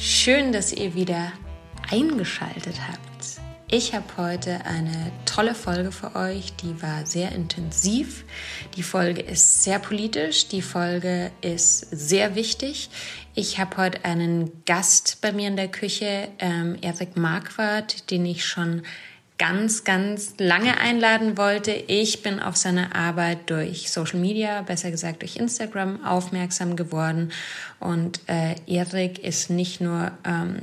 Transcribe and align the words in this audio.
Schön, 0.00 0.52
dass 0.52 0.72
ihr 0.72 0.94
wieder 0.94 1.32
eingeschaltet 1.90 2.76
habt. 2.88 3.40
Ich 3.68 3.94
habe 3.94 4.06
heute 4.16 4.64
eine 4.64 5.10
tolle 5.26 5.56
Folge 5.56 5.90
für 5.90 6.14
euch, 6.14 6.54
die 6.54 6.80
war 6.80 7.04
sehr 7.04 7.32
intensiv. 7.32 8.24
Die 8.76 8.84
Folge 8.84 9.22
ist 9.22 9.64
sehr 9.64 9.80
politisch, 9.80 10.46
die 10.46 10.62
Folge 10.62 11.32
ist 11.40 11.80
sehr 11.90 12.36
wichtig. 12.36 12.90
Ich 13.34 13.58
habe 13.58 13.76
heute 13.76 14.04
einen 14.04 14.64
Gast 14.66 15.18
bei 15.20 15.32
mir 15.32 15.48
in 15.48 15.56
der 15.56 15.68
Küche, 15.68 16.28
ähm, 16.38 16.78
Erik 16.80 17.16
Marquardt, 17.16 18.12
den 18.12 18.24
ich 18.24 18.46
schon 18.46 18.82
ganz, 19.38 19.84
ganz 19.84 20.34
lange 20.38 20.78
einladen 20.78 21.38
wollte. 21.38 21.70
Ich 21.70 22.22
bin 22.22 22.40
auf 22.40 22.56
seine 22.56 22.94
Arbeit 22.94 23.50
durch 23.50 23.90
Social 23.90 24.18
Media, 24.18 24.62
besser 24.62 24.90
gesagt 24.90 25.22
durch 25.22 25.36
Instagram, 25.36 26.04
aufmerksam 26.04 26.76
geworden. 26.76 27.30
Und 27.78 28.20
äh, 28.26 28.56
Erik 28.66 29.20
ist 29.20 29.48
nicht 29.48 29.80
nur 29.80 30.10
ähm, 30.24 30.56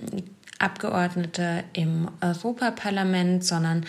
Abgeordneter 0.60 1.64
im 1.74 2.10
Europaparlament, 2.22 3.44
sondern 3.44 3.86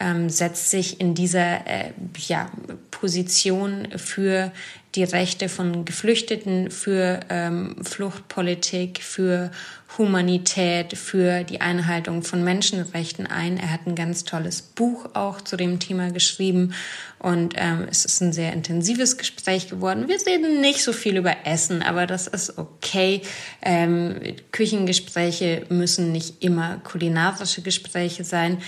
ähm, 0.00 0.30
setzt 0.30 0.70
sich 0.70 1.00
in 1.00 1.14
dieser 1.14 1.66
äh, 1.66 1.92
ja, 2.28 2.50
Position 2.90 3.88
für 3.96 4.52
die 4.94 5.04
Rechte 5.04 5.48
von 5.48 5.84
Geflüchteten, 5.84 6.70
für 6.70 7.20
ähm, 7.28 7.76
Fluchtpolitik, 7.82 9.02
für 9.02 9.50
Humanität, 9.96 10.96
für 10.98 11.44
die 11.44 11.60
Einhaltung 11.60 12.22
von 12.22 12.44
Menschenrechten 12.44 13.26
ein. 13.26 13.56
Er 13.56 13.72
hat 13.72 13.86
ein 13.86 13.94
ganz 13.94 14.24
tolles 14.24 14.60
Buch 14.60 15.06
auch 15.14 15.40
zu 15.40 15.56
dem 15.56 15.80
Thema 15.80 16.10
geschrieben 16.10 16.74
und 17.18 17.54
ähm, 17.56 17.86
es 17.90 18.04
ist 18.04 18.20
ein 18.20 18.32
sehr 18.32 18.52
intensives 18.52 19.16
Gespräch 19.16 19.68
geworden. 19.68 20.06
Wir 20.08 20.18
reden 20.26 20.60
nicht 20.60 20.84
so 20.84 20.92
viel 20.92 21.16
über 21.16 21.34
Essen, 21.44 21.82
aber 21.82 22.06
das 22.06 22.26
ist 22.26 22.58
okay. 22.58 23.22
Ähm, 23.62 24.20
Küchengespräche 24.52 25.64
müssen 25.70 26.12
nicht 26.12 26.44
immer 26.44 26.76
kulinarische 26.84 27.62
Gespräche 27.62 28.24
sein. 28.24 28.58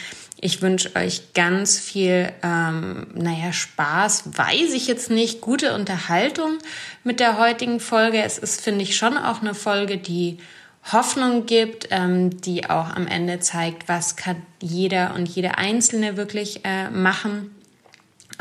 Ich 0.40 0.62
wünsche 0.62 0.96
euch 0.96 1.34
ganz 1.34 1.78
viel, 1.78 2.32
ähm, 2.42 3.08
naja, 3.14 3.52
Spaß, 3.52 4.38
weiß 4.38 4.72
ich 4.72 4.86
jetzt 4.86 5.10
nicht, 5.10 5.42
gute 5.42 5.74
Unterhaltung 5.74 6.58
mit 7.04 7.20
der 7.20 7.38
heutigen 7.38 7.78
Folge. 7.78 8.22
Es 8.22 8.38
ist, 8.38 8.62
finde 8.62 8.82
ich, 8.82 8.96
schon 8.96 9.18
auch 9.18 9.42
eine 9.42 9.54
Folge, 9.54 9.98
die 9.98 10.38
Hoffnung 10.92 11.46
gibt, 11.46 11.88
ähm, 11.90 12.40
die 12.40 12.68
auch 12.68 12.90
am 12.90 13.06
Ende 13.06 13.40
zeigt, 13.40 13.88
was 13.88 14.16
kann 14.16 14.42
jeder 14.60 15.14
und 15.14 15.28
jede 15.28 15.58
Einzelne 15.58 16.16
wirklich 16.16 16.64
äh, 16.64 16.90
machen 16.90 17.54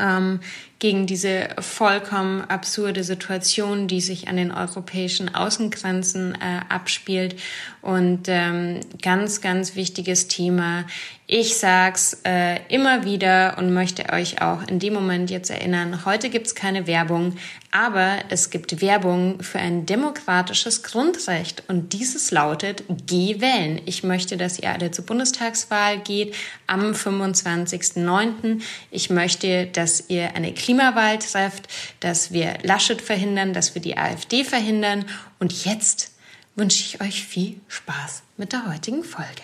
ähm, 0.00 0.40
gegen 0.78 1.06
diese 1.06 1.50
vollkommen 1.58 2.40
absurde 2.42 3.04
Situation, 3.04 3.86
die 3.86 4.00
sich 4.00 4.28
an 4.28 4.36
den 4.36 4.50
europäischen 4.50 5.34
Außengrenzen 5.34 6.34
äh, 6.34 6.60
abspielt. 6.68 7.36
Und 7.82 8.24
ähm, 8.26 8.80
ganz, 9.00 9.40
ganz 9.40 9.74
wichtiges 9.74 10.28
Thema. 10.28 10.84
Ich 11.32 11.56
sag's 11.56 12.20
äh, 12.24 12.58
immer 12.68 13.04
wieder 13.04 13.54
und 13.56 13.72
möchte 13.72 14.12
euch 14.12 14.42
auch 14.42 14.66
in 14.66 14.80
dem 14.80 14.94
Moment 14.94 15.30
jetzt 15.30 15.48
erinnern, 15.48 16.04
heute 16.04 16.28
gibt's 16.28 16.56
keine 16.56 16.88
Werbung, 16.88 17.36
aber 17.70 18.16
es 18.30 18.50
gibt 18.50 18.80
Werbung 18.80 19.40
für 19.40 19.60
ein 19.60 19.86
demokratisches 19.86 20.82
Grundrecht 20.82 21.62
und 21.68 21.92
dieses 21.92 22.32
lautet, 22.32 22.82
geh 23.06 23.40
wählen. 23.40 23.80
Ich 23.86 24.02
möchte, 24.02 24.36
dass 24.36 24.58
ihr 24.58 24.72
alle 24.72 24.90
zur 24.90 25.06
Bundestagswahl 25.06 26.00
geht 26.00 26.34
am 26.66 26.94
25.09. 26.94 28.60
Ich 28.90 29.08
möchte, 29.08 29.66
dass 29.66 30.10
ihr 30.10 30.34
eine 30.34 30.52
Klimawahl 30.52 31.20
trefft, 31.20 31.68
dass 32.00 32.32
wir 32.32 32.54
Laschet 32.64 33.00
verhindern, 33.00 33.52
dass 33.52 33.76
wir 33.76 33.82
die 33.82 33.96
AfD 33.96 34.42
verhindern 34.42 35.04
und 35.38 35.64
jetzt 35.64 36.09
wünsche 36.56 36.82
ich 36.82 37.00
euch 37.00 37.24
viel 37.24 37.60
Spaß 37.68 38.22
mit 38.36 38.52
der 38.52 38.66
heutigen 38.70 39.04
Folge. 39.04 39.42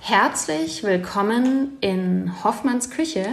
Herzlich 0.00 0.82
willkommen 0.82 1.76
in 1.80 2.32
Hoffmanns 2.42 2.90
Küche. 2.90 3.26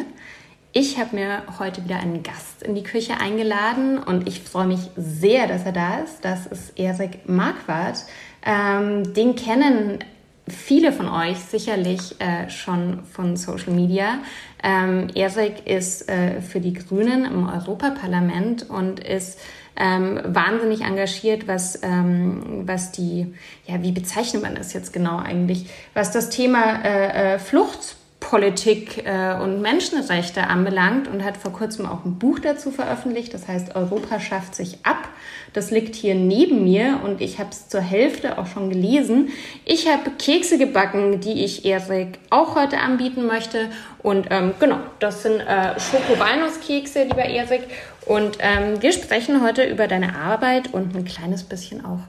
Ich 0.72 1.00
habe 1.00 1.16
mir 1.16 1.44
heute 1.58 1.84
wieder 1.84 1.98
einen 1.98 2.22
Gast 2.22 2.62
in 2.62 2.76
die 2.76 2.84
Küche 2.84 3.20
eingeladen 3.20 3.98
und 3.98 4.28
ich 4.28 4.42
freue 4.42 4.68
mich 4.68 4.82
sehr, 4.96 5.48
dass 5.48 5.66
er 5.66 5.72
da 5.72 6.00
ist. 6.00 6.24
Das 6.24 6.46
ist 6.46 6.78
Erik 6.78 7.28
Marquardt. 7.28 8.06
Ähm, 8.46 9.14
den 9.14 9.36
kennen 9.36 10.00
viele 10.48 10.92
von 10.92 11.08
euch 11.08 11.40
sicherlich 11.40 12.20
äh, 12.20 12.50
schon 12.50 13.04
von 13.06 13.36
Social 13.36 13.74
Media. 13.74 14.20
Ähm, 14.64 15.08
Erik 15.16 15.66
ist 15.66 16.10
äh, 16.10 16.42
für 16.42 16.60
die 16.60 16.74
Grünen 16.74 17.26
im 17.26 17.48
Europaparlament 17.48 18.70
und 18.70 19.00
ist 19.00 19.40
ähm, 19.80 20.20
wahnsinnig 20.26 20.82
engagiert, 20.82 21.48
was, 21.48 21.82
ähm, 21.84 22.64
was 22.66 22.92
die, 22.92 23.34
ja, 23.66 23.82
wie 23.82 23.92
bezeichnet 23.92 24.44
man 24.44 24.56
das 24.56 24.74
jetzt 24.74 24.94
genau 24.94 25.18
eigentlich, 25.18 25.68
was 25.94 26.12
das 26.12 26.30
Thema 26.30 26.84
äh, 26.84 27.36
äh, 27.36 27.40
Flucht 27.40 27.96
Politik 28.20 29.06
äh, 29.06 29.34
und 29.42 29.62
Menschenrechte 29.62 30.48
anbelangt 30.48 31.08
und 31.08 31.24
hat 31.24 31.38
vor 31.38 31.54
kurzem 31.54 31.86
auch 31.86 32.04
ein 32.06 32.20
Buch 32.20 32.40
dazu 32.40 32.70
veröffentlicht. 32.70 33.34
Das 33.34 33.48
heißt, 33.48 33.76
Europa 33.76 34.20
schafft 34.20 34.56
sich 34.56 34.86
ab. 34.86 35.08
Das 35.54 35.72
liegt 35.72 35.96
hier 35.96 36.16
neben 36.16 36.64
mir 36.64 37.00
und 37.04 37.22
ich 37.22 37.40
habe 37.40 37.50
es 37.50 37.70
zur 37.70 37.82
Hälfte 37.82 38.38
auch 38.38 38.46
schon 38.46 38.70
gelesen. 38.70 39.30
Ich 39.66 39.88
habe 39.88 40.12
Kekse 40.20 40.58
gebacken, 40.58 41.22
die 41.22 41.44
ich 41.44 41.66
Erik 41.66 42.20
auch 42.30 42.56
heute 42.56 42.80
anbieten 42.80 43.26
möchte. 43.26 43.70
Und 44.04 44.28
ähm, 44.30 44.54
genau, 44.60 44.80
das 45.00 45.24
sind 45.24 45.40
äh, 45.40 45.80
Schoko-Walnusskekse, 45.80 47.04
lieber 47.04 47.26
Erik. 47.26 47.64
Und 48.10 48.40
ähm, 48.40 48.82
wir 48.82 48.92
sprechen 48.92 49.44
heute 49.44 49.64
über 49.66 49.88
deine 49.88 50.16
Arbeit 50.16 50.74
und 50.74 50.96
ein 50.96 51.06
kleines 51.06 51.44
bisschen 51.44 51.86
auch 51.86 52.00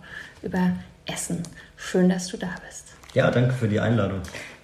über 0.43 0.71
Essen. 1.05 1.43
Schön, 1.77 2.09
dass 2.09 2.29
du 2.29 2.39
da 2.39 2.49
bist. 2.67 2.95
Ja, 3.13 3.31
danke 3.31 3.53
für 3.53 3.69
die 3.69 3.81
Einladung. 3.81 4.23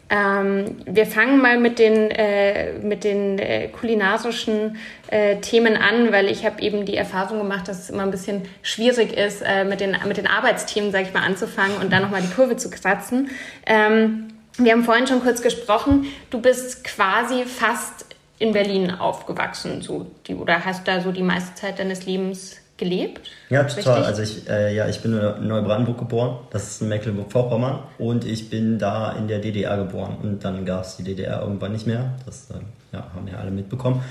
Ähm, 0.08 0.76
wir 0.86 1.04
fangen 1.04 1.42
mal 1.42 1.58
mit 1.58 1.78
den, 1.78 2.10
äh, 2.10 2.78
mit 2.78 3.04
den 3.04 3.38
äh, 3.38 3.68
kulinarischen 3.68 4.78
äh, 5.08 5.36
Themen 5.36 5.76
an, 5.76 6.10
weil 6.10 6.30
ich 6.30 6.46
habe 6.46 6.62
eben 6.62 6.86
die 6.86 6.96
Erfahrung 6.96 7.36
gemacht, 7.36 7.68
dass 7.68 7.80
es 7.80 7.90
immer 7.90 8.04
ein 8.04 8.10
bisschen 8.10 8.48
schwierig 8.62 9.12
ist, 9.12 9.42
äh, 9.42 9.64
mit, 9.64 9.80
den, 9.80 9.94
mit 10.08 10.16
den 10.16 10.26
Arbeitsthemen, 10.26 10.90
sage 10.90 11.04
ich 11.04 11.12
mal, 11.12 11.22
anzufangen 11.22 11.76
und 11.82 11.92
dann 11.92 12.00
nochmal 12.00 12.22
die 12.22 12.32
Kurve 12.32 12.56
zu 12.56 12.70
kratzen. 12.70 13.28
Ähm, 13.66 14.28
wir 14.56 14.72
haben 14.72 14.84
vorhin 14.84 15.06
schon 15.06 15.20
kurz 15.20 15.42
gesprochen, 15.42 16.06
du 16.30 16.40
bist 16.40 16.82
quasi 16.82 17.44
fast 17.44 18.05
in 18.38 18.52
Berlin 18.52 18.90
aufgewachsen, 18.90 19.82
so 19.82 20.06
die, 20.26 20.34
oder 20.34 20.64
hast 20.64 20.86
da 20.86 21.00
so 21.00 21.12
die 21.12 21.22
meiste 21.22 21.54
Zeit 21.54 21.78
deines 21.78 22.06
Lebens 22.06 22.56
gelebt? 22.76 23.30
Ja, 23.48 23.64
total. 23.64 24.02
Richtig? 24.02 24.06
Also 24.06 24.22
ich, 24.22 24.48
äh, 24.48 24.74
ja, 24.74 24.88
ich 24.88 25.00
bin 25.00 25.12
in 25.12 25.48
Neubrandenburg 25.48 25.98
geboren, 25.98 26.38
das 26.50 26.68
ist 26.68 26.82
in 26.82 26.88
Mecklenburg-Vorpommern. 26.88 27.80
Und 27.98 28.24
ich 28.24 28.50
bin 28.50 28.78
da 28.78 29.12
in 29.12 29.28
der 29.28 29.38
DDR 29.38 29.76
geboren. 29.76 30.16
Und 30.22 30.44
dann 30.44 30.64
gab 30.64 30.84
es 30.84 30.96
die 30.96 31.04
DDR 31.04 31.40
irgendwann 31.42 31.72
nicht 31.72 31.86
mehr, 31.86 32.14
das 32.26 32.50
äh, 32.50 32.54
ja, 32.92 33.06
haben 33.14 33.26
ja 33.28 33.38
alle 33.38 33.50
mitbekommen. 33.50 34.02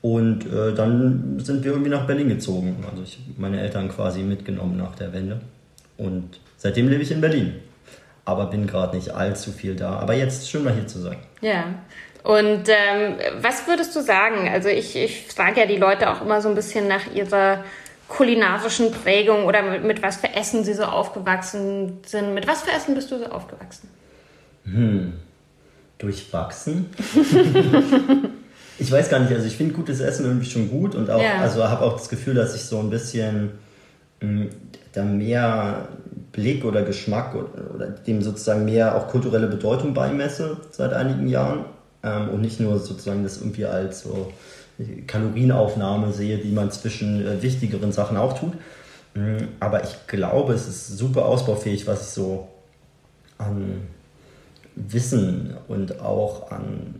Und 0.00 0.44
äh, 0.52 0.74
dann 0.74 1.38
sind 1.40 1.64
wir 1.64 1.72
irgendwie 1.72 1.90
nach 1.90 2.06
Berlin 2.06 2.28
gezogen, 2.28 2.84
also 2.90 3.02
ich 3.02 3.18
meine 3.38 3.58
Eltern 3.58 3.88
quasi 3.88 4.20
mitgenommen 4.20 4.76
nach 4.76 4.94
der 4.96 5.14
Wende. 5.14 5.40
Und 5.96 6.40
seitdem 6.58 6.88
lebe 6.88 7.02
ich 7.02 7.10
in 7.10 7.22
Berlin, 7.22 7.54
aber 8.26 8.46
bin 8.46 8.66
gerade 8.66 8.96
nicht 8.96 9.14
allzu 9.14 9.50
viel 9.50 9.76
da, 9.76 9.98
aber 9.98 10.12
jetzt 10.12 10.50
schön 10.50 10.62
mal 10.62 10.74
hier 10.74 10.86
zu 10.86 10.98
sein. 10.98 11.16
Ja, 11.40 11.64
und 12.24 12.68
ähm, 12.68 13.16
was 13.42 13.68
würdest 13.68 13.94
du 13.94 14.00
sagen? 14.00 14.48
Also 14.48 14.70
ich, 14.70 14.96
ich 14.96 15.26
frage 15.26 15.60
ja 15.60 15.66
die 15.66 15.76
Leute 15.76 16.10
auch 16.10 16.22
immer 16.22 16.40
so 16.40 16.48
ein 16.48 16.54
bisschen 16.54 16.88
nach 16.88 17.14
ihrer 17.14 17.62
kulinarischen 18.08 18.92
Prägung 18.92 19.44
oder 19.44 19.62
mit, 19.62 19.84
mit, 19.84 20.02
was 20.02 20.16
für 20.16 20.32
Essen 20.34 20.64
sie 20.64 20.72
so 20.72 20.84
aufgewachsen 20.84 21.98
sind. 22.06 22.32
Mit 22.32 22.46
was 22.46 22.62
für 22.62 22.72
Essen 22.72 22.94
bist 22.94 23.10
du 23.10 23.18
so 23.18 23.26
aufgewachsen? 23.26 23.90
Hm, 24.64 25.12
durchwachsen. 25.98 26.86
ich 28.78 28.90
weiß 28.90 29.10
gar 29.10 29.18
nicht, 29.18 29.32
also 29.32 29.46
ich 29.46 29.58
finde 29.58 29.74
gutes 29.74 30.00
Essen 30.00 30.24
irgendwie 30.24 30.48
schon 30.48 30.70
gut 30.70 30.94
und 30.94 31.10
auch, 31.10 31.22
ja. 31.22 31.40
also 31.40 31.68
habe 31.68 31.84
auch 31.84 31.98
das 31.98 32.08
Gefühl, 32.08 32.32
dass 32.32 32.54
ich 32.54 32.62
so 32.62 32.78
ein 32.78 32.88
bisschen 32.88 33.50
mh, 34.22 34.28
hm, 34.28 34.50
da 34.94 35.04
mehr 35.04 35.88
Blick 36.32 36.64
oder 36.64 36.84
Geschmack 36.84 37.34
oder, 37.34 37.74
oder, 37.74 37.86
dem 37.88 38.22
sozusagen 38.22 38.64
mehr 38.64 38.94
auch 38.96 39.08
kulturelle 39.08 39.46
Bedeutung 39.46 39.92
beimesse 39.92 40.56
seit 40.70 40.94
einigen 40.94 41.28
Jahren 41.28 41.66
ähm, 42.04 42.28
und 42.28 42.42
nicht 42.42 42.60
nur 42.60 42.78
sozusagen 42.78 43.22
das 43.22 43.38
irgendwie 43.38 43.64
als 43.64 44.02
so 44.02 44.32
Kalorienaufnahme 45.06 46.12
sehe, 46.12 46.38
die 46.38 46.50
man 46.50 46.70
zwischen 46.70 47.26
äh, 47.26 47.42
wichtigeren 47.42 47.92
Sachen 47.92 48.16
auch 48.16 48.38
tut. 48.38 48.52
Mm, 49.14 49.44
aber 49.60 49.84
ich 49.84 50.06
glaube, 50.06 50.52
es 50.52 50.68
ist 50.68 50.98
super 50.98 51.24
ausbaufähig, 51.26 51.86
was 51.86 52.02
ich 52.02 52.08
so 52.08 52.48
an 53.38 53.82
Wissen 54.76 55.56
und 55.68 56.00
auch 56.00 56.50
an, 56.50 56.96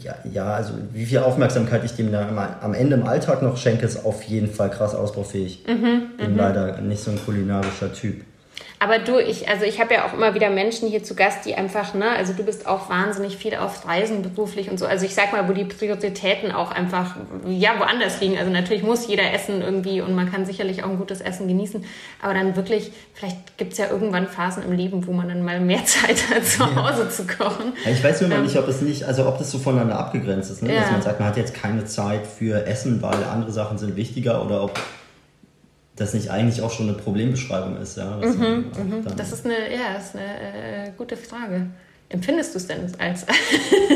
ja, 0.00 0.14
ja, 0.30 0.54
also 0.54 0.74
wie 0.92 1.06
viel 1.06 1.18
Aufmerksamkeit 1.18 1.82
ich 1.84 1.92
dem 1.92 2.12
da 2.12 2.58
am 2.60 2.74
Ende 2.74 2.96
im 2.96 3.06
Alltag 3.06 3.40
noch 3.40 3.56
schenke, 3.56 3.86
ist 3.86 4.04
auf 4.04 4.22
jeden 4.24 4.48
Fall 4.48 4.70
krass 4.70 4.94
ausbaufähig. 4.94 5.64
Mhm, 5.66 6.16
Bin 6.18 6.32
mhm. 6.32 6.36
leider 6.36 6.80
nicht 6.82 7.02
so 7.02 7.10
ein 7.10 7.18
kulinarischer 7.24 7.92
Typ. 7.92 8.22
Aber 8.78 8.98
du, 8.98 9.18
ich, 9.18 9.48
also 9.48 9.64
ich 9.64 9.80
habe 9.80 9.94
ja 9.94 10.06
auch 10.06 10.12
immer 10.12 10.34
wieder 10.34 10.50
Menschen 10.50 10.88
hier 10.88 11.02
zu 11.02 11.14
Gast, 11.14 11.46
die 11.46 11.54
einfach, 11.54 11.94
ne, 11.94 12.10
also 12.10 12.32
du 12.32 12.42
bist 12.42 12.66
auch 12.66 12.90
wahnsinnig 12.90 13.36
viel 13.36 13.54
auf 13.54 13.86
Reisen 13.86 14.22
beruflich 14.22 14.70
und 14.70 14.78
so. 14.78 14.86
Also 14.86 15.06
ich 15.06 15.14
sag 15.14 15.32
mal, 15.32 15.48
wo 15.48 15.52
die 15.52 15.64
Prioritäten 15.64 16.52
auch 16.52 16.70
einfach, 16.70 17.16
ja, 17.46 17.78
woanders 17.78 18.20
liegen. 18.20 18.36
Also 18.36 18.50
natürlich 18.50 18.82
muss 18.82 19.06
jeder 19.06 19.32
essen 19.32 19.62
irgendwie 19.62 20.00
und 20.00 20.14
man 20.14 20.30
kann 20.30 20.44
sicherlich 20.44 20.82
auch 20.82 20.90
ein 20.90 20.98
gutes 20.98 21.20
Essen 21.20 21.48
genießen. 21.48 21.84
Aber 22.20 22.34
dann 22.34 22.56
wirklich, 22.56 22.92
vielleicht 23.14 23.56
gibt 23.56 23.72
es 23.72 23.78
ja 23.78 23.88
irgendwann 23.88 24.28
Phasen 24.28 24.62
im 24.64 24.72
Leben, 24.72 25.06
wo 25.06 25.12
man 25.12 25.28
dann 25.28 25.42
mal 25.42 25.60
mehr 25.60 25.84
Zeit 25.84 26.22
hat, 26.28 26.44
zu 26.44 26.64
Hause 26.76 27.04
ja. 27.04 27.10
zu 27.10 27.26
kochen. 27.26 27.72
Ja, 27.84 27.90
ich 27.90 28.04
weiß 28.04 28.22
immer 28.22 28.36
ähm, 28.36 28.42
nicht, 28.42 28.58
ob 28.58 28.68
es 28.68 28.82
nicht, 28.82 29.04
also 29.04 29.26
ob 29.26 29.38
das 29.38 29.50
so 29.50 29.58
voneinander 29.58 29.98
abgegrenzt 29.98 30.50
ist, 30.50 30.62
ne? 30.62 30.74
Ja. 30.74 30.82
dass 30.82 30.90
man 30.90 31.02
sagt, 31.02 31.20
man 31.20 31.28
hat 31.28 31.36
jetzt 31.36 31.54
keine 31.54 31.84
Zeit 31.84 32.26
für 32.26 32.66
Essen, 32.66 33.00
weil 33.00 33.24
andere 33.24 33.52
Sachen 33.52 33.78
sind 33.78 33.96
wichtiger 33.96 34.44
oder 34.44 34.62
ob 34.62 34.78
das 35.96 36.14
nicht 36.14 36.30
eigentlich 36.30 36.62
auch 36.62 36.70
schon 36.70 36.88
eine 36.88 36.96
Problembeschreibung 36.96 37.76
ist. 37.76 37.96
Ja? 37.96 38.18
Das, 38.20 38.36
mhm, 38.36 38.44
mhm. 38.44 39.04
das 39.16 39.32
ist 39.32 39.44
eine, 39.44 39.54
ja, 39.54 39.96
ist 39.98 40.16
eine 40.16 40.88
äh, 40.88 40.92
gute 40.96 41.16
Frage. 41.16 41.66
Empfindest 42.08 42.54
du 42.54 42.58
es 42.58 42.66
denn 42.66 42.80
als? 42.98 43.26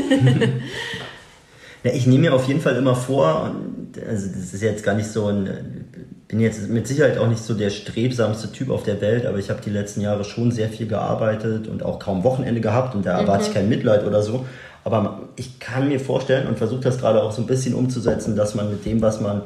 ja, 1.84 1.92
ich 1.92 2.06
nehme 2.06 2.20
mir 2.20 2.34
auf 2.34 2.46
jeden 2.46 2.60
Fall 2.60 2.76
immer 2.76 2.94
vor, 2.94 3.50
und 3.50 3.98
also 4.06 4.28
das 4.28 4.54
ist 4.54 4.62
jetzt 4.62 4.84
gar 4.84 4.94
nicht 4.94 5.08
so 5.08 5.26
ein, 5.26 5.86
bin 6.28 6.40
jetzt 6.40 6.68
mit 6.68 6.86
Sicherheit 6.86 7.18
auch 7.18 7.26
nicht 7.26 7.42
so 7.42 7.54
der 7.54 7.70
strebsamste 7.70 8.52
Typ 8.52 8.70
auf 8.70 8.82
der 8.82 9.00
Welt, 9.00 9.26
aber 9.26 9.38
ich 9.38 9.50
habe 9.50 9.60
die 9.64 9.70
letzten 9.70 10.00
Jahre 10.00 10.24
schon 10.24 10.52
sehr 10.52 10.68
viel 10.68 10.86
gearbeitet 10.86 11.68
und 11.68 11.82
auch 11.82 11.98
kaum 11.98 12.22
Wochenende 12.22 12.60
gehabt 12.60 12.94
und 12.94 13.06
da 13.06 13.18
erwarte 13.18 13.44
mhm. 13.44 13.48
ich 13.48 13.54
kein 13.54 13.68
Mitleid 13.68 14.04
oder 14.04 14.22
so. 14.22 14.46
Aber 14.84 15.28
ich 15.36 15.58
kann 15.58 15.88
mir 15.88 16.00
vorstellen 16.00 16.46
und 16.46 16.56
versuche 16.56 16.80
das 16.80 16.98
gerade 16.98 17.22
auch 17.22 17.32
so 17.32 17.42
ein 17.42 17.46
bisschen 17.46 17.74
umzusetzen, 17.74 18.36
dass 18.36 18.54
man 18.54 18.70
mit 18.70 18.86
dem, 18.86 19.02
was 19.02 19.20
man 19.20 19.42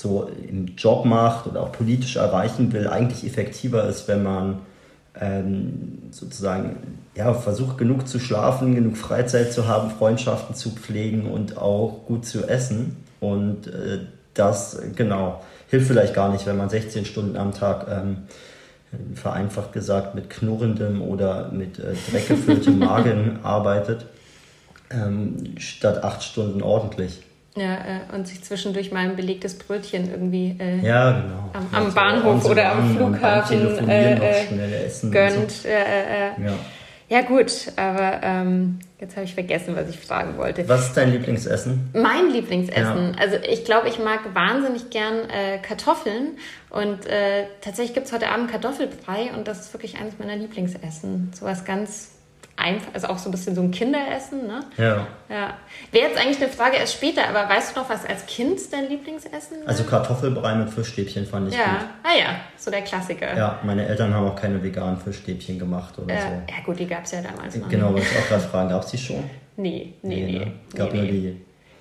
so 0.00 0.30
im 0.48 0.76
Job 0.76 1.04
macht 1.04 1.46
oder 1.46 1.62
auch 1.62 1.72
politisch 1.72 2.16
erreichen 2.16 2.72
will, 2.72 2.88
eigentlich 2.88 3.24
effektiver 3.24 3.86
ist, 3.86 4.08
wenn 4.08 4.22
man 4.22 4.58
ähm, 5.20 5.98
sozusagen 6.10 6.98
ja, 7.14 7.34
versucht, 7.34 7.76
genug 7.78 8.08
zu 8.08 8.18
schlafen, 8.18 8.74
genug 8.74 8.96
Freizeit 8.96 9.52
zu 9.52 9.68
haben, 9.68 9.90
Freundschaften 9.90 10.54
zu 10.54 10.70
pflegen 10.70 11.26
und 11.26 11.58
auch 11.58 12.06
gut 12.06 12.24
zu 12.24 12.46
essen. 12.48 12.96
Und 13.20 13.66
äh, 13.66 14.00
das, 14.34 14.80
genau, 14.96 15.42
hilft 15.68 15.88
vielleicht 15.88 16.14
gar 16.14 16.30
nicht, 16.30 16.46
wenn 16.46 16.56
man 16.56 16.70
16 16.70 17.04
Stunden 17.04 17.36
am 17.36 17.52
Tag, 17.52 17.86
ähm, 17.90 18.18
vereinfacht 19.14 19.72
gesagt, 19.72 20.16
mit 20.16 20.30
knurrendem 20.30 21.00
oder 21.00 21.50
mit 21.52 21.78
äh, 21.78 21.94
dreckgefülltem 22.10 22.78
Magen 22.80 23.38
arbeitet, 23.42 24.06
ähm, 24.90 25.54
statt 25.58 26.02
acht 26.02 26.22
Stunden 26.24 26.62
ordentlich. 26.62 27.20
Ja, 27.56 27.74
äh, 27.74 28.14
und 28.14 28.28
sich 28.28 28.42
zwischendurch 28.44 28.92
mal 28.92 29.00
ein 29.00 29.16
belegtes 29.16 29.58
Brötchen 29.58 30.08
irgendwie 30.08 30.56
äh, 30.60 30.86
ja, 30.86 31.20
genau. 31.20 31.50
am, 31.52 31.66
am 31.72 31.84
also 31.84 31.94
Bahnhof 31.96 32.44
oder 32.44 32.72
am 32.72 32.96
Flughafen 32.96 33.88
äh, 33.88 34.14
äh 34.14 35.10
gönnt. 35.10 35.50
So. 35.50 35.68
ja. 35.68 36.54
ja. 37.08 37.20
gut, 37.22 37.50
aber 37.74 38.20
ähm, 38.22 38.78
jetzt 39.00 39.16
habe 39.16 39.24
ich 39.24 39.34
vergessen, 39.34 39.74
was 39.74 39.88
ich 39.88 39.98
fragen 39.98 40.38
wollte. 40.38 40.68
Was 40.68 40.88
ist 40.88 40.96
dein 40.96 41.10
Lieblingsessen? 41.10 41.90
Mein 41.92 42.30
Lieblingsessen? 42.30 43.14
Ja. 43.14 43.20
Also 43.20 43.36
ich 43.42 43.64
glaube, 43.64 43.88
ich 43.88 43.98
mag 43.98 44.32
wahnsinnig 44.32 44.90
gern 44.90 45.28
äh, 45.28 45.58
Kartoffeln 45.58 46.38
und 46.70 47.04
äh, 47.06 47.46
tatsächlich 47.62 47.94
gibt 47.94 48.06
es 48.06 48.12
heute 48.12 48.28
Abend 48.28 48.48
Kartoffelbrei 48.52 49.32
und 49.36 49.48
das 49.48 49.58
ist 49.62 49.74
wirklich 49.74 49.98
eines 49.98 50.20
meiner 50.20 50.36
Lieblingsessen. 50.36 51.32
Sowas 51.34 51.64
ganz 51.64 52.12
einfach, 52.60 52.94
also 52.94 53.08
auch 53.08 53.18
so 53.18 53.28
ein 53.28 53.32
bisschen 53.32 53.54
so 53.54 53.62
ein 53.62 53.70
Kinderessen, 53.70 54.46
ne? 54.46 54.60
Ja. 54.76 55.06
ja. 55.28 55.54
Wäre 55.90 56.08
jetzt 56.08 56.18
eigentlich 56.20 56.40
eine 56.40 56.48
Frage 56.48 56.76
erst 56.76 56.94
später, 56.94 57.26
aber 57.28 57.48
weißt 57.48 57.74
du 57.74 57.80
noch, 57.80 57.90
was 57.90 58.06
als 58.06 58.26
Kind 58.26 58.60
dein 58.72 58.88
Lieblingsessen 58.88 59.60
war? 59.62 59.68
Also 59.68 59.84
Kartoffelbrei 59.84 60.54
mit 60.54 60.70
Fischstäbchen 60.70 61.26
fand 61.26 61.48
ich 61.48 61.58
ja. 61.58 61.64
gut. 61.64 61.88
Ah 62.02 62.18
ja, 62.18 62.26
so 62.56 62.70
der 62.70 62.82
Klassiker. 62.82 63.36
Ja, 63.36 63.58
meine 63.64 63.86
Eltern 63.86 64.14
haben 64.14 64.28
auch 64.28 64.36
keine 64.36 64.62
veganen 64.62 64.98
Fischstäbchen 64.98 65.58
gemacht 65.58 65.98
oder 65.98 66.14
äh, 66.14 66.20
so. 66.20 66.26
Ja 66.26 66.64
gut, 66.64 66.78
die 66.78 66.86
gab 66.86 67.04
es 67.04 67.12
ja 67.12 67.22
damals 67.22 67.56
noch. 67.56 67.68
Genau, 67.68 67.92
wollte 67.92 68.06
ich 68.10 68.18
auch 68.18 68.28
gerade 68.28 68.42
fragen, 68.42 68.68
gab 68.68 68.84
es 68.84 68.90
die 68.90 68.98
schon? 68.98 69.24
Nee, 69.56 69.92
nee, 70.00 70.22
nee. 70.24 70.38
nee. 70.38 70.52
Gab 70.74 70.90
nee, 70.90 70.98
nur 71.02 71.06
die 71.06 71.40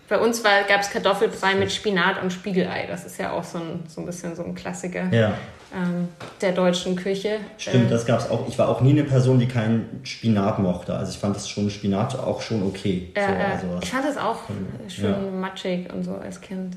bei 0.10 0.18
uns 0.18 0.44
gab 0.44 0.82
es 0.82 0.90
Kartoffelbrei 0.90 1.54
mit 1.54 1.72
Spinat 1.72 2.22
und 2.22 2.34
Spiegelei. 2.34 2.88
Das 2.88 3.06
ist 3.06 3.20
ja 3.20 3.32
auch 3.32 3.44
so 3.44 3.60
ein, 3.60 3.84
so 3.88 4.02
ein 4.02 4.08
bisschen 4.08 4.36
so 4.36 4.44
ein 4.44 4.56
Klassiker. 4.56 5.08
Ja 5.12 5.36
der 6.42 6.52
deutschen 6.52 6.96
Küche. 6.96 7.38
Stimmt, 7.58 7.88
äh, 7.88 7.90
das 7.90 8.06
gab 8.06 8.20
es 8.20 8.30
auch. 8.30 8.48
Ich 8.48 8.58
war 8.58 8.70
auch 8.70 8.82
nie 8.82 8.92
eine 8.92 9.04
Person, 9.04 9.38
die 9.38 9.48
keinen 9.48 10.00
Spinat 10.04 10.58
mochte. 10.60 10.96
Also 10.96 11.12
ich 11.12 11.18
fand 11.18 11.36
das 11.36 11.48
schon 11.48 11.70
Spinat 11.70 12.18
auch 12.18 12.42
schon 12.42 12.64
okay. 12.64 13.12
Äh, 13.14 13.22
so, 13.22 13.68
also 13.68 13.80
ich 13.84 13.90
fand 13.90 14.06
das 14.06 14.18
auch 14.18 14.40
schön 14.88 15.12
ja. 15.12 15.32
matschig 15.32 15.94
und 15.94 16.04
so 16.04 16.16
als 16.16 16.42
Kind. 16.42 16.76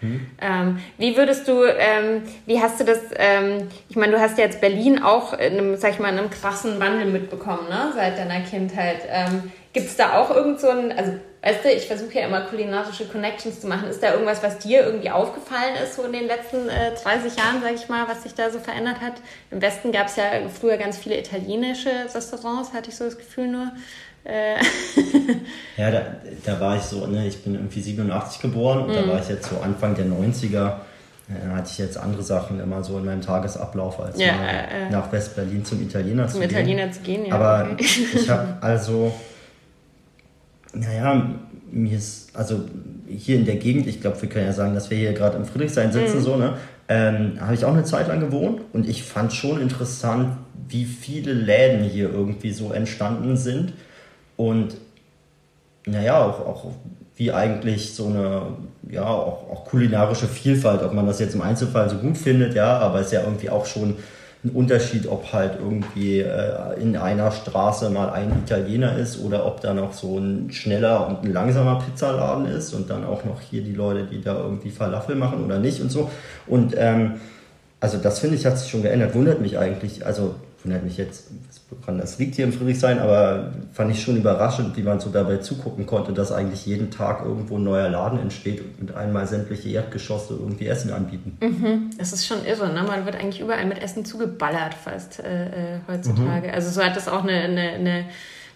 Hm. 0.00 0.26
Ähm, 0.40 0.78
wie 0.98 1.16
würdest 1.16 1.46
du, 1.46 1.64
ähm, 1.64 2.22
wie 2.46 2.60
hast 2.60 2.80
du 2.80 2.84
das, 2.84 2.98
ähm, 3.16 3.68
ich 3.88 3.96
meine, 3.96 4.12
du 4.12 4.20
hast 4.20 4.36
ja 4.36 4.44
jetzt 4.44 4.60
Berlin 4.60 5.02
auch 5.02 5.32
in 5.34 5.52
einem, 5.52 5.76
sag 5.76 5.92
ich 5.92 6.00
mal, 6.00 6.12
in 6.12 6.18
einem 6.18 6.30
krassen 6.30 6.80
Wandel 6.80 7.06
mitbekommen, 7.06 7.68
ne? 7.68 7.92
seit 7.94 8.18
deiner 8.18 8.40
Kindheit. 8.40 8.98
Gibt 9.74 9.88
es 9.88 9.96
da 9.96 10.18
auch 10.18 10.30
irgend 10.30 10.60
so 10.60 10.68
ein, 10.68 10.96
also 10.96 11.12
weißt 11.42 11.64
du, 11.64 11.68
ich 11.68 11.86
versuche 11.86 12.14
ja 12.14 12.26
immer 12.26 12.42
kulinarische 12.42 13.06
Connections 13.06 13.60
zu 13.60 13.66
machen. 13.66 13.88
Ist 13.88 14.02
da 14.02 14.12
irgendwas, 14.12 14.42
was 14.42 14.58
dir 14.58 14.84
irgendwie 14.86 15.10
aufgefallen 15.10 15.74
ist, 15.82 15.96
so 15.96 16.04
in 16.04 16.12
den 16.12 16.26
letzten 16.26 16.68
äh, 16.68 16.94
30 16.94 17.36
Jahren, 17.36 17.60
sag 17.60 17.74
ich 17.74 17.88
mal, 17.88 18.06
was 18.08 18.22
sich 18.22 18.34
da 18.34 18.50
so 18.50 18.60
verändert 18.60 19.00
hat? 19.02 19.14
Im 19.50 19.60
Westen 19.60 19.90
gab 19.90 20.06
es 20.06 20.16
ja 20.16 20.24
früher 20.48 20.76
ganz 20.78 20.96
viele 20.96 21.18
italienische 21.18 21.90
Restaurants, 22.14 22.72
hatte 22.72 22.90
ich 22.90 22.96
so 22.96 23.04
das 23.04 23.18
Gefühl 23.18 23.48
nur. 23.48 23.72
Äh. 24.24 24.54
ja, 25.76 25.90
da, 25.90 26.02
da 26.46 26.60
war 26.60 26.76
ich 26.76 26.82
so, 26.82 27.06
ne, 27.06 27.26
ich 27.26 27.42
bin 27.42 27.56
irgendwie 27.56 27.80
87 27.80 28.40
geboren 28.40 28.84
und 28.84 28.92
mm. 28.92 28.94
da 28.94 29.02
mhm. 29.02 29.10
war 29.10 29.20
ich 29.20 29.28
jetzt 29.28 29.50
so 29.50 29.58
Anfang 29.58 29.94
der 29.94 30.06
90er. 30.06 30.52
Da 31.28 31.56
hatte 31.56 31.70
ich 31.70 31.78
jetzt 31.78 31.98
andere 31.98 32.22
Sachen 32.22 32.60
immer 32.60 32.84
so 32.84 32.96
in 32.98 33.04
meinem 33.06 33.22
Tagesablauf, 33.22 33.98
als 33.98 34.20
ja, 34.20 34.28
äh, 34.28 34.90
nach 34.90 35.10
West-Berlin 35.10 35.64
zum 35.64 35.82
Italiener 35.82 36.28
zum 36.28 36.34
zu 36.34 36.40
gehen. 36.40 36.50
Zum 36.50 36.58
Italiener 36.58 36.92
zu 36.92 37.00
gehen, 37.00 37.26
ja. 37.26 37.34
Aber 37.34 37.68
okay. 37.72 37.86
ich 38.14 38.30
habe 38.30 38.56
also 38.60 39.12
naja, 40.74 41.30
mir 41.70 41.96
ist, 41.96 42.34
also 42.34 42.60
hier 43.08 43.36
in 43.36 43.44
der 43.44 43.56
Gegend, 43.56 43.86
ich 43.86 44.00
glaube, 44.00 44.20
wir 44.22 44.28
können 44.28 44.46
ja 44.46 44.52
sagen, 44.52 44.74
dass 44.74 44.90
wir 44.90 44.98
hier 44.98 45.12
gerade 45.12 45.36
im 45.36 45.44
Friedrichshain 45.44 45.92
sitzen, 45.92 46.18
mhm. 46.18 46.22
so, 46.22 46.36
ne? 46.36 46.54
Ähm, 46.86 47.40
habe 47.40 47.54
ich 47.54 47.64
auch 47.64 47.72
eine 47.72 47.84
Zeit 47.84 48.08
lang 48.08 48.20
gewohnt 48.20 48.60
und 48.74 48.86
ich 48.86 49.04
fand 49.04 49.32
schon 49.32 49.58
interessant, 49.58 50.36
wie 50.68 50.84
viele 50.84 51.32
Läden 51.32 51.84
hier 51.84 52.10
irgendwie 52.10 52.50
so 52.50 52.72
entstanden 52.72 53.38
sind 53.38 53.72
und 54.36 54.76
naja, 55.86 56.22
auch, 56.22 56.40
auch 56.46 56.66
wie 57.16 57.32
eigentlich 57.32 57.94
so 57.94 58.06
eine, 58.06 58.42
ja, 58.90 59.06
auch, 59.06 59.50
auch 59.50 59.64
kulinarische 59.64 60.26
Vielfalt, 60.26 60.82
ob 60.82 60.92
man 60.92 61.06
das 61.06 61.20
jetzt 61.20 61.34
im 61.34 61.42
Einzelfall 61.42 61.88
so 61.88 61.96
gut 61.96 62.18
findet, 62.18 62.54
ja, 62.54 62.78
aber 62.78 63.00
es 63.00 63.06
ist 63.06 63.12
ja 63.12 63.22
irgendwie 63.22 63.50
auch 63.50 63.66
schon 63.66 63.96
ein 64.44 64.50
Unterschied, 64.50 65.06
ob 65.06 65.32
halt 65.32 65.58
irgendwie 65.58 66.20
äh, 66.20 66.78
in 66.78 66.96
einer 66.96 67.30
Straße 67.30 67.88
mal 67.88 68.10
ein 68.10 68.30
Italiener 68.44 68.96
ist 68.98 69.18
oder 69.18 69.46
ob 69.46 69.62
da 69.62 69.72
noch 69.72 69.94
so 69.94 70.18
ein 70.18 70.52
schneller 70.52 71.08
und 71.08 71.24
ein 71.24 71.32
langsamer 71.32 71.78
Pizzaladen 71.78 72.44
ist 72.46 72.74
und 72.74 72.90
dann 72.90 73.04
auch 73.04 73.24
noch 73.24 73.40
hier 73.40 73.62
die 73.62 73.72
Leute, 73.72 74.04
die 74.04 74.20
da 74.20 74.36
irgendwie 74.36 74.70
Falafel 74.70 75.16
machen 75.16 75.44
oder 75.44 75.58
nicht 75.58 75.80
und 75.80 75.90
so. 75.90 76.10
Und 76.46 76.74
ähm, 76.76 77.14
also 77.80 77.96
das 77.96 78.18
finde 78.18 78.36
ich 78.36 78.44
hat 78.44 78.58
sich 78.58 78.70
schon 78.70 78.82
geändert, 78.82 79.14
wundert 79.14 79.40
mich 79.40 79.58
eigentlich. 79.58 80.04
Also 80.04 80.34
wundert 80.64 80.82
mich 80.82 80.96
jetzt, 80.96 81.28
woran 81.70 81.98
das 81.98 82.18
liegt 82.18 82.36
hier 82.36 82.46
im 82.46 82.52
Friedrichshain, 82.52 82.98
aber 82.98 83.52
fand 83.72 83.90
ich 83.90 84.02
schon 84.02 84.16
überraschend, 84.16 84.76
wie 84.76 84.82
man 84.82 84.98
so 84.98 85.10
dabei 85.10 85.36
zugucken 85.36 85.84
konnte, 85.84 86.12
dass 86.12 86.32
eigentlich 86.32 86.64
jeden 86.64 86.90
Tag 86.90 87.22
irgendwo 87.24 87.58
ein 87.58 87.64
neuer 87.64 87.90
Laden 87.90 88.18
entsteht 88.18 88.62
und 88.80 88.94
einmal 88.94 89.26
sämtliche 89.26 89.68
Erdgeschosse 89.68 90.34
irgendwie 90.34 90.66
Essen 90.66 90.90
anbieten. 90.90 91.36
Mhm. 91.40 91.90
Das 91.98 92.12
ist 92.14 92.26
schon 92.26 92.44
irre, 92.46 92.72
ne? 92.72 92.82
Man 92.82 93.04
wird 93.04 93.16
eigentlich 93.16 93.40
überall 93.40 93.66
mit 93.66 93.82
Essen 93.82 94.04
zugeballert 94.06 94.74
fast 94.74 95.20
äh, 95.20 95.76
äh 95.76 95.80
heutzutage. 95.86 96.48
Mhm. 96.48 96.54
Also 96.54 96.70
so 96.70 96.82
hat 96.82 96.96
das 96.96 97.08
auch 97.08 97.22
eine, 97.22 97.40
eine, 97.42 97.70
eine 97.72 98.04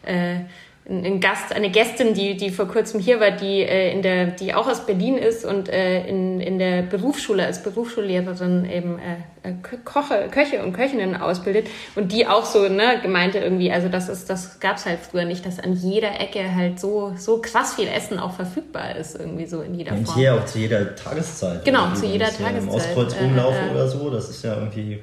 äh, 0.06 0.40
ein 0.90 1.20
Gast, 1.20 1.52
eine 1.52 1.70
Gästin, 1.70 2.14
die, 2.14 2.36
die 2.38 2.50
vor 2.50 2.66
kurzem 2.66 2.98
hier 2.98 3.20
war, 3.20 3.30
die, 3.30 3.60
äh, 3.60 3.92
in 3.92 4.00
der, 4.00 4.28
die 4.28 4.54
auch 4.54 4.66
aus 4.66 4.86
Berlin 4.86 5.18
ist 5.18 5.44
und 5.44 5.68
äh, 5.68 6.06
in, 6.06 6.40
in 6.40 6.58
der 6.58 6.80
Berufsschule 6.80 7.44
als 7.44 7.62
Berufsschullehrerin 7.62 8.64
eben 8.64 8.98
äh, 8.98 9.48
äh 9.48 9.52
Koche, 9.84 10.28
Köche 10.30 10.62
und 10.62 10.72
Köchinnen 10.72 11.14
ausbildet 11.14 11.66
und 11.94 12.12
die 12.12 12.26
auch 12.26 12.46
so 12.46 12.68
ne, 12.68 13.00
gemeinte 13.02 13.38
irgendwie, 13.38 13.70
also 13.70 13.90
das 13.90 14.08
ist, 14.08 14.30
das 14.30 14.60
gab's 14.60 14.86
halt 14.86 15.00
früher 15.00 15.26
nicht, 15.26 15.44
dass 15.44 15.60
an 15.60 15.74
jeder 15.74 16.18
Ecke 16.20 16.54
halt 16.54 16.80
so, 16.80 17.12
so 17.18 17.42
krass 17.42 17.74
viel 17.74 17.88
Essen 17.88 18.18
auch 18.18 18.32
verfügbar 18.32 18.96
ist, 18.96 19.18
irgendwie 19.20 19.44
so 19.44 19.60
in 19.60 19.74
jeder 19.74 19.90
Form. 19.90 20.00
Und 20.00 20.14
hier 20.14 20.36
auch 20.36 20.46
zu 20.46 20.58
jeder 20.58 20.96
Tageszeit. 20.96 21.66
Genau, 21.66 21.92
zu 21.92 22.06
jeder 22.06 22.28
Tageszeit. 22.28 22.62
Im 22.62 22.68
Ostkreuz 22.70 23.14
rumlaufen 23.20 23.68
äh, 23.68 23.72
oder 23.72 23.88
so, 23.88 24.08
das 24.08 24.30
ist 24.30 24.42
ja 24.42 24.54
irgendwie, 24.54 25.00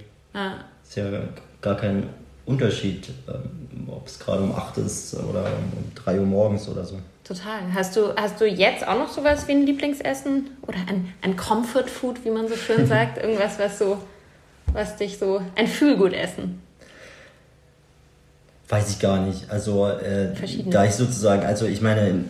ist 0.83 0.95
ja 0.95 1.05
gar 1.61 1.77
kein 1.77 2.09
Unterschied, 2.45 3.09
ähm, 3.27 3.89
ob 3.89 4.07
es 4.07 4.19
gerade 4.19 4.43
um 4.43 4.53
8 4.53 4.77
ist 4.77 5.15
oder 5.15 5.45
um 5.45 5.95
3 5.95 6.19
Uhr 6.19 6.25
morgens 6.25 6.67
oder 6.67 6.85
so. 6.85 6.99
Total. 7.23 7.61
Hast 7.73 7.95
du, 7.95 8.15
hast 8.15 8.39
du 8.39 8.45
jetzt 8.45 8.87
auch 8.87 8.99
noch 8.99 9.09
sowas 9.09 9.47
wie 9.47 9.53
ein 9.53 9.65
Lieblingsessen 9.65 10.51
oder 10.61 10.77
ein, 10.87 11.11
ein 11.23 11.35
Comfort 11.35 11.87
Food, 11.87 12.23
wie 12.23 12.29
man 12.29 12.47
so 12.47 12.55
schön 12.55 12.85
sagt? 12.87 13.17
Irgendwas, 13.17 13.57
was 13.57 13.79
so, 13.79 13.97
was 14.73 14.95
dich 14.97 15.17
so, 15.17 15.41
ein 15.55 15.67
Fühlgutessen? 15.67 16.61
Weiß 18.67 18.89
ich 18.89 18.99
gar 18.99 19.19
nicht. 19.19 19.49
Also, 19.51 19.87
äh, 19.87 20.33
da 20.71 20.85
ich 20.85 20.93
sozusagen, 20.93 21.45
also 21.45 21.67
ich 21.67 21.81
meine, 21.81 22.25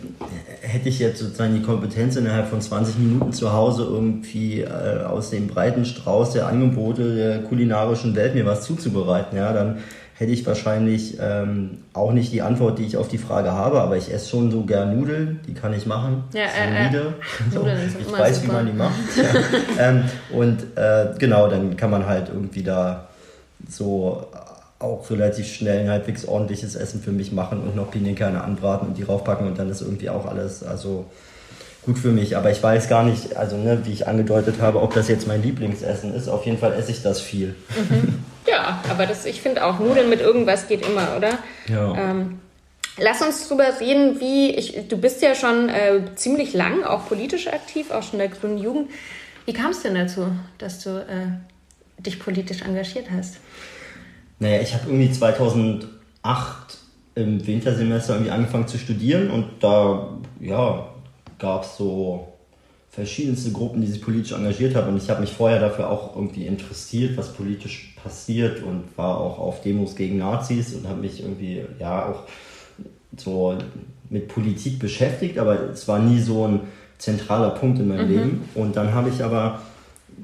hätte 0.60 0.90
ich 0.90 0.98
jetzt 0.98 1.18
sozusagen 1.18 1.54
die 1.54 1.62
Kompetenz 1.62 2.16
innerhalb 2.16 2.48
von 2.48 2.60
20 2.60 2.98
Minuten 2.98 3.32
zu 3.32 3.54
Hause 3.54 3.84
irgendwie 3.84 4.60
äh, 4.60 5.04
aus 5.04 5.30
dem 5.30 5.46
breiten 5.46 5.86
Strauß 5.86 6.32
der 6.32 6.46
Angebote 6.46 7.14
der 7.14 7.42
kulinarischen 7.42 8.14
Welt 8.16 8.34
mir 8.34 8.44
was 8.44 8.62
zuzubereiten, 8.62 9.38
ja, 9.38 9.52
dann 9.54 9.78
hätte 10.18 10.32
ich 10.32 10.46
wahrscheinlich 10.46 11.18
ähm, 11.20 11.78
auch 11.92 12.12
nicht 12.12 12.32
die 12.32 12.40
Antwort, 12.40 12.78
die 12.78 12.84
ich 12.84 12.96
auf 12.96 13.08
die 13.08 13.18
Frage 13.18 13.52
habe, 13.52 13.82
aber 13.82 13.98
ich 13.98 14.12
esse 14.12 14.30
schon 14.30 14.50
so 14.50 14.62
gern 14.62 14.98
Nudeln, 14.98 15.40
die 15.46 15.52
kann 15.52 15.74
ich 15.74 15.84
machen. 15.84 16.24
Ja, 16.32 16.44
äh, 16.44 16.86
äh, 16.86 16.90
so, 17.52 17.66
ich 17.66 18.12
weiß, 18.12 18.40
super. 18.40 18.48
wie 18.48 18.56
man 18.56 18.66
die 18.66 18.72
macht. 18.72 18.94
ja. 19.16 19.88
ähm, 19.90 20.04
und 20.32 20.62
äh, 20.76 21.08
genau, 21.18 21.48
dann 21.48 21.76
kann 21.76 21.90
man 21.90 22.06
halt 22.06 22.30
irgendwie 22.30 22.62
da 22.62 23.08
so 23.68 24.26
auch 24.78 25.08
relativ 25.10 25.46
schnell 25.46 25.80
ein 25.80 25.90
halbwegs 25.90 26.26
ordentliches 26.26 26.76
Essen 26.76 27.02
für 27.02 27.12
mich 27.12 27.32
machen 27.32 27.60
und 27.60 27.76
noch 27.76 27.90
Pinienkerne 27.90 28.42
anbraten 28.42 28.88
und 28.88 28.96
die 28.96 29.02
raufpacken 29.02 29.46
und 29.46 29.58
dann 29.58 29.70
ist 29.70 29.82
irgendwie 29.82 30.10
auch 30.10 30.26
alles 30.26 30.62
also 30.62 31.06
gut 31.86 31.98
für 31.98 32.10
mich. 32.10 32.36
Aber 32.36 32.50
ich 32.50 32.62
weiß 32.62 32.88
gar 32.88 33.04
nicht, 33.04 33.36
also 33.36 33.56
ne, 33.56 33.80
wie 33.84 33.92
ich 33.92 34.06
angedeutet 34.06 34.60
habe, 34.60 34.82
ob 34.82 34.92
das 34.92 35.08
jetzt 35.08 35.26
mein 35.26 35.42
Lieblingsessen 35.42 36.12
ist. 36.14 36.28
Auf 36.28 36.44
jeden 36.44 36.58
Fall 36.58 36.74
esse 36.74 36.90
ich 36.90 37.02
das 37.02 37.20
viel. 37.20 37.54
Mhm. 37.68 38.18
Ja, 38.46 38.82
aber 38.90 39.06
das, 39.06 39.24
ich 39.24 39.40
finde 39.40 39.64
auch, 39.64 39.78
Nudeln 39.78 40.10
mit 40.10 40.20
irgendwas 40.20 40.68
geht 40.68 40.86
immer, 40.86 41.16
oder? 41.16 41.38
Ja. 41.68 41.94
Ähm, 41.96 42.40
lass 42.98 43.22
uns 43.22 43.48
drüber 43.48 43.66
reden, 43.80 44.20
wie, 44.20 44.50
ich, 44.50 44.88
du 44.88 44.98
bist 44.98 45.22
ja 45.22 45.34
schon 45.34 45.68
äh, 45.68 46.00
ziemlich 46.16 46.52
lang 46.52 46.84
auch 46.84 47.08
politisch 47.08 47.46
aktiv, 47.48 47.90
auch 47.90 48.02
schon 48.02 48.20
in 48.20 48.28
der 48.28 48.28
Grünen 48.28 48.58
Jugend. 48.58 48.90
Wie 49.46 49.52
kam 49.52 49.70
es 49.70 49.82
denn 49.82 49.94
dazu, 49.94 50.26
dass 50.58 50.82
du 50.82 50.90
äh, 50.90 52.02
dich 52.02 52.18
politisch 52.18 52.62
engagiert 52.62 53.06
hast? 53.16 53.38
Naja, 54.38 54.60
ich 54.60 54.74
habe 54.74 54.84
irgendwie 54.86 55.10
2008 55.10 55.88
im 57.14 57.46
Wintersemester 57.46 58.14
irgendwie 58.14 58.32
angefangen 58.32 58.68
zu 58.68 58.76
studieren 58.76 59.30
und 59.30 59.46
da 59.60 60.10
ja, 60.40 60.88
gab 61.38 61.64
es 61.64 61.76
so 61.76 62.28
verschiedenste 62.90 63.52
Gruppen, 63.52 63.82
die 63.82 63.88
sich 63.88 64.00
politisch 64.00 64.32
engagiert 64.32 64.74
haben. 64.74 64.88
Und 64.88 64.96
ich 64.96 65.10
habe 65.10 65.20
mich 65.20 65.32
vorher 65.32 65.60
dafür 65.60 65.90
auch 65.90 66.16
irgendwie 66.16 66.46
interessiert, 66.46 67.16
was 67.16 67.32
politisch 67.32 67.94
passiert 68.02 68.62
und 68.62 68.84
war 68.96 69.20
auch 69.20 69.38
auf 69.38 69.60
Demos 69.60 69.96
gegen 69.96 70.18
Nazis 70.18 70.74
und 70.74 70.88
habe 70.88 71.00
mich 71.00 71.22
irgendwie 71.22 71.62
ja 71.78 72.06
auch 72.06 72.22
so 73.16 73.56
mit 74.08 74.28
Politik 74.28 74.78
beschäftigt, 74.78 75.38
aber 75.38 75.70
es 75.70 75.86
war 75.88 75.98
nie 75.98 76.20
so 76.20 76.46
ein 76.46 76.60
zentraler 76.98 77.50
Punkt 77.50 77.78
in 77.78 77.88
meinem 77.88 78.08
mhm. 78.08 78.16
Leben. 78.16 78.48
Und 78.54 78.76
dann 78.76 78.94
habe 78.94 79.10
ich 79.10 79.22
aber 79.22 79.60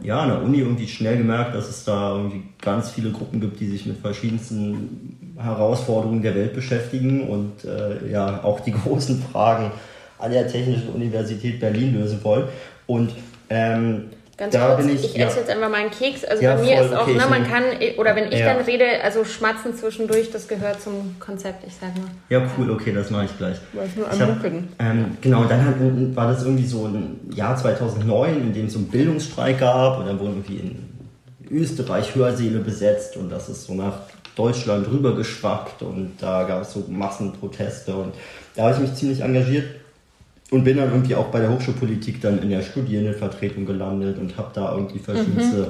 ja, 0.02 0.21
an 0.21 0.28
der 0.31 0.42
Uni 0.42 0.59
irgendwie 0.61 0.88
schnell 0.88 1.19
gemerkt, 1.19 1.54
dass 1.54 1.69
es 1.69 1.85
da 1.85 2.16
irgendwie 2.16 2.42
ganz 2.61 2.90
viele 2.90 3.11
Gruppen 3.11 3.40
gibt, 3.40 3.61
die 3.61 3.69
sich 3.69 3.85
mit 3.85 3.99
verschiedensten 3.99 5.35
Herausforderungen 5.37 6.23
der 6.23 6.35
Welt 6.35 6.54
beschäftigen 6.54 7.28
und 7.28 7.64
äh, 7.64 8.11
ja 8.11 8.42
auch 8.42 8.61
die 8.61 8.73
großen 8.85 9.23
Fragen 9.23 9.73
an 10.22 10.32
der 10.32 10.46
Technischen 10.46 10.90
Universität 10.90 11.60
Berlin 11.60 11.94
lösen 11.98 12.22
wollen. 12.22 12.48
Und 12.86 13.12
ähm, 13.50 14.10
Ganz 14.38 14.54
da 14.54 14.74
kurz, 14.74 14.86
ich, 14.86 15.04
ich 15.04 15.14
ja. 15.14 15.26
esse 15.26 15.40
jetzt 15.40 15.50
einfach 15.50 15.68
mal 15.68 15.80
einen 15.80 15.90
Keks. 15.90 16.24
Also 16.24 16.42
ja, 16.42 16.54
bei 16.54 16.62
mir 16.62 16.76
voll, 16.78 16.86
ist 16.86 16.94
auch, 16.94 17.02
okay, 17.02 17.14
ne, 17.14 17.22
man 17.28 17.46
kann, 17.46 17.62
oder 17.98 18.16
wenn 18.16 18.32
ich 18.32 18.38
ja. 18.38 18.54
dann 18.54 18.64
rede, 18.64 18.84
also 19.04 19.24
schmatzen 19.24 19.76
zwischendurch, 19.76 20.30
das 20.30 20.48
gehört 20.48 20.80
zum 20.80 21.16
Konzept, 21.20 21.64
ich 21.66 21.74
sag 21.74 21.94
mal. 21.96 22.10
Ja, 22.30 22.42
cool, 22.56 22.70
okay, 22.70 22.92
das 22.92 23.10
mache 23.10 23.26
ich 23.26 23.36
gleich. 23.36 23.58
Ich 23.72 23.96
nur 23.96 24.10
am 24.10 24.18
hab, 24.18 24.44
ähm, 24.44 25.16
Genau, 25.20 25.44
dann 25.44 25.66
hat, 25.66 25.74
war 26.16 26.28
das 26.28 26.44
irgendwie 26.44 26.64
so 26.64 26.86
ein 26.86 27.20
Jahr 27.34 27.56
2009, 27.56 28.40
in 28.40 28.52
dem 28.52 28.66
es 28.66 28.72
so 28.72 28.78
einen 28.78 28.88
Bildungsstreik 28.88 29.60
gab 29.60 29.98
und 29.98 30.06
dann 30.06 30.18
wurden 30.18 30.42
irgendwie 30.44 30.56
in 30.56 30.88
Österreich 31.50 32.14
Hörsäle 32.14 32.60
besetzt 32.60 33.16
und 33.16 33.30
das 33.30 33.48
ist 33.48 33.66
so 33.66 33.74
nach 33.74 33.94
Deutschland 34.34 34.88
rübergeschwappt 34.90 35.82
und 35.82 36.14
da 36.18 36.44
gab 36.44 36.62
es 36.62 36.72
so 36.72 36.84
Massenproteste 36.88 37.94
und 37.94 38.14
da 38.56 38.64
habe 38.64 38.74
ich 38.74 38.80
mich 38.80 38.94
ziemlich 38.94 39.20
engagiert 39.20 39.66
und 40.52 40.64
bin 40.64 40.76
dann 40.76 40.90
irgendwie 40.90 41.14
auch 41.14 41.28
bei 41.28 41.40
der 41.40 41.50
Hochschulpolitik 41.50 42.21
dann 42.21 42.42
in 42.42 42.50
der 42.50 42.61
Studierendenvertretung 42.61 43.64
gelandet 43.64 44.18
und 44.18 44.37
habe 44.37 44.50
da 44.52 44.75
irgendwie 44.75 44.99
verschiedenste 44.99 45.56
mhm. 45.56 45.66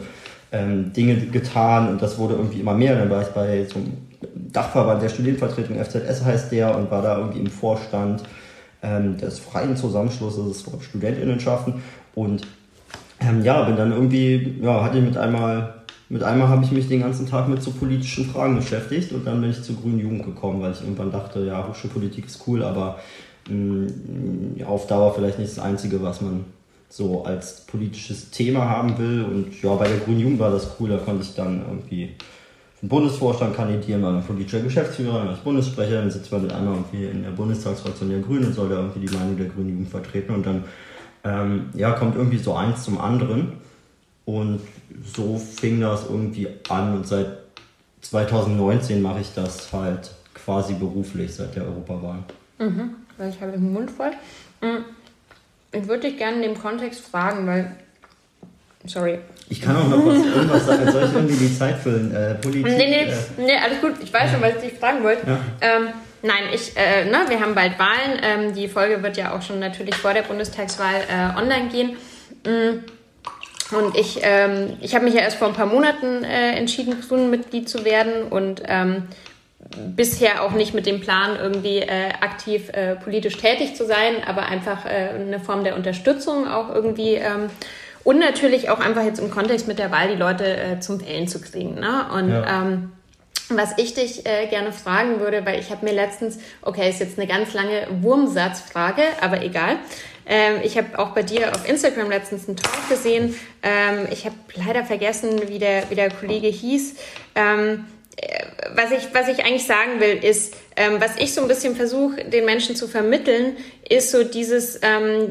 ähm, 0.51 0.93
Dinge 0.93 1.15
getan 1.27 1.89
und 1.89 2.03
das 2.03 2.19
wurde 2.19 2.35
irgendwie 2.35 2.59
immer 2.61 2.75
mehr. 2.75 2.97
Dann 2.97 3.09
war 3.09 3.23
ich 3.23 3.29
bei 3.29 3.65
so 3.65 3.79
einem 3.79 3.93
Dachverband 4.53 5.01
der 5.01 5.09
Studienvertretung, 5.09 5.77
FZS 5.83 6.25
heißt 6.25 6.51
der, 6.51 6.77
und 6.77 6.91
war 6.91 7.01
da 7.01 7.17
irgendwie 7.17 7.39
im 7.39 7.47
Vorstand 7.47 8.25
ähm, 8.83 9.17
des 9.19 9.39
freien 9.39 9.77
Zusammenschlusses 9.77 10.62
von 10.62 10.81
Studentinnenschaften 10.81 11.75
und 12.17 12.43
ähm, 13.21 13.45
ja, 13.45 13.62
bin 13.62 13.77
dann 13.77 13.93
irgendwie, 13.93 14.57
ja, 14.61 14.83
hatte 14.83 14.99
ich 14.99 15.05
mit 15.05 15.17
einmal 15.17 15.75
mit 16.09 16.25
einmal 16.25 16.49
habe 16.49 16.62
ich 16.62 16.73
mich 16.73 16.89
den 16.89 17.01
ganzen 17.01 17.27
Tag 17.27 17.49
mit 17.49 17.62
so 17.62 17.71
politischen 17.71 18.27
Fragen 18.27 18.57
beschäftigt 18.57 19.12
und 19.12 19.27
dann 19.27 19.41
bin 19.41 19.51
ich 19.51 19.62
zur 19.62 19.77
Grünen 19.77 19.99
Jugend 19.99 20.27
gekommen, 20.27 20.61
weil 20.61 20.73
ich 20.73 20.83
irgendwann 20.83 21.11
dachte, 21.11 21.43
ja, 21.47 21.67
Hochschulpolitik 21.67 22.27
ist 22.27 22.43
cool, 22.47 22.62
aber 22.62 22.99
auf 24.65 24.87
Dauer 24.87 25.15
vielleicht 25.15 25.39
nicht 25.39 25.57
das 25.57 25.59
Einzige, 25.59 26.03
was 26.03 26.21
man 26.21 26.45
so 26.93 27.25
als 27.25 27.63
politisches 27.63 28.31
Thema 28.31 28.69
haben 28.69 28.99
will. 28.99 29.25
Und 29.25 29.63
ja, 29.63 29.75
bei 29.75 29.89
der 29.89 29.99
Grünen 29.99 30.21
Jugend 30.21 30.39
war 30.39 30.51
das 30.51 30.77
cool, 30.79 30.91
da 30.91 30.99
konnte 30.99 31.23
ich 31.23 31.35
dann 31.35 31.63
irgendwie 31.67 32.15
für 32.75 32.87
den 32.87 32.89
Bundesvorstand 32.91 33.57
kandidieren, 33.57 34.03
war 34.03 34.13
dann 34.13 34.23
politischer 34.23 34.61
Geschäftsführer, 34.61 35.19
dann 35.19 35.29
als 35.29 35.39
Bundessprecher, 35.39 36.01
dann 36.01 36.11
sitzt 36.11 36.31
man 36.31 36.43
mit 36.43 36.53
einmal 36.53 36.75
irgendwie 36.75 37.07
in 37.07 37.23
der 37.23 37.31
Bundestagsfraktion 37.31 38.11
der 38.11 38.21
Grünen 38.21 38.47
und 38.47 38.55
soll 38.55 38.69
da 38.69 38.77
irgendwie 38.77 39.07
die 39.07 39.17
Meinung 39.17 39.37
der 39.37 39.47
Grünen 39.47 39.71
Jugend 39.71 39.89
vertreten 39.89 40.35
und 40.35 40.45
dann 40.45 40.65
ähm, 41.25 41.71
ja, 41.75 41.93
kommt 41.93 42.17
irgendwie 42.17 42.39
so 42.39 42.55
eins 42.55 42.85
zum 42.85 43.01
anderen. 43.01 43.55
Und 44.25 44.61
so 45.05 45.37
fing 45.37 45.81
das 45.81 46.09
irgendwie 46.09 46.47
an 46.69 46.95
und 46.95 47.09
seit 47.09 47.27
2019 48.03 49.03
mache 49.03 49.21
ich 49.21 49.35
das 49.35 49.73
halt 49.73 50.13
quasi 50.33 50.75
beruflich 50.75 51.35
seit 51.35 51.57
der 51.57 51.65
Europawahl. 51.65 52.19
Mhm 52.59 53.01
weil 53.19 53.31
ich 53.31 53.40
habe 53.40 53.52
den 53.52 53.73
Mund 53.73 53.90
voll. 53.90 54.11
Mm, 54.61 54.85
ich 55.73 55.88
würde 55.88 56.09
dich 56.09 56.19
gerne 56.19 56.37
in 56.37 56.42
dem 56.42 56.59
Kontext 56.59 57.00
fragen, 57.00 57.47
weil. 57.47 57.76
Sorry. 58.85 59.19
Ich 59.49 59.61
kann 59.61 59.76
auch 59.76 59.88
noch 59.88 60.07
was, 60.07 60.25
irgendwas 60.25 60.66
sagen. 60.66 60.90
Soll 60.90 61.04
ich 61.04 61.14
irgendwie 61.14 61.37
die 61.37 61.59
Zeit 61.59 61.78
füllen? 61.78 62.14
Äh, 62.14 62.35
Politik? 62.35 62.76
Nee, 62.76 62.87
nee, 62.87 63.12
äh, 63.12 63.14
nee, 63.38 63.57
alles 63.57 63.81
gut. 63.81 63.95
Ich 64.02 64.12
weiß 64.12 64.33
schon, 64.33 64.40
was 64.40 64.54
ich 64.57 64.71
dich 64.71 64.78
fragen 64.78 65.04
wollte. 65.04 65.26
Ja. 65.26 65.38
Ähm, 65.61 65.88
nein, 66.23 66.45
ich, 66.52 66.76
äh, 66.76 67.04
ne, 67.04 67.19
wir 67.28 67.38
haben 67.38 67.54
bald 67.54 67.78
Wahlen. 67.78 68.21
Ähm, 68.23 68.54
die 68.54 68.66
Folge 68.66 69.02
wird 69.02 69.16
ja 69.16 69.37
auch 69.37 69.42
schon 69.42 69.61
natürlich 69.61 69.95
vor 69.95 70.14
der 70.14 70.23
Bundestagswahl 70.23 70.95
äh, 71.09 71.38
online 71.38 71.69
gehen. 71.69 71.97
Mm, 72.45 72.81
und 73.75 73.97
ich, 73.97 74.19
ähm, 74.23 74.76
ich 74.81 74.95
habe 74.95 75.04
mich 75.04 75.14
ja 75.14 75.21
erst 75.21 75.37
vor 75.37 75.49
ein 75.49 75.54
paar 75.54 75.66
Monaten 75.66 76.25
äh, 76.25 76.52
entschieden, 76.52 77.00
Grünen-Mitglied 77.00 77.69
zu 77.69 77.85
werden 77.85 78.25
und 78.28 78.62
ähm, 78.66 79.04
bisher 79.97 80.42
auch 80.42 80.52
nicht 80.52 80.75
mit 80.75 80.87
dem 80.87 81.00
Plan, 81.00 81.37
irgendwie 81.40 81.78
äh, 81.78 82.11
aktiv 82.21 82.69
äh, 82.71 82.97
politisch 82.97 83.37
tätig 83.38 83.75
zu 83.75 83.87
sein, 83.87 84.16
aber 84.26 84.42
einfach 84.47 84.85
äh, 84.85 85.11
eine 85.14 85.40
Form 85.40 85.64
der 85.64 85.76
Unterstützung 85.76 86.49
auch 86.49 86.75
irgendwie 86.75 87.14
ähm, 87.14 87.49
und 88.04 88.19
natürlich 88.19 88.69
auch 88.71 88.81
einfach 88.81 89.04
jetzt 89.04 89.21
im 89.21 89.31
Kontext 89.31 89.69
mit 89.69 89.78
der 89.78 89.90
Wahl 89.90 90.09
die 90.09 90.16
Leute 90.16 90.57
äh, 90.57 90.81
zum 90.81 91.00
Wählen 91.00 91.28
zu 91.28 91.40
kriegen. 91.40 91.75
Ne? 91.75 92.07
Und 92.12 92.31
ja. 92.31 92.62
ähm, 92.62 92.92
was 93.49 93.75
ich 93.76 93.95
dich 93.95 94.26
äh, 94.26 94.47
gerne 94.47 94.73
fragen 94.73 95.21
würde, 95.21 95.45
weil 95.47 95.61
ich 95.61 95.71
habe 95.71 95.85
mir 95.85 95.92
letztens, 95.92 96.38
okay, 96.62 96.88
ist 96.88 97.00
jetzt 97.00 97.19
eine 97.19 97.28
ganz 97.28 97.52
lange 97.54 97.87
Wurmsatzfrage, 98.00 99.02
aber 99.21 99.42
egal. 99.42 99.76
Ähm, 100.26 100.61
ich 100.62 100.76
habe 100.76 100.99
auch 100.99 101.11
bei 101.11 101.23
dir 101.23 101.52
auf 101.52 101.69
Instagram 101.69 102.09
letztens 102.09 102.49
einen 102.49 102.57
Talk 102.57 102.88
gesehen. 102.88 103.35
Ähm, 103.62 104.09
ich 104.11 104.25
habe 104.25 104.37
leider 104.54 104.85
vergessen, 104.85 105.49
wie 105.49 105.59
der, 105.59 105.90
wie 105.90 105.95
der 105.95 106.11
Kollege 106.11 106.49
hieß. 106.49 106.97
Ähm, 107.35 107.85
was 108.75 108.90
ich, 108.90 109.14
was 109.14 109.28
ich 109.28 109.45
eigentlich 109.45 109.66
sagen 109.66 110.00
will, 110.00 110.23
ist, 110.23 110.54
ähm, 110.76 111.00
was 111.00 111.16
ich 111.16 111.35
so 111.35 111.42
ein 111.42 111.49
bisschen 111.49 111.76
versuche, 111.76 112.25
den 112.25 112.45
Menschen 112.45 112.76
zu 112.76 112.88
vermitteln, 112.88 113.57
ist 113.88 114.11
so 114.11 114.23
dieses, 114.23 114.81
ähm, 114.83 115.28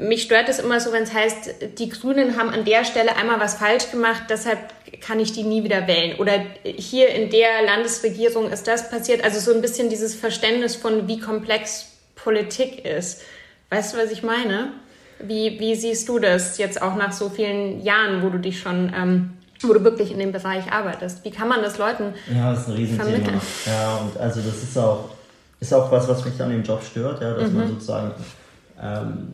mich 0.00 0.22
stört 0.22 0.48
es 0.48 0.58
immer 0.58 0.80
so, 0.80 0.92
wenn 0.92 1.04
es 1.04 1.12
heißt, 1.12 1.78
die 1.78 1.88
Grünen 1.88 2.36
haben 2.36 2.50
an 2.50 2.64
der 2.64 2.84
Stelle 2.84 3.16
einmal 3.16 3.40
was 3.40 3.54
falsch 3.54 3.90
gemacht, 3.90 4.24
deshalb 4.28 4.58
kann 5.00 5.20
ich 5.20 5.32
die 5.32 5.42
nie 5.42 5.64
wieder 5.64 5.86
wählen. 5.86 6.18
Oder 6.18 6.44
hier 6.64 7.08
in 7.08 7.30
der 7.30 7.62
Landesregierung 7.64 8.50
ist 8.50 8.68
das 8.68 8.90
passiert. 8.90 9.24
Also 9.24 9.40
so 9.40 9.54
ein 9.54 9.62
bisschen 9.62 9.88
dieses 9.88 10.14
Verständnis 10.14 10.76
von, 10.76 11.08
wie 11.08 11.18
komplex 11.18 11.86
Politik 12.14 12.84
ist. 12.84 13.22
Weißt 13.70 13.94
du, 13.94 13.98
was 13.98 14.10
ich 14.10 14.22
meine? 14.22 14.72
Wie, 15.18 15.58
wie 15.58 15.74
siehst 15.74 16.08
du 16.08 16.18
das 16.18 16.58
jetzt 16.58 16.82
auch 16.82 16.94
nach 16.94 17.12
so 17.12 17.30
vielen 17.30 17.82
Jahren, 17.82 18.22
wo 18.22 18.28
du 18.28 18.38
dich 18.38 18.60
schon 18.60 18.92
ähm, 18.96 19.30
wo 19.64 19.72
du 19.72 19.84
wirklich 19.84 20.12
in 20.12 20.18
dem 20.18 20.32
Bereich 20.32 20.70
arbeitest. 20.72 21.24
Wie 21.24 21.30
kann 21.30 21.48
man 21.48 21.62
das 21.62 21.78
Leuten 21.78 22.14
Ja, 22.32 22.52
das 22.52 22.62
ist 22.62 22.68
ein 22.68 22.74
Riesenthema. 22.74 23.40
Ja, 23.66 23.96
und 23.96 24.18
also 24.18 24.40
das 24.40 24.62
ist 24.62 24.76
auch, 24.78 25.10
ist 25.60 25.72
auch 25.72 25.90
was, 25.90 26.08
was 26.08 26.24
mich 26.24 26.40
an 26.40 26.50
dem 26.50 26.62
Job 26.62 26.82
stört, 26.82 27.22
ja, 27.22 27.34
dass 27.34 27.50
mhm. 27.50 27.58
man 27.58 27.68
sozusagen, 27.68 28.12
ähm, 28.80 29.28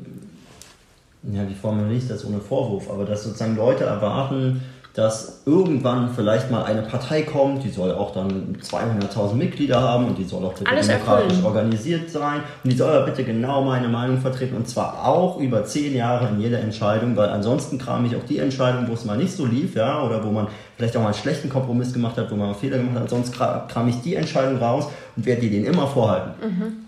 ja, 1.33 1.49
wie 1.49 1.55
formuliere 1.55 1.95
ich 1.95 2.09
das 2.09 2.25
ohne 2.25 2.41
Vorwurf, 2.41 2.91
aber 2.91 3.05
dass 3.05 3.25
sozusagen 3.25 3.57
Leute 3.57 3.85
erwarten, 3.85 4.63
dass 4.99 5.43
irgendwann 5.47 6.11
vielleicht 6.13 6.51
mal 6.51 6.65
eine 6.65 6.83
Partei 6.83 7.23
kommt, 7.23 7.63
die 7.63 7.69
soll 7.71 7.93
auch 7.93 8.11
dann 8.13 8.57
200.000 8.61 9.35
Mitglieder 9.35 9.81
haben 9.81 10.07
und 10.07 10.19
die 10.19 10.25
soll 10.25 10.45
auch 10.45 10.55
bitte 10.55 10.69
Alles 10.69 10.89
demokratisch 10.89 11.27
erfüllen. 11.29 11.47
organisiert 11.47 12.11
sein 12.11 12.41
und 12.65 12.73
die 12.73 12.77
soll 12.77 12.91
aber 12.93 13.07
bitte 13.07 13.23
genau 13.23 13.63
meine 13.63 13.87
Meinung 13.87 14.19
vertreten 14.19 14.57
und 14.57 14.67
zwar 14.69 15.07
auch 15.07 15.39
über 15.39 15.63
zehn 15.65 15.95
Jahre 15.95 16.29
in 16.31 16.41
jeder 16.41 16.59
Entscheidung, 16.59 17.15
weil 17.17 17.29
ansonsten 17.29 17.79
kram 17.79 18.07
ich 18.07 18.17
auch 18.17 18.25
die 18.25 18.39
Entscheidung, 18.39 18.89
wo 18.89 18.95
es 18.95 19.05
mal 19.05 19.17
nicht 19.17 19.31
so 19.33 19.47
lief, 19.47 19.77
ja, 19.77 20.03
oder 20.03 20.25
wo 20.25 20.33
man 20.33 20.49
vielleicht 20.77 20.97
auch 20.97 21.01
mal 21.03 21.07
einen 21.11 21.15
schlechten 21.15 21.49
Kompromiss 21.49 21.93
gemacht 21.93 22.17
hat, 22.17 22.29
wo 22.33 22.35
man 22.35 22.47
einen 22.47 22.57
Fehler 22.57 22.79
gemacht 22.79 22.97
hat, 22.99 23.09
sonst 23.09 23.33
kra- 23.33 23.69
kram 23.69 23.87
ich 23.87 24.01
die 24.03 24.17
Entscheidung 24.17 24.59
raus 24.59 24.89
und 25.17 25.25
werde 25.27 25.43
die 25.43 25.51
den 25.51 25.65
immer 25.65 25.87
vorhalten. 25.87 26.33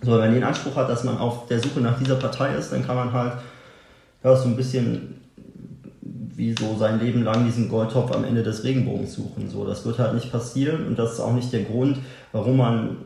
So, 0.02 0.10
wenn 0.12 0.18
man 0.18 0.34
den 0.34 0.42
Anspruch 0.44 0.74
hat, 0.74 0.88
dass 0.90 1.04
man 1.04 1.16
auf 1.18 1.46
der 1.46 1.60
Suche 1.60 1.80
nach 1.80 1.96
dieser 1.96 2.16
Partei 2.16 2.54
ist, 2.56 2.72
dann 2.72 2.84
kann 2.84 2.96
man 2.96 3.12
halt 3.12 3.34
ja, 4.24 4.34
so 4.34 4.48
ein 4.48 4.56
bisschen 4.56 5.19
wie 6.40 6.54
so 6.58 6.74
sein 6.78 6.98
Leben 6.98 7.22
lang 7.22 7.44
diesen 7.44 7.68
Goldtopf 7.68 8.12
am 8.12 8.24
Ende 8.24 8.42
des 8.42 8.64
Regenbogens 8.64 9.12
suchen. 9.12 9.50
So, 9.50 9.66
das 9.66 9.84
wird 9.84 9.98
halt 9.98 10.14
nicht 10.14 10.32
passieren 10.32 10.86
und 10.86 10.98
das 10.98 11.12
ist 11.12 11.20
auch 11.20 11.34
nicht 11.34 11.52
der 11.52 11.64
Grund, 11.64 11.98
warum 12.32 12.56
man 12.56 12.96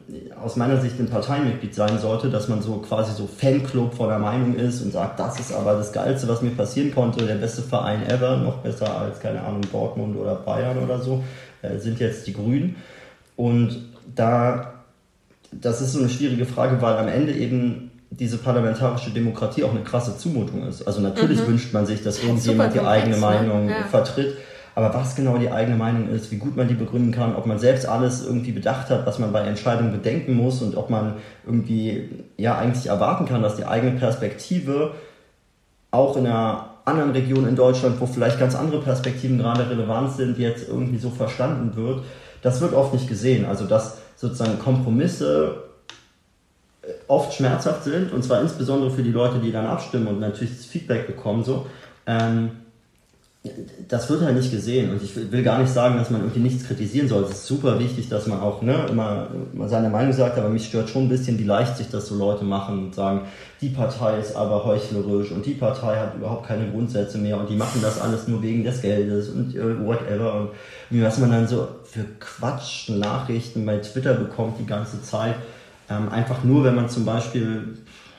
aus 0.40 0.54
meiner 0.54 0.80
Sicht 0.80 1.00
ein 1.00 1.08
Parteimitglied 1.08 1.74
sein 1.74 1.98
sollte, 1.98 2.30
dass 2.30 2.48
man 2.48 2.62
so 2.62 2.76
quasi 2.76 3.12
so 3.12 3.26
Fanclub 3.26 3.92
von 3.92 4.08
der 4.08 4.20
Meinung 4.20 4.54
ist 4.54 4.82
und 4.82 4.92
sagt, 4.92 5.18
das 5.18 5.40
ist 5.40 5.52
aber 5.52 5.74
das 5.74 5.92
Geilste, 5.92 6.28
was 6.28 6.42
mir 6.42 6.50
passieren 6.50 6.94
konnte, 6.94 7.26
der 7.26 7.34
beste 7.34 7.62
Verein 7.62 8.06
ever, 8.08 8.36
noch 8.36 8.58
besser 8.58 8.96
als, 8.96 9.18
keine 9.18 9.42
Ahnung, 9.42 9.62
Dortmund 9.72 10.16
oder 10.16 10.36
Bayern 10.36 10.78
oder 10.78 11.00
so, 11.00 11.24
äh, 11.62 11.78
sind 11.78 11.98
jetzt 11.98 12.28
die 12.28 12.34
Grünen. 12.34 12.76
Und 13.34 13.84
da, 14.14 14.74
das 15.50 15.80
ist 15.80 15.92
so 15.92 15.98
eine 15.98 16.08
schwierige 16.08 16.46
Frage, 16.46 16.80
weil 16.80 16.96
am 16.98 17.08
Ende 17.08 17.32
eben 17.32 17.90
diese 18.18 18.38
parlamentarische 18.38 19.10
Demokratie 19.10 19.64
auch 19.64 19.70
eine 19.70 19.82
krasse 19.82 20.16
Zumutung 20.16 20.66
ist. 20.66 20.86
Also 20.86 21.00
natürlich 21.00 21.46
wünscht 21.46 21.72
man 21.72 21.86
sich, 21.86 22.02
dass 22.02 22.22
irgendjemand 22.22 22.74
die 22.74 22.80
eigene 22.80 23.16
ne? 23.16 23.20
Meinung 23.20 23.68
Ja. 23.68 23.84
vertritt. 23.90 24.36
Aber 24.76 24.92
was 24.92 25.14
genau 25.14 25.38
die 25.38 25.50
eigene 25.50 25.76
Meinung 25.76 26.08
ist, 26.08 26.32
wie 26.32 26.36
gut 26.36 26.56
man 26.56 26.66
die 26.66 26.74
begründen 26.74 27.12
kann, 27.12 27.36
ob 27.36 27.46
man 27.46 27.58
selbst 27.58 27.86
alles 27.86 28.26
irgendwie 28.26 28.50
bedacht 28.50 28.90
hat, 28.90 29.06
was 29.06 29.20
man 29.20 29.32
bei 29.32 29.40
Entscheidungen 29.42 29.92
bedenken 29.92 30.34
muss 30.34 30.62
und 30.62 30.76
ob 30.76 30.90
man 30.90 31.14
irgendwie 31.46 32.08
ja 32.36 32.58
eigentlich 32.58 32.86
erwarten 32.86 33.24
kann, 33.24 33.42
dass 33.42 33.56
die 33.56 33.66
eigene 33.66 33.92
Perspektive 33.98 34.92
auch 35.92 36.16
in 36.16 36.26
einer 36.26 36.70
anderen 36.84 37.12
Region 37.12 37.46
in 37.46 37.54
Deutschland, 37.54 38.00
wo 38.00 38.06
vielleicht 38.06 38.38
ganz 38.40 38.56
andere 38.56 38.80
Perspektiven 38.80 39.38
gerade 39.38 39.70
relevant 39.70 40.12
sind, 40.12 40.38
jetzt 40.38 40.68
irgendwie 40.68 40.98
so 40.98 41.10
verstanden 41.10 41.76
wird, 41.76 42.02
das 42.42 42.60
wird 42.60 42.74
oft 42.74 42.92
nicht 42.92 43.08
gesehen. 43.08 43.46
Also 43.46 43.66
dass 43.66 43.98
sozusagen 44.16 44.58
Kompromisse 44.58 45.62
oft 47.08 47.34
schmerzhaft 47.34 47.84
sind 47.84 48.12
und 48.12 48.24
zwar 48.24 48.40
insbesondere 48.40 48.90
für 48.90 49.02
die 49.02 49.12
Leute, 49.12 49.38
die 49.38 49.52
dann 49.52 49.66
abstimmen 49.66 50.06
und 50.06 50.20
natürlich 50.20 50.56
das 50.56 50.66
Feedback 50.66 51.06
bekommen 51.06 51.44
so. 51.44 51.66
Ähm, 52.06 52.50
das 53.88 54.08
wird 54.08 54.22
halt 54.22 54.36
nicht 54.36 54.50
gesehen 54.50 54.90
und 54.90 55.02
ich 55.02 55.14
will 55.30 55.42
gar 55.42 55.58
nicht 55.58 55.70
sagen, 55.70 55.98
dass 55.98 56.08
man 56.08 56.22
irgendwie 56.22 56.40
nichts 56.40 56.66
kritisieren 56.66 57.08
soll. 57.08 57.24
Es 57.24 57.32
ist 57.32 57.46
super 57.46 57.78
wichtig, 57.78 58.08
dass 58.08 58.26
man 58.26 58.40
auch 58.40 58.62
ne, 58.62 58.86
immer 58.88 59.28
seine 59.66 59.90
Meinung 59.90 60.14
sagt, 60.14 60.38
aber 60.38 60.48
mich 60.48 60.66
stört 60.66 60.88
schon 60.88 61.04
ein 61.04 61.08
bisschen, 61.10 61.38
wie 61.38 61.44
leicht 61.44 61.76
sich 61.76 61.90
das 61.90 62.06
so 62.06 62.14
Leute 62.16 62.42
machen 62.42 62.86
und 62.86 62.94
sagen, 62.94 63.20
die 63.60 63.68
Partei 63.68 64.18
ist 64.18 64.34
aber 64.34 64.64
heuchlerisch 64.64 65.30
und 65.30 65.44
die 65.44 65.52
Partei 65.52 65.96
hat 65.96 66.14
überhaupt 66.14 66.46
keine 66.46 66.70
Grundsätze 66.70 67.18
mehr 67.18 67.38
und 67.38 67.50
die 67.50 67.56
machen 67.56 67.82
das 67.82 68.00
alles 68.00 68.28
nur 68.28 68.42
wegen 68.42 68.64
des 68.64 68.80
Geldes 68.80 69.28
und 69.28 69.54
äh, 69.54 69.86
whatever 69.86 70.40
und 70.40 70.48
was 71.02 71.18
man 71.18 71.30
dann 71.30 71.46
so 71.46 71.68
für 71.84 72.06
Quatsch 72.20 72.88
Nachrichten 72.88 73.66
bei 73.66 73.76
Twitter 73.76 74.14
bekommt 74.14 74.58
die 74.58 74.66
ganze 74.66 75.02
Zeit. 75.02 75.34
Ähm, 75.90 76.08
einfach 76.08 76.44
nur, 76.44 76.64
wenn 76.64 76.74
man 76.74 76.88
zum 76.88 77.04
Beispiel 77.04 77.76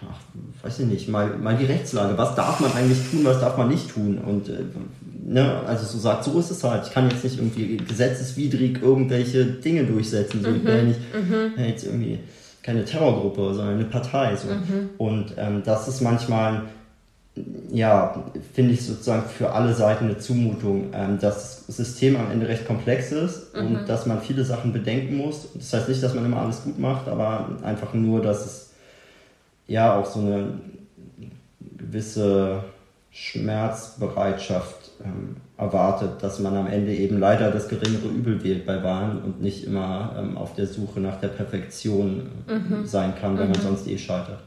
ach, 0.09 0.65
weiß 0.65 0.79
ich 0.79 0.85
nicht, 0.87 1.09
mal, 1.09 1.37
mal 1.37 1.57
die 1.57 1.65
Rechtslage. 1.65 2.17
Was 2.17 2.35
darf 2.35 2.59
man 2.59 2.71
eigentlich 2.73 2.99
tun, 3.09 3.21
was 3.23 3.39
darf 3.39 3.57
man 3.57 3.69
nicht 3.69 3.89
tun? 3.89 4.17
Und 4.17 4.49
äh, 4.49 4.63
ne, 5.25 5.61
also 5.65 5.85
so 5.85 5.97
sagt, 5.97 6.23
so 6.23 6.39
ist 6.39 6.51
es 6.51 6.63
halt. 6.63 6.87
Ich 6.87 6.93
kann 6.93 7.09
jetzt 7.09 7.23
nicht 7.23 7.37
irgendwie 7.37 7.77
gesetzeswidrig 7.77 8.81
irgendwelche 8.81 9.45
Dinge 9.45 9.83
durchsetzen. 9.85 10.41
So, 10.43 10.49
Ich 10.49 10.63
bin 10.63 10.75
ja 10.75 10.83
nicht 10.83 10.99
ja, 11.57 11.63
jetzt 11.63 11.85
irgendwie 11.85 12.19
keine 12.61 12.83
Terrorgruppe, 12.83 13.53
sondern 13.53 13.75
eine 13.75 13.85
Partei. 13.85 14.35
So. 14.35 14.47
Und 14.97 15.33
ähm, 15.37 15.61
das 15.63 15.87
ist 15.87 16.01
manchmal, 16.01 16.63
ja, 17.71 18.23
finde 18.53 18.73
ich 18.73 18.85
sozusagen 18.85 19.23
für 19.27 19.51
alle 19.51 19.73
Seiten 19.73 20.05
eine 20.05 20.17
Zumutung, 20.17 20.91
ähm, 20.93 21.19
dass 21.19 21.65
das 21.65 21.77
System 21.77 22.15
am 22.15 22.31
Ende 22.31 22.47
recht 22.47 22.65
komplex 22.65 23.11
ist 23.11 23.53
und 23.55 23.87
dass 23.87 24.05
man 24.05 24.21
viele 24.21 24.45
Sachen 24.45 24.71
bedenken 24.71 25.17
muss. 25.17 25.49
Das 25.53 25.73
heißt 25.73 25.89
nicht, 25.89 26.01
dass 26.01 26.13
man 26.13 26.25
immer 26.25 26.41
alles 26.41 26.63
gut 26.63 26.79
macht, 26.79 27.07
aber 27.07 27.49
einfach 27.63 27.93
nur, 27.93 28.21
dass 28.21 28.45
es 28.45 28.73
ja 29.67 29.97
auch 29.97 30.05
so 30.05 30.19
eine 30.19 30.59
gewisse 31.77 32.63
Schmerzbereitschaft 33.11 34.91
ähm, 35.03 35.37
erwartet, 35.57 36.21
dass 36.21 36.39
man 36.39 36.55
am 36.55 36.67
Ende 36.67 36.93
eben 36.93 37.17
leider 37.19 37.51
das 37.51 37.67
geringere 37.67 38.07
Übel 38.07 38.43
wählt 38.43 38.65
bei 38.65 38.83
Wahlen 38.83 39.21
und 39.23 39.41
nicht 39.41 39.65
immer 39.65 40.15
ähm, 40.17 40.37
auf 40.37 40.53
der 40.55 40.67
Suche 40.67 40.99
nach 40.99 41.19
der 41.19 41.29
Perfektion 41.29 42.29
äh, 42.47 42.85
sein 42.85 43.13
kann, 43.19 43.37
wenn 43.37 43.51
man 43.51 43.61
sonst 43.61 43.87
eh 43.87 43.97
scheitert. 43.97 44.39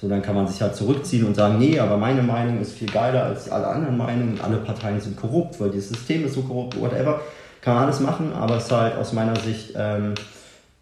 So, 0.00 0.08
dann 0.08 0.22
kann 0.22 0.34
man 0.34 0.46
sich 0.46 0.62
halt 0.62 0.74
zurückziehen 0.74 1.26
und 1.26 1.34
sagen, 1.34 1.58
nee, 1.58 1.78
aber 1.78 1.98
meine 1.98 2.22
Meinung 2.22 2.58
ist 2.60 2.72
viel 2.72 2.90
geiler 2.90 3.24
als 3.24 3.50
alle 3.50 3.66
anderen 3.66 3.98
Meinungen, 3.98 4.40
alle 4.40 4.56
Parteien 4.56 4.98
sind 4.98 5.16
korrupt, 5.16 5.60
weil 5.60 5.70
das 5.70 5.88
System 5.88 6.24
ist 6.24 6.34
so 6.34 6.42
korrupt, 6.42 6.80
whatever. 6.80 7.20
Kann 7.60 7.74
man 7.74 7.84
alles 7.84 8.00
machen, 8.00 8.32
aber 8.32 8.56
es 8.56 8.64
ist 8.64 8.72
halt 8.72 8.96
aus 8.96 9.12
meiner 9.12 9.36
Sicht 9.36 9.74
ähm, 9.76 10.14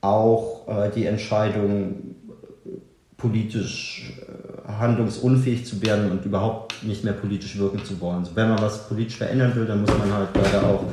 auch 0.01 0.69
äh, 0.69 0.91
die 0.95 1.07
Entscheidung, 1.07 1.97
politisch 3.17 4.13
äh, 4.21 4.73
handlungsunfähig 4.73 5.67
zu 5.67 5.83
werden 5.83 6.13
und 6.13 6.25
überhaupt 6.25 6.85
nicht 6.85 7.03
mehr 7.03 7.13
politisch 7.13 7.59
wirken 7.59 7.85
zu 7.85 8.01
wollen. 8.01 8.25
So, 8.25 8.37
wenn 8.37 8.49
man 8.49 8.63
was 8.63 8.87
politisch 8.87 9.17
verändern 9.17 9.53
will, 9.57 9.67
dann 9.67 9.81
muss 9.81 9.91
man 9.99 10.15
halt 10.15 10.29
leider 10.35 10.65
auch, 10.65 10.85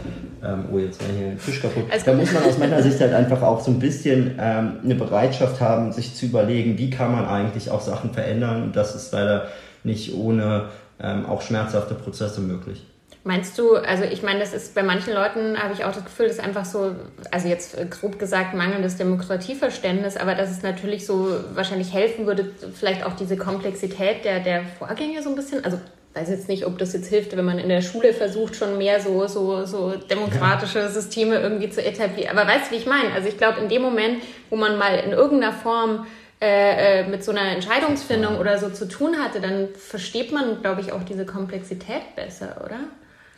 ähm, 0.45 0.65
oh 0.71 0.77
jetzt 0.77 1.01
war 1.01 1.09
hier 1.15 1.27
ein 1.27 1.39
Tisch 1.39 1.61
kaputt, 1.61 1.85
Alles 1.89 2.03
da 2.03 2.13
muss 2.13 2.31
man 2.31 2.43
aus 2.43 2.57
meiner 2.57 2.81
Sicht 2.81 2.99
halt 2.99 3.13
einfach 3.13 3.41
auch 3.41 3.61
so 3.61 3.71
ein 3.71 3.79
bisschen 3.79 4.35
ähm, 4.39 4.77
eine 4.83 4.95
Bereitschaft 4.95 5.59
haben, 5.61 5.91
sich 5.91 6.15
zu 6.15 6.25
überlegen, 6.25 6.77
wie 6.77 6.89
kann 6.89 7.11
man 7.11 7.25
eigentlich 7.25 7.71
auch 7.71 7.81
Sachen 7.81 8.13
verändern. 8.13 8.63
Und 8.63 8.75
das 8.75 8.95
ist 8.95 9.11
leider 9.11 9.47
nicht 9.83 10.13
ohne 10.13 10.69
ähm, 11.01 11.25
auch 11.25 11.41
schmerzhafte 11.41 11.93
Prozesse 11.95 12.41
möglich. 12.41 12.83
Meinst 13.27 13.57
du, 13.57 13.75
also 13.75 14.03
ich 14.03 14.21
meine, 14.21 14.39
das 14.39 14.53
ist 14.53 14.75
bei 14.75 14.83
manchen 14.83 15.11
Leuten, 15.11 15.57
habe 15.57 15.73
ich 15.73 15.83
auch 15.83 15.91
das 15.91 16.05
Gefühl, 16.05 16.27
das 16.27 16.37
ist 16.37 16.43
einfach 16.43 16.63
so, 16.63 16.95
also 17.31 17.47
jetzt 17.47 17.75
äh, 17.75 17.87
grob 17.87 18.19
gesagt, 18.19 18.53
mangelndes 18.53 18.97
Demokratieverständnis, 18.97 20.15
aber 20.15 20.35
dass 20.35 20.51
es 20.51 20.61
natürlich 20.61 21.07
so 21.07 21.29
wahrscheinlich 21.55 21.91
helfen 21.91 22.27
würde, 22.27 22.51
vielleicht 22.75 23.03
auch 23.03 23.13
diese 23.13 23.35
Komplexität 23.35 24.23
der, 24.25 24.41
der 24.41 24.61
Vorgänge 24.77 25.23
so 25.23 25.29
ein 25.29 25.35
bisschen, 25.35 25.65
also 25.65 25.79
weiß 26.15 26.29
jetzt 26.29 26.47
nicht, 26.47 26.65
ob 26.65 26.77
das 26.77 26.93
jetzt 26.93 27.09
hilft, 27.09 27.35
wenn 27.35 27.43
man 27.43 27.59
in 27.59 27.67
der 27.67 27.81
Schule 27.81 28.13
versucht, 28.13 28.55
schon 28.55 28.77
mehr 28.77 29.01
so, 29.01 29.27
so, 29.27 29.65
so 29.65 29.95
demokratische 29.95 30.87
Systeme 30.89 31.39
irgendwie 31.39 31.69
zu 31.69 31.83
etablieren. 31.83 32.37
Aber 32.37 32.49
weißt 32.49 32.67
du, 32.67 32.75
wie 32.75 32.79
ich 32.79 32.85
meine? 32.85 33.11
Also 33.13 33.27
ich 33.27 33.37
glaube, 33.37 33.59
in 33.59 33.67
dem 33.67 33.81
Moment, 33.81 34.23
wo 34.49 34.55
man 34.55 34.77
mal 34.77 34.95
in 34.99 35.11
irgendeiner 35.11 35.51
Form 35.51 36.07
äh, 36.41 37.01
äh, 37.01 37.07
mit 37.07 37.23
so 37.23 37.31
einer 37.31 37.51
Entscheidungsfindung 37.51 38.37
oder 38.37 38.57
so 38.57 38.69
zu 38.69 38.87
tun 38.87 39.17
hatte, 39.17 39.41
dann 39.41 39.69
versteht 39.75 40.31
man, 40.31 40.61
glaube 40.61 40.81
ich, 40.81 40.93
auch 40.93 41.03
diese 41.03 41.25
Komplexität 41.25 42.15
besser, 42.15 42.61
oder? 42.63 42.79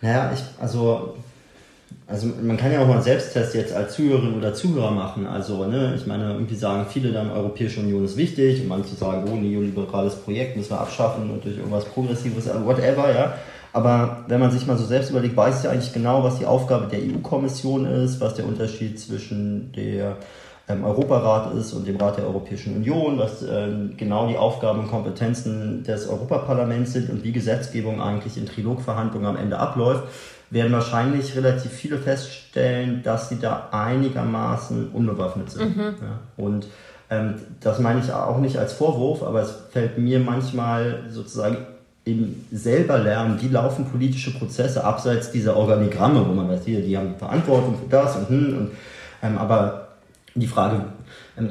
Naja, 0.02 0.32
ich, 0.34 0.44
also, 0.62 1.16
also 2.08 2.28
man 2.41 2.56
kann 2.56 2.71
ja 2.71 2.82
auch 2.82 2.88
mal 2.88 2.95
einen 2.95 3.04
Selbsttest 3.04 3.54
jetzt 3.54 3.73
als 3.73 3.93
Zuhörerin 3.93 4.38
oder 4.38 4.54
Zuhörer 4.54 4.91
machen. 4.91 5.28
Also, 5.28 5.65
ne, 5.65 5.93
ich 5.95 6.08
meine, 6.08 6.34
irgendwie 6.34 6.56
sagen 6.56 6.86
viele 6.89 7.12
dann, 7.12 7.30
Europäische 7.30 7.82
Union 7.82 8.06
ist 8.06 8.15
wichtig 8.15 8.62
und 8.62 8.69
manche 8.69 8.95
sagen, 8.95 9.30
oh, 9.30 9.36
neoliberales 9.36 10.15
Projekt 10.15 10.56
müssen 10.56 10.71
wir 10.71 10.80
abschaffen 10.80 11.30
und 11.30 11.43
durch 11.43 11.58
irgendwas 11.58 11.86
Progressives, 11.86 12.47
äh, 12.47 12.65
whatever, 12.65 13.13
ja. 13.13 13.34
Aber 13.73 14.23
wenn 14.28 14.39
man 14.39 14.52
sich 14.52 14.65
mal 14.65 14.78
so 14.78 14.86
selbst 14.86 15.12
überlegt, 15.12 15.36
weiß 15.36 15.63
ja 15.63 15.71
eigentlich 15.71 15.93
genau, 15.93 16.23
was 16.23 16.39
die 16.39 16.45
Aufgabe 16.45 16.88
der 16.88 17.00
EU-Kommission 17.00 17.86
ist, 17.86 18.21
was 18.21 18.36
der 18.36 18.45
Unterschied 18.45 19.00
zwischen 19.00 19.71
der 19.73 20.17
ähm, 20.69 20.84
Europarat 20.84 21.54
ist 21.54 21.73
und 21.73 21.88
dem 21.88 21.97
Rat 21.97 22.17
der 22.17 22.26
Europäischen 22.26 22.76
Union, 22.76 23.19
was 23.19 23.43
ähm, 23.43 23.93
genau 23.97 24.28
die 24.28 24.38
Aufgaben 24.38 24.80
und 24.80 24.88
Kompetenzen 24.88 25.84
des 25.84 26.08
Europaparlaments 26.08 26.93
sind 26.93 27.10
und 27.10 27.23
wie 27.23 27.32
Gesetzgebung 27.32 28.02
eigentlich 28.02 28.38
in 28.38 28.45
Trilogverhandlungen 28.45 29.28
am 29.28 29.38
Ende 29.38 29.60
abläuft, 29.60 30.04
werden 30.50 30.72
wahrscheinlich 30.72 31.36
relativ 31.36 31.72
viele 31.72 31.98
feststellen, 31.98 33.04
dass 33.04 33.30
sie 33.30 33.40
da 33.40 33.70
einigermaßen 33.72 34.90
unbewaffnet 34.92 35.52
sind. 35.52 35.78
Ja. 35.78 35.94
Und 36.38 36.68
ähm, 37.10 37.36
das 37.60 37.80
meine 37.80 38.00
ich 38.00 38.12
auch 38.12 38.40
nicht 38.40 38.58
als 38.58 38.74
Vorwurf, 38.74 39.24
aber 39.24 39.42
es 39.42 39.54
fällt 39.72 39.98
mir 39.98 40.20
manchmal 40.20 41.04
sozusagen 41.10 41.58
im 42.06 42.46
selber 42.52 42.98
lernen, 43.00 43.38
wie 43.42 43.50
laufen 43.50 43.86
politische 43.86 44.34
Prozesse 44.38 44.84
abseits 44.84 45.32
dieser 45.32 45.58
Organigramme, 45.58 46.26
wo 46.26 46.34
man 46.34 46.48
weiß, 46.50 46.64
hier, 46.64 46.82
die 46.82 46.98
haben 46.98 47.16
Verantwortung 47.18 47.78
für 47.78 47.90
das 47.90 48.16
und 48.16 48.30
hm, 48.30 48.58
und 48.58 48.72
ähm, 49.22 49.38
aber 49.38 49.90
die 50.36 50.48
Frage, 50.48 50.86
ähm, 51.38 51.50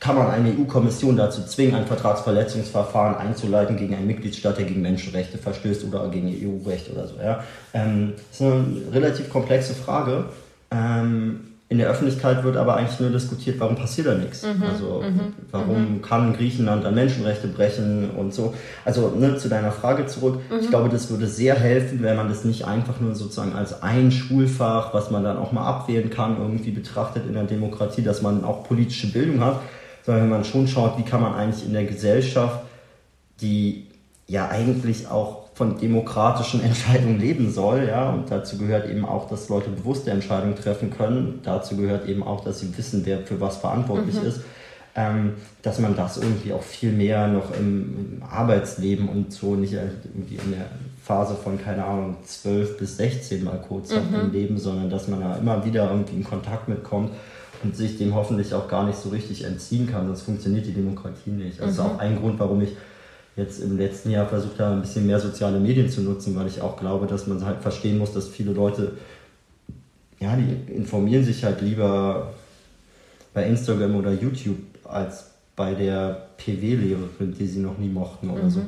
kann 0.00 0.16
man 0.16 0.30
eine 0.30 0.50
EU-Kommission 0.50 1.16
dazu 1.16 1.42
zwingen, 1.44 1.74
ein 1.74 1.86
Vertragsverletzungsverfahren 1.86 3.16
einzuleiten 3.16 3.76
gegen 3.76 3.94
einen 3.94 4.06
Mitgliedstaat, 4.06 4.58
der 4.58 4.64
gegen 4.64 4.82
Menschenrechte 4.82 5.38
verstößt 5.38 5.84
oder 5.84 6.08
gegen 6.08 6.28
EU-Recht 6.28 6.90
oder 6.90 7.06
so. 7.08 7.16
Ja? 7.16 7.42
Ähm, 7.74 8.12
das 8.30 8.40
ist 8.40 8.46
eine 8.46 8.64
relativ 8.92 9.28
komplexe 9.28 9.74
Frage. 9.74 10.26
Ähm, 10.70 11.40
in 11.70 11.76
der 11.76 11.88
Öffentlichkeit 11.90 12.44
wird 12.44 12.56
aber 12.56 12.76
eigentlich 12.76 12.98
nur 12.98 13.10
diskutiert, 13.10 13.60
warum 13.60 13.76
passiert 13.76 14.06
da 14.06 14.14
nichts. 14.14 14.42
Mhm, 14.42 14.62
also 14.62 15.02
mhm, 15.02 15.34
warum 15.50 15.96
mhm. 15.96 16.02
kann 16.02 16.32
Griechenland 16.32 16.86
an 16.86 16.94
Menschenrechte 16.94 17.46
brechen 17.46 18.10
und 18.16 18.32
so. 18.32 18.54
Also 18.86 19.10
ne, 19.10 19.36
zu 19.36 19.50
deiner 19.50 19.70
Frage 19.70 20.06
zurück. 20.06 20.40
Ich 20.48 20.66
mhm. 20.66 20.70
glaube, 20.70 20.88
das 20.88 21.10
würde 21.10 21.26
sehr 21.26 21.56
helfen, 21.56 22.02
wenn 22.02 22.16
man 22.16 22.30
das 22.30 22.44
nicht 22.44 22.64
einfach 22.64 23.00
nur 23.00 23.14
sozusagen 23.14 23.52
als 23.52 23.82
ein 23.82 24.10
Schulfach, 24.10 24.94
was 24.94 25.10
man 25.10 25.24
dann 25.24 25.36
auch 25.36 25.52
mal 25.52 25.66
abwählen 25.66 26.08
kann, 26.08 26.38
irgendwie 26.38 26.70
betrachtet 26.70 27.26
in 27.26 27.34
der 27.34 27.44
Demokratie, 27.44 28.02
dass 28.02 28.22
man 28.22 28.44
auch 28.44 28.64
politische 28.64 29.08
Bildung 29.08 29.44
hat, 29.44 29.60
sondern 30.08 30.24
wenn 30.24 30.30
man 30.30 30.44
schon 30.46 30.66
schaut, 30.66 30.96
wie 30.96 31.02
kann 31.02 31.20
man 31.20 31.34
eigentlich 31.34 31.66
in 31.66 31.74
der 31.74 31.84
Gesellschaft, 31.84 32.60
die 33.42 33.88
ja 34.26 34.48
eigentlich 34.48 35.06
auch 35.06 35.48
von 35.52 35.78
demokratischen 35.78 36.62
Entscheidungen 36.64 37.20
leben 37.20 37.50
soll, 37.50 37.86
ja, 37.86 38.08
und 38.08 38.30
dazu 38.30 38.56
gehört 38.56 38.88
eben 38.88 39.04
auch, 39.04 39.28
dass 39.28 39.50
Leute 39.50 39.68
bewusste 39.68 40.10
Entscheidungen 40.10 40.56
treffen 40.56 40.90
können. 40.90 41.40
Dazu 41.42 41.76
gehört 41.76 42.08
eben 42.08 42.22
auch, 42.22 42.42
dass 42.42 42.60
sie 42.60 42.74
wissen, 42.78 43.02
wer 43.04 43.18
für 43.18 43.38
was 43.38 43.58
verantwortlich 43.58 44.18
mhm. 44.18 44.28
ist. 44.28 44.40
Ähm, 44.96 45.34
dass 45.60 45.78
man 45.78 45.94
das 45.94 46.16
irgendwie 46.16 46.54
auch 46.54 46.62
viel 46.62 46.90
mehr 46.90 47.28
noch 47.28 47.54
im, 47.54 48.20
im, 48.20 48.22
Arbeitsleben 48.22 49.10
und 49.10 49.30
so 49.30 49.56
nicht 49.56 49.74
irgendwie 49.74 50.36
in 50.36 50.52
der 50.52 50.70
Phase 51.04 51.34
von, 51.34 51.62
keine 51.62 51.84
Ahnung, 51.84 52.16
12 52.24 52.78
bis 52.78 52.96
16 52.96 53.44
mal 53.44 53.60
kurz 53.60 53.90
mhm. 53.90 54.14
im 54.18 54.32
Leben, 54.32 54.58
sondern 54.58 54.88
dass 54.88 55.06
man 55.06 55.20
da 55.20 55.36
immer 55.36 55.66
wieder 55.66 55.90
irgendwie 55.90 56.16
in 56.16 56.24
Kontakt 56.24 56.66
mitkommt 56.66 57.10
und 57.62 57.76
sich 57.76 57.98
dem 57.98 58.14
hoffentlich 58.14 58.54
auch 58.54 58.68
gar 58.68 58.86
nicht 58.86 58.98
so 58.98 59.08
richtig 59.08 59.44
entziehen 59.44 59.86
kann, 59.86 60.06
sonst 60.06 60.22
funktioniert 60.22 60.66
die 60.66 60.72
Demokratie 60.72 61.30
nicht. 61.30 61.58
Das 61.58 61.66
mhm. 61.66 61.72
ist 61.72 61.78
auch 61.80 61.98
ein 61.98 62.18
Grund, 62.18 62.38
warum 62.38 62.60
ich 62.62 62.70
jetzt 63.36 63.60
im 63.60 63.78
letzten 63.78 64.10
Jahr 64.10 64.26
versucht 64.26 64.58
habe, 64.58 64.74
ein 64.74 64.80
bisschen 64.80 65.06
mehr 65.06 65.20
soziale 65.20 65.60
Medien 65.60 65.88
zu 65.88 66.02
nutzen, 66.02 66.34
weil 66.36 66.48
ich 66.48 66.60
auch 66.60 66.76
glaube, 66.76 67.06
dass 67.06 67.26
man 67.26 67.44
halt 67.44 67.62
verstehen 67.62 67.98
muss, 67.98 68.12
dass 68.12 68.28
viele 68.28 68.52
Leute, 68.52 68.92
ja, 70.18 70.36
die 70.36 70.72
informieren 70.72 71.24
sich 71.24 71.44
halt 71.44 71.60
lieber 71.60 72.34
bei 73.32 73.46
Instagram 73.46 73.96
oder 73.96 74.12
YouTube 74.12 74.58
als 74.84 75.26
bei 75.54 75.74
der 75.74 76.28
PW-Lehrerin, 76.36 77.34
die 77.38 77.46
sie 77.46 77.60
noch 77.60 77.78
nie 77.78 77.88
mochten 77.88 78.30
oder 78.30 78.44
mhm. 78.44 78.50
so. 78.50 78.60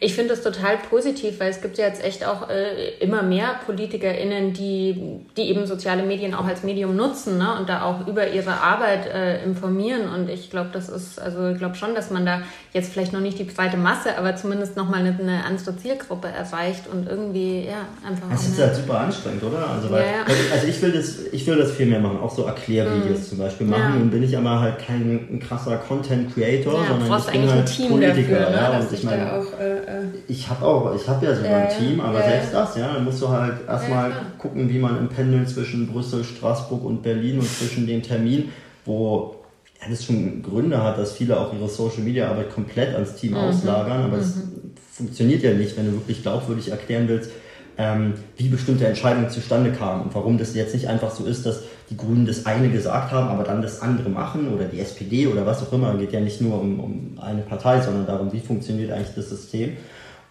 Ich 0.00 0.14
finde 0.14 0.30
das 0.30 0.42
total 0.42 0.78
positiv, 0.78 1.40
weil 1.40 1.50
es 1.50 1.60
gibt 1.60 1.78
ja 1.78 1.86
jetzt 1.86 2.04
echt 2.04 2.26
auch 2.26 2.48
äh, 2.48 2.94
immer 3.00 3.22
mehr 3.22 3.56
PolitikerInnen, 3.66 4.52
die, 4.52 5.20
die 5.36 5.42
eben 5.42 5.66
soziale 5.66 6.02
Medien 6.02 6.34
auch 6.34 6.44
als 6.44 6.62
Medium 6.62 6.96
nutzen 6.96 7.38
ne? 7.38 7.56
und 7.58 7.68
da 7.68 7.82
auch 7.82 8.06
über 8.06 8.28
ihre 8.28 8.60
Arbeit 8.60 9.06
äh, 9.06 9.42
informieren. 9.44 10.08
Und 10.12 10.28
ich 10.28 10.50
glaube, 10.50 10.70
das 10.72 10.88
ist, 10.88 11.20
also 11.20 11.48
ich 11.48 11.58
glaube 11.58 11.74
schon, 11.74 11.94
dass 11.94 12.10
man 12.10 12.26
da 12.26 12.42
jetzt 12.72 12.92
vielleicht 12.92 13.12
noch 13.12 13.20
nicht 13.20 13.38
die 13.38 13.46
zweite 13.46 13.76
Masse, 13.76 14.16
aber 14.16 14.36
zumindest 14.36 14.76
nochmal 14.76 15.00
eine, 15.00 15.16
eine 15.18 15.44
andere 15.44 15.76
Zielgruppe 15.76 16.28
erreicht 16.28 16.84
und 16.92 17.08
irgendwie, 17.08 17.66
ja, 17.66 17.86
einfach. 18.08 18.28
Das 18.30 18.46
ist 18.46 18.60
halt 18.60 18.76
super 18.76 19.00
anstrengend, 19.00 19.42
oder? 19.42 19.68
Also, 19.68 19.90
weil, 19.90 20.02
ja, 20.02 20.12
ja. 20.12 20.52
also 20.52 20.66
ich 20.66 20.80
will 20.82 20.92
das, 20.92 21.26
ich 21.32 21.46
will 21.46 21.56
das 21.56 21.72
viel 21.72 21.86
mehr 21.86 22.00
machen, 22.00 22.18
auch 22.20 22.34
so 22.34 22.44
Erklärvideos 22.44 23.18
mhm. 23.18 23.24
zum 23.24 23.38
Beispiel 23.38 23.66
machen. 23.66 23.94
Ja. 23.94 24.00
Und 24.00 24.10
bin 24.10 24.22
ich 24.22 24.36
aber 24.36 24.60
halt 24.60 24.78
kein 24.78 25.40
krasser 25.46 25.76
Content 25.76 26.32
Creator, 26.34 26.72
sondern 26.72 27.18
ich 27.18 27.26
bin 27.26 27.50
halt 27.50 27.88
Politiker. 27.88 28.40
Dafür, 28.40 28.50
ne? 28.50 28.56
ja, 28.56 28.78
und 28.78 28.92
ich 28.92 29.04
meine, 29.04 29.32
auch, 29.32 29.60
äh, 29.60 29.71
äh, 29.72 30.02
ich 30.28 30.48
habe 30.48 30.64
auch, 30.64 30.94
ich 30.94 31.08
habe 31.08 31.26
ja 31.26 31.34
sogar 31.34 31.68
ein 31.68 31.78
Team, 31.78 32.00
aber 32.00 32.22
selbst 32.22 32.52
das, 32.52 32.76
ja, 32.76 32.94
dann 32.94 33.04
musst 33.04 33.20
du 33.22 33.28
halt 33.28 33.66
erstmal 33.66 34.12
gucken, 34.38 34.68
wie 34.68 34.78
man 34.78 34.98
im 34.98 35.08
Pendeln 35.08 35.46
zwischen 35.46 35.86
Brüssel, 35.86 36.24
Straßburg 36.24 36.84
und 36.84 37.02
Berlin 37.02 37.38
und 37.38 37.48
zwischen 37.48 37.86
den 37.86 38.02
Terminen, 38.02 38.50
wo 38.84 39.36
ja, 39.80 39.88
das 39.90 40.04
schon 40.04 40.42
Gründe 40.42 40.82
hat, 40.82 40.98
dass 40.98 41.12
viele 41.12 41.38
auch 41.38 41.52
ihre 41.52 41.68
Social 41.68 42.02
Media 42.02 42.30
Arbeit 42.30 42.50
komplett 42.50 42.94
ans 42.94 43.16
Team 43.16 43.32
mhm. 43.32 43.38
auslagern, 43.38 44.02
aber 44.04 44.18
es 44.18 44.36
mhm. 44.36 44.74
funktioniert 44.92 45.42
ja 45.42 45.52
nicht, 45.52 45.76
wenn 45.76 45.86
du 45.86 45.92
wirklich 45.92 46.22
glaubwürdig 46.22 46.70
erklären 46.70 47.08
willst, 47.08 47.30
ähm, 47.78 48.14
wie 48.36 48.48
bestimmte 48.48 48.86
Entscheidungen 48.86 49.30
zustande 49.30 49.72
kamen 49.72 50.02
und 50.02 50.14
warum 50.14 50.38
das 50.38 50.54
jetzt 50.54 50.74
nicht 50.74 50.88
einfach 50.88 51.10
so 51.10 51.24
ist, 51.24 51.46
dass 51.46 51.62
die 51.92 51.96
Grünen 51.98 52.24
das 52.24 52.46
eine 52.46 52.70
gesagt 52.70 53.12
haben, 53.12 53.28
aber 53.28 53.44
dann 53.44 53.60
das 53.60 53.82
andere 53.82 54.08
machen 54.08 54.52
oder 54.52 54.64
die 54.64 54.80
SPD 54.80 55.26
oder 55.26 55.44
was 55.44 55.62
auch 55.62 55.72
immer. 55.72 55.92
Es 55.92 56.00
geht 56.00 56.12
ja 56.12 56.20
nicht 56.20 56.40
nur 56.40 56.58
um, 56.58 56.80
um 56.80 57.18
eine 57.20 57.42
Partei, 57.42 57.80
sondern 57.80 58.06
darum, 58.06 58.32
wie 58.32 58.40
funktioniert 58.40 58.90
eigentlich 58.90 59.14
das 59.14 59.28
System. 59.28 59.76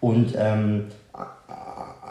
Und 0.00 0.34
ähm, 0.36 0.86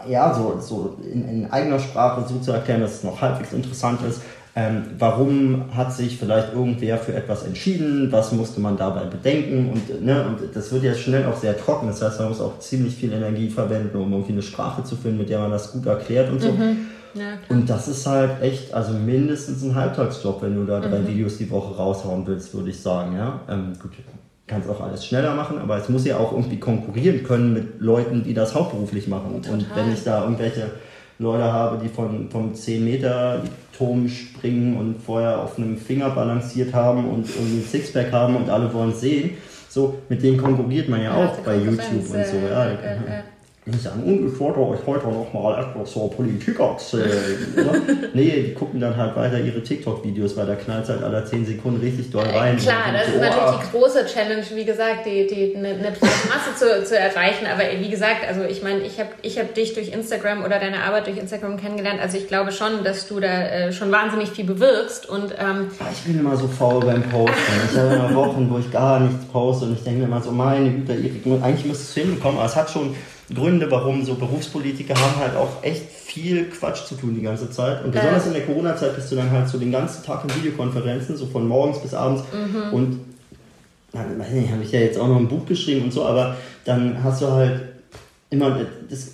ja, 0.08 0.34
so, 0.34 0.60
so 0.60 0.98
in, 1.04 1.28
in 1.28 1.52
eigener 1.52 1.80
Sprache 1.80 2.26
so 2.28 2.40
zu 2.40 2.54
erklären, 2.54 2.82
dass 2.82 2.96
es 2.96 3.04
noch 3.04 3.22
halbwegs 3.22 3.52
interessant 3.52 4.00
ist, 4.08 4.22
ähm, 4.54 4.84
warum 4.98 5.66
hat 5.76 5.94
sich 5.94 6.18
vielleicht 6.18 6.54
irgendwer 6.54 6.98
für 6.98 7.14
etwas 7.14 7.44
entschieden? 7.44 8.12
Was 8.12 8.32
musste 8.32 8.60
man 8.60 8.78
dabei 8.78 9.06
bedenken? 9.06 9.70
Und, 9.72 10.04
ne, 10.04 10.26
und 10.28 10.56
das 10.56 10.72
wird 10.72 10.84
ja 10.84 10.94
schnell 10.94 11.26
auch 11.26 11.38
sehr 11.38 11.58
trocken. 11.58 11.88
Das 11.88 12.02
heißt, 12.02 12.20
man 12.20 12.30
muss 12.30 12.42
auch 12.42 12.60
ziemlich 12.60 12.96
viel 12.96 13.14
Energie 13.14 13.50
verwenden, 13.50 13.98
um 13.98 14.12
irgendwie 14.12 14.34
eine 14.34 14.42
Sprache 14.42 14.84
zu 14.84 14.96
finden, 14.96 15.20
mit 15.20 15.30
der 15.30 15.40
man 15.40 15.52
das 15.52 15.72
gut 15.72 15.86
erklärt 15.86 16.30
und 16.30 16.42
so. 16.42 16.52
Mhm. 16.52 16.88
Ja, 17.14 17.38
und 17.50 17.70
das 17.70 17.88
ist 17.88 18.06
halt 18.06 18.42
echt, 18.42 18.74
also 18.74 18.94
mindestens 18.94 19.64
ein 19.64 19.76
Halbtagsjob, 19.76 20.42
wenn 20.42 20.56
du 20.56 20.66
da 20.66 20.80
drei 20.80 21.00
mhm. 21.00 21.08
Videos 21.08 21.38
die 21.38 21.50
Woche 21.50 21.76
raushauen 21.76 22.26
willst, 22.26 22.54
würde 22.54 22.70
ich 22.70 22.80
sagen. 22.80 23.16
Ja? 23.16 23.42
Ähm, 23.50 23.74
gut, 23.82 23.92
kannst 24.48 24.70
auch 24.70 24.82
alles 24.82 25.06
schneller 25.06 25.34
machen, 25.34 25.60
aber 25.60 25.78
es 25.78 25.90
muss 25.90 26.06
ja 26.06 26.18
auch 26.18 26.32
irgendwie 26.34 26.60
konkurrieren 26.60 27.24
können 27.24 27.54
mit 27.54 27.80
Leuten, 27.80 28.24
die 28.24 28.34
das 28.34 28.54
hauptberuflich 28.54 29.08
machen. 29.08 29.42
Total. 29.42 29.54
Und 29.54 29.66
wenn 29.76 29.94
ich 29.94 30.04
da 30.04 30.24
irgendwelche 30.24 30.72
Leute 31.20 31.44
habe, 31.44 31.78
die 31.84 31.90
von, 31.90 32.30
vom 32.30 32.54
10 32.54 32.84
Meter 32.84 33.44
Turm 33.78 34.10
springen 34.10 34.76
und 34.78 35.02
vorher 35.02 35.40
auf 35.40 35.58
einem 35.58 35.78
Finger 35.78 36.10
balanciert 36.10 36.74
haben 36.74 37.10
und 37.10 37.30
irgendwie 37.30 37.60
ein 37.60 37.66
Sixpack 37.66 38.12
haben 38.12 38.36
und 38.36 38.50
alle 38.50 38.74
wollen 38.74 38.92
es 38.92 39.02
sehen. 39.02 39.32
So, 39.70 40.00
mit 40.10 40.22
denen 40.22 40.38
konkurriert 40.38 40.90
man 40.90 41.02
ja, 41.02 41.18
ja 41.18 41.26
auch 41.26 41.38
bei 41.40 41.56
YouTube 41.56 41.80
und 41.80 42.26
so. 42.26 42.38
Ja, 42.38 42.72
ja, 42.72 43.24
sagen, 43.80 44.04
und 44.04 44.28
ich 44.28 44.40
wollte 44.40 44.60
euch 44.60 44.80
heute 44.88 45.08
noch 45.08 45.32
mal 45.34 45.62
etwas 45.64 45.92
zur 45.92 46.10
Politik 46.10 46.60
erzählen. 46.60 47.54
Ne? 47.56 48.10
nee, 48.14 48.44
die 48.48 48.54
gucken 48.56 48.80
dann 48.80 48.98
halt 48.98 49.16
weiter 49.16 49.40
ihre 49.40 49.62
TikTok-Videos, 49.62 50.36
weil 50.36 50.48
da 50.48 50.56
knallt 50.56 50.90
halt 50.90 51.04
alle 51.04 51.24
10 51.24 51.46
Sekunden 51.46 51.80
richtig 51.80 52.10
doll 52.10 52.26
rein. 52.26 52.58
Klar, 52.58 52.92
das 52.92 53.08
so, 53.08 53.14
ist 53.14 53.22
natürlich 53.22 53.68
die 53.68 53.78
große 53.78 54.06
Challenge, 54.08 54.44
wie 54.56 54.66
gesagt, 54.66 55.06
die, 55.06 55.28
die, 55.28 55.56
eine, 55.56 55.70
eine 55.70 55.92
Masse 55.92 56.56
zu, 56.58 56.84
zu 56.84 56.98
erreichen. 56.98 57.46
Aber 57.46 57.62
wie 57.80 57.90
gesagt, 57.90 58.28
also 58.28 58.42
ich 58.42 58.64
meine, 58.64 58.80
ich 58.80 59.00
habe 59.00 59.10
ich 59.22 59.38
hab 59.38 59.54
dich 59.54 59.76
durch 59.76 59.90
Instagram 59.90 60.44
oder 60.44 60.58
deine 60.58 60.82
Arbeit 60.82 61.06
durch 61.06 61.18
Instagram 61.18 61.58
kennengelernt. 61.58 62.00
Also 62.02 62.18
ich 62.18 62.28
glaube 62.28 62.52
schon, 62.52 62.84
dass 62.84 63.08
du 63.08 63.20
da 63.20 63.28
äh, 63.28 63.72
schon 63.72 63.92
wahnsinnig 63.92 64.32
viel 64.32 64.46
bewirkst. 64.46 65.08
Und, 65.08 65.36
ähm, 65.40 65.68
ich 65.92 66.02
bin 66.02 66.20
immer 66.20 66.36
so 66.36 66.48
faul 66.48 66.84
beim 66.84 67.04
Posten. 67.04 67.36
ich 67.72 67.78
habe 67.78 67.94
immer 67.94 68.16
Wochen, 68.16 68.50
wo 68.50 68.58
ich 68.58 68.72
gar 68.72 69.00
nichts 69.00 69.24
poste 69.26 69.66
und 69.66 69.74
ich 69.74 69.84
denke 69.84 70.00
mir 70.00 70.06
immer 70.06 70.22
so, 70.22 70.32
meine 70.32 70.72
Güte, 70.72 70.94
eigentlich 71.44 71.66
müsstest 71.66 71.96
du 71.96 72.02
hinbekommen. 72.02 72.40
Aber 72.40 72.48
es 72.48 72.56
hat 72.56 72.68
schon 72.68 72.96
Gründe, 73.34 73.70
warum 73.70 74.04
so 74.04 74.16
Berufspolitiker 74.16 74.94
haben 74.94 75.16
halt 75.18 75.36
auch 75.36 75.64
echt 75.64 75.90
viel 75.90 76.46
Quatsch 76.46 76.86
zu 76.86 76.96
tun 76.96 77.16
die 77.16 77.22
ganze 77.22 77.50
Zeit. 77.50 77.84
Und 77.84 77.92
besonders 77.92 78.28
in 78.28 78.34
der 78.34 78.46
Corona-Zeit 78.46 78.96
bist 78.96 79.12
du 79.12 79.16
dann 79.16 79.32
halt 79.32 79.48
so 79.48 79.58
den 79.58 79.72
ganzen 79.72 80.04
Tag 80.04 80.24
in 80.24 80.36
Videokonferenzen, 80.36 81.16
so 81.16 81.26
von 81.26 81.48
morgens 81.48 81.80
bis 81.80 81.94
abends. 81.94 82.24
Mhm. 82.34 82.74
Und 82.74 83.00
dann 83.94 84.22
habe 84.22 84.64
ich 84.64 84.72
ja 84.72 84.80
jetzt 84.80 85.00
auch 85.00 85.08
noch 85.08 85.18
ein 85.18 85.28
Buch 85.28 85.46
geschrieben 85.46 85.86
und 85.86 85.94
so, 85.94 86.06
aber 86.06 86.36
dann 86.66 87.04
hast 87.04 87.22
du 87.22 87.28
halt 87.28 87.62
immer 88.30 88.66
das, 88.90 89.12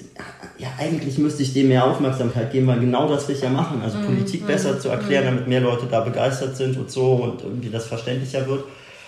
ja, 0.58 0.68
eigentlich 0.78 1.18
müsste 1.18 1.44
ich 1.44 1.54
dem 1.54 1.70
mehr 1.70 1.86
Aufmerksamkeit 1.86 2.52
geben, 2.52 2.68
weil 2.68 2.80
genau 2.80 3.10
das 3.10 3.28
will 3.28 3.36
ich 3.36 3.42
ja 3.42 3.50
machen. 3.50 3.82
Also 3.84 3.98
mhm. 3.98 4.06
Politik 4.06 4.44
mhm. 4.44 4.48
besser 4.48 4.80
zu 4.80 4.90
erklären, 4.90 5.26
mhm. 5.26 5.30
damit 5.30 5.48
mehr 5.48 5.62
Leute 5.62 5.88
da 5.90 6.02
begeistert 6.02 6.56
sind 6.56 6.78
und 6.78 6.90
so 6.90 7.14
und 7.14 7.44
irgendwie 7.44 7.70
das 7.70 7.86
verständlicher 7.86 8.48
wird. 8.48 8.64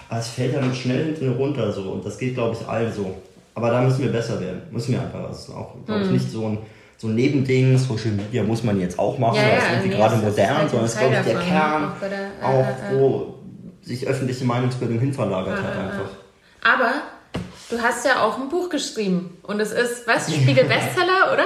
Aber 0.10 0.20
es 0.20 0.28
fällt 0.28 0.56
dann 0.56 0.74
schnell 0.74 1.06
hinten 1.06 1.34
runter 1.34 1.72
so 1.72 1.82
und 1.82 2.06
das 2.06 2.18
geht, 2.18 2.34
glaube 2.34 2.58
ich, 2.60 2.68
allen 2.68 2.92
so. 2.92 3.16
Aber 3.60 3.72
da 3.72 3.82
müssen 3.82 4.02
wir 4.02 4.12
besser 4.12 4.40
werden. 4.40 4.62
Müssen 4.72 4.94
wir 4.94 5.02
einfach. 5.02 5.28
Das 5.28 5.40
ist 5.40 5.50
auch, 5.50 5.76
glaube 5.86 6.02
ich, 6.02 6.08
mhm. 6.08 6.14
nicht 6.14 6.32
so 6.32 6.48
ein, 6.48 6.60
so 6.98 7.08
ein 7.08 7.16
Nebending. 7.16 7.78
Social 7.78 8.12
Media 8.12 8.42
muss 8.42 8.64
man 8.64 8.80
jetzt 8.80 8.98
auch 8.98 9.20
machen. 9.20 9.36
Ja, 9.36 9.56
das 9.56 9.64
ist 9.66 9.70
irgendwie 9.72 9.90
nee, 9.90 9.96
gerade 9.96 10.16
modern, 10.16 10.58
halt 10.58 10.70
sondern 10.70 10.86
es 10.86 10.94
ist, 10.94 11.00
glaube 11.00 11.16
ich, 11.16 11.22
der 11.22 11.34
davon, 11.34 11.50
Kern, 11.50 11.84
auch, 11.84 12.00
der, 12.00 12.20
äh, 12.20 12.46
auch 12.46 12.94
äh, 12.94 13.00
wo 13.00 13.36
sich 13.82 14.08
öffentliche 14.08 14.46
Meinungsbildung 14.46 14.98
hinverlagert 15.00 15.60
äh, 15.60 15.62
hat 15.62 15.78
einfach. 15.78 16.10
Aber 16.64 16.92
du 17.70 17.82
hast 17.82 18.06
ja 18.06 18.24
auch 18.24 18.40
ein 18.40 18.48
Buch 18.48 18.70
geschrieben. 18.70 19.38
Und 19.44 19.60
es 19.60 19.74
ist, 19.74 20.08
was, 20.08 20.34
Spiegel-Bestseller, 20.34 21.34
oder? 21.34 21.46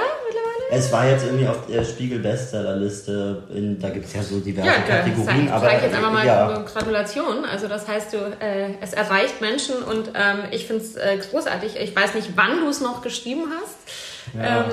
Es 0.70 0.90
war 0.92 1.08
jetzt 1.08 1.24
irgendwie 1.24 1.46
auf 1.46 1.66
der 1.66 1.84
Spiegel-Bestsellerliste, 1.84 3.42
da 3.80 3.90
gibt 3.90 4.06
es 4.06 4.14
ja 4.14 4.22
so 4.22 4.40
diverse 4.40 4.66
ja, 4.66 4.74
Kategorien. 4.74 5.48
Sag 5.48 5.76
ich 5.76 5.82
jetzt 5.82 5.94
einfach 5.94 6.12
mal 6.12 6.26
ja. 6.26 6.64
Gratulation. 6.64 7.44
Also 7.44 7.68
das 7.68 7.86
heißt, 7.86 8.12
du, 8.12 8.16
äh, 8.16 8.70
es 8.80 8.92
erreicht 8.92 9.40
Menschen 9.40 9.76
und 9.76 10.08
ähm, 10.14 10.44
ich 10.50 10.66
finde 10.66 10.82
es 10.82 10.96
äh, 10.96 11.18
großartig. 11.18 11.76
Ich 11.76 11.94
weiß 11.94 12.14
nicht, 12.14 12.30
wann 12.34 12.60
du 12.60 12.68
es 12.68 12.80
noch 12.80 13.02
geschrieben 13.02 13.44
hast. 13.60 13.76
Ja. 14.36 14.66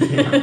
Ähm, 0.00 0.42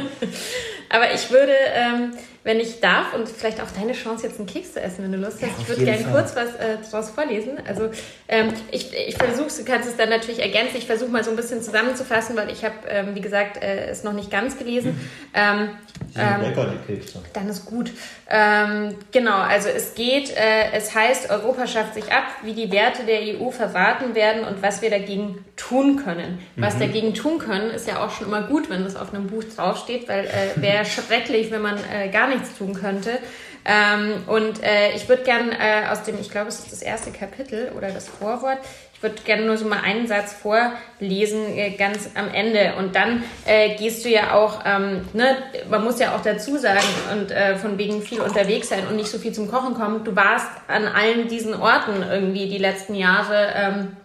aber 0.90 1.12
ich 1.14 1.30
würde... 1.30 1.52
Ähm, 1.74 2.12
wenn 2.44 2.60
ich 2.60 2.80
darf 2.80 3.14
und 3.14 3.28
vielleicht 3.28 3.60
auch 3.62 3.70
deine 3.76 3.94
Chance, 3.94 4.26
jetzt 4.26 4.38
einen 4.38 4.46
Keks 4.46 4.74
zu 4.74 4.80
essen, 4.80 5.02
wenn 5.02 5.12
du 5.12 5.18
Lust 5.18 5.38
hast. 5.40 5.42
Ja, 5.42 5.48
ich 5.58 5.68
würde 5.68 5.84
gerne 5.84 6.04
kurz 6.04 6.36
was 6.36 6.54
äh, 6.56 6.76
daraus 6.90 7.10
vorlesen. 7.10 7.52
Also 7.66 7.90
ähm, 8.28 8.52
ich, 8.70 8.92
ich 8.92 9.16
versuche, 9.16 9.48
du 9.48 9.64
kannst 9.64 9.88
es 9.88 9.96
dann 9.96 10.10
natürlich 10.10 10.40
ergänzen. 10.40 10.76
Ich 10.76 10.86
versuche 10.86 11.10
mal 11.10 11.24
so 11.24 11.30
ein 11.30 11.36
bisschen 11.36 11.62
zusammenzufassen, 11.62 12.36
weil 12.36 12.50
ich 12.50 12.62
habe, 12.62 12.74
ähm, 12.88 13.14
wie 13.14 13.22
gesagt, 13.22 13.62
äh, 13.62 13.86
es 13.86 14.04
noch 14.04 14.12
nicht 14.12 14.30
ganz 14.30 14.58
gelesen. 14.58 14.92
Mhm. 14.92 15.00
Ähm, 15.32 15.70
ähm, 16.16 16.42
lecker, 16.42 16.66
die 16.66 16.94
Kekse. 16.94 17.22
Dann 17.32 17.48
ist 17.48 17.64
gut. 17.64 17.90
Ähm, 18.28 18.94
genau, 19.10 19.38
also 19.38 19.68
es 19.68 19.94
geht, 19.94 20.30
äh, 20.30 20.72
es 20.72 20.94
heißt, 20.94 21.30
Europa 21.30 21.66
schafft 21.66 21.94
sich 21.94 22.12
ab, 22.12 22.24
wie 22.42 22.52
die 22.52 22.70
Werte 22.70 23.04
der 23.04 23.20
EU 23.20 23.50
verraten 23.50 24.14
werden 24.14 24.44
und 24.44 24.62
was 24.62 24.82
wir 24.82 24.90
dagegen 24.90 25.44
tun 25.56 25.96
können. 25.96 26.40
Was 26.56 26.76
mhm. 26.76 26.80
dagegen 26.80 27.14
tun 27.14 27.38
können, 27.38 27.70
ist 27.70 27.88
ja 27.88 28.04
auch 28.04 28.10
schon 28.10 28.26
immer 28.26 28.42
gut, 28.42 28.70
wenn 28.70 28.84
das 28.84 28.96
auf 28.96 29.12
einem 29.12 29.26
Buch 29.26 29.44
draufsteht, 29.56 30.08
weil 30.08 30.26
äh, 30.26 30.60
wäre 30.60 30.84
schrecklich, 30.84 31.50
wenn 31.50 31.62
man 31.62 31.78
äh, 31.92 32.08
gar 32.08 32.28
nichts 32.34 32.56
tun 32.56 32.74
könnte. 32.74 33.18
Ähm, 33.64 34.24
und 34.26 34.62
äh, 34.62 34.94
ich 34.94 35.08
würde 35.08 35.22
gern 35.22 35.50
äh, 35.50 35.86
aus 35.90 36.02
dem, 36.02 36.18
ich 36.20 36.30
glaube, 36.30 36.48
es 36.48 36.58
ist 36.58 36.72
das 36.72 36.82
erste 36.82 37.10
Kapitel 37.10 37.72
oder 37.76 37.90
das 37.90 38.08
Vorwort, 38.08 38.58
ich 38.94 39.02
würde 39.02 39.22
gerne 39.22 39.44
nur 39.44 39.56
so 39.56 39.66
mal 39.66 39.80
einen 39.82 40.06
Satz 40.06 40.34
vorlesen, 40.34 41.56
äh, 41.56 41.70
ganz 41.70 42.10
am 42.14 42.28
Ende. 42.32 42.74
Und 42.78 42.94
dann 42.94 43.22
äh, 43.46 43.76
gehst 43.76 44.04
du 44.04 44.10
ja 44.10 44.34
auch, 44.34 44.60
ähm, 44.66 45.08
ne, 45.14 45.36
man 45.70 45.82
muss 45.82 45.98
ja 45.98 46.14
auch 46.14 46.20
dazu 46.20 46.58
sagen, 46.58 46.84
und 47.12 47.30
äh, 47.30 47.56
von 47.56 47.78
wegen 47.78 48.02
viel 48.02 48.20
unterwegs 48.20 48.68
sein 48.68 48.86
und 48.86 48.96
nicht 48.96 49.08
so 49.08 49.18
viel 49.18 49.32
zum 49.32 49.50
Kochen 49.50 49.74
kommen. 49.74 50.04
Du 50.04 50.14
warst 50.14 50.48
an 50.68 50.86
allen 50.86 51.28
diesen 51.28 51.54
Orten 51.54 52.02
irgendwie 52.02 52.48
die 52.48 52.58
letzten 52.58 52.94
Jahre. 52.94 53.48
Ähm, 53.56 53.96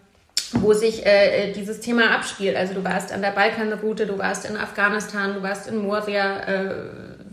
wo 0.54 0.74
sich 0.74 1.06
äh, 1.06 1.52
dieses 1.54 1.80
Thema 1.80 2.12
abspielt. 2.12 2.56
Also 2.56 2.74
du 2.74 2.84
warst 2.84 3.12
an 3.12 3.22
der 3.22 3.32
Balkanroute, 3.32 4.08
du 4.08 4.18
warst 4.18 4.50
in 4.50 4.58
Afghanistan, 4.58 5.36
du 5.36 5.44
warst 5.44 5.68
in 5.68 5.78
Moria 5.78 6.40
äh, 6.40 6.74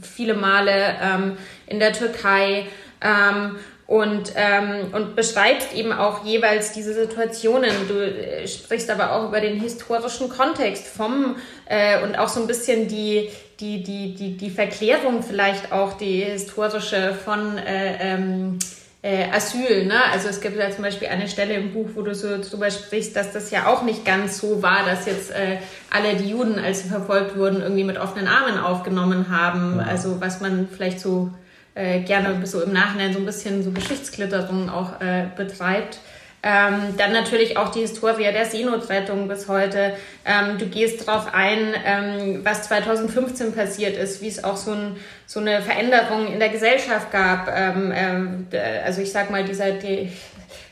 viele 0.07 0.35
Male, 0.35 0.97
ähm, 1.03 1.37
in 1.67 1.81
der 1.81 1.93
Türkei 1.93 2.67
ähm, 3.01 3.57
und, 3.87 4.33
ähm, 4.35 4.93
und 4.93 5.15
beschreibst 5.15 5.73
eben 5.73 5.93
auch 5.93 6.25
jeweils 6.25 6.73
diese 6.73 6.93
Situationen. 6.93 7.71
Du 7.89 7.95
äh, 7.95 8.47
sprichst 8.49 8.91
aber 8.91 9.13
auch 9.13 9.29
über 9.29 9.41
den 9.41 9.61
historischen 9.61 10.29
Kontext 10.29 10.87
vom 10.87 11.37
äh, 11.67 12.03
und 12.03 12.19
auch 12.19 12.29
so 12.29 12.41
ein 12.41 12.47
bisschen 12.47 12.89
die, 12.89 13.31
die, 13.61 13.83
die, 13.83 14.15
die, 14.15 14.37
die 14.37 14.51
Verklärung 14.51 15.23
vielleicht 15.23 15.73
auch 15.73 15.93
die 15.95 16.23
historische 16.23 17.15
von 17.15 17.59
äh, 17.59 18.15
ähm, 18.15 18.59
äh, 19.07 19.31
Asyl. 19.31 19.87
Ne? 19.87 19.95
Also 20.13 20.29
es 20.29 20.41
gibt 20.41 20.57
ja 20.57 20.69
zum 20.73 20.83
Beispiel 20.83 21.07
eine 21.07 21.29
Stelle 21.29 21.55
im 21.55 21.73
Buch, 21.73 21.91
wo 21.95 22.03
du 22.03 22.13
so 22.13 22.39
drüber 22.39 22.71
sprichst, 22.73 23.15
dass 23.15 23.33
das 23.33 23.53
ja 23.53 23.67
auch 23.67 23.83
nicht 23.83 24.05
ganz 24.05 24.39
so 24.39 24.63
war, 24.63 24.85
dass 24.85 25.07
jetzt 25.07 25.31
äh, 25.31 25.59
alle 25.91 26.17
die 26.17 26.31
Juden, 26.31 26.59
als 26.59 26.83
sie 26.83 26.89
verfolgt 26.89 27.37
wurden, 27.37 27.63
irgendwie 27.63 27.85
mit 27.85 27.99
offenen 27.99 28.27
Armen 28.27 28.59
aufgenommen 28.59 29.27
haben. 29.31 29.77
Ja. 29.79 29.85
Also 29.85 30.21
was 30.21 30.41
man 30.41 30.69
vielleicht 30.69 30.99
so 30.99 31.31
äh, 31.77 32.01
gerne 32.01 32.45
so 32.47 32.61
im 32.61 32.73
Nachhinein 32.73 33.13
so 33.13 33.21
ein 33.21 33.27
bisschen 33.27 33.63
so 33.63 33.71
Geschichtsklitterung 33.71 34.69
auch 34.71 35.01
äh, 35.01 35.27
betreibt. 35.37 36.01
Ähm, 36.49 36.97
dann 36.97 37.11
natürlich 37.11 37.57
auch 37.57 37.71
die 37.71 37.81
Historie 37.81 38.23
der 38.23 38.45
Seenotrettung 38.45 39.27
bis 39.27 39.49
heute. 39.49 39.95
Ähm, 40.25 40.59
du 40.59 40.67
gehst 40.67 41.09
darauf 41.09 41.35
ein, 41.35 41.75
ähm, 41.85 42.45
was 42.45 42.63
2015 42.69 43.53
passiert 43.53 43.97
ist, 43.97 44.23
wie 44.23 44.29
es 44.29 44.45
auch 44.45 44.57
so, 44.57 44.71
ein, 44.71 44.97
so, 45.27 45.41
eine 45.41 45.61
Veränderung 45.61 46.33
in 46.33 46.39
der 46.39 46.51
Gesellschaft 46.51 47.11
gab. 47.11 47.49
Ähm, 47.53 47.93
ähm, 47.93 48.47
also 48.85 49.03
ich 49.03 49.11
sag 49.11 49.33
mal, 49.33 49.43
dieser, 49.43 49.73
die, 49.73 50.13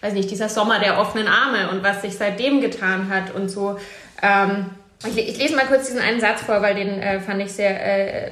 weiß 0.00 0.12
nicht, 0.12 0.30
dieser 0.30 0.48
Sommer 0.48 0.78
der 0.78 1.00
offenen 1.00 1.26
Arme 1.26 1.68
und 1.72 1.82
was 1.82 2.02
sich 2.02 2.16
seitdem 2.16 2.60
getan 2.60 3.10
hat 3.10 3.34
und 3.34 3.48
so. 3.48 3.76
Ich, 5.06 5.18
ich, 5.18 5.38
lese 5.38 5.54
mal 5.54 5.66
kurz 5.66 5.86
diesen 5.86 6.00
einen 6.00 6.20
Satz 6.20 6.42
vor, 6.42 6.62
weil 6.62 6.74
den 6.74 7.00
äh, 7.00 7.20
fand 7.20 7.42
ich 7.42 7.52
sehr, 7.52 8.26
äh, 8.26 8.30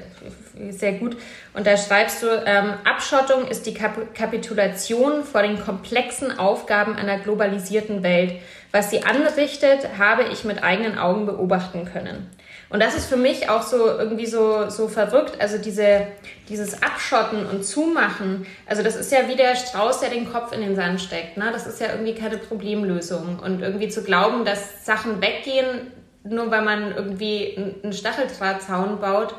sehr 0.71 0.93
gut. 0.93 1.17
Und 1.55 1.67
da 1.67 1.77
schreibst 1.77 2.23
du, 2.23 2.27
ähm, 2.47 2.75
Abschottung 2.85 3.47
ist 3.47 3.67
die 3.67 3.75
Kap 3.75 4.15
Kapitulation 4.15 5.25
vor 5.25 5.43
den 5.43 5.61
komplexen 5.61 6.39
Aufgaben 6.39 6.97
einer 6.97 7.19
globalisierten 7.19 8.03
Welt. 8.03 8.35
Was 8.71 8.91
sie 8.91 9.03
anrichtet, 9.03 9.99
habe 9.99 10.25
ich 10.33 10.45
mit 10.45 10.63
eigenen 10.63 10.99
Augen 10.99 11.27
beobachten 11.27 11.85
können. 11.85 12.31
Und 12.71 12.83
das 12.83 12.97
ist 12.97 13.05
für 13.05 13.19
mich 13.19 13.51
auch 13.51 13.61
so 13.61 13.87
irgendwie 13.87 14.25
so, 14.25 14.71
so 14.71 14.89
verrückt. 14.89 15.39
Also 15.43 15.59
diese, 15.59 16.07
dieses 16.49 16.83
Abschotten 16.83 17.45
und 17.45 17.65
Zumachen, 17.65 18.47
also 18.67 18.83
das 18.83 18.97
ist 18.97 19.13
ja 19.13 19.29
wie 19.29 19.37
der 19.37 19.57
Strauß, 19.57 20.01
der 20.01 20.09
den 20.09 20.33
Kopf 20.33 20.55
in 20.55 20.63
den 20.63 20.75
Sand 20.75 21.03
steckt. 21.03 21.37
Ne? 21.37 21.51
Das 21.53 21.67
ist 21.67 21.83
ja 21.83 21.89
irgendwie 21.91 22.15
keine 22.15 22.39
Problemlösung. 22.39 23.41
Und 23.41 23.61
irgendwie 23.61 23.91
zu 23.91 24.03
glauben, 24.03 24.47
dass 24.47 24.87
Sachen 24.87 25.21
weggehen, 25.21 25.93
nur 26.25 26.51
weil 26.51 26.63
man 26.63 26.93
irgendwie 26.93 27.57
einen 27.83 27.93
Stacheldrahtzaun 27.93 29.01
baut, 29.01 29.35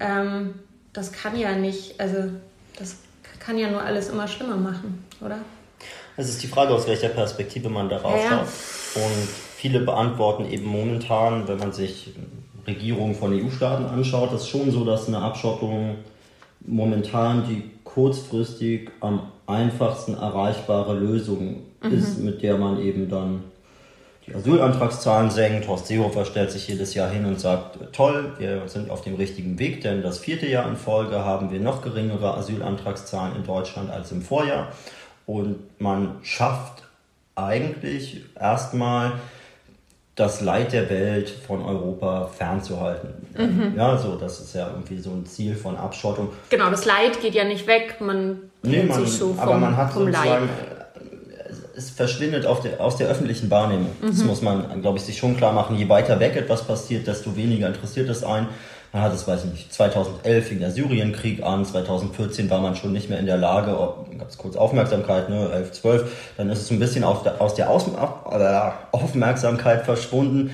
ähm, 0.00 0.54
das 0.92 1.12
kann 1.12 1.38
ja 1.38 1.52
nicht, 1.52 2.00
also 2.00 2.30
das 2.78 2.96
kann 3.38 3.58
ja 3.58 3.70
nur 3.70 3.82
alles 3.82 4.08
immer 4.08 4.26
schlimmer 4.26 4.56
machen, 4.56 5.04
oder? 5.20 5.38
Es 6.16 6.28
ist 6.28 6.42
die 6.42 6.46
Frage, 6.46 6.72
aus 6.72 6.86
welcher 6.86 7.10
Perspektive 7.10 7.68
man 7.68 7.88
darauf 7.88 8.18
ja, 8.22 8.30
schaut. 8.30 9.02
Und 9.02 9.28
viele 9.56 9.80
beantworten 9.80 10.50
eben 10.50 10.64
momentan, 10.64 11.46
wenn 11.46 11.58
man 11.58 11.72
sich 11.72 12.14
Regierungen 12.66 13.14
von 13.14 13.32
EU-Staaten 13.32 13.84
anschaut, 13.84 14.32
ist 14.32 14.48
schon 14.48 14.70
so, 14.70 14.84
dass 14.84 15.08
eine 15.08 15.18
Abschottung 15.18 15.96
momentan 16.60 17.44
die 17.46 17.70
kurzfristig 17.84 18.90
am 19.00 19.30
einfachsten 19.46 20.14
erreichbare 20.14 20.94
Lösung 20.98 21.62
mhm. 21.82 21.92
ist, 21.92 22.18
mit 22.18 22.42
der 22.42 22.58
man 22.58 22.80
eben 22.80 23.08
dann 23.08 23.44
die 24.26 24.34
Asylantragszahlen 24.34 25.30
senkt. 25.30 25.68
Horst 25.68 25.86
Seehofer 25.86 26.24
stellt 26.24 26.50
sich 26.50 26.66
jedes 26.68 26.94
Jahr 26.94 27.10
hin 27.10 27.24
und 27.24 27.40
sagt, 27.40 27.78
toll, 27.92 28.32
wir 28.38 28.68
sind 28.68 28.90
auf 28.90 29.02
dem 29.02 29.14
richtigen 29.14 29.58
Weg, 29.58 29.82
denn 29.82 30.02
das 30.02 30.18
vierte 30.18 30.46
Jahr 30.46 30.68
in 30.68 30.76
Folge 30.76 31.24
haben 31.24 31.50
wir 31.50 31.60
noch 31.60 31.82
geringere 31.82 32.36
Asylantragszahlen 32.36 33.36
in 33.36 33.44
Deutschland 33.44 33.90
als 33.90 34.12
im 34.12 34.22
Vorjahr. 34.22 34.68
Und 35.26 35.58
man 35.80 36.16
schafft 36.22 36.82
eigentlich 37.34 38.24
erstmal 38.38 39.12
das 40.16 40.40
Leid 40.40 40.72
der 40.72 40.88
Welt 40.88 41.28
von 41.28 41.62
Europa 41.62 42.28
fernzuhalten. 42.28 43.10
Mhm. 43.36 43.74
Ja, 43.76 43.98
so, 43.98 44.16
das 44.16 44.40
ist 44.40 44.54
ja 44.54 44.68
irgendwie 44.68 44.98
so 44.98 45.10
ein 45.10 45.26
Ziel 45.26 45.54
von 45.54 45.76
Abschottung. 45.76 46.30
Genau, 46.48 46.70
das 46.70 46.86
Leid 46.86 47.20
geht 47.20 47.34
ja 47.34 47.44
nicht 47.44 47.66
weg, 47.66 47.96
man 48.00 48.50
nee, 48.62 48.82
man, 48.82 49.04
sich 49.04 49.12
so 49.12 49.34
vom, 49.34 49.38
aber 49.38 49.58
man 49.58 49.76
hat 49.76 49.92
vom 49.92 50.08
Leid 50.08 50.48
es 51.76 51.90
verschwindet 51.90 52.44
der, 52.44 52.80
aus 52.80 52.96
der 52.96 53.08
öffentlichen 53.08 53.50
Wahrnehmung. 53.50 53.90
Mhm. 54.00 54.06
Das 54.06 54.24
muss 54.24 54.42
man, 54.42 54.80
glaube 54.80 54.98
ich, 54.98 55.04
sich 55.04 55.18
schon 55.18 55.36
klar 55.36 55.52
machen. 55.52 55.76
Je 55.76 55.88
weiter 55.88 56.18
weg 56.20 56.36
etwas 56.36 56.62
passiert, 56.64 57.06
desto 57.06 57.36
weniger 57.36 57.68
interessiert 57.68 58.08
es 58.08 58.24
einen. 58.24 58.48
Man 58.92 59.02
hat 59.02 59.12
es, 59.12 59.28
weiß 59.28 59.44
ich 59.44 59.50
nicht, 59.50 59.74
2011 59.74 60.46
fing 60.46 60.60
der 60.60 60.70
Syrienkrieg 60.70 61.42
an, 61.42 61.66
2014 61.66 62.48
war 62.48 62.60
man 62.60 62.76
schon 62.76 62.92
nicht 62.92 63.10
mehr 63.10 63.18
in 63.18 63.26
der 63.26 63.36
Lage, 63.36 63.72
gab 64.16 64.28
es 64.30 64.38
kurz 64.38 64.56
Aufmerksamkeit, 64.56 65.28
ne, 65.28 65.50
11, 65.52 65.72
12, 65.72 66.32
dann 66.38 66.48
ist 66.48 66.62
es 66.62 66.70
ein 66.70 66.78
bisschen 66.78 67.04
aus 67.04 67.22
der, 67.22 67.40
aus 67.40 67.54
der 67.54 67.68
Aus 67.68 67.84
Aufmerksamkeit 68.92 69.84
verschwunden. 69.84 70.52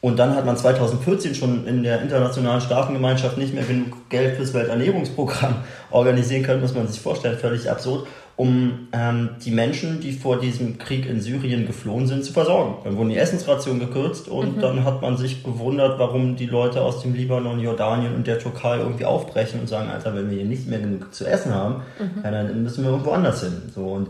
Und 0.00 0.18
dann 0.18 0.34
hat 0.34 0.44
man 0.44 0.56
2014 0.56 1.34
schon 1.34 1.66
in 1.66 1.82
der 1.82 2.02
internationalen 2.02 2.60
Staatengemeinschaft 2.60 3.38
nicht 3.38 3.54
mehr 3.54 3.64
genug 3.64 4.10
Geld 4.10 4.36
fürs 4.36 4.52
Welternährungsprogramm 4.52 5.56
organisieren 5.90 6.42
können, 6.42 6.62
muss 6.62 6.74
man 6.74 6.88
sich 6.88 7.00
vorstellen, 7.00 7.38
völlig 7.38 7.70
absurd 7.70 8.06
um 8.36 8.88
ähm, 8.92 9.30
die 9.44 9.50
Menschen, 9.52 10.00
die 10.00 10.12
vor 10.12 10.40
diesem 10.40 10.78
Krieg 10.78 11.06
in 11.06 11.20
Syrien 11.20 11.66
geflohen 11.66 12.06
sind, 12.06 12.24
zu 12.24 12.32
versorgen. 12.32 12.76
Dann 12.82 12.96
wurden 12.96 13.10
die 13.10 13.16
Essensrationen 13.16 13.78
gekürzt 13.78 14.28
und 14.28 14.56
mhm. 14.56 14.60
dann 14.60 14.84
hat 14.84 15.02
man 15.02 15.16
sich 15.16 15.44
gewundert, 15.44 15.98
warum 16.00 16.34
die 16.34 16.46
Leute 16.46 16.82
aus 16.82 17.02
dem 17.02 17.14
Libanon, 17.14 17.60
Jordanien 17.60 18.14
und 18.14 18.26
der 18.26 18.40
Türkei 18.40 18.78
irgendwie 18.78 19.04
aufbrechen 19.04 19.60
und 19.60 19.68
sagen, 19.68 19.88
Alter, 19.88 20.14
wenn 20.16 20.30
wir 20.30 20.38
hier 20.38 20.46
nicht 20.46 20.66
mehr 20.66 20.80
genug 20.80 21.14
zu 21.14 21.26
essen 21.26 21.54
haben, 21.54 21.82
mhm. 21.98 22.22
dann 22.22 22.62
müssen 22.62 22.82
wir 22.82 22.90
irgendwo 22.90 23.12
anders 23.12 23.40
hin. 23.40 23.62
So 23.72 23.86
und 23.86 24.08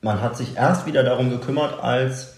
man 0.00 0.22
hat 0.22 0.36
sich 0.36 0.56
erst 0.56 0.86
wieder 0.86 1.02
darum 1.02 1.30
gekümmert, 1.30 1.82
als 1.82 2.34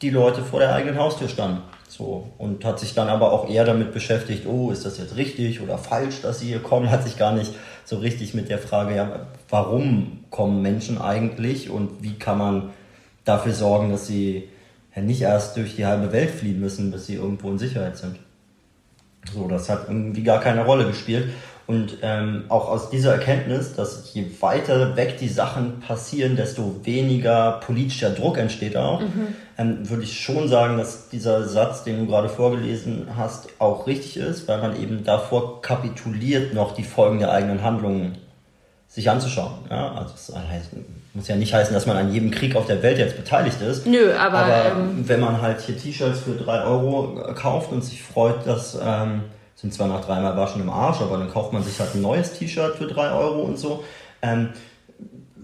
die 0.00 0.10
Leute 0.10 0.42
vor 0.42 0.60
der 0.60 0.74
eigenen 0.74 0.98
Haustür 0.98 1.28
standen. 1.28 1.62
So, 1.88 2.32
und 2.38 2.64
hat 2.64 2.80
sich 2.80 2.94
dann 2.94 3.08
aber 3.08 3.30
auch 3.30 3.48
eher 3.48 3.64
damit 3.64 3.92
beschäftigt, 3.92 4.46
oh, 4.46 4.72
ist 4.72 4.84
das 4.84 4.98
jetzt 4.98 5.16
richtig 5.16 5.60
oder 5.60 5.78
falsch, 5.78 6.22
dass 6.22 6.40
sie 6.40 6.46
hier 6.46 6.60
kommen, 6.60 6.90
hat 6.90 7.04
sich 7.04 7.16
gar 7.16 7.32
nicht 7.32 7.52
so 7.84 7.98
richtig 7.98 8.34
mit 8.34 8.48
der 8.48 8.58
Frage, 8.58 8.96
ja, 8.96 9.26
warum 9.48 10.24
kommen 10.30 10.62
Menschen 10.62 11.00
eigentlich 11.00 11.70
und 11.70 12.02
wie 12.02 12.14
kann 12.14 12.38
man 12.38 12.70
dafür 13.24 13.52
sorgen, 13.52 13.90
dass 13.90 14.06
sie 14.06 14.48
ja 14.94 15.02
nicht 15.02 15.22
erst 15.22 15.56
durch 15.56 15.76
die 15.76 15.86
halbe 15.86 16.12
Welt 16.12 16.30
fliehen 16.30 16.60
müssen, 16.60 16.90
bis 16.90 17.06
sie 17.06 17.14
irgendwo 17.14 17.50
in 17.50 17.58
Sicherheit 17.58 17.96
sind. 17.96 18.18
So, 19.32 19.48
das 19.48 19.68
hat 19.68 19.88
irgendwie 19.88 20.22
gar 20.22 20.40
keine 20.40 20.64
Rolle 20.64 20.86
gespielt. 20.86 21.28
Und 21.66 21.98
ähm, 22.02 22.44
auch 22.48 22.68
aus 22.68 22.90
dieser 22.90 23.12
Erkenntnis, 23.12 23.74
dass 23.74 24.12
je 24.12 24.26
weiter 24.40 24.96
weg 24.96 25.16
die 25.18 25.28
Sachen 25.28 25.80
passieren, 25.80 26.36
desto 26.36 26.80
weniger 26.84 27.60
politischer 27.64 28.10
Druck 28.10 28.36
entsteht 28.36 28.76
auch, 28.76 29.00
mhm. 29.00 29.28
ähm, 29.56 29.88
würde 29.88 30.02
ich 30.02 30.20
schon 30.20 30.48
sagen, 30.48 30.76
dass 30.76 31.08
dieser 31.08 31.48
Satz, 31.48 31.82
den 31.82 32.00
du 32.00 32.06
gerade 32.06 32.28
vorgelesen 32.28 33.08
hast, 33.16 33.48
auch 33.58 33.86
richtig 33.86 34.18
ist, 34.18 34.46
weil 34.46 34.60
man 34.60 34.80
eben 34.80 35.04
davor 35.04 35.62
kapituliert, 35.62 36.52
noch 36.52 36.74
die 36.74 36.84
Folgen 36.84 37.18
der 37.18 37.32
eigenen 37.32 37.62
Handlungen 37.62 38.18
sich 38.86 39.08
anzuschauen. 39.08 39.54
Ja? 39.70 39.92
Also 39.94 40.36
heißt, 40.36 40.70
muss 41.14 41.28
ja 41.28 41.36
nicht 41.36 41.54
heißen, 41.54 41.72
dass 41.72 41.86
man 41.86 41.96
an 41.96 42.12
jedem 42.12 42.30
Krieg 42.30 42.56
auf 42.56 42.66
der 42.66 42.82
Welt 42.82 42.98
jetzt 42.98 43.16
beteiligt 43.16 43.60
ist. 43.62 43.86
Nö, 43.86 44.12
aber, 44.14 44.38
aber 44.38 44.80
ähm, 44.80 45.08
wenn 45.08 45.20
man 45.20 45.40
halt 45.40 45.60
hier 45.62 45.78
T-Shirts 45.78 46.20
für 46.20 46.32
drei 46.32 46.62
Euro 46.62 47.32
kauft 47.34 47.72
und 47.72 47.82
sich 47.82 48.02
freut, 48.02 48.46
dass 48.46 48.78
ähm, 48.84 49.22
sind 49.64 49.72
zwar 49.72 49.88
nach 49.88 50.04
dreimal 50.04 50.36
waschen 50.36 50.60
im 50.60 50.68
Arsch, 50.68 51.00
aber 51.00 51.16
dann 51.16 51.30
kauft 51.30 51.54
man 51.54 51.62
sich 51.62 51.80
halt 51.80 51.94
ein 51.94 52.02
neues 52.02 52.34
T-Shirt 52.34 52.76
für 52.76 52.86
drei 52.86 53.10
Euro 53.12 53.40
und 53.44 53.58
so. 53.58 53.82
Ähm, 54.20 54.50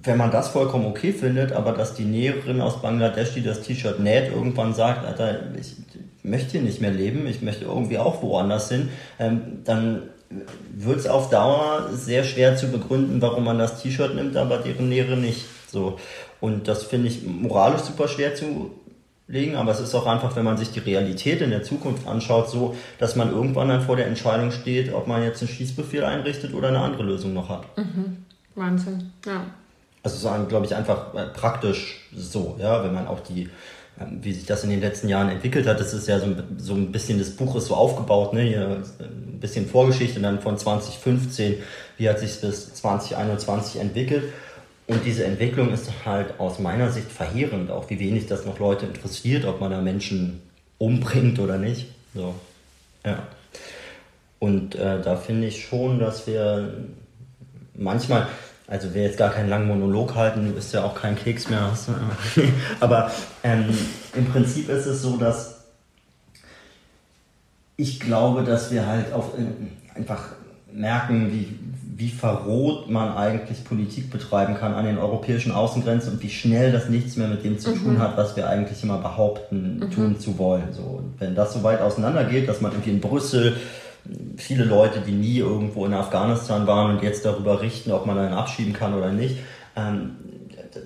wenn 0.02 0.18
man 0.18 0.30
das 0.30 0.48
vollkommen 0.48 0.84
okay 0.84 1.12
findet, 1.12 1.52
aber 1.52 1.72
dass 1.72 1.94
die 1.94 2.04
Näherin 2.04 2.60
aus 2.60 2.82
Bangladesch, 2.82 3.32
die 3.32 3.42
das 3.42 3.62
T-Shirt 3.62 3.98
näht, 3.98 4.30
irgendwann 4.30 4.74
sagt, 4.74 5.06
Alter, 5.06 5.38
ich 5.58 5.74
möchte 6.22 6.52
hier 6.52 6.60
nicht 6.60 6.82
mehr 6.82 6.90
leben, 6.90 7.26
ich 7.26 7.40
möchte 7.40 7.64
irgendwie 7.64 7.96
auch 7.96 8.22
woanders 8.22 8.68
hin, 8.68 8.90
ähm, 9.18 9.62
dann 9.64 10.02
wird 10.74 10.98
es 10.98 11.06
auf 11.06 11.30
Dauer 11.30 11.88
sehr 11.94 12.22
schwer 12.22 12.56
zu 12.56 12.68
begründen, 12.70 13.22
warum 13.22 13.44
man 13.44 13.58
das 13.58 13.82
T-Shirt 13.82 14.14
nimmt, 14.14 14.36
aber 14.36 14.58
deren 14.58 14.90
Näherin 14.90 15.22
nicht. 15.22 15.46
So. 15.66 15.98
Und 16.40 16.68
das 16.68 16.82
finde 16.82 17.08
ich 17.08 17.22
moralisch 17.24 17.82
super 17.82 18.06
schwer 18.06 18.34
zu 18.34 18.70
legen, 19.30 19.56
aber 19.56 19.70
es 19.70 19.80
ist 19.80 19.94
auch 19.94 20.06
einfach, 20.06 20.34
wenn 20.36 20.44
man 20.44 20.56
sich 20.56 20.72
die 20.72 20.80
Realität 20.80 21.40
in 21.40 21.50
der 21.50 21.62
Zukunft 21.62 22.06
anschaut, 22.06 22.50
so, 22.50 22.74
dass 22.98 23.16
man 23.16 23.30
irgendwann 23.30 23.68
dann 23.68 23.82
vor 23.82 23.96
der 23.96 24.06
Entscheidung 24.06 24.50
steht, 24.50 24.92
ob 24.92 25.06
man 25.06 25.22
jetzt 25.22 25.40
einen 25.40 25.48
Schießbefehl 25.48 26.04
einrichtet 26.04 26.52
oder 26.52 26.68
eine 26.68 26.80
andere 26.80 27.04
Lösung 27.04 27.32
noch 27.32 27.48
hat. 27.48 27.64
Mhm. 27.78 28.24
Wahnsinn, 28.56 29.12
ja. 29.24 29.42
Also 30.02 30.16
sagen, 30.16 30.48
glaube 30.48 30.66
ich, 30.66 30.74
einfach 30.74 31.14
äh, 31.14 31.26
praktisch 31.26 32.08
so, 32.14 32.56
ja, 32.58 32.82
wenn 32.82 32.92
man 32.92 33.06
auch 33.06 33.20
die, 33.20 33.48
ähm, 34.00 34.18
wie 34.22 34.32
sich 34.32 34.46
das 34.46 34.64
in 34.64 34.70
den 34.70 34.80
letzten 34.80 35.08
Jahren 35.08 35.28
entwickelt 35.28 35.66
hat, 35.66 35.78
das 35.78 35.94
ist 35.94 36.08
ja 36.08 36.18
so, 36.18 36.26
so 36.56 36.74
ein 36.74 36.90
bisschen 36.90 37.18
das 37.18 37.30
Buch 37.30 37.54
ist 37.54 37.66
so 37.66 37.74
aufgebaut, 37.74 38.32
ne, 38.32 38.42
hier 38.42 38.82
ein 38.98 39.38
bisschen 39.40 39.66
Vorgeschichte 39.66 40.20
dann 40.20 40.40
von 40.40 40.58
2015, 40.58 41.56
wie 41.98 42.08
hat 42.08 42.18
sich 42.18 42.40
bis 42.40 42.74
2021 42.74 43.80
entwickelt. 43.80 44.24
Und 44.90 45.04
diese 45.04 45.24
Entwicklung 45.24 45.72
ist 45.72 45.88
halt 46.04 46.40
aus 46.40 46.58
meiner 46.58 46.90
Sicht 46.90 47.12
verheerend, 47.12 47.70
auch 47.70 47.88
wie 47.90 48.00
wenig 48.00 48.26
das 48.26 48.44
noch 48.44 48.58
Leute 48.58 48.86
interessiert, 48.86 49.44
ob 49.44 49.60
man 49.60 49.70
da 49.70 49.80
Menschen 49.80 50.42
umbringt 50.78 51.38
oder 51.38 51.58
nicht. 51.58 51.86
So, 52.12 52.34
ja. 53.06 53.22
Und 54.40 54.74
äh, 54.74 55.00
da 55.00 55.14
finde 55.14 55.46
ich 55.46 55.64
schon, 55.64 56.00
dass 56.00 56.26
wir 56.26 56.74
manchmal, 57.76 58.26
also 58.66 58.92
wir 58.92 59.04
jetzt 59.04 59.16
gar 59.16 59.30
keinen 59.30 59.48
langen 59.48 59.68
Monolog 59.68 60.16
halten, 60.16 60.48
du 60.48 60.54
bist 60.54 60.74
ja 60.74 60.82
auch 60.82 60.96
kein 60.96 61.14
Keks 61.14 61.48
mehr. 61.48 61.70
Aber 62.80 63.12
ähm, 63.44 63.66
im 64.16 64.26
Prinzip 64.26 64.68
ist 64.68 64.86
es 64.86 65.02
so, 65.02 65.16
dass 65.18 65.66
ich 67.76 68.00
glaube, 68.00 68.42
dass 68.42 68.72
wir 68.72 68.88
halt 68.88 69.12
auf, 69.12 69.38
äh, 69.38 69.96
einfach 69.96 70.30
merken, 70.72 71.30
wie, 71.30 71.56
wie 72.00 72.08
verroht 72.08 72.88
man 72.88 73.14
eigentlich 73.14 73.62
Politik 73.62 74.10
betreiben 74.10 74.54
kann 74.54 74.72
an 74.72 74.86
den 74.86 74.96
europäischen 74.96 75.52
Außengrenzen 75.52 76.14
und 76.14 76.22
wie 76.22 76.30
schnell 76.30 76.72
das 76.72 76.88
nichts 76.88 77.16
mehr 77.16 77.28
mit 77.28 77.44
dem 77.44 77.58
zu 77.58 77.72
mhm. 77.72 77.82
tun 77.82 77.98
hat, 77.98 78.16
was 78.16 78.36
wir 78.36 78.48
eigentlich 78.48 78.82
immer 78.82 78.96
behaupten, 78.96 79.80
mhm. 79.80 79.90
tun 79.90 80.18
zu 80.18 80.38
wollen. 80.38 80.72
So, 80.72 81.02
wenn 81.18 81.34
das 81.34 81.52
so 81.52 81.62
weit 81.62 81.82
auseinander 81.82 82.24
geht, 82.24 82.48
dass 82.48 82.62
man 82.62 82.72
irgendwie 82.72 82.90
in 82.90 83.00
Brüssel 83.00 83.54
viele 84.38 84.64
Leute, 84.64 85.00
die 85.00 85.12
nie 85.12 85.36
irgendwo 85.40 85.84
in 85.84 85.92
Afghanistan 85.92 86.66
waren 86.66 86.96
und 86.96 87.02
jetzt 87.02 87.26
darüber 87.26 87.60
richten, 87.60 87.92
ob 87.92 88.06
man 88.06 88.16
einen 88.16 88.32
abschieben 88.32 88.72
kann 88.72 88.94
oder 88.94 89.12
nicht, 89.12 89.36
ähm, 89.76 90.12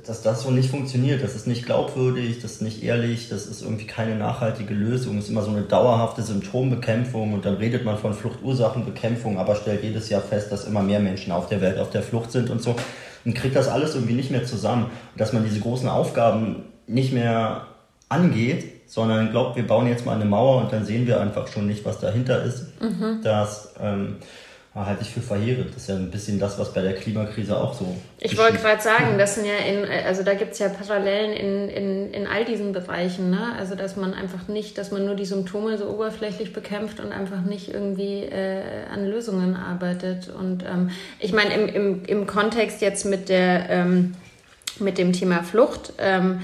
dass 0.07 0.23
das 0.23 0.43
so 0.43 0.51
nicht 0.51 0.71
funktioniert. 0.71 1.23
Das 1.23 1.35
ist 1.35 1.47
nicht 1.47 1.67
glaubwürdig, 1.67 2.41
das 2.41 2.53
ist 2.53 2.63
nicht 2.63 2.83
ehrlich, 2.83 3.29
das 3.29 3.47
ist 3.47 3.63
irgendwie 3.63 3.87
keine 3.87 4.17
nachhaltige 4.17 4.75
Lösung. 4.75 5.19
Es 5.19 5.25
ist 5.25 5.31
immer 5.31 5.43
so 5.43 5.51
eine 5.51 5.63
dauerhafte 5.63 6.23
Symptombekämpfung 6.23 7.33
und 7.33 7.45
dann 7.45 7.55
redet 7.55 7.85
man 7.85 7.99
von 7.99 8.15
Fluchtursachenbekämpfung, 8.15 9.39
aber 9.39 9.57
stellt 9.57 9.83
jedes 9.83 10.09
Jahr 10.09 10.21
fest, 10.21 10.53
dass 10.53 10.67
immer 10.67 10.83
mehr 10.83 11.01
Menschen 11.01 11.33
auf 11.33 11.49
der 11.49 11.61
Welt 11.61 11.79
auf 11.79 11.91
der 11.91 12.03
Flucht 12.03 12.33
sind 12.33 12.51
und 12.51 12.63
so. 12.63 12.77
Und 13.25 13.35
kriegt 13.35 13.57
das 13.57 13.69
alles 13.69 13.95
irgendwie 13.95 14.15
nicht 14.15 14.31
mehr 14.31 14.45
zusammen. 14.45 14.91
dass 15.17 15.33
man 15.33 15.45
diese 15.45 15.61
großen 15.61 15.89
Aufgaben 15.89 16.65
nicht 16.87 17.13
mehr 17.13 17.67
angeht, 18.09 18.75
sondern 18.87 19.31
glaubt, 19.31 19.57
wir 19.57 19.67
bauen 19.67 19.87
jetzt 19.89 20.05
mal 20.05 20.15
eine 20.15 20.25
Mauer 20.25 20.63
und 20.63 20.73
dann 20.73 20.85
sehen 20.85 21.07
wir 21.07 21.21
einfach 21.21 21.49
schon 21.49 21.67
nicht, 21.67 21.85
was 21.85 22.01
dahinter 22.01 22.43
ist. 22.45 22.81
Mhm. 22.81 23.21
Das 23.23 23.75
ähm, 23.81 24.17
halte 24.75 25.03
ich 25.03 25.11
für 25.11 25.21
verheerend. 25.21 25.69
Das 25.69 25.83
ist 25.83 25.89
ja 25.89 25.95
ein 25.95 26.11
bisschen 26.11 26.41
das, 26.41 26.59
was 26.59 26.73
bei 26.73 26.83
der 26.83 26.95
Klimakrise 26.95 27.57
auch 27.57 27.75
so. 27.75 27.97
Ich 28.19 28.37
wollte 28.37 28.59
gerade 28.59 28.83
sagen, 28.83 29.15
das 29.19 29.37
sind 29.37 29.47
ja 29.47 29.57
in, 29.57 29.85
also 30.05 30.25
da 30.25 30.35
gibt 30.35 30.55
es 30.55 30.59
ja 30.59 30.69
Parallelen 30.69 31.33
in, 31.33 31.69
in, 31.69 32.13
in 32.13 32.27
all 32.27 32.45
diesen 32.45 32.73
Bereichen, 32.73 33.31
ne? 33.31 33.55
Also 33.57 33.77
dass 33.77 33.97
man 33.97 34.15
einfach 34.15 34.49
nicht, 34.49 34.77
dass 34.77 34.91
man 34.91 35.05
nur 35.05 35.15
die 35.15 35.27
Symptome 35.27 35.79
so 35.79 35.89
oberflächlich 35.89 36.53
bekämpft 36.53 36.99
und 36.99 37.13
einfach 37.13 37.43
nicht 37.43 37.73
irgendwie 37.73 38.25
äh, 38.25 38.87
an 38.93 39.07
Lösungen 39.07 39.55
arbeitet. 39.55 40.29
Und 40.29 40.65
ähm, 40.65 40.91
ich 41.21 41.33
meine, 41.33 41.55
im, 41.55 41.69
im, 41.69 42.05
im 42.05 42.27
Kontext 42.27 42.83
jetzt 42.83 43.05
mit 43.07 43.29
der 43.29 43.71
ähm, 43.71 44.15
mit 44.81 44.99
dem 44.99 45.13
Thema 45.13 45.43
Flucht, 45.43 45.93
ähm, 45.99 46.41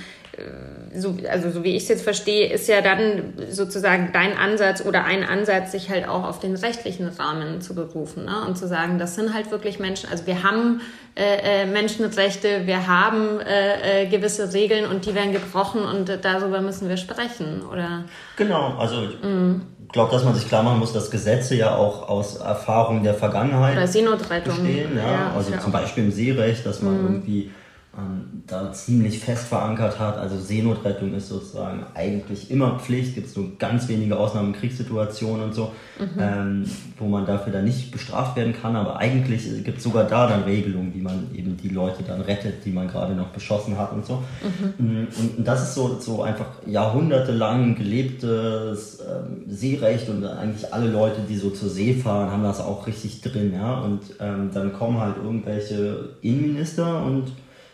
so, 0.94 1.16
also 1.30 1.50
so 1.50 1.62
wie 1.62 1.76
ich 1.76 1.84
es 1.84 1.88
jetzt 1.88 2.02
verstehe, 2.02 2.52
ist 2.52 2.68
ja 2.68 2.80
dann 2.80 3.34
sozusagen 3.48 4.10
dein 4.12 4.36
Ansatz 4.36 4.84
oder 4.84 5.04
ein 5.04 5.24
Ansatz, 5.24 5.72
sich 5.72 5.88
halt 5.88 6.08
auch 6.08 6.24
auf 6.24 6.40
den 6.40 6.56
rechtlichen 6.56 7.08
Rahmen 7.08 7.60
zu 7.60 7.74
berufen 7.74 8.24
ne? 8.24 8.44
und 8.46 8.58
zu 8.58 8.66
sagen, 8.66 8.98
das 8.98 9.14
sind 9.14 9.32
halt 9.32 9.50
wirklich 9.50 9.78
Menschen, 9.78 10.10
also 10.10 10.26
wir 10.26 10.42
haben 10.42 10.80
äh, 11.14 11.62
äh, 11.62 11.66
Menschenrechte, 11.66 12.66
wir 12.66 12.86
haben 12.86 13.40
äh, 13.40 14.02
äh, 14.02 14.06
gewisse 14.06 14.52
Regeln 14.52 14.90
und 14.90 15.06
die 15.06 15.14
werden 15.14 15.32
gebrochen 15.32 15.82
und 15.82 16.10
darüber 16.22 16.60
müssen 16.60 16.88
wir 16.88 16.96
sprechen, 16.96 17.62
oder? 17.70 18.04
Genau, 18.36 18.74
also 18.76 18.96
mhm. 19.22 19.62
ich 19.86 19.92
glaube, 19.92 20.10
dass 20.12 20.24
man 20.24 20.34
sich 20.34 20.48
klar 20.48 20.64
machen 20.64 20.80
muss, 20.80 20.92
dass 20.92 21.10
Gesetze 21.10 21.54
ja 21.54 21.76
auch 21.76 22.08
aus 22.08 22.36
Erfahrungen 22.36 23.04
der 23.04 23.14
Vergangenheit 23.14 23.76
oder 23.76 23.86
Seenotrettung 23.86 24.56
bestehen, 24.56 24.96
ja, 24.96 25.10
ja 25.10 25.32
also 25.36 25.52
zum 25.56 25.70
Beispiel 25.70 26.04
im 26.04 26.10
Seerecht, 26.10 26.66
dass 26.66 26.82
man 26.82 26.98
mhm. 26.98 27.06
irgendwie 27.06 27.50
ähm, 27.98 28.44
da 28.46 28.72
ziemlich 28.72 29.18
fest 29.18 29.48
verankert 29.48 29.98
hat. 29.98 30.16
Also 30.16 30.38
Seenotrettung 30.38 31.12
ist 31.12 31.28
sozusagen 31.28 31.84
eigentlich 31.94 32.48
immer 32.48 32.78
Pflicht, 32.78 33.16
gibt 33.16 33.26
es 33.26 33.36
nur 33.36 33.58
ganz 33.58 33.88
wenige 33.88 34.16
Ausnahmen, 34.16 34.52
Kriegssituationen 34.52 35.46
und 35.46 35.54
so, 35.54 35.72
mhm. 35.98 36.08
ähm, 36.20 36.64
wo 36.98 37.08
man 37.08 37.26
dafür 37.26 37.52
dann 37.52 37.64
nicht 37.64 37.90
bestraft 37.90 38.36
werden 38.36 38.52
kann, 38.52 38.76
aber 38.76 38.98
eigentlich 38.98 39.64
gibt 39.64 39.78
es 39.78 39.82
sogar 39.84 40.04
da 40.04 40.28
dann 40.28 40.44
Regelungen, 40.44 40.94
wie 40.94 41.00
man 41.00 41.34
eben 41.34 41.56
die 41.56 41.68
Leute 41.68 42.04
dann 42.04 42.20
rettet, 42.20 42.64
die 42.64 42.70
man 42.70 42.86
gerade 42.86 43.14
noch 43.14 43.30
beschossen 43.30 43.76
hat 43.76 43.92
und 43.92 44.06
so. 44.06 44.22
Mhm. 44.78 45.08
Und, 45.18 45.38
und, 45.38 45.44
das 45.44 45.62
ist 45.62 45.74
so, 45.74 45.98
so 45.98 46.22
einfach 46.22 46.46
jahrhundertelang 46.66 47.74
gelebtes 47.74 49.00
ähm, 49.00 49.46
Seerecht 49.48 50.08
und 50.08 50.24
eigentlich 50.24 50.72
alle 50.72 50.88
Leute, 50.88 51.22
die 51.28 51.36
so 51.36 51.50
zur 51.50 51.68
See 51.68 51.94
fahren, 51.94 52.30
haben 52.30 52.44
das 52.44 52.60
auch 52.60 52.86
richtig 52.86 53.20
drin, 53.20 53.52
ja. 53.52 53.80
Und 53.80 54.00
ähm, 54.20 54.50
dann 54.54 54.72
kommen 54.72 55.00
halt 55.00 55.16
irgendwelche 55.16 56.10
Innenminister 56.22 57.02
und 57.04 57.32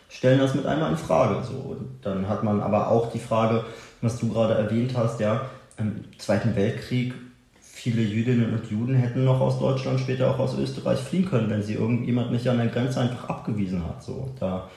stellen 0.09 0.39
das 0.39 0.55
mit 0.55 0.65
einmal 0.65 0.91
in 0.91 0.97
Frage. 0.97 1.43
So. 1.45 1.53
Und 1.53 1.99
dann 2.01 2.27
hat 2.27 2.43
man 2.43 2.61
aber 2.61 2.89
auch 2.89 3.11
die 3.11 3.19
Frage, 3.19 3.63
was 4.01 4.19
du 4.19 4.29
gerade 4.29 4.53
erwähnt 4.53 4.93
hast, 4.95 5.19
ja, 5.19 5.49
im 5.77 6.05
Zweiten 6.17 6.55
Weltkrieg, 6.55 7.13
viele 7.61 8.01
Jüdinnen 8.01 8.53
und 8.53 8.71
Juden 8.71 8.95
hätten 8.95 9.23
noch 9.23 9.39
aus 9.39 9.59
Deutschland, 9.59 9.99
später 9.99 10.31
auch 10.31 10.39
aus 10.39 10.57
Österreich 10.57 10.99
fliehen 10.99 11.29
können, 11.29 11.49
wenn 11.49 11.61
sie 11.61 11.75
irgendjemand 11.75 12.31
nicht 12.31 12.47
an 12.47 12.57
der 12.57 12.67
Grenze 12.67 12.99
einfach 12.99 13.29
abgewiesen 13.29 13.83
hat. 13.85 14.03
So. 14.03 14.29
Da, 14.39 14.67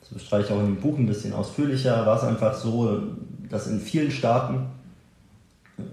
das 0.00 0.10
bestreite 0.10 0.46
ich 0.46 0.52
auch 0.52 0.60
in 0.60 0.66
dem 0.66 0.76
Buch 0.76 0.98
ein 0.98 1.06
bisschen 1.06 1.32
ausführlicher, 1.32 2.04
war 2.04 2.16
es 2.16 2.24
einfach 2.24 2.54
so, 2.54 3.02
dass 3.48 3.66
in 3.66 3.80
vielen 3.80 4.10
Staaten 4.10 4.66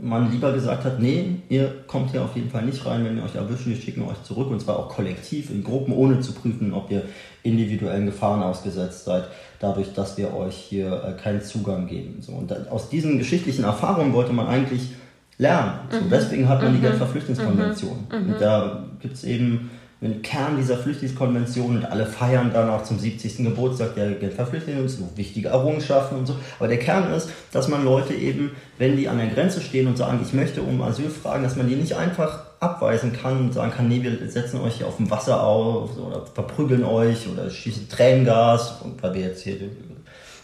man 0.01 0.31
lieber 0.31 0.53
gesagt 0.53 0.85
hat, 0.85 0.99
nee, 0.99 1.35
ihr 1.49 1.83
kommt 1.87 2.11
hier 2.11 2.23
auf 2.23 2.35
jeden 2.35 2.49
Fall 2.49 2.63
nicht 2.63 2.85
rein, 2.85 3.05
wenn 3.05 3.15
wir 3.15 3.23
euch 3.23 3.35
erwischen, 3.35 3.71
wir 3.71 3.81
schicken 3.81 4.03
euch 4.03 4.21
zurück 4.23 4.49
und 4.49 4.59
zwar 4.61 4.77
auch 4.79 4.89
kollektiv 4.89 5.49
in 5.49 5.63
Gruppen, 5.63 5.93
ohne 5.93 6.19
zu 6.19 6.33
prüfen, 6.33 6.73
ob 6.73 6.91
ihr 6.91 7.03
individuellen 7.43 8.05
Gefahren 8.05 8.43
ausgesetzt 8.43 9.05
seid, 9.05 9.25
dadurch, 9.59 9.93
dass 9.93 10.17
wir 10.17 10.35
euch 10.35 10.55
hier 10.55 11.03
äh, 11.03 11.21
keinen 11.21 11.41
Zugang 11.41 11.87
geben. 11.87 12.17
So, 12.21 12.33
und 12.33 12.51
aus 12.69 12.89
diesen 12.89 13.17
geschichtlichen 13.17 13.63
Erfahrungen 13.63 14.13
wollte 14.13 14.33
man 14.33 14.47
eigentlich 14.47 14.89
lernen. 15.37 15.79
So, 15.89 16.01
mhm. 16.01 16.09
Deswegen 16.09 16.49
hat 16.49 16.61
man 16.61 16.71
mhm. 16.71 16.77
die 16.77 16.81
Genfer 16.81 17.07
Flüchtlingskonvention. 17.07 18.07
Mhm. 18.11 18.33
Und 18.33 18.41
da 18.41 18.85
gibt 18.99 19.15
es 19.15 19.23
eben 19.23 19.69
den 19.99 20.21
Kern 20.21 20.57
dieser 20.57 20.77
Flüchtlingskonvention 20.77 21.77
und 21.77 21.85
alle 21.85 22.05
feiern 22.05 22.51
dann 22.53 22.69
auch 22.69 22.83
zum 22.83 22.99
70. 22.99 23.37
Geburtstag 23.37 23.95
der 23.95 24.11
Genfer 24.11 24.45
Flüchtlingskonvention, 24.45 25.17
wichtige 25.17 25.49
Errungenschaften 25.49 26.19
und 26.19 26.27
so. 26.27 26.35
Aber 26.59 26.67
der 26.67 26.77
Kern 26.77 27.11
ist, 27.13 27.29
dass 27.51 27.67
man 27.67 27.83
Leute 27.83 28.13
eben, 28.13 28.51
wenn 28.77 28.95
die 28.95 29.09
an 29.09 29.17
der 29.17 29.27
Grenze 29.27 29.59
stehen 29.59 29.87
und 29.87 29.97
sagen, 29.97 30.19
ich 30.21 30.33
möchte 30.33 30.61
um 30.61 30.81
Asyl 30.83 31.09
fragen, 31.09 31.43
dass 31.43 31.55
man 31.55 31.67
die 31.67 31.75
nicht 31.75 31.95
einfach 31.95 32.43
abweisen 32.59 33.11
kann 33.13 33.39
und 33.39 33.53
sagen 33.53 33.71
kann, 33.71 33.87
nee, 33.87 34.03
wir 34.03 34.29
setzen 34.29 34.61
euch 34.61 34.75
hier 34.75 34.87
auf 34.87 34.97
dem 34.97 35.09
Wasser 35.09 35.41
auf 35.43 35.97
oder 35.97 36.25
verprügeln 36.27 36.83
euch 36.83 37.27
oder 37.27 37.49
schießen 37.49 37.89
Tränengas, 37.89 38.75
weil 39.01 39.13
wir 39.15 39.21
jetzt 39.21 39.43
hier 39.43 39.57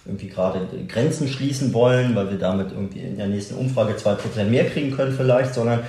irgendwie 0.06 0.30
gerade 0.30 0.68
Grenzen 0.88 1.28
schließen 1.28 1.74
wollen, 1.74 2.16
weil 2.16 2.30
wir 2.32 2.38
damit 2.38 2.72
irgendwie 2.72 3.00
in 3.00 3.18
der 3.18 3.28
nächsten 3.28 3.56
Umfrage 3.56 3.94
2% 3.94 4.44
mehr 4.46 4.66
kriegen 4.66 4.96
können 4.96 5.14
vielleicht, 5.16 5.54
sondern 5.54 5.82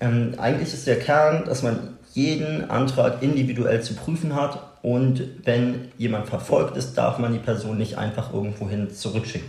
ähm, 0.00 0.34
eigentlich 0.38 0.72
ist 0.72 0.86
der 0.86 0.98
Kern, 0.98 1.44
dass 1.44 1.62
man 1.62 1.98
jeden 2.12 2.70
Antrag 2.70 3.22
individuell 3.22 3.82
zu 3.82 3.94
prüfen 3.94 4.34
hat 4.34 4.58
und 4.82 5.22
wenn 5.44 5.88
jemand 5.98 6.28
verfolgt 6.28 6.76
ist, 6.76 6.94
darf 6.94 7.18
man 7.18 7.32
die 7.32 7.38
Person 7.38 7.78
nicht 7.78 7.98
einfach 7.98 8.32
irgendwohin 8.32 8.90
zurückschicken. 8.90 9.48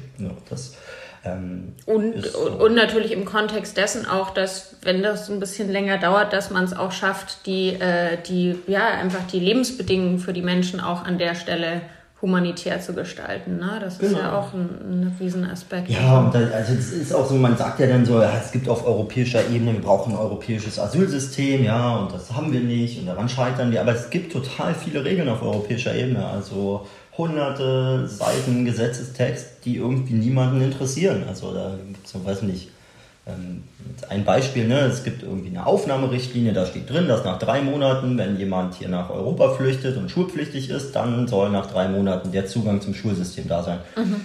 Das, 0.50 0.76
ähm, 1.24 1.74
und, 1.86 2.26
so. 2.26 2.52
und 2.52 2.76
natürlich 2.76 3.12
im 3.12 3.26
Kontext 3.26 3.78
dessen 3.78 4.06
auch, 4.06 4.32
dass 4.32 4.76
wenn 4.82 5.04
das 5.04 5.30
ein 5.30 5.39
bisschen 5.39 5.71
länger 5.71 5.97
dauert, 5.97 6.34
dass 6.34 6.50
man 6.50 6.63
es 6.63 6.74
auch 6.74 6.91
schafft, 6.91 7.45
die, 7.45 7.69
äh, 7.69 8.17
die, 8.28 8.58
ja, 8.67 8.88
einfach 8.88 9.26
die 9.32 9.39
Lebensbedingungen 9.39 10.19
für 10.19 10.34
die 10.34 10.41
Menschen 10.41 10.80
auch 10.80 11.06
an 11.06 11.17
der 11.17 11.36
Stelle 11.36 11.82
humanitär 12.21 12.79
zu 12.79 12.93
gestalten. 12.93 13.57
Ne? 13.57 13.79
Das 13.79 13.93
ist 13.93 13.99
genau. 13.99 14.19
ja 14.19 14.38
auch 14.38 14.53
ein, 14.53 14.69
ein 14.89 15.15
Riesenaspekt. 15.19 15.89
Ja, 15.89 16.19
und 16.19 16.36
das, 16.36 16.51
also 16.51 16.73
es 16.73 16.91
ist 16.91 17.13
auch 17.13 17.27
so, 17.27 17.36
man 17.36 17.57
sagt 17.57 17.79
ja 17.79 17.88
dann 17.88 18.05
so, 18.05 18.21
ja, 18.21 18.31
es 18.38 18.51
gibt 18.51 18.69
auf 18.69 18.86
europäischer 18.86 19.47
Ebene, 19.49 19.73
wir 19.73 19.81
brauchen 19.81 20.13
ein 20.13 20.19
europäisches 20.19 20.77
Asylsystem, 20.77 21.63
ja, 21.63 21.98
und 21.98 22.13
das 22.13 22.31
haben 22.33 22.54
wir 22.54 22.60
nicht 22.60 23.00
und 23.00 23.08
daran 23.08 23.27
scheitern 23.27 23.71
wir. 23.71 23.81
Aber 23.81 23.93
es 23.93 24.10
gibt 24.10 24.31
total 24.31 24.75
viele 24.75 25.04
Regeln 25.04 25.29
auf 25.29 25.41
europäischer 25.41 25.96
Ebene, 25.96 26.25
also 26.25 26.85
hunderte 27.17 28.08
Seiten 28.08 28.65
Gesetzestext, 28.65 29.65
die 29.65 29.77
irgendwie 29.77 30.13
niemanden 30.13 30.62
interessieren. 30.62 31.23
Also 31.27 31.54
da 31.54 31.75
gibt 31.87 32.06
es, 32.06 32.25
weiß 32.25 32.43
nicht, 32.43 32.71
ein 34.10 34.25
Beispiel, 34.25 34.67
ne, 34.67 34.79
es 34.82 35.04
gibt 35.04 35.23
irgendwie 35.23 35.50
eine 35.50 35.65
Aufnahmerichtlinie, 35.65 36.54
da 36.54 36.65
steht 36.65 36.90
drin, 36.90 37.08
dass 37.08 37.23
nach 37.23 37.40
drei 37.40 37.62
Monaten, 37.62 38.17
wenn 38.17 38.38
jemand 38.38 38.75
hier 38.75 38.90
nach 38.90 39.10
Europa 39.10 39.52
flüchtet 39.52 39.98
und 39.98 40.10
schulpflichtig 40.10 40.69
ist, 40.69 40.94
dann 40.94 41.27
soll 41.27 41.50
nach 41.50 41.67
drei 41.67 41.88
Monaten 41.88 42.32
der 42.32 42.46
Zugang 42.46 42.82
zum 42.82 42.94
Schulsystem 42.94 43.48
da 43.48 43.63
sein. 43.63 43.79
Mhm. 43.96 44.17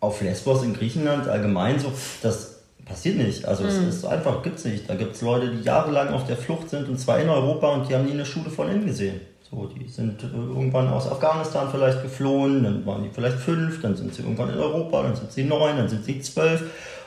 Auf 0.00 0.20
Lesbos 0.22 0.62
in 0.62 0.74
Griechenland 0.74 1.28
allgemein 1.28 1.78
so, 1.78 1.92
das 2.22 2.60
passiert 2.84 3.16
nicht. 3.16 3.44
Also 3.46 3.64
es 3.64 3.80
mhm. 3.80 3.88
ist 3.88 4.04
einfach, 4.04 4.42
gibt 4.42 4.58
es 4.58 4.64
nicht. 4.64 4.88
Da 4.88 4.94
gibt 4.94 5.14
es 5.14 5.22
Leute, 5.22 5.50
die 5.50 5.62
jahrelang 5.62 6.08
auf 6.08 6.26
der 6.26 6.36
Flucht 6.36 6.70
sind 6.70 6.88
und 6.88 6.98
zwar 6.98 7.20
in 7.20 7.28
Europa 7.28 7.68
und 7.68 7.88
die 7.88 7.94
haben 7.94 8.04
nie 8.04 8.12
eine 8.12 8.26
Schule 8.26 8.50
von 8.50 8.68
innen 8.68 8.86
gesehen. 8.86 9.20
So, 9.50 9.66
die 9.66 9.88
sind 9.88 10.22
äh, 10.22 10.26
irgendwann 10.26 10.88
aus 10.88 11.10
Afghanistan 11.10 11.68
vielleicht 11.70 12.02
geflohen, 12.02 12.62
dann 12.62 12.86
waren 12.86 13.02
die 13.02 13.10
vielleicht 13.10 13.38
fünf, 13.38 13.80
dann 13.82 13.96
sind 13.96 14.14
sie 14.14 14.22
irgendwann 14.22 14.50
in 14.50 14.58
Europa, 14.58 15.02
dann 15.02 15.16
sind 15.16 15.32
sie 15.32 15.44
neun, 15.44 15.76
dann 15.76 15.88
sind 15.88 16.04
sie 16.04 16.20
zwölf. 16.20 16.62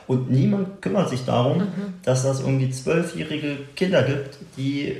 Und 0.06 0.30
niemand 0.30 0.82
kümmert 0.82 1.08
sich 1.08 1.24
darum, 1.24 1.58
mhm. 1.58 1.94
dass 2.02 2.22
das 2.22 2.40
irgendwie 2.40 2.70
zwölfjährige 2.70 3.56
Kinder 3.74 4.02
gibt, 4.02 4.38
die 4.56 4.96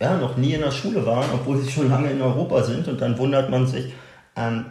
ja, 0.00 0.16
noch 0.16 0.36
nie 0.36 0.54
in 0.54 0.62
der 0.62 0.70
Schule 0.70 1.04
waren, 1.04 1.28
obwohl 1.32 1.58
sie 1.58 1.70
schon 1.70 1.90
lange 1.90 2.10
in 2.10 2.22
Europa 2.22 2.62
sind. 2.62 2.88
Und 2.88 3.00
dann 3.00 3.18
wundert 3.18 3.50
man 3.50 3.66
sich, 3.66 3.92
ähm, 4.34 4.64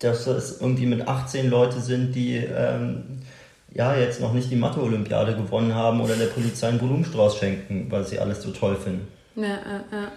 dass 0.00 0.26
es 0.26 0.60
irgendwie 0.60 0.86
mit 0.86 1.06
18 1.06 1.48
Leute 1.48 1.80
sind, 1.80 2.14
die 2.14 2.36
ähm, 2.36 3.20
ja 3.72 3.94
jetzt 3.94 4.20
noch 4.20 4.32
nicht 4.32 4.50
die 4.50 4.56
Mathe-Olympiade 4.56 5.36
gewonnen 5.36 5.74
haben 5.74 6.00
oder 6.00 6.16
der 6.16 6.26
Polizei 6.26 6.68
einen 6.68 6.78
Blumenstrauß 6.78 7.38
schenken, 7.38 7.86
weil 7.90 8.04
sie 8.04 8.18
alles 8.18 8.42
so 8.42 8.50
toll 8.50 8.76
finden. 8.76 9.06
Ja, 9.36 9.44
ja, 9.44 9.84
ja. 9.92 10.12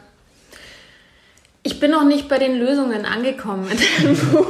Ich 1.61 1.79
bin 1.79 1.91
noch 1.91 2.03
nicht 2.03 2.27
bei 2.27 2.37
den 2.37 2.59
Lösungen 2.59 3.05
angekommen 3.05 3.67
in 3.69 3.77
deinem 3.77 4.17
Buch. 4.31 4.47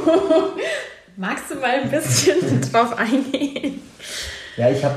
Magst 1.16 1.50
du 1.50 1.54
mal 1.54 1.80
ein 1.80 1.90
bisschen 1.90 2.60
drauf 2.70 2.96
eingehen? 2.98 3.80
Ja, 4.56 4.70
ich 4.70 4.84
habe 4.84 4.96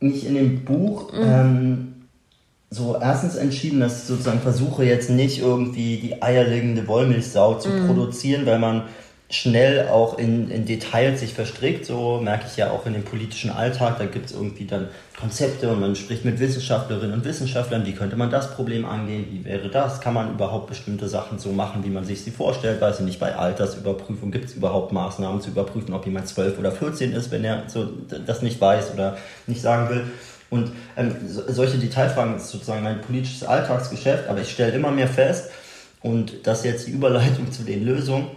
mich 0.00 0.26
in 0.26 0.34
dem 0.34 0.64
Buch 0.64 1.12
mhm. 1.12 1.22
ähm, 1.22 1.94
so 2.70 2.98
erstens 3.00 3.36
entschieden, 3.36 3.80
dass 3.80 4.02
ich 4.02 4.04
sozusagen 4.04 4.40
versuche 4.40 4.84
jetzt 4.84 5.10
nicht 5.10 5.38
irgendwie 5.38 5.98
die 5.98 6.22
eierlegende 6.22 6.86
Wollmilchsau 6.86 7.54
zu 7.54 7.70
mhm. 7.70 7.86
produzieren, 7.86 8.46
weil 8.46 8.58
man 8.58 8.82
schnell 9.30 9.88
auch 9.88 10.18
in, 10.18 10.50
in 10.50 10.64
Details 10.64 11.20
sich 11.20 11.34
verstrickt. 11.34 11.86
So 11.86 12.20
merke 12.22 12.44
ich 12.46 12.56
ja 12.56 12.70
auch 12.70 12.86
in 12.86 12.94
dem 12.94 13.04
politischen 13.04 13.50
Alltag. 13.50 13.98
Da 13.98 14.06
gibt 14.06 14.26
es 14.26 14.32
irgendwie 14.32 14.64
dann 14.64 14.88
Konzepte 15.18 15.68
und 15.68 15.80
man 15.80 15.96
spricht 15.96 16.24
mit 16.24 16.38
Wissenschaftlerinnen 16.38 17.12
und 17.12 17.24
Wissenschaftlern. 17.24 17.84
Wie 17.84 17.92
könnte 17.92 18.14
man 18.14 18.30
das 18.30 18.54
Problem 18.54 18.84
angehen? 18.84 19.26
Wie 19.30 19.44
wäre 19.44 19.68
das? 19.68 20.00
Kann 20.00 20.14
man 20.14 20.30
überhaupt 20.30 20.68
bestimmte 20.68 21.08
Sachen 21.08 21.40
so 21.40 21.50
machen, 21.50 21.82
wie 21.82 21.90
man 21.90 22.04
sich 22.04 22.22
sie 22.22 22.30
vorstellt? 22.30 22.80
Weiß 22.80 23.00
ich 23.00 23.04
nicht, 23.04 23.18
bei 23.18 23.34
Altersüberprüfung 23.34 24.30
gibt 24.30 24.44
es 24.44 24.54
überhaupt 24.54 24.92
Maßnahmen 24.92 25.40
zu 25.40 25.50
überprüfen, 25.50 25.92
ob 25.92 26.06
jemand 26.06 26.28
12 26.28 26.58
oder 26.60 26.70
14 26.70 27.12
ist, 27.12 27.32
wenn 27.32 27.44
er 27.44 27.64
so 27.66 27.88
das 28.26 28.42
nicht 28.42 28.60
weiß 28.60 28.94
oder 28.94 29.16
nicht 29.48 29.60
sagen 29.60 29.88
will. 29.90 30.04
Und 30.50 30.70
ähm, 30.96 31.16
so, 31.26 31.42
solche 31.48 31.78
Detailfragen 31.78 32.36
ist 32.36 32.48
sozusagen 32.50 32.84
mein 32.84 33.00
politisches 33.00 33.42
Alltagsgeschäft, 33.42 34.28
aber 34.28 34.40
ich 34.40 34.50
stelle 34.50 34.72
immer 34.72 34.92
mehr 34.92 35.08
fest, 35.08 35.50
und 36.00 36.46
das 36.46 36.58
ist 36.58 36.64
jetzt 36.64 36.86
die 36.86 36.92
Überleitung 36.92 37.50
zu 37.50 37.64
den 37.64 37.84
Lösungen, 37.84 38.28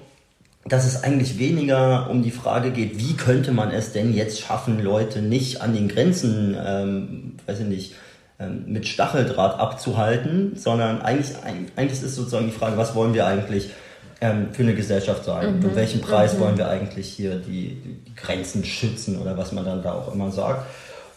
dass 0.65 0.85
es 0.85 1.03
eigentlich 1.03 1.39
weniger 1.39 2.09
um 2.09 2.21
die 2.21 2.31
Frage 2.31 2.71
geht, 2.71 2.99
wie 2.99 3.15
könnte 3.15 3.51
man 3.51 3.71
es 3.71 3.93
denn 3.93 4.13
jetzt 4.13 4.41
schaffen, 4.41 4.79
Leute 4.79 5.21
nicht 5.21 5.61
an 5.61 5.73
den 5.73 5.87
Grenzen, 5.87 6.55
ähm, 6.63 7.33
weiß 7.47 7.61
ich 7.61 7.65
nicht, 7.65 7.95
ähm, 8.39 8.65
mit 8.67 8.87
Stacheldraht 8.87 9.59
abzuhalten, 9.59 10.53
sondern 10.55 11.01
eigentlich, 11.01 11.35
eigentlich 11.75 12.03
ist 12.03 12.15
sozusagen 12.15 12.45
die 12.45 12.51
Frage, 12.51 12.77
was 12.77 12.93
wollen 12.93 13.13
wir 13.13 13.25
eigentlich 13.25 13.71
ähm, 14.19 14.49
für 14.51 14.61
eine 14.61 14.75
Gesellschaft 14.75 15.25
sein? 15.25 15.59
Mhm. 15.59 15.65
Und 15.65 15.75
welchen 15.75 16.01
Preis 16.01 16.35
mhm. 16.35 16.39
wollen 16.41 16.57
wir 16.57 16.67
eigentlich 16.67 17.07
hier 17.07 17.35
die, 17.35 17.81
die 17.81 18.15
Grenzen 18.15 18.63
schützen 18.63 19.19
oder 19.19 19.37
was 19.37 19.51
man 19.51 19.65
dann 19.65 19.81
da 19.81 19.93
auch 19.93 20.13
immer 20.13 20.31
sagt? 20.31 20.67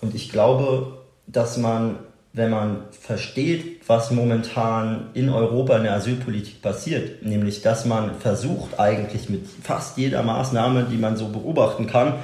Und 0.00 0.14
ich 0.14 0.30
glaube, 0.30 0.98
dass 1.26 1.58
man 1.58 1.96
wenn 2.34 2.50
man 2.50 2.78
versteht, 2.90 3.82
was 3.86 4.10
momentan 4.10 5.06
in 5.14 5.28
Europa 5.28 5.76
in 5.76 5.84
der 5.84 5.94
Asylpolitik 5.94 6.60
passiert, 6.60 7.24
nämlich 7.24 7.62
dass 7.62 7.84
man 7.86 8.16
versucht 8.18 8.78
eigentlich 8.80 9.30
mit 9.30 9.46
fast 9.62 9.96
jeder 9.96 10.24
Maßnahme, 10.24 10.88
die 10.90 10.96
man 10.96 11.16
so 11.16 11.28
beobachten 11.28 11.86
kann, 11.86 12.14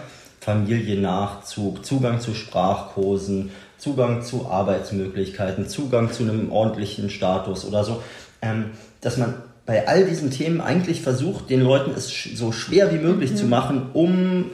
Familiennachzug, 0.40 1.84
Zugang 1.86 2.20
zu 2.20 2.34
Sprachkursen, 2.34 3.50
Zugang 3.78 4.22
zu 4.22 4.48
Arbeitsmöglichkeiten, 4.50 5.68
Zugang 5.68 6.12
zu 6.12 6.24
einem 6.24 6.50
ordentlichen 6.50 7.08
Status 7.08 7.64
oder 7.64 7.84
so, 7.84 8.02
ähm, 8.42 8.72
dass 9.00 9.16
man 9.16 9.34
bei 9.64 9.86
all 9.86 10.04
diesen 10.04 10.32
Themen 10.32 10.60
eigentlich 10.60 11.02
versucht, 11.02 11.50
den 11.50 11.60
Leuten 11.60 11.92
es 11.96 12.10
so 12.34 12.50
schwer 12.50 12.92
wie 12.92 12.98
möglich 12.98 13.30
mhm. 13.30 13.36
zu 13.36 13.46
machen, 13.46 13.90
um 13.92 14.46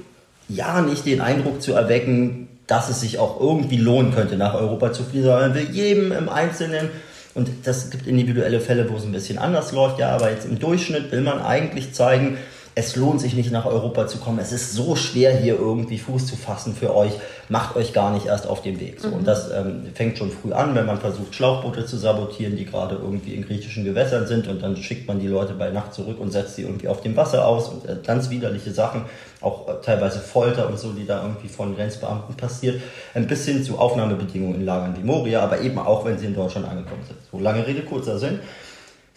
ja 0.49 0.83
nicht 0.83 1.07
den 1.07 1.23
Eindruck 1.23 1.63
zu 1.63 1.73
erwecken, 1.73 2.46
dass 2.67 2.89
es 2.89 3.01
sich 3.01 3.19
auch 3.19 3.41
irgendwie 3.41 3.77
lohnen 3.77 4.15
könnte, 4.15 4.37
nach 4.37 4.55
Europa 4.55 4.93
zu 4.93 5.05
fliegen, 5.05 5.25
sondern 5.25 5.55
will 5.55 5.71
jedem 5.71 6.13
im 6.13 6.29
Einzelnen, 6.29 6.91
und 7.35 7.51
das 7.65 7.91
gibt 7.91 8.07
individuelle 8.07 8.61
Fälle, 8.61 8.89
wo 8.91 8.97
es 8.97 9.05
ein 9.05 9.13
bisschen 9.13 9.39
anders 9.39 9.73
läuft, 9.73 9.99
ja, 9.99 10.09
aber 10.11 10.31
jetzt 10.31 10.47
im 10.47 10.59
Durchschnitt 10.59 11.13
will 11.13 11.21
man 11.21 11.43
eigentlich 11.43 11.93
zeigen, 11.93 12.39
es 12.79 12.95
lohnt 12.95 13.23
sich 13.23 13.35
nicht 13.35 13.51
nach 13.51 13.65
Europa 13.65 14.07
zu 14.07 14.19
kommen. 14.19 14.39
Es 14.39 14.53
ist 14.53 14.75
so 14.75 14.97
schwer, 14.97 15.35
hier 15.35 15.59
irgendwie 15.59 15.97
Fuß 15.97 16.27
zu 16.27 16.37
fassen 16.37 16.75
für 16.75 16.95
euch. 16.95 17.13
Macht 17.49 17.75
euch 17.75 17.95
gar 17.95 18.13
nicht 18.13 18.27
erst 18.27 18.47
auf 18.47 18.61
den 18.61 18.79
Weg. 18.79 19.01
So. 19.01 19.09
Mhm. 19.09 19.15
Und 19.15 19.27
das 19.27 19.51
ähm, 19.51 19.87
fängt 19.95 20.19
schon 20.19 20.31
früh 20.31 20.53
an, 20.53 20.75
wenn 20.75 20.85
man 20.85 21.01
versucht, 21.01 21.35
Schlauchboote 21.35 21.87
zu 21.87 21.97
sabotieren, 21.97 22.55
die 22.55 22.67
gerade 22.67 22.97
irgendwie 22.97 23.33
in 23.33 23.47
griechischen 23.47 23.87
Gewässern 23.87 24.27
sind. 24.27 24.47
Und 24.47 24.63
dann 24.63 24.77
schickt 24.77 25.09
man 25.09 25.19
die 25.21 25.27
Leute 25.27 25.55
bei 25.55 25.71
Nacht 25.71 25.95
zurück 25.95 26.21
und 26.21 26.33
setzt 26.33 26.57
sie 26.57 26.63
irgendwie 26.63 26.89
auf 26.89 27.01
dem 27.01 27.17
Wasser 27.17 27.49
aus. 27.49 27.71
Und 27.71 27.89
äh, 27.89 27.97
ganz 28.07 28.29
widerliche 28.29 28.73
Sachen, 28.73 29.07
auch 29.41 29.67
äh, 29.69 29.73
teilweise 29.83 30.19
Folter 30.19 30.69
und 30.69 30.79
so, 30.79 30.93
die 30.93 31.07
da 31.07 31.23
irgendwie 31.23 31.49
von 31.49 31.75
Grenzbeamten 31.75 32.37
passiert. 32.37 32.83
Ein 33.15 33.27
bisschen 33.27 33.65
zu 33.65 33.79
Aufnahmebedingungen 33.79 34.57
in 34.57 34.67
Lagern 34.67 34.95
wie 34.99 35.03
Moria, 35.03 35.41
aber 35.41 35.63
eben 35.63 35.79
auch, 35.79 36.05
wenn 36.05 36.19
sie 36.19 36.27
in 36.27 36.35
Deutschland 36.35 36.69
angekommen 36.69 37.05
sind. 37.07 37.17
So 37.33 37.39
lange 37.39 37.67
Rede, 37.67 37.81
kurzer 37.81 38.19
Sinn 38.19 38.41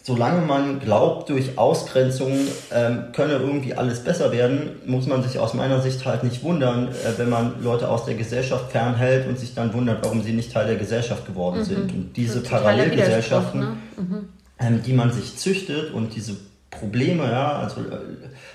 solange 0.02 0.46
man 0.46 0.80
glaubt, 0.80 1.28
durch 1.28 1.58
Ausgrenzung 1.58 2.32
ähm, 2.72 3.04
könne 3.12 3.34
irgendwie 3.34 3.74
alles 3.74 4.02
besser 4.02 4.32
werden, 4.32 4.70
muss 4.86 5.06
man 5.06 5.22
sich 5.22 5.38
aus 5.38 5.54
meiner 5.54 5.80
Sicht 5.82 6.04
halt 6.06 6.24
nicht 6.24 6.42
wundern, 6.42 6.88
äh, 6.88 7.18
wenn 7.18 7.28
man 7.28 7.62
Leute 7.62 7.88
aus 7.88 8.06
der 8.06 8.14
Gesellschaft 8.14 8.72
fernhält 8.72 9.28
und 9.28 9.38
sich 9.38 9.54
dann 9.54 9.74
wundert, 9.74 10.04
warum 10.04 10.22
sie 10.22 10.32
nicht 10.32 10.52
Teil 10.52 10.66
der 10.66 10.76
Gesellschaft 10.76 11.26
geworden 11.26 11.60
mhm. 11.60 11.64
sind. 11.64 11.92
Und 11.92 12.16
diese 12.16 12.40
Parallelgesellschaften, 12.42 13.60
ne? 13.60 13.76
mhm. 13.96 14.28
ähm, 14.58 14.82
die 14.84 14.92
man 14.94 15.12
sich 15.12 15.36
züchtet 15.36 15.92
und 15.92 16.14
diese 16.14 16.36
Probleme, 16.70 17.24
ja, 17.24 17.58
also 17.58 17.80
äh, 17.80 17.98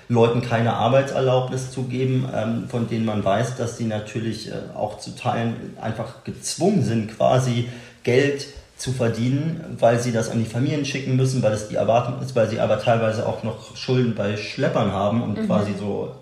Leuten 0.08 0.40
keine 0.40 0.72
Arbeitserlaubnis 0.72 1.70
zu 1.70 1.84
geben, 1.84 2.28
ähm, 2.34 2.68
von 2.68 2.88
denen 2.88 3.04
man 3.04 3.24
weiß, 3.24 3.56
dass 3.56 3.76
sie 3.76 3.84
natürlich 3.84 4.48
äh, 4.48 4.54
auch 4.74 4.98
zu 4.98 5.14
Teilen 5.14 5.76
einfach 5.80 6.24
gezwungen 6.24 6.82
sind, 6.82 7.16
quasi 7.16 7.68
Geld 8.02 8.46
zu 8.76 8.92
verdienen, 8.92 9.76
weil 9.78 10.00
sie 10.00 10.12
das 10.12 10.30
an 10.30 10.38
die 10.38 10.48
Familien 10.48 10.84
schicken 10.84 11.16
müssen, 11.16 11.42
weil 11.42 11.52
es 11.52 11.68
die 11.68 11.76
Erwartung 11.76 12.20
ist, 12.20 12.36
weil 12.36 12.48
sie 12.48 12.60
aber 12.60 12.78
teilweise 12.78 13.26
auch 13.26 13.42
noch 13.42 13.74
Schulden 13.74 14.14
bei 14.14 14.36
Schleppern 14.36 14.92
haben 14.92 15.22
und 15.22 15.38
mhm. 15.38 15.46
quasi 15.46 15.72
so 15.78 16.14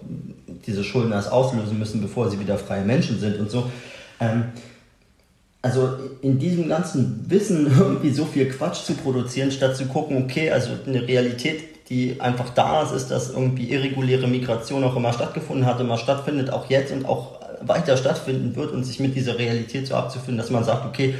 diese 0.66 0.84
Schulden 0.84 1.12
erst 1.12 1.32
auslösen 1.32 1.78
müssen, 1.78 2.00
bevor 2.00 2.30
sie 2.30 2.38
wieder 2.38 2.56
freie 2.56 2.84
Menschen 2.84 3.18
sind 3.18 3.40
und 3.40 3.50
so. 3.50 3.70
Ähm, 4.20 4.44
also 5.62 5.94
in 6.22 6.38
diesem 6.38 6.68
ganzen 6.68 7.24
Wissen 7.28 7.66
irgendwie 7.78 8.10
so 8.10 8.24
viel 8.24 8.48
Quatsch 8.48 8.84
zu 8.84 8.94
produzieren, 8.94 9.50
statt 9.50 9.76
zu 9.76 9.86
gucken, 9.86 10.22
okay, 10.22 10.50
also 10.50 10.70
eine 10.86 11.06
Realität, 11.08 11.88
die 11.88 12.20
einfach 12.20 12.50
da 12.50 12.82
ist, 12.82 12.92
ist, 12.92 13.10
dass 13.10 13.30
irgendwie 13.30 13.70
irreguläre 13.70 14.28
Migration 14.28 14.84
auch 14.84 14.94
immer 14.94 15.12
stattgefunden 15.12 15.66
hat, 15.66 15.80
immer 15.80 15.98
stattfindet, 15.98 16.50
auch 16.50 16.70
jetzt 16.70 16.92
und 16.92 17.04
auch 17.04 17.40
weiter 17.62 17.96
stattfinden 17.96 18.54
wird 18.56 18.72
und 18.72 18.84
sich 18.84 19.00
mit 19.00 19.16
dieser 19.16 19.38
Realität 19.38 19.86
so 19.86 19.94
abzufinden, 19.94 20.38
dass 20.38 20.50
man 20.50 20.64
sagt, 20.64 20.86
okay, 20.86 21.14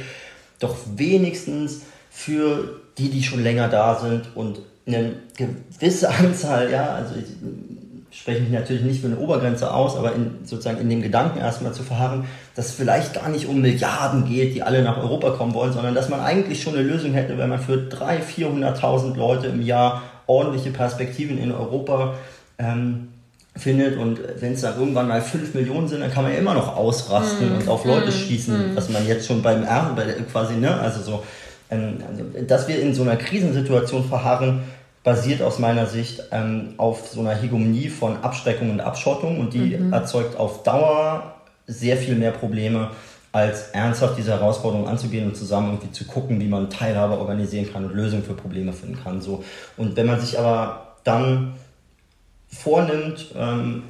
doch 0.59 0.75
wenigstens 0.95 1.81
für 2.09 2.81
die, 2.97 3.09
die 3.09 3.23
schon 3.23 3.43
länger 3.43 3.67
da 3.67 3.99
sind 3.99 4.35
und 4.35 4.59
eine 4.87 5.13
gewisse 5.35 6.09
Anzahl, 6.09 6.71
ja, 6.71 6.95
also 6.95 7.15
ich 7.15 8.19
spreche 8.19 8.41
mich 8.41 8.51
natürlich 8.51 8.83
nicht 8.83 9.01
für 9.01 9.07
eine 9.07 9.17
Obergrenze 9.17 9.73
aus, 9.73 9.97
aber 9.97 10.13
in, 10.15 10.37
sozusagen 10.45 10.79
in 10.79 10.89
dem 10.89 11.01
Gedanken 11.01 11.39
erstmal 11.39 11.73
zu 11.73 11.83
verharren, 11.83 12.25
dass 12.55 12.67
es 12.67 12.71
vielleicht 12.73 13.13
gar 13.13 13.27
nicht 13.29 13.47
um 13.47 13.59
Milliarden 13.61 14.25
geht, 14.25 14.55
die 14.55 14.63
alle 14.63 14.81
nach 14.83 14.97
Europa 14.97 15.31
kommen 15.31 15.53
wollen, 15.53 15.73
sondern 15.73 15.95
dass 15.95 16.07
man 16.07 16.21
eigentlich 16.21 16.63
schon 16.63 16.75
eine 16.75 16.83
Lösung 16.83 17.13
hätte, 17.13 17.37
wenn 17.37 17.49
man 17.49 17.59
für 17.59 17.73
300.000, 17.73 18.79
400.000 18.79 19.17
Leute 19.17 19.47
im 19.47 19.61
Jahr 19.61 20.03
ordentliche 20.27 20.71
Perspektiven 20.71 21.37
in 21.37 21.51
Europa 21.51 22.15
ähm, 22.57 23.09
findet 23.57 23.97
und 23.97 24.19
wenn 24.39 24.53
es 24.53 24.61
dann 24.61 24.77
irgendwann 24.77 25.07
mal 25.07 25.21
5 25.21 25.53
Millionen 25.53 25.87
sind, 25.87 26.01
dann 26.01 26.11
kann 26.11 26.23
man 26.23 26.33
ja 26.33 26.39
immer 26.39 26.53
noch 26.53 26.75
ausrasten 26.75 27.53
mm. 27.53 27.55
und 27.55 27.69
auf 27.69 27.85
Leute 27.85 28.09
mm. 28.09 28.11
schießen, 28.11 28.73
mm. 28.73 28.75
was 28.75 28.89
man 28.89 29.07
jetzt 29.07 29.27
schon 29.27 29.41
beim 29.41 29.63
R, 29.63 29.93
bei 29.95 30.03
der, 30.03 30.15
quasi, 30.23 30.55
ne, 30.55 30.77
also 30.77 31.01
so, 31.01 31.23
ähm, 31.71 31.97
dass 32.47 32.67
wir 32.67 32.81
in 32.81 32.93
so 32.93 33.03
einer 33.03 33.15
Krisensituation 33.15 34.03
verharren, 34.03 34.63
basiert 35.03 35.41
aus 35.41 35.59
meiner 35.59 35.85
Sicht 35.85 36.23
ähm, 36.31 36.73
auf 36.77 37.07
so 37.07 37.21
einer 37.21 37.35
Hegemonie 37.35 37.89
von 37.89 38.17
Abschreckung 38.23 38.71
und 38.71 38.81
Abschottung 38.81 39.39
und 39.39 39.53
die 39.53 39.77
-hmm. 39.77 39.93
erzeugt 39.93 40.37
auf 40.37 40.63
Dauer 40.63 41.35
sehr 41.67 41.95
viel 41.95 42.15
mehr 42.15 42.31
Probleme, 42.31 42.89
als 43.31 43.69
ernsthaft 43.69 44.17
diese 44.17 44.31
Herausforderung 44.31 44.87
anzugehen 44.87 45.27
und 45.27 45.35
zusammen 45.35 45.73
irgendwie 45.73 45.91
zu 45.91 46.05
gucken, 46.05 46.39
wie 46.39 46.47
man 46.47 46.69
Teilhabe 46.69 47.17
organisieren 47.17 47.71
kann 47.71 47.85
und 47.85 47.93
Lösungen 47.93 48.23
für 48.23 48.33
Probleme 48.33 48.73
finden 48.73 48.97
kann. 49.03 49.21
So. 49.21 49.43
Und 49.77 49.95
wenn 49.95 50.07
man 50.07 50.19
sich 50.19 50.39
aber 50.39 50.95
dann 51.03 51.53
vornimmt, 52.55 53.33
ähm, 53.37 53.83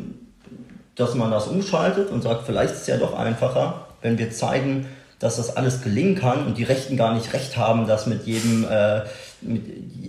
dass 0.95 1.15
man 1.15 1.31
das 1.31 1.47
umschaltet 1.47 2.09
und 2.09 2.21
sagt, 2.21 2.45
vielleicht 2.45 2.73
ist 2.73 2.81
es 2.81 2.87
ja 2.87 2.97
doch 2.97 3.17
einfacher, 3.17 3.87
wenn 4.01 4.17
wir 4.17 4.31
zeigen, 4.31 4.87
dass 5.19 5.37
das 5.37 5.55
alles 5.55 5.81
gelingen 5.81 6.15
kann 6.15 6.45
und 6.45 6.57
die 6.57 6.63
Rechten 6.63 6.97
gar 6.97 7.13
nicht 7.13 7.33
recht 7.33 7.57
haben, 7.57 7.87
dass 7.87 8.05
mit 8.05 8.25
jedem, 8.25 8.65
äh, 8.69 9.01
mit 9.41 9.63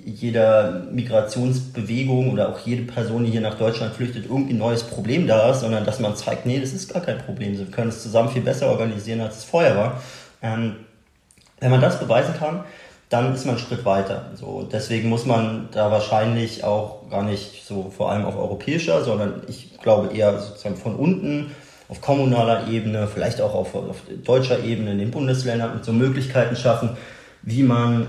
jeder 0.05 0.85
Migrationsbewegung 0.91 2.33
oder 2.33 2.49
auch 2.49 2.59
jede 2.61 2.83
Person, 2.83 3.25
die 3.25 3.31
hier 3.31 3.41
nach 3.41 3.55
Deutschland 3.55 3.95
flüchtet, 3.95 4.27
irgendwie 4.27 4.55
ein 4.55 4.59
neues 4.59 4.83
Problem 4.83 5.27
da 5.27 5.51
ist, 5.51 5.61
sondern 5.61 5.85
dass 5.85 6.01
man 6.01 6.17
zeigt, 6.17 6.47
nee, 6.47 6.59
das 6.59 6.73
ist 6.73 6.93
gar 6.93 7.03
kein 7.03 7.19
Problem. 7.19 7.57
Wir 7.57 7.67
können 7.67 7.89
es 7.89 8.03
zusammen 8.03 8.31
viel 8.31 8.43
besser 8.43 8.69
organisieren, 8.69 9.21
als 9.21 9.39
es 9.39 9.45
vorher 9.45 9.77
war. 9.77 10.03
Ähm, 10.43 10.77
wenn 11.61 11.71
man 11.71 11.81
das 11.81 11.99
beweisen 11.99 12.35
kann, 12.39 12.65
dann 13.09 13.35
ist 13.35 13.47
man 13.47 13.57
einen 13.57 13.65
Schritt 13.65 13.85
weiter. 13.85 14.31
So, 14.35 14.69
deswegen 14.71 15.09
muss 15.09 15.27
man 15.27 15.69
da 15.73 15.91
wahrscheinlich 15.91 16.65
auch 16.65 17.09
gar 17.09 17.23
nicht 17.23 17.65
so 17.65 17.93
vor 17.97 18.11
allem 18.11 18.25
auf 18.25 18.37
europäischer, 18.37 19.05
sondern 19.05 19.43
ich 19.49 19.79
glaube 19.79 20.15
eher 20.15 20.39
sozusagen 20.39 20.77
von 20.77 20.97
unten 20.97 21.53
auf 21.89 22.01
kommunaler 22.01 22.67
Ebene, 22.69 23.07
vielleicht 23.07 23.41
auch 23.41 23.55
auf, 23.55 23.75
auf 23.75 24.03
deutscher 24.25 24.65
Ebene 24.65 24.93
in 24.93 24.99
den 24.99 25.11
Bundesländern 25.13 25.73
und 25.73 25.85
so 25.85 25.93
Möglichkeiten 25.93 26.57
schaffen, 26.57 26.97
wie 27.43 27.63
man 27.63 28.09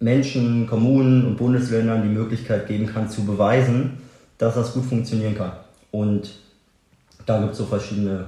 Menschen, 0.00 0.66
Kommunen 0.66 1.26
und 1.26 1.36
Bundesländern 1.36 2.02
die 2.02 2.08
Möglichkeit 2.08 2.66
geben 2.66 2.86
kann, 2.86 3.08
zu 3.08 3.24
beweisen, 3.24 3.98
dass 4.38 4.54
das 4.54 4.74
gut 4.74 4.84
funktionieren 4.84 5.36
kann. 5.36 5.52
Und 5.90 6.30
da 7.26 7.40
gibt 7.40 7.52
es 7.52 7.58
so 7.58 7.64
verschiedene, 7.66 8.26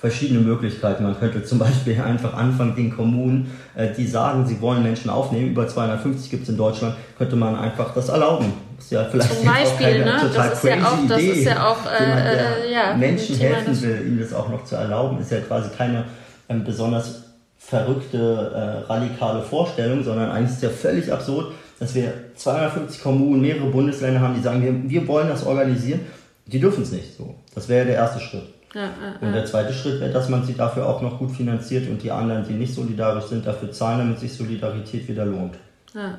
verschiedene 0.00 0.40
Möglichkeiten. 0.40 1.02
Man 1.02 1.18
könnte 1.18 1.44
zum 1.44 1.58
Beispiel 1.58 2.00
einfach 2.04 2.34
anfangen, 2.34 2.74
den 2.74 2.94
Kommunen, 2.94 3.50
äh, 3.74 3.88
die 3.94 4.06
sagen, 4.06 4.46
sie 4.46 4.60
wollen 4.60 4.82
Menschen 4.82 5.10
aufnehmen, 5.10 5.50
über 5.50 5.68
250 5.68 6.30
gibt 6.30 6.44
es 6.44 6.48
in 6.48 6.56
Deutschland, 6.56 6.96
könnte 7.18 7.36
man 7.36 7.54
einfach 7.54 7.92
das 7.94 8.08
erlauben. 8.08 8.52
Das 8.76 8.86
ist 8.86 8.92
ja 8.92 9.04
vielleicht 9.04 9.34
zum 9.34 9.44
Beispiel, 9.44 10.04
ne? 10.04 10.16
total 10.22 10.48
das 10.48 10.64
ist 10.64 10.64
ja 10.64 10.76
auch, 10.86 11.06
das 11.06 11.20
ist 11.20 11.44
ja 11.44 11.66
auch 11.66 11.78
äh, 11.84 12.06
man, 12.06 12.18
äh, 12.18 12.72
ja, 12.72 12.96
Menschen 12.96 13.36
helfen 13.36 13.82
will, 13.82 14.06
ihnen 14.06 14.20
das 14.20 14.32
auch 14.32 14.48
noch 14.48 14.64
zu 14.64 14.74
erlauben, 14.74 15.20
ist 15.20 15.30
ja 15.30 15.40
quasi 15.40 15.68
keine 15.76 16.04
ähm, 16.48 16.64
besonders 16.64 17.24
verrückte, 17.58 18.82
äh, 18.88 18.90
radikale 18.90 19.42
Vorstellung, 19.42 20.02
sondern 20.02 20.30
eigentlich 20.30 20.50
ist 20.50 20.56
es 20.56 20.62
ja 20.62 20.70
völlig 20.70 21.12
absurd, 21.12 21.52
dass 21.78 21.94
wir 21.94 22.12
250 22.36 23.02
Kommunen, 23.02 23.42
mehrere 23.42 23.66
Bundesländer 23.66 24.20
haben, 24.20 24.34
die 24.34 24.40
sagen, 24.40 24.62
wir, 24.62 24.90
wir 24.90 25.06
wollen 25.06 25.28
das 25.28 25.44
organisieren. 25.44 26.00
Die 26.46 26.58
dürfen 26.58 26.82
es 26.82 26.90
nicht 26.90 27.16
so. 27.16 27.34
Das 27.54 27.68
wäre 27.68 27.84
der 27.84 27.96
erste 27.96 28.18
Schritt. 28.18 28.44
Ja, 28.74 28.90
und 29.20 29.32
der 29.32 29.44
zweite 29.46 29.72
Schritt 29.72 30.00
wäre, 30.00 30.12
dass 30.12 30.28
man 30.28 30.44
sie 30.44 30.54
dafür 30.54 30.86
auch 30.86 31.02
noch 31.02 31.18
gut 31.18 31.32
finanziert 31.32 31.88
und 31.88 32.02
die 32.02 32.12
anderen, 32.12 32.46
die 32.46 32.54
nicht 32.54 32.72
solidarisch 32.72 33.24
sind, 33.24 33.44
dafür 33.44 33.72
zahlen, 33.72 33.98
damit 33.98 34.20
sich 34.20 34.32
Solidarität 34.32 35.08
wieder 35.08 35.26
lohnt. 35.26 35.56
Ja, 35.92 36.18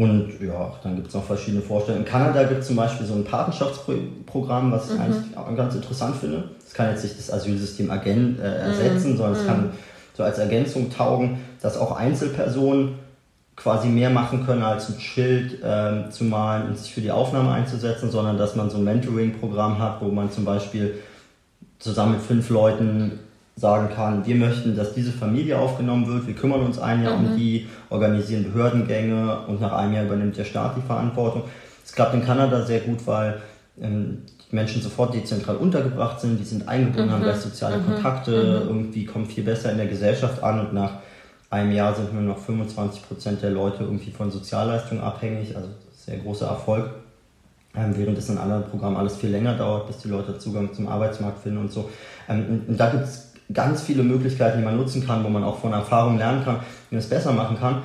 und 0.00 0.40
ja, 0.40 0.72
dann 0.82 0.96
gibt 0.96 1.08
es 1.08 1.14
noch 1.14 1.24
verschiedene 1.24 1.62
Vorstellungen. 1.62 2.06
In 2.06 2.10
Kanada 2.10 2.44
gibt 2.44 2.62
es 2.62 2.68
zum 2.68 2.76
Beispiel 2.76 3.06
so 3.06 3.12
ein 3.12 3.24
Patenschaftsprogramm, 3.24 4.72
was 4.72 4.88
ich 4.90 4.94
mhm. 4.94 5.00
eigentlich 5.02 5.56
ganz 5.58 5.74
interessant 5.74 6.16
finde. 6.16 6.44
Es 6.66 6.72
kann 6.72 6.88
jetzt 6.88 7.02
nicht 7.02 7.18
das 7.18 7.30
Asylsystem 7.30 7.90
äh, 7.90 8.38
ersetzen, 8.40 9.12
mhm. 9.12 9.16
sondern 9.18 9.32
es 9.34 9.42
mhm. 9.42 9.46
kann 9.46 9.72
so 10.16 10.22
als 10.22 10.38
Ergänzung 10.38 10.90
taugen, 10.90 11.40
dass 11.60 11.76
auch 11.76 11.94
Einzelpersonen 11.94 12.94
quasi 13.62 13.88
mehr 13.88 14.10
machen 14.10 14.46
können, 14.46 14.62
als 14.62 14.88
ein 14.88 14.98
Schild 15.00 15.58
ähm, 15.62 16.10
zu 16.10 16.24
malen 16.24 16.68
und 16.68 16.78
sich 16.78 16.94
für 16.94 17.02
die 17.02 17.10
Aufnahme 17.10 17.52
einzusetzen, 17.52 18.10
sondern 18.10 18.38
dass 18.38 18.56
man 18.56 18.70
so 18.70 18.78
ein 18.78 18.84
Mentoring-Programm 18.84 19.78
hat, 19.78 20.00
wo 20.00 20.08
man 20.08 20.30
zum 20.30 20.46
Beispiel 20.46 20.94
zusammen 21.78 22.12
mit 22.12 22.22
fünf 22.22 22.48
Leuten 22.48 23.18
sagen 23.56 23.90
kann, 23.94 24.26
wir 24.26 24.34
möchten, 24.36 24.74
dass 24.74 24.94
diese 24.94 25.12
Familie 25.12 25.58
aufgenommen 25.58 26.06
wird, 26.06 26.26
wir 26.26 26.34
kümmern 26.34 26.62
uns 26.62 26.78
ein 26.78 27.04
Jahr 27.04 27.18
mhm. 27.18 27.26
um 27.26 27.36
die, 27.36 27.68
organisieren 27.90 28.44
Behördengänge 28.44 29.40
und 29.46 29.60
nach 29.60 29.72
einem 29.72 29.92
Jahr 29.92 30.04
übernimmt 30.04 30.38
der 30.38 30.44
Staat 30.44 30.76
die 30.78 30.86
Verantwortung. 30.86 31.42
Es 31.84 31.92
klappt 31.92 32.14
in 32.14 32.24
Kanada 32.24 32.62
sehr 32.64 32.80
gut, 32.80 33.06
weil 33.06 33.42
ähm, 33.78 34.22
die 34.50 34.56
Menschen 34.56 34.80
sofort 34.80 35.12
dezentral 35.12 35.56
untergebracht 35.56 36.20
sind, 36.20 36.40
die 36.40 36.44
sind 36.44 36.66
eingebunden, 36.66 37.08
mhm. 37.08 37.12
haben 37.12 37.22
gleich 37.22 37.36
soziale 37.36 37.78
mhm. 37.78 37.86
Kontakte, 37.86 38.30
mhm. 38.30 38.68
irgendwie 38.68 39.04
kommen 39.04 39.26
viel 39.26 39.44
besser 39.44 39.70
in 39.70 39.76
der 39.76 39.86
Gesellschaft 39.86 40.42
an 40.42 40.60
und 40.60 40.72
nach 40.72 40.92
einem 41.50 41.72
Jahr 41.72 41.94
sind 41.94 42.14
nur 42.14 42.22
noch 42.22 42.38
25 42.38 43.06
Prozent 43.06 43.42
der 43.42 43.50
Leute 43.50 43.84
irgendwie 43.84 44.10
von 44.10 44.30
Sozialleistungen 44.30 45.02
abhängig, 45.02 45.56
also 45.56 45.68
sehr 45.92 46.18
großer 46.18 46.46
Erfolg. 46.46 46.90
Ähm, 47.76 47.94
während 47.96 48.18
es 48.18 48.28
in 48.28 48.38
anderen 48.38 48.64
Programmen 48.64 48.96
alles 48.96 49.16
viel 49.16 49.30
länger 49.30 49.56
dauert, 49.56 49.86
bis 49.86 49.98
die 49.98 50.08
Leute 50.08 50.38
Zugang 50.38 50.72
zum 50.74 50.88
Arbeitsmarkt 50.88 51.40
finden 51.40 51.58
und 51.58 51.72
so. 51.72 51.88
Ähm, 52.28 52.64
und 52.66 52.76
da 52.78 52.90
gibt 52.90 53.04
es 53.04 53.30
ganz 53.52 53.82
viele 53.82 54.02
Möglichkeiten, 54.02 54.58
die 54.58 54.64
man 54.64 54.76
nutzen 54.76 55.06
kann, 55.06 55.24
wo 55.24 55.28
man 55.28 55.44
auch 55.44 55.58
von 55.58 55.72
Erfahrung 55.72 56.18
lernen 56.18 56.44
kann, 56.44 56.56
wie 56.88 56.96
man 56.96 57.00
es 57.00 57.08
besser 57.08 57.32
machen 57.32 57.58
kann. 57.58 57.82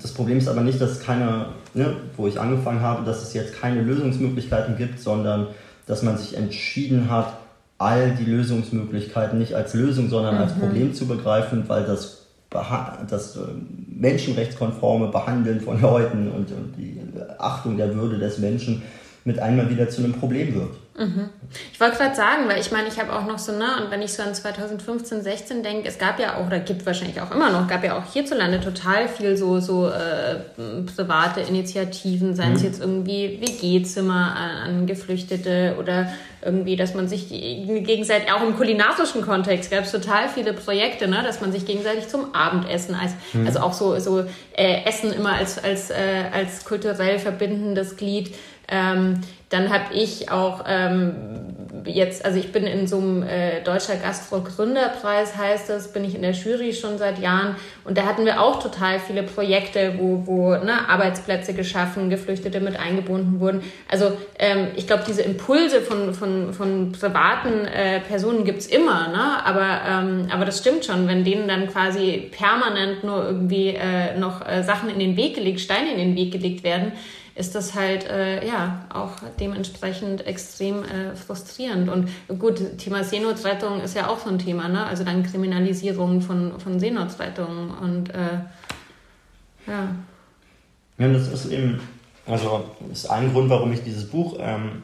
Das 0.00 0.12
Problem 0.12 0.38
ist 0.38 0.48
aber 0.48 0.62
nicht, 0.62 0.80
dass 0.80 0.92
es 0.92 1.00
keine, 1.00 1.46
ne, 1.74 1.96
wo 2.16 2.26
ich 2.26 2.40
angefangen 2.40 2.80
habe, 2.80 3.04
dass 3.04 3.22
es 3.22 3.34
jetzt 3.34 3.58
keine 3.58 3.82
Lösungsmöglichkeiten 3.82 4.76
gibt, 4.76 5.00
sondern 5.00 5.48
dass 5.86 6.02
man 6.02 6.16
sich 6.16 6.36
entschieden 6.36 7.10
hat, 7.10 7.34
all 7.78 8.14
die 8.16 8.24
Lösungsmöglichkeiten 8.24 9.38
nicht 9.38 9.54
als 9.54 9.72
Lösung, 9.74 10.08
sondern 10.08 10.34
mhm. 10.34 10.40
als 10.42 10.52
Problem 10.54 10.94
zu 10.94 11.06
begreifen, 11.06 11.64
weil 11.68 11.84
das, 11.84 12.17
das 12.50 13.36
äh, 13.36 13.40
menschenrechtskonforme 13.88 15.08
Behandeln 15.08 15.60
von 15.60 15.80
Leuten 15.80 16.30
und, 16.30 16.50
und 16.50 16.74
die 16.76 17.00
Achtung 17.38 17.76
der 17.76 17.94
Würde 17.94 18.18
des 18.18 18.38
Menschen 18.38 18.82
mit 19.28 19.38
einmal 19.40 19.68
wieder 19.68 19.90
zu 19.90 20.02
einem 20.02 20.14
Problem 20.14 20.54
wird. 20.54 20.70
Mhm. 20.98 21.28
Ich 21.72 21.78
wollte 21.80 21.98
gerade 21.98 22.16
sagen, 22.16 22.48
weil 22.48 22.60
ich 22.60 22.72
meine, 22.72 22.88
ich 22.88 22.98
habe 22.98 23.12
auch 23.12 23.24
noch 23.26 23.38
so, 23.38 23.52
ne, 23.52 23.66
und 23.80 23.90
wenn 23.90 24.02
ich 24.02 24.12
so 24.12 24.22
an 24.22 24.34
2015, 24.34 25.22
16 25.22 25.62
denke, 25.62 25.86
es 25.86 25.98
gab 25.98 26.18
ja 26.18 26.36
auch, 26.36 26.46
oder 26.46 26.58
gibt 26.58 26.86
wahrscheinlich 26.86 27.20
auch 27.20 27.30
immer 27.30 27.50
noch, 27.50 27.68
gab 27.68 27.84
ja 27.84 27.96
auch 27.96 28.12
hierzulande 28.12 28.60
total 28.60 29.06
viel 29.06 29.36
so, 29.36 29.60
so 29.60 29.88
äh, 29.88 30.40
private 30.96 31.42
Initiativen, 31.42 32.34
seien 32.34 32.50
mhm. 32.50 32.56
es 32.56 32.62
jetzt 32.62 32.80
irgendwie 32.80 33.38
WG-Zimmer 33.40 34.34
an, 34.34 34.50
an, 34.70 34.86
Geflüchtete 34.86 35.76
oder 35.78 36.08
irgendwie, 36.42 36.74
dass 36.76 36.94
man 36.94 37.06
sich 37.06 37.28
gegenseitig, 37.28 38.32
auch 38.32 38.42
im 38.42 38.56
kulinarischen 38.56 39.22
Kontext 39.22 39.70
gab 39.70 39.84
es 39.84 39.92
total 39.92 40.28
viele 40.28 40.54
Projekte, 40.54 41.06
ne, 41.06 41.22
dass 41.22 41.40
man 41.40 41.52
sich 41.52 41.66
gegenseitig 41.66 42.08
zum 42.08 42.34
Abendessen, 42.34 42.94
als, 42.94 43.12
mhm. 43.34 43.46
also 43.46 43.60
auch 43.60 43.72
so, 43.72 43.98
so 44.00 44.24
äh, 44.56 44.84
Essen 44.84 45.12
immer 45.12 45.34
als, 45.34 45.62
als, 45.62 45.90
äh, 45.90 46.24
als 46.32 46.64
kulturell 46.64 47.18
verbindendes 47.18 47.96
Glied 47.96 48.34
ähm, 48.68 49.20
dann 49.50 49.72
habe 49.72 49.94
ich 49.94 50.30
auch 50.30 50.64
ähm, 50.68 51.14
jetzt, 51.86 52.24
also 52.24 52.38
ich 52.38 52.52
bin 52.52 52.64
in 52.64 52.86
so 52.86 52.98
einem 52.98 53.22
äh, 53.22 53.62
Deutscher 53.62 53.96
Gastro-Gründerpreis, 53.96 55.36
heißt 55.36 55.70
das, 55.70 55.92
bin 55.92 56.04
ich 56.04 56.14
in 56.14 56.22
der 56.22 56.32
Jury 56.32 56.74
schon 56.74 56.98
seit 56.98 57.18
Jahren. 57.18 57.56
Und 57.84 57.96
da 57.96 58.02
hatten 58.04 58.26
wir 58.26 58.42
auch 58.42 58.62
total 58.62 59.00
viele 59.00 59.22
Projekte, 59.22 59.94
wo, 59.98 60.26
wo 60.26 60.50
ne, 60.50 60.88
Arbeitsplätze 60.88 61.54
geschaffen, 61.54 62.10
Geflüchtete 62.10 62.60
mit 62.60 62.78
eingebunden 62.78 63.40
wurden. 63.40 63.62
Also 63.88 64.12
ähm, 64.38 64.68
ich 64.76 64.86
glaube, 64.86 65.04
diese 65.06 65.22
Impulse 65.22 65.80
von, 65.80 66.12
von, 66.12 66.52
von 66.52 66.92
privaten 66.92 67.64
äh, 67.64 68.00
Personen 68.00 68.44
gibt's 68.44 68.66
immer, 68.66 69.08
ne? 69.08 69.46
aber, 69.46 69.80
ähm, 69.88 70.28
aber 70.30 70.44
das 70.44 70.58
stimmt 70.58 70.84
schon, 70.84 71.08
wenn 71.08 71.24
denen 71.24 71.48
dann 71.48 71.68
quasi 71.68 72.30
permanent 72.36 73.02
nur 73.02 73.24
irgendwie 73.24 73.68
äh, 73.68 74.18
noch 74.18 74.46
äh, 74.46 74.62
Sachen 74.62 74.90
in 74.90 74.98
den 74.98 75.16
Weg 75.16 75.36
gelegt, 75.36 75.60
Steine 75.60 75.92
in 75.92 75.98
den 75.98 76.16
Weg 76.16 76.32
gelegt 76.32 76.64
werden, 76.64 76.92
ist 77.38 77.54
das 77.54 77.74
halt 77.74 78.04
äh, 78.04 78.44
ja 78.46 78.84
auch 78.92 79.12
dementsprechend 79.38 80.26
extrem 80.26 80.82
äh, 80.82 81.14
frustrierend. 81.14 81.88
Und 81.88 82.08
gut, 82.38 82.78
Thema 82.78 83.04
Seenotrettung 83.04 83.80
ist 83.80 83.94
ja 83.94 84.08
auch 84.08 84.18
so 84.18 84.28
ein 84.28 84.38
Thema, 84.38 84.68
ne? 84.68 84.84
Also 84.84 85.04
dann 85.04 85.22
Kriminalisierung 85.22 86.20
von, 86.20 86.58
von 86.58 86.80
Seenotrettung 86.80 87.70
und 87.80 88.10
äh, 88.10 88.40
ja. 89.66 89.94
Ja, 90.98 91.08
das 91.12 91.28
ist 91.28 91.46
eben, 91.52 91.80
also 92.26 92.64
ist 92.92 93.08
ein 93.08 93.32
Grund, 93.32 93.48
warum 93.50 93.72
ich 93.72 93.84
dieses 93.84 94.08
Buch 94.10 94.36
ähm, 94.40 94.82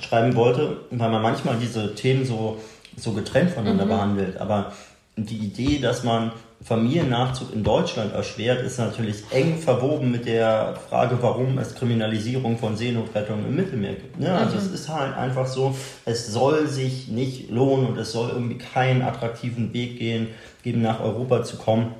schreiben 0.00 0.34
wollte, 0.34 0.80
weil 0.90 1.10
man 1.10 1.22
manchmal 1.22 1.56
diese 1.56 1.94
Themen 1.94 2.26
so, 2.26 2.60
so 2.96 3.12
getrennt 3.12 3.50
voneinander 3.50 3.84
mhm. 3.84 3.90
behandelt. 3.90 4.36
Aber 4.38 4.72
die 5.16 5.38
Idee, 5.38 5.78
dass 5.78 6.02
man 6.02 6.32
Familiennachzug 6.66 7.54
in 7.54 7.62
Deutschland 7.62 8.12
erschwert, 8.12 8.60
ist 8.60 8.80
natürlich 8.80 9.22
eng 9.30 9.56
verwoben 9.56 10.10
mit 10.10 10.26
der 10.26 10.74
Frage, 10.90 11.16
warum 11.20 11.58
es 11.58 11.76
Kriminalisierung 11.76 12.58
von 12.58 12.76
Seenotrettung 12.76 13.46
im 13.46 13.54
Mittelmeer 13.54 13.94
gibt. 13.94 14.18
Ne? 14.18 14.32
Also 14.32 14.56
mhm. 14.56 14.62
es 14.62 14.72
ist 14.72 14.88
halt 14.88 15.16
einfach 15.16 15.46
so, 15.46 15.76
es 16.06 16.26
soll 16.26 16.66
sich 16.66 17.06
nicht 17.06 17.50
lohnen 17.50 17.86
und 17.86 17.98
es 17.98 18.10
soll 18.10 18.30
irgendwie 18.30 18.58
keinen 18.58 19.02
attraktiven 19.02 19.72
Weg 19.72 20.00
gehen, 20.00 20.26
geben 20.64 20.82
nach 20.82 21.00
Europa 21.00 21.44
zu 21.44 21.56
kommen. 21.56 21.94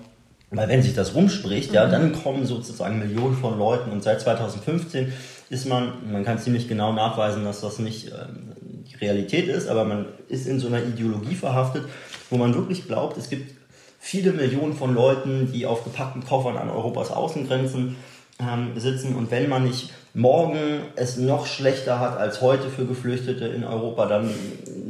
Weil 0.50 0.68
wenn 0.68 0.82
sich 0.82 0.94
das 0.94 1.14
rumspricht, 1.14 1.70
mhm. 1.70 1.74
ja, 1.76 1.86
dann 1.86 2.12
kommen 2.12 2.44
sozusagen 2.44 2.98
Millionen 2.98 3.36
von 3.36 3.56
Leuten 3.56 3.92
und 3.92 4.02
seit 4.02 4.20
2015 4.20 5.12
ist 5.48 5.68
man, 5.68 6.10
man 6.10 6.24
kann 6.24 6.40
ziemlich 6.40 6.66
genau 6.66 6.92
nachweisen, 6.92 7.44
dass 7.44 7.60
das 7.60 7.78
nicht 7.78 8.08
ähm, 8.08 8.82
die 8.90 8.96
Realität 8.96 9.46
ist, 9.46 9.68
aber 9.68 9.84
man 9.84 10.06
ist 10.28 10.48
in 10.48 10.58
so 10.58 10.66
einer 10.66 10.82
Ideologie 10.82 11.36
verhaftet, 11.36 11.84
wo 12.30 12.36
man 12.36 12.52
wirklich 12.52 12.88
glaubt, 12.88 13.16
es 13.16 13.30
gibt 13.30 13.54
viele 14.06 14.30
Millionen 14.30 14.72
von 14.72 14.94
Leuten, 14.94 15.50
die 15.52 15.66
auf 15.66 15.82
gepackten 15.82 16.24
Koffern 16.24 16.56
an 16.56 16.70
Europas 16.70 17.10
Außengrenzen 17.10 17.96
ähm, 18.38 18.78
sitzen. 18.78 19.16
Und 19.16 19.32
wenn 19.32 19.48
man 19.48 19.64
nicht 19.64 19.90
morgen 20.14 20.58
es 20.94 21.16
noch 21.16 21.46
schlechter 21.46 21.98
hat 21.98 22.16
als 22.16 22.40
heute 22.40 22.70
für 22.70 22.86
Geflüchtete 22.86 23.46
in 23.48 23.64
Europa, 23.64 24.06
dann 24.06 24.30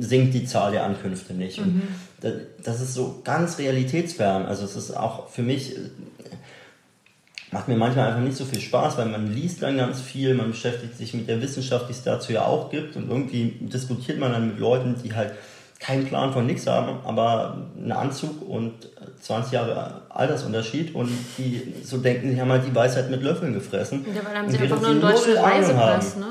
sinkt 0.00 0.34
die 0.34 0.44
Zahl 0.44 0.72
der 0.72 0.84
Ankünfte 0.84 1.32
nicht. 1.32 1.64
Mhm. 1.64 1.82
Das, 2.20 2.32
das, 2.62 2.82
ist 2.82 2.92
so 2.92 3.22
ganz 3.24 3.58
realitätsfern. 3.58 4.44
Also 4.44 4.66
es 4.66 4.76
ist 4.76 4.94
auch 4.94 5.30
für 5.30 5.42
mich, 5.42 5.74
macht 7.52 7.68
mir 7.68 7.76
manchmal 7.78 8.08
einfach 8.08 8.20
nicht 8.20 8.36
so 8.36 8.44
viel 8.44 8.60
Spaß, 8.60 8.98
weil 8.98 9.06
man 9.06 9.32
liest 9.32 9.62
dann 9.62 9.78
ganz 9.78 10.02
viel, 10.02 10.34
man 10.34 10.50
beschäftigt 10.50 10.98
sich 10.98 11.14
mit 11.14 11.26
der 11.26 11.40
Wissenschaft, 11.40 11.88
die 11.88 11.92
es 11.92 12.02
dazu 12.02 12.34
ja 12.34 12.44
auch 12.44 12.68
gibt 12.68 12.96
und 12.96 13.08
irgendwie 13.08 13.56
diskutiert 13.60 14.18
man 14.18 14.32
dann 14.32 14.48
mit 14.48 14.58
Leuten, 14.58 14.96
die 15.02 15.14
halt 15.14 15.32
keinen 15.78 16.06
Plan 16.06 16.32
von 16.32 16.46
nichts 16.46 16.66
haben, 16.66 16.98
aber 17.04 17.68
einen 17.76 17.92
Anzug 17.92 18.42
und 18.48 18.72
20 19.26 19.52
Jahre 19.52 20.02
Altersunterschied 20.08 20.94
und 20.94 21.10
die 21.36 21.74
so 21.82 21.98
denken, 21.98 22.30
sie 22.30 22.40
haben 22.40 22.50
halt 22.50 22.64
die 22.66 22.74
Weisheit 22.74 23.10
mit 23.10 23.22
Löffeln 23.22 23.52
gefressen. 23.54 24.04
Ja, 24.14 24.24
weil 24.24 24.38
haben 24.38 24.48
sie 24.48 24.58
einfach 24.58 24.80
nur 24.80 24.90
einen 24.90 25.00
deutschen 25.00 25.36
Reisepass, 25.36 26.16
ne? 26.16 26.26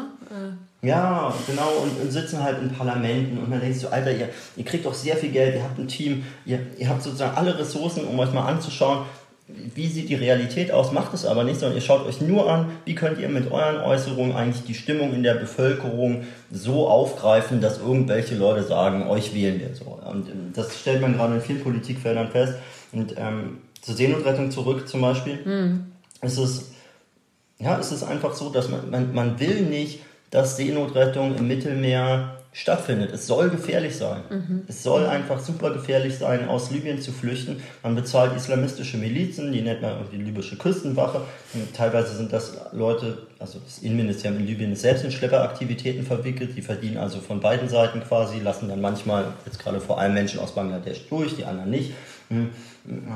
Ja, 0.81 1.33
genau, 1.47 1.69
und, 1.83 1.99
und, 1.99 2.11
sitzen 2.11 2.43
halt 2.43 2.61
in 2.61 2.69
Parlamenten 2.69 3.39
und 3.39 3.49
man 3.49 3.59
denkt 3.59 3.77
so, 3.77 3.87
Alter, 3.87 4.11
ihr, 4.11 4.29
ihr 4.55 4.65
kriegt 4.65 4.85
doch 4.85 4.93
sehr 4.93 5.17
viel 5.17 5.31
Geld, 5.31 5.55
ihr 5.55 5.63
habt 5.63 5.79
ein 5.79 5.87
Team, 5.87 6.23
ihr, 6.45 6.59
ihr 6.77 6.87
habt 6.87 7.01
sozusagen 7.01 7.35
alle 7.35 7.57
Ressourcen, 7.57 8.05
um 8.05 8.19
euch 8.19 8.31
mal 8.31 8.45
anzuschauen, 8.45 9.05
wie 9.47 9.87
sieht 9.87 10.09
die 10.09 10.15
Realität 10.15 10.71
aus, 10.71 10.91
macht 10.91 11.13
es 11.13 11.25
aber 11.25 11.43
nicht, 11.43 11.59
sondern 11.59 11.77
ihr 11.77 11.81
schaut 11.81 12.05
euch 12.05 12.21
nur 12.21 12.51
an, 12.51 12.71
wie 12.85 12.95
könnt 12.95 13.19
ihr 13.19 13.29
mit 13.29 13.51
euren 13.51 13.77
Äußerungen 13.77 14.35
eigentlich 14.35 14.63
die 14.65 14.73
Stimmung 14.73 15.13
in 15.13 15.21
der 15.21 15.35
Bevölkerung 15.35 16.23
so 16.51 16.87
aufgreifen, 16.87 17.61
dass 17.61 17.79
irgendwelche 17.79 18.35
Leute 18.35 18.63
sagen, 18.63 19.07
euch 19.07 19.35
wählen 19.35 19.59
wir 19.59 19.75
so. 19.75 19.99
Und 20.09 20.27
das 20.53 20.79
stellt 20.79 21.01
man 21.01 21.15
gerade 21.15 21.35
in 21.35 21.41
vielen 21.41 21.61
Politikfeldern 21.61 22.29
fest. 22.29 22.55
Und 22.91 23.15
ähm, 23.17 23.59
zur 23.81 23.95
Seenotrettung 23.95 24.51
zurück 24.51 24.88
zum 24.88 25.01
Beispiel, 25.01 25.45
mhm. 25.45 25.86
ist 26.21 26.38
es, 26.38 26.71
ja, 27.59 27.75
ist 27.75 27.91
es 27.91 28.03
einfach 28.03 28.33
so, 28.33 28.49
dass 28.49 28.69
man, 28.69 28.89
man, 28.89 29.13
man 29.13 29.39
will 29.39 29.61
nicht, 29.61 29.99
dass 30.31 30.57
Seenotrettung 30.57 31.36
im 31.36 31.47
Mittelmeer 31.47 32.36
stattfindet. 32.55 33.11
Es 33.11 33.27
soll 33.27 33.49
gefährlich 33.49 33.97
sein. 33.97 34.21
Mhm. 34.29 34.61
Es 34.67 34.81
soll 34.81 35.05
einfach 35.05 35.39
super 35.39 35.71
gefährlich 35.71 36.17
sein, 36.17 36.47
aus 36.47 36.71
Libyen 36.71 37.01
zu 37.01 37.11
flüchten. 37.11 37.61
Man 37.83 37.95
bezahlt 37.95 38.33
islamistische 38.33 38.97
Milizen, 38.97 39.51
die 39.51 39.61
nennt 39.61 39.81
man 39.81 39.97
die 40.09 40.17
libysche 40.17 40.55
Küstenwache. 40.55 41.21
Und 41.53 41.75
teilweise 41.75 42.15
sind 42.15 42.31
das 42.31 42.53
Leute, 42.71 43.17
also 43.39 43.59
das 43.59 43.79
Innenministerium 43.79 44.39
in 44.39 44.47
Libyen 44.47 44.71
ist 44.71 44.83
selbst 44.83 45.03
in 45.03 45.11
Schlepperaktivitäten 45.11 46.05
verwickelt. 46.05 46.55
Die 46.55 46.61
verdienen 46.61 46.97
also 46.97 47.19
von 47.19 47.41
beiden 47.41 47.67
Seiten 47.67 48.01
quasi, 48.01 48.39
lassen 48.39 48.69
dann 48.69 48.79
manchmal, 48.79 49.33
jetzt 49.45 49.59
gerade 49.59 49.81
vor 49.81 49.99
allem 49.99 50.13
Menschen 50.13 50.39
aus 50.39 50.55
Bangladesch 50.55 51.09
durch, 51.09 51.36
die 51.36 51.43
anderen 51.43 51.69
nicht, 51.69 51.91
hm, 52.29 52.51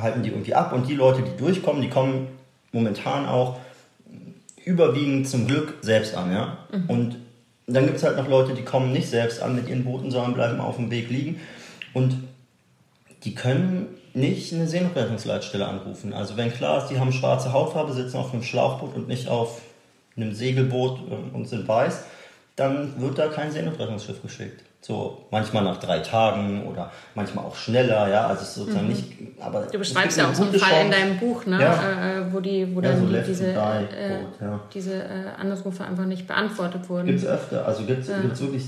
halten 0.02 0.24
die 0.24 0.30
irgendwie 0.30 0.56
ab. 0.56 0.74
Und 0.74 0.88
die 0.88 0.96
Leute, 0.96 1.22
die 1.22 1.38
durchkommen, 1.38 1.82
die 1.82 1.90
kommen 1.90 2.28
momentan 2.72 3.26
auch 3.26 3.58
überwiegend 4.64 5.28
zum 5.28 5.48
Glück 5.48 5.76
selbst 5.82 6.16
an. 6.16 6.32
Ja? 6.32 6.58
Mhm. 6.72 6.90
Und 6.90 7.18
dann 7.68 7.86
gibt 7.86 7.98
es 7.98 8.04
halt 8.04 8.18
noch 8.18 8.28
Leute, 8.28 8.54
die 8.54 8.64
kommen 8.64 8.92
nicht 8.92 9.10
selbst 9.10 9.42
an 9.42 9.56
mit 9.56 9.68
ihren 9.68 9.84
Booten, 9.84 10.12
sondern 10.12 10.34
bleiben 10.34 10.60
auf 10.60 10.76
dem 10.76 10.92
Weg 10.92 11.10
liegen. 11.10 11.40
Und 11.94 12.18
die 13.24 13.36
können 13.36 13.88
nicht 14.14 14.54
eine 14.54 14.68
Seenotrettungsleitstelle 14.68 15.68
anrufen. 15.68 16.14
Also 16.14 16.38
wenn 16.38 16.52
klar 16.52 16.80
ist, 16.84 16.88
die 16.88 17.00
haben 17.00 17.12
schwarze 17.12 17.54
Hautfarbe, 17.54 17.94
sitzen 17.94 18.18
auf 18.18 18.34
einem 18.34 18.44
Schlauchboot 18.44 18.96
und 18.96 19.08
nicht 19.08 19.28
auf 19.28 19.62
einem 20.16 20.34
Segelboot 20.34 21.00
ähm, 21.12 21.32
und 21.34 21.48
sind 21.48 21.68
weiß, 21.68 22.04
dann 22.56 23.00
wird 23.00 23.18
da 23.18 23.28
kein 23.28 23.52
Seenotrettungsschiff 23.52 24.22
geschickt. 24.22 24.64
So 24.82 25.26
manchmal 25.30 25.64
nach 25.64 25.78
drei 25.78 26.00
Tagen 26.00 26.66
oder 26.66 26.92
manchmal 27.14 27.46
auch 27.46 27.56
schneller, 27.56 28.08
ja, 28.08 28.28
also 28.28 28.44
es 28.44 28.50
ist 28.50 28.56
sozusagen 28.56 28.88
mhm. 28.88 28.94
nicht, 28.94 29.06
aber 29.40 29.64
du 29.64 29.78
beschreibst 29.78 30.18
ja 30.18 30.30
auch 30.30 30.34
so 30.34 30.44
einen 30.44 30.54
Fall 30.54 30.70
Chance. 30.70 30.86
in 30.86 30.92
deinem 30.92 31.20
Buch, 31.20 31.46
ne, 31.46 31.62
ja. 31.62 31.74
äh, 31.74 32.20
äh 32.20 32.34
wo 32.34 32.40
die, 32.40 32.74
wo 32.74 32.80
ja, 32.80 32.90
dann 32.90 33.02
so 33.02 33.14
die, 33.14 33.22
diese, 33.22 33.48
äh, 33.48 34.22
ja. 34.40 34.60
diese 34.74 34.94
äh, 34.94 35.26
Anrufe 35.38 35.84
einfach 35.84 36.06
nicht 36.06 36.28
beantwortet 36.28 36.88
wurden. 36.90 37.08
Gibt 37.08 37.20
es 37.20 37.26
öfter, 37.26 37.66
also 37.66 37.84
gibt 37.84 38.04
es 38.04 38.08
ja. 38.08 38.24
wirklich 38.24 38.66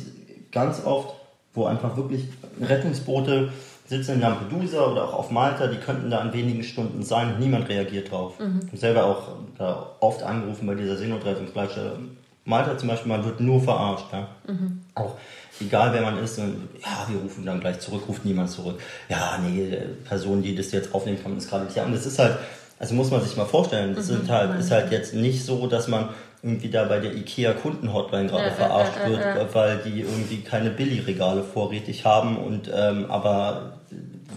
ganz 0.52 0.86
oft, 0.86 1.16
wo 1.54 1.66
einfach 1.66 1.96
wirklich 1.96 2.28
Rettungsboote 2.62 3.50
sitzen 3.92 4.16
in 4.16 4.22
Lampedusa 4.22 4.86
oder 4.86 5.04
auch 5.04 5.14
auf 5.14 5.32
Malta, 5.32 5.68
die 5.68 5.78
könnten 5.78 6.10
da 6.10 6.22
in 6.22 6.34
wenigen 6.34 6.64
Stunden 6.64 7.04
sein 7.04 7.34
und 7.34 7.40
niemand 7.40 7.68
reagiert 7.68 8.10
drauf. 8.10 8.40
Mhm. 8.40 8.60
Ich 8.62 8.68
habe 8.68 8.78
selber 8.78 9.04
auch 9.06 9.28
da 9.58 9.96
oft 10.00 10.24
angerufen 10.24 10.66
bei 10.66 10.76
dieser 10.76 10.96
Seenotrettungsleitstelle. 10.96 12.00
Malta 12.46 12.78
zum 12.78 12.88
Beispiel, 12.88 13.12
man 13.12 13.24
wird 13.26 13.40
nur 13.42 13.62
verarscht. 13.62 14.06
Ja? 14.14 14.30
Mhm. 14.48 14.82
Auch 14.96 15.16
egal 15.62 15.94
wer 15.94 16.02
man 16.02 16.18
ist, 16.18 16.38
und, 16.40 16.70
ja, 16.82 17.06
wir 17.08 17.20
rufen 17.22 17.46
dann 17.46 17.60
gleich 17.60 17.80
zurück, 17.80 18.04
ruft 18.08 18.26
niemand 18.26 18.50
zurück. 18.50 18.80
Ja, 19.10 19.40
nee, 19.42 19.70
die 19.70 20.08
Person, 20.08 20.42
die 20.42 20.56
das 20.56 20.72
jetzt 20.72 20.94
aufnehmen 20.94 21.22
kann, 21.22 21.38
ist 21.38 21.50
gerade 21.50 21.66
nicht. 21.66 21.76
Ja, 21.76 21.86
und 21.86 21.94
das 21.94 22.06
ist 22.06 22.20
halt, 22.20 22.38
also 22.80 22.96
muss 22.96 23.12
man 23.12 23.22
sich 23.22 23.38
mal 23.38 23.46
vorstellen, 23.46 23.96
das 23.96 24.10
mhm, 24.10 24.28
halt, 24.28 24.60
ist 24.60 24.72
halt 24.72 24.92
jetzt 24.92 25.14
nicht 25.14 25.46
so, 25.46 25.68
dass 25.68 25.88
man 25.88 26.10
irgendwie 26.44 26.70
da 26.70 26.86
bei 26.86 27.00
der 27.00 27.16
IKEA 27.16 27.54
Kundenhotline 27.54 28.28
gerade 28.28 28.46
ja, 28.46 28.52
verarscht 28.52 28.98
äh, 28.98 29.08
äh, 29.08 29.10
wird, 29.12 29.22
äh, 29.22 29.56
weil 29.56 29.78
die 29.78 30.02
irgendwie 30.02 30.42
keine 30.42 30.72
Billigregale 30.72 31.44
vorrätig 31.44 32.06
haben 32.06 32.38
und 32.38 32.72
ähm, 32.74 33.06
aber 33.10 33.74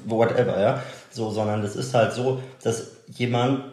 whatever, 0.05 0.61
ja. 0.61 0.83
So, 1.11 1.31
sondern 1.31 1.63
das 1.63 1.77
ist 1.77 1.95
halt 1.95 2.13
so, 2.13 2.43
dass 2.63 2.91
jemand 3.09 3.65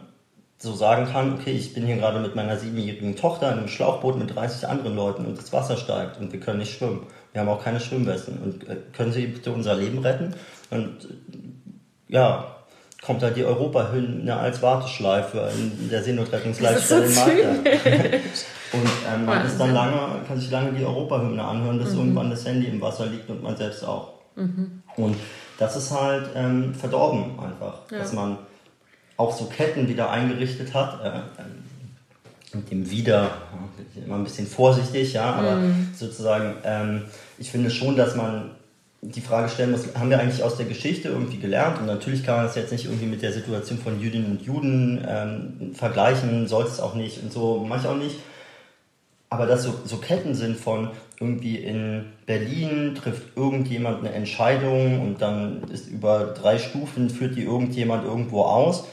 so 0.57 0.73
sagen 0.73 1.07
kann, 1.11 1.33
okay, 1.33 1.51
ich 1.51 1.73
bin 1.73 1.85
hier 1.85 1.97
gerade 1.97 2.19
mit 2.19 2.35
meiner 2.35 2.55
siebenjährigen 2.55 3.15
Tochter 3.15 3.51
in 3.51 3.57
einem 3.57 3.67
Schlauchboot 3.67 4.17
mit 4.17 4.35
30 4.35 4.67
anderen 4.67 4.95
Leuten 4.95 5.25
und 5.25 5.37
das 5.37 5.51
Wasser 5.51 5.75
steigt 5.75 6.19
und 6.19 6.31
wir 6.31 6.39
können 6.39 6.59
nicht 6.59 6.77
schwimmen. 6.77 7.07
Wir 7.33 7.41
haben 7.41 7.49
auch 7.49 7.63
keine 7.63 7.79
Schwimmwesten. 7.79 8.37
Und 8.39 8.67
äh, 8.67 8.77
können 8.93 9.11
Sie 9.11 9.27
bitte 9.27 9.51
unser 9.51 9.75
Leben 9.75 9.99
retten? 9.99 10.33
Und 10.69 11.05
äh, 11.05 12.13
ja, 12.13 12.55
kommt 13.01 13.23
halt 13.23 13.35
die 13.35 13.43
Europahymne 13.43 14.35
als 14.35 14.61
Warteschleife 14.61 15.49
in 15.57 15.89
der 15.89 16.03
Seenotrettungsleitstelle 16.03 17.07
so 17.07 17.21
in 17.23 17.33
und 18.73 18.89
ähm, 19.11 19.25
man 19.25 19.45
ist 19.45 19.59
dann 19.59 19.73
lange, 19.73 19.97
kann 20.27 20.39
sich 20.39 20.51
lange 20.51 20.71
die 20.73 20.85
Europahymne 20.85 21.43
anhören, 21.43 21.79
bis 21.79 21.93
mhm. 21.93 21.99
irgendwann 21.99 22.29
das 22.29 22.45
Handy 22.45 22.67
im 22.67 22.79
Wasser 22.79 23.07
liegt 23.07 23.29
und 23.29 23.41
man 23.41 23.57
selbst 23.57 23.83
auch. 23.83 24.13
Mhm. 24.35 24.83
Und 24.97 25.15
das 25.57 25.75
ist 25.75 25.91
halt 25.91 26.29
ähm, 26.35 26.75
verdorben 26.75 27.39
einfach, 27.39 27.79
ja. 27.91 27.99
dass 27.99 28.13
man 28.13 28.37
auch 29.17 29.35
so 29.35 29.45
Ketten 29.45 29.87
wieder 29.87 30.09
eingerichtet 30.09 30.73
hat. 30.73 31.03
Äh, 31.03 31.41
ähm, 31.41 31.60
mit 32.55 32.71
dem 32.71 32.89
Wieder, 32.89 33.31
immer 34.05 34.15
ein 34.15 34.23
bisschen 34.23 34.47
vorsichtig, 34.47 35.13
ja, 35.13 35.33
aber 35.33 35.55
mhm. 35.55 35.89
sozusagen, 35.95 36.55
ähm, 36.63 37.03
ich 37.37 37.51
finde 37.51 37.69
schon, 37.69 37.95
dass 37.95 38.15
man 38.15 38.51
die 39.01 39.21
Frage 39.21 39.49
stellen 39.49 39.71
muss, 39.71 39.95
haben 39.95 40.09
wir 40.09 40.19
eigentlich 40.19 40.43
aus 40.43 40.57
der 40.57 40.67
Geschichte 40.67 41.09
irgendwie 41.09 41.37
gelernt? 41.37 41.79
Und 41.79 41.87
natürlich 41.87 42.23
kann 42.23 42.35
man 42.35 42.45
das 42.45 42.55
jetzt 42.55 42.71
nicht 42.71 42.85
irgendwie 42.85 43.07
mit 43.07 43.23
der 43.23 43.33
Situation 43.33 43.79
von 43.79 43.99
Jüdinnen 43.99 44.31
und 44.31 44.41
Juden 44.43 45.03
ähm, 45.07 45.73
vergleichen, 45.73 46.47
soll 46.47 46.65
es 46.65 46.79
auch 46.79 46.93
nicht 46.93 47.21
und 47.23 47.33
so, 47.33 47.65
manch 47.67 47.87
auch 47.87 47.97
nicht. 47.97 48.17
Aber 49.29 49.47
dass 49.47 49.63
so, 49.63 49.73
so 49.85 49.97
Ketten 49.97 50.35
sind 50.35 50.57
von 50.57 50.89
irgendwie 51.19 51.55
in 51.55 52.05
Berlin 52.25 52.95
trifft 52.95 53.37
irgendjemand 53.37 53.99
eine 53.99 54.11
Entscheidung 54.11 55.01
und 55.01 55.21
dann 55.21 55.63
ist 55.71 55.87
über 55.87 56.33
drei 56.39 56.57
Stufen 56.57 57.09
führt 57.09 57.35
die 57.35 57.43
irgendjemand 57.43 58.03
irgendwo 58.03 58.43
aus. 58.43 58.85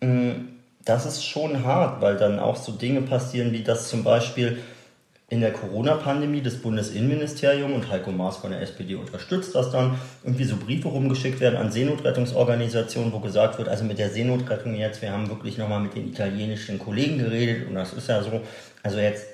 Ähm, 0.00 0.57
das 0.84 1.06
ist 1.06 1.24
schon 1.24 1.64
hart, 1.64 2.00
weil 2.00 2.16
dann 2.16 2.38
auch 2.38 2.56
so 2.56 2.72
Dinge 2.72 3.02
passieren, 3.02 3.52
wie 3.52 3.62
das 3.62 3.88
zum 3.88 4.04
Beispiel 4.04 4.58
in 5.30 5.42
der 5.42 5.52
Corona-Pandemie 5.52 6.40
das 6.40 6.56
Bundesinnenministerium 6.56 7.74
und 7.74 7.90
Heiko 7.90 8.10
Maas 8.10 8.38
von 8.38 8.50
der 8.50 8.62
SPD 8.62 8.94
unterstützt, 8.94 9.54
dass 9.54 9.70
dann. 9.70 9.98
Irgendwie 10.24 10.44
so 10.44 10.56
Briefe 10.56 10.88
rumgeschickt 10.88 11.40
werden 11.40 11.56
an 11.56 11.70
Seenotrettungsorganisationen, 11.70 13.12
wo 13.12 13.20
gesagt 13.20 13.58
wird, 13.58 13.68
also 13.68 13.84
mit 13.84 13.98
der 13.98 14.08
Seenotrettung 14.08 14.74
jetzt, 14.74 15.02
wir 15.02 15.12
haben 15.12 15.28
wirklich 15.28 15.58
nochmal 15.58 15.80
mit 15.80 15.94
den 15.94 16.08
italienischen 16.08 16.78
Kollegen 16.78 17.18
geredet 17.18 17.68
und 17.68 17.74
das 17.74 17.92
ist 17.92 18.08
ja 18.08 18.22
so, 18.22 18.40
also 18.82 18.98
jetzt, 18.98 19.26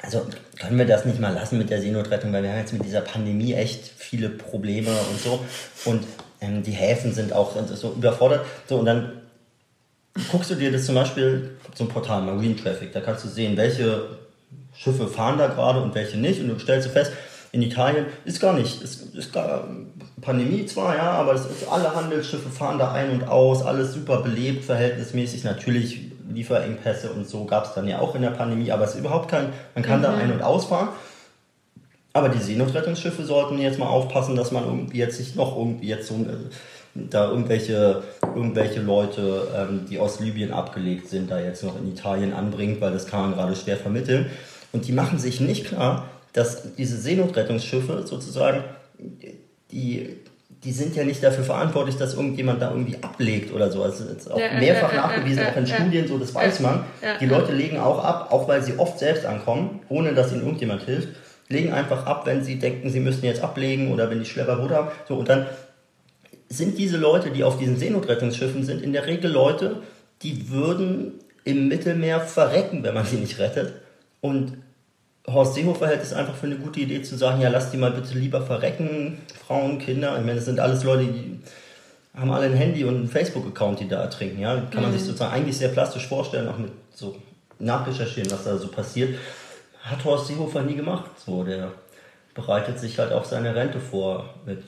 also 0.00 0.26
können 0.58 0.78
wir 0.78 0.86
das 0.86 1.04
nicht 1.04 1.20
mal 1.20 1.34
lassen 1.34 1.58
mit 1.58 1.68
der 1.68 1.82
Seenotrettung, 1.82 2.32
weil 2.32 2.42
wir 2.42 2.50
haben 2.50 2.58
jetzt 2.58 2.72
mit 2.72 2.84
dieser 2.84 3.02
Pandemie 3.02 3.52
echt 3.52 3.84
viele 3.96 4.30
Probleme 4.30 4.90
und 5.10 5.20
so. 5.20 5.40
Und 5.84 6.04
ähm, 6.40 6.62
die 6.62 6.72
Häfen 6.72 7.12
sind 7.12 7.32
auch 7.32 7.54
so 7.74 7.92
überfordert, 7.92 8.46
so 8.66 8.76
und 8.76 8.86
dann 8.86 9.12
guckst 10.30 10.50
du 10.50 10.54
dir 10.54 10.72
das 10.72 10.86
zum 10.86 10.94
Beispiel, 10.94 11.56
so 11.74 11.84
ein 11.84 11.88
Portal 11.88 12.22
Marine 12.22 12.56
Traffic, 12.56 12.92
da 12.92 13.00
kannst 13.00 13.24
du 13.24 13.28
sehen, 13.28 13.56
welche 13.56 14.18
Schiffe 14.76 15.08
fahren 15.08 15.38
da 15.38 15.48
gerade 15.48 15.80
und 15.82 15.94
welche 15.94 16.18
nicht. 16.18 16.40
Und 16.40 16.48
du 16.48 16.58
stellst 16.58 16.88
fest, 16.88 17.12
in 17.52 17.62
Italien 17.62 18.06
ist 18.24 18.40
gar 18.40 18.52
nicht, 18.52 18.82
ist, 18.82 19.14
ist 19.14 19.32
gar 19.32 19.66
Pandemie 20.20 20.66
zwar, 20.66 20.96
ja, 20.96 21.12
aber 21.12 21.34
es 21.34 21.46
ist, 21.46 21.68
alle 21.70 21.94
Handelsschiffe 21.94 22.50
fahren 22.50 22.78
da 22.78 22.92
ein 22.92 23.10
und 23.10 23.28
aus, 23.28 23.62
alles 23.62 23.94
super 23.94 24.20
belebt, 24.20 24.64
verhältnismäßig. 24.64 25.44
Natürlich 25.44 26.00
Lieferengpässe 26.30 27.10
und 27.10 27.26
so 27.26 27.44
gab 27.44 27.64
es 27.64 27.74
dann 27.74 27.88
ja 27.88 28.00
auch 28.00 28.14
in 28.14 28.22
der 28.22 28.30
Pandemie, 28.30 28.70
aber 28.70 28.84
es 28.84 28.94
ist 28.94 29.00
überhaupt 29.00 29.30
kein, 29.30 29.52
man 29.74 29.82
kann 29.82 30.00
mhm. 30.00 30.02
da 30.02 30.14
ein- 30.14 30.32
und 30.32 30.42
ausfahren. 30.42 30.88
Aber 32.12 32.28
die 32.28 32.38
Seenotrettungsschiffe 32.38 33.24
sollten 33.24 33.58
jetzt 33.58 33.78
mal 33.78 33.86
aufpassen, 33.86 34.34
dass 34.34 34.50
man 34.50 34.64
irgendwie 34.64 34.98
jetzt 34.98 35.18
nicht 35.18 35.36
noch 35.36 35.56
irgendwie 35.56 35.86
jetzt 35.86 36.08
so 36.08 36.14
da 37.10 37.28
irgendwelche, 37.28 38.02
irgendwelche 38.22 38.80
Leute, 38.80 39.48
ähm, 39.56 39.86
die 39.88 39.98
aus 39.98 40.20
Libyen 40.20 40.52
abgelegt 40.52 41.08
sind, 41.08 41.30
da 41.30 41.40
jetzt 41.40 41.62
noch 41.62 41.78
in 41.78 41.88
Italien 41.88 42.32
anbringt, 42.32 42.80
weil 42.80 42.92
das 42.92 43.06
kann 43.06 43.22
man 43.22 43.34
gerade 43.34 43.54
schwer 43.56 43.76
vermitteln. 43.76 44.26
Und 44.72 44.86
die 44.86 44.92
machen 44.92 45.18
sich 45.18 45.40
nicht 45.40 45.66
klar, 45.66 46.08
dass 46.32 46.74
diese 46.74 46.96
Seenotrettungsschiffe 46.96 48.06
sozusagen, 48.06 48.64
die, 49.70 50.16
die 50.64 50.72
sind 50.72 50.96
ja 50.96 51.04
nicht 51.04 51.22
dafür 51.22 51.44
verantwortlich, 51.44 51.96
dass 51.96 52.14
irgendjemand 52.14 52.60
da 52.60 52.70
irgendwie 52.70 52.96
ablegt 53.02 53.54
oder 53.54 53.70
so. 53.70 53.82
Also 53.82 54.04
das 54.04 54.18
ist 54.18 54.30
auch 54.30 54.38
ja, 54.38 54.58
mehrfach 54.58 54.92
ja, 54.92 55.02
nachgewiesen, 55.02 55.42
ja, 55.42 55.50
auch 55.50 55.56
in 55.56 55.66
Studien, 55.66 56.08
so 56.08 56.18
das 56.18 56.34
weiß 56.34 56.60
man. 56.60 56.84
Die 57.20 57.26
Leute 57.26 57.52
legen 57.52 57.78
auch 57.78 58.02
ab, 58.04 58.28
auch 58.30 58.48
weil 58.48 58.62
sie 58.62 58.78
oft 58.78 58.98
selbst 58.98 59.24
ankommen, 59.24 59.80
ohne 59.88 60.14
dass 60.14 60.32
ihnen 60.32 60.42
irgendjemand 60.42 60.82
hilft, 60.82 61.08
legen 61.48 61.72
einfach 61.72 62.06
ab, 62.06 62.26
wenn 62.26 62.44
sie 62.44 62.58
denken, 62.58 62.90
sie 62.90 63.00
müssten 63.00 63.24
jetzt 63.24 63.42
ablegen 63.42 63.92
oder 63.92 64.10
wenn 64.10 64.18
die 64.18 64.26
Schlepper 64.26 64.56
Brot 64.56 64.70
haben. 64.70 64.88
So, 65.06 65.14
und 65.16 65.28
dann 65.28 65.46
sind 66.48 66.78
diese 66.78 66.96
Leute, 66.96 67.30
die 67.30 67.44
auf 67.44 67.58
diesen 67.58 67.76
Seenotrettungsschiffen 67.76 68.64
sind, 68.64 68.82
in 68.82 68.92
der 68.92 69.06
Regel 69.06 69.30
Leute, 69.30 69.82
die 70.22 70.50
würden 70.50 71.14
im 71.44 71.68
Mittelmeer 71.68 72.20
verrecken, 72.20 72.82
wenn 72.82 72.94
man 72.94 73.06
sie 73.06 73.16
nicht 73.16 73.38
rettet. 73.38 73.74
Und 74.20 74.58
Horst 75.26 75.54
Seehofer 75.54 75.88
hält 75.88 76.02
es 76.02 76.12
einfach 76.12 76.34
für 76.34 76.46
eine 76.46 76.56
gute 76.56 76.80
Idee 76.80 77.02
zu 77.02 77.16
sagen, 77.16 77.40
ja, 77.40 77.50
lass 77.50 77.70
die 77.70 77.76
mal 77.76 77.90
bitte 77.90 78.18
lieber 78.18 78.42
verrecken, 78.42 79.18
Frauen, 79.46 79.78
Kinder. 79.78 80.16
Ich 80.18 80.24
meine, 80.24 80.36
das 80.36 80.46
sind 80.46 80.58
alles 80.58 80.84
Leute, 80.84 81.04
die 81.04 81.38
haben 82.14 82.30
alle 82.30 82.46
ein 82.46 82.54
Handy 82.54 82.84
und 82.84 82.96
einen 82.96 83.08
Facebook-Account, 83.08 83.80
die 83.80 83.88
da 83.88 84.02
ertrinken. 84.02 84.40
Ja? 84.40 84.56
Kann 84.70 84.82
man 84.82 84.90
mhm. 84.90 84.96
sich 84.96 85.04
sozusagen 85.04 85.32
eigentlich 85.32 85.56
sehr 85.56 85.68
plastisch 85.68 86.06
vorstellen, 86.06 86.48
auch 86.48 86.58
mit 86.58 86.72
so 86.92 87.16
nachrecherchieren, 87.58 88.30
was 88.30 88.44
da 88.44 88.56
so 88.56 88.68
passiert. 88.68 89.18
hat 89.82 90.04
Horst 90.04 90.28
Seehofer 90.28 90.62
nie 90.62 90.74
gemacht. 90.74 91.10
So, 91.24 91.44
der 91.44 91.72
bereitet 92.34 92.78
sich 92.78 92.98
halt 92.98 93.12
auf 93.12 93.26
seine 93.26 93.54
Rente 93.54 93.80
vor 93.80 94.34
mit 94.46 94.62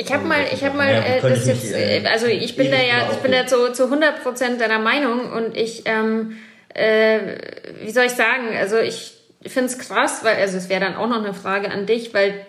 ich 0.00 0.12
habe 0.12 0.24
mal, 0.24 0.46
ich 0.52 0.64
habe 0.64 0.76
mal, 0.76 0.88
äh, 0.88 1.20
das 1.20 1.46
jetzt, 1.46 1.72
äh, 1.72 2.04
also 2.06 2.26
ich 2.26 2.56
bin 2.56 2.70
da 2.70 2.76
ja, 2.76 3.10
ich 3.10 3.18
bin 3.18 3.32
da 3.32 3.46
zu, 3.46 3.72
zu 3.72 3.84
100 3.84 4.22
Prozent 4.22 4.60
deiner 4.60 4.78
Meinung 4.78 5.32
und 5.32 5.56
ich, 5.56 5.82
ähm, 5.86 6.38
äh, 6.72 7.36
wie 7.82 7.90
soll 7.90 8.04
ich 8.04 8.12
sagen, 8.12 8.56
also 8.56 8.78
ich 8.78 9.12
finde 9.44 9.66
es 9.66 9.78
krass, 9.78 10.20
weil, 10.22 10.36
also 10.36 10.56
es 10.56 10.68
wäre 10.68 10.80
dann 10.80 10.94
auch 10.94 11.08
noch 11.08 11.22
eine 11.22 11.34
Frage 11.34 11.70
an 11.72 11.86
dich, 11.86 12.14
weil 12.14 12.46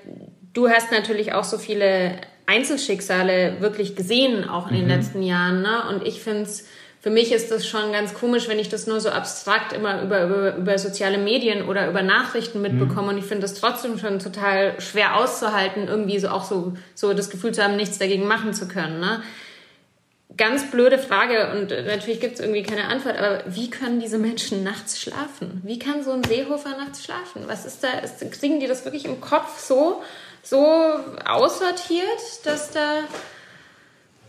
du 0.54 0.70
hast 0.70 0.92
natürlich 0.92 1.34
auch 1.34 1.44
so 1.44 1.58
viele 1.58 2.12
Einzelschicksale 2.46 3.58
wirklich 3.60 3.96
gesehen, 3.96 4.48
auch 4.48 4.70
in 4.70 4.76
den 4.76 4.86
mhm. 4.86 4.92
letzten 4.92 5.24
Jahren, 5.24 5.64
ne? 5.64 5.90
Und 5.90 6.06
ich 6.06 6.22
finde 6.22 6.44
es 6.44 6.68
für 7.02 7.10
mich 7.10 7.32
ist 7.32 7.50
das 7.50 7.66
schon 7.66 7.94
ganz 7.94 8.14
komisch, 8.14 8.50
wenn 8.50 8.60
ich 8.60 8.68
das 8.68 8.86
nur 8.86 9.00
so 9.00 9.10
abstrakt 9.10 9.72
immer 9.72 10.02
über, 10.02 10.24
über, 10.24 10.56
über 10.56 10.78
soziale 10.78 11.18
Medien 11.18 11.68
oder 11.68 11.88
über 11.88 12.02
Nachrichten 12.02 12.62
mitbekomme. 12.62 13.04
Mhm. 13.04 13.10
Und 13.10 13.18
ich 13.20 13.26
finde 13.26 13.44
das 13.44 13.54
trotzdem 13.54 13.98
schon 13.98 14.20
total 14.20 14.80
schwer 14.82 15.16
auszuhalten, 15.16 15.88
irgendwie 15.88 16.20
so 16.20 16.28
auch 16.28 16.44
so, 16.44 16.74
so 16.96 17.14
das 17.14 17.30
Gefühl 17.30 17.54
zu 17.54 17.64
haben, 17.64 17.78
nichts 17.78 18.00
dagegen 18.00 18.28
machen 18.28 18.54
zu 18.54 18.68
können. 18.68 19.00
Ne? 19.00 19.24
Ganz 20.36 20.72
blöde 20.72 20.98
Frage 21.00 21.52
und 21.52 21.70
natürlich 21.70 22.20
gibt 22.20 22.36
es 22.36 22.42
irgendwie 22.42 22.64
keine 22.64 22.86
Antwort, 22.86 23.18
aber 23.18 23.44
wie 23.48 23.70
können 23.70 24.02
diese 24.02 24.18
Menschen 24.18 24.64
nachts 24.64 25.00
schlafen? 25.00 25.62
Wie 25.64 25.80
kann 25.80 26.04
so 26.04 26.12
ein 26.12 26.24
Seehofer 26.24 26.78
nachts 26.78 27.06
schlafen? 27.06 27.44
Was 27.48 27.66
ist 27.66 27.82
da? 27.82 28.00
Ist, 28.00 28.30
kriegen 28.32 28.60
die 28.60 28.68
das 28.68 28.84
wirklich 28.84 29.06
im 29.06 29.22
Kopf 29.22 29.58
so, 29.60 30.02
so 30.44 30.66
aussortiert, 31.26 32.20
dass 32.44 32.72
da 32.72 33.04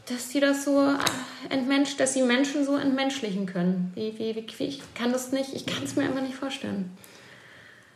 dass 0.07 0.29
die 0.29 0.41
das 0.41 0.65
so 0.65 0.81
äh, 0.81 1.55
entmenscht, 1.55 2.01
dass 2.01 2.15
sie 2.15 2.23
Menschen 2.23 2.65
so 2.65 2.77
entmenschlichen 2.77 3.47
können. 3.47 3.93
Wie, 3.95 4.19
wie, 4.19 4.35
wie, 4.37 4.65
ich 4.65 4.83
kann 4.95 5.13
das 5.13 5.33
nicht, 5.33 5.55
ich 5.55 5.67
kann 5.67 5.85
es 5.85 5.97
mir 5.97 6.05
einfach 6.05 6.23
nicht 6.23 6.35
vorstellen. 6.35 6.97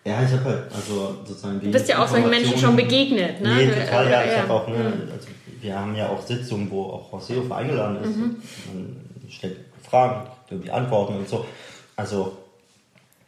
Ja, 0.04 0.22
ich 0.22 0.32
habe 0.32 0.44
halt, 0.44 0.62
also 0.74 1.18
sozusagen 1.24 1.60
die. 1.60 1.66
Du 1.66 1.72
bist 1.72 1.88
ja 1.88 2.02
auch 2.02 2.08
solchen 2.08 2.28
Menschen 2.28 2.58
schon 2.58 2.76
begegnet, 2.76 3.40
ne? 3.40 3.54
Nee, 3.54 3.66
total, 3.68 4.10
ja. 4.10 4.24
Ich 4.24 4.32
ja. 4.32 4.42
habe 4.42 4.52
auch, 4.52 4.68
ne, 4.68 5.08
also 5.10 5.28
wir 5.60 5.78
haben 5.78 5.96
ja 5.96 6.08
auch 6.08 6.20
Sitzungen, 6.20 6.70
wo 6.70 6.84
auch 6.84 7.10
Horst 7.10 7.28
Seehofer 7.28 7.56
eingeladen 7.56 8.02
ist. 8.02 8.16
Mhm. 8.16 8.36
Man 8.74 9.30
stellt 9.30 9.56
Fragen, 9.82 10.28
irgendwie 10.50 10.70
Antworten 10.70 11.16
und 11.16 11.28
so. 11.28 11.46
Also, 11.96 12.36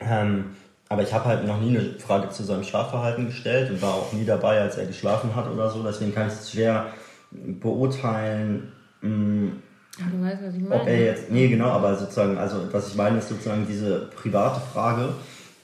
ähm, 0.01 0.57
aber 0.89 1.03
ich 1.03 1.15
habe 1.15 1.25
halt 1.25 1.47
noch 1.47 1.59
nie 1.61 1.77
eine 1.77 1.99
Frage 1.99 2.29
zu 2.29 2.45
seinem 2.45 2.63
Schlafverhalten 2.63 3.27
gestellt 3.27 3.71
und 3.71 3.81
war 3.81 3.95
auch 3.95 4.13
nie 4.13 4.27
dabei, 4.27 4.61
als 4.61 4.77
er 4.77 4.85
geschlafen 4.85 5.35
hat 5.35 5.51
oder 5.51 5.71
so. 5.71 5.83
Deswegen 5.83 6.15
kann 6.15 6.29
ich 6.29 6.35
es 6.35 6.51
schwer 6.51 6.93
beurteilen, 7.31 8.73
mh, 9.01 9.09
mm, 9.09 9.63
ja, 9.99 10.05
du 10.13 10.23
weißt, 10.23 10.43
was 10.43 10.55
ich 10.55 10.61
meine. 10.61 10.83
Ob 10.83 10.87
er 10.87 11.05
jetzt, 11.05 11.31
nee, 11.31 11.49
genau, 11.49 11.71
aber 11.71 11.97
sozusagen, 11.97 12.37
also 12.37 12.69
was 12.71 12.89
ich 12.89 12.97
meine, 12.97 13.19
ist 13.19 13.29
sozusagen 13.31 13.67
diese 13.67 14.11
private 14.15 14.61
Frage, 14.73 15.09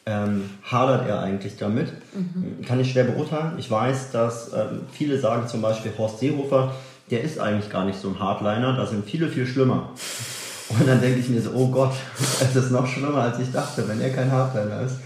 ähm, 0.07 0.49
hadert 0.63 1.07
er 1.07 1.21
eigentlich 1.21 1.57
damit? 1.59 1.93
Mhm. 2.15 2.65
Kann 2.65 2.81
ich 2.81 2.93
schwer 2.93 3.05
beurteilen. 3.05 3.59
Ich 3.59 3.71
weiß, 3.71 4.11
dass 4.11 4.53
ähm, 4.53 4.83
viele 4.91 5.19
sagen 5.19 5.47
zum 5.49 5.61
Beispiel 5.61 5.93
Horst 5.97 6.19
Seehofer, 6.19 6.75
der 7.11 7.23
ist 7.23 7.39
eigentlich 7.39 7.71
gar 7.71 7.85
nicht 7.85 8.01
so 8.01 8.09
ein 8.09 8.19
Hardliner, 8.19 8.75
da 8.75 8.87
sind 8.87 9.05
viele 9.05 9.29
viel 9.29 9.47
schlimmer. 9.47 9.91
Und 10.71 10.89
dann 10.89 11.01
denke 11.01 11.21
ich 11.21 11.29
mir 11.29 11.43
so, 11.43 11.51
oh 11.55 11.69
Gott, 11.69 11.93
es 12.41 12.57
ist 12.57 12.71
noch 12.71 12.87
schlimmer, 12.87 13.19
als 13.23 13.39
ich 13.39 13.53
dachte, 13.53 13.87
wenn 13.87 14.01
er 14.01 14.11
kein 14.11 14.31
Hardliner 14.31 14.81
ist. 14.81 14.97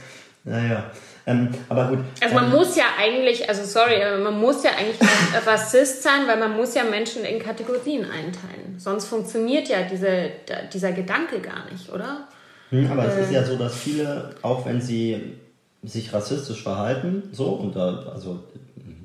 Naja, 0.45 0.85
ähm, 1.29 1.49
aber 1.69 1.89
gut. 1.89 1.99
Also 2.21 2.35
man 2.37 2.45
ähm, 2.45 2.51
muss 2.53 2.77
ja 2.77 2.85
eigentlich, 2.99 3.49
also 3.49 3.65
sorry, 3.65 3.97
man 4.23 4.39
muss 4.39 4.63
ja 4.63 4.71
eigentlich 4.79 4.99
Rassist 5.47 6.03
sein, 6.05 6.21
weil 6.29 6.39
man 6.39 6.57
muss 6.57 6.75
ja 6.75 6.85
Menschen 6.85 7.25
in 7.25 7.41
Kategorien 7.41 8.05
einteilen. 8.05 8.79
Sonst 8.79 9.07
funktioniert 9.07 9.69
ja 9.69 9.79
diese, 9.83 10.31
dieser 10.73 10.93
Gedanke 10.93 11.41
gar 11.41 11.71
nicht, 11.71 11.93
oder? 11.93 12.29
Hm, 12.71 12.91
aber 12.93 13.05
äh, 13.05 13.09
es 13.09 13.27
ist 13.27 13.33
ja 13.33 13.43
so, 13.43 13.57
dass 13.57 13.75
viele, 13.75 14.31
auch 14.43 14.65
wenn 14.67 14.81
sie 14.81 15.35
sich 15.83 16.13
rassistisch 16.13 16.63
verhalten, 16.63 17.25
so, 17.33 17.47
und 17.47 17.75
da, 17.75 18.05
also 18.15 18.41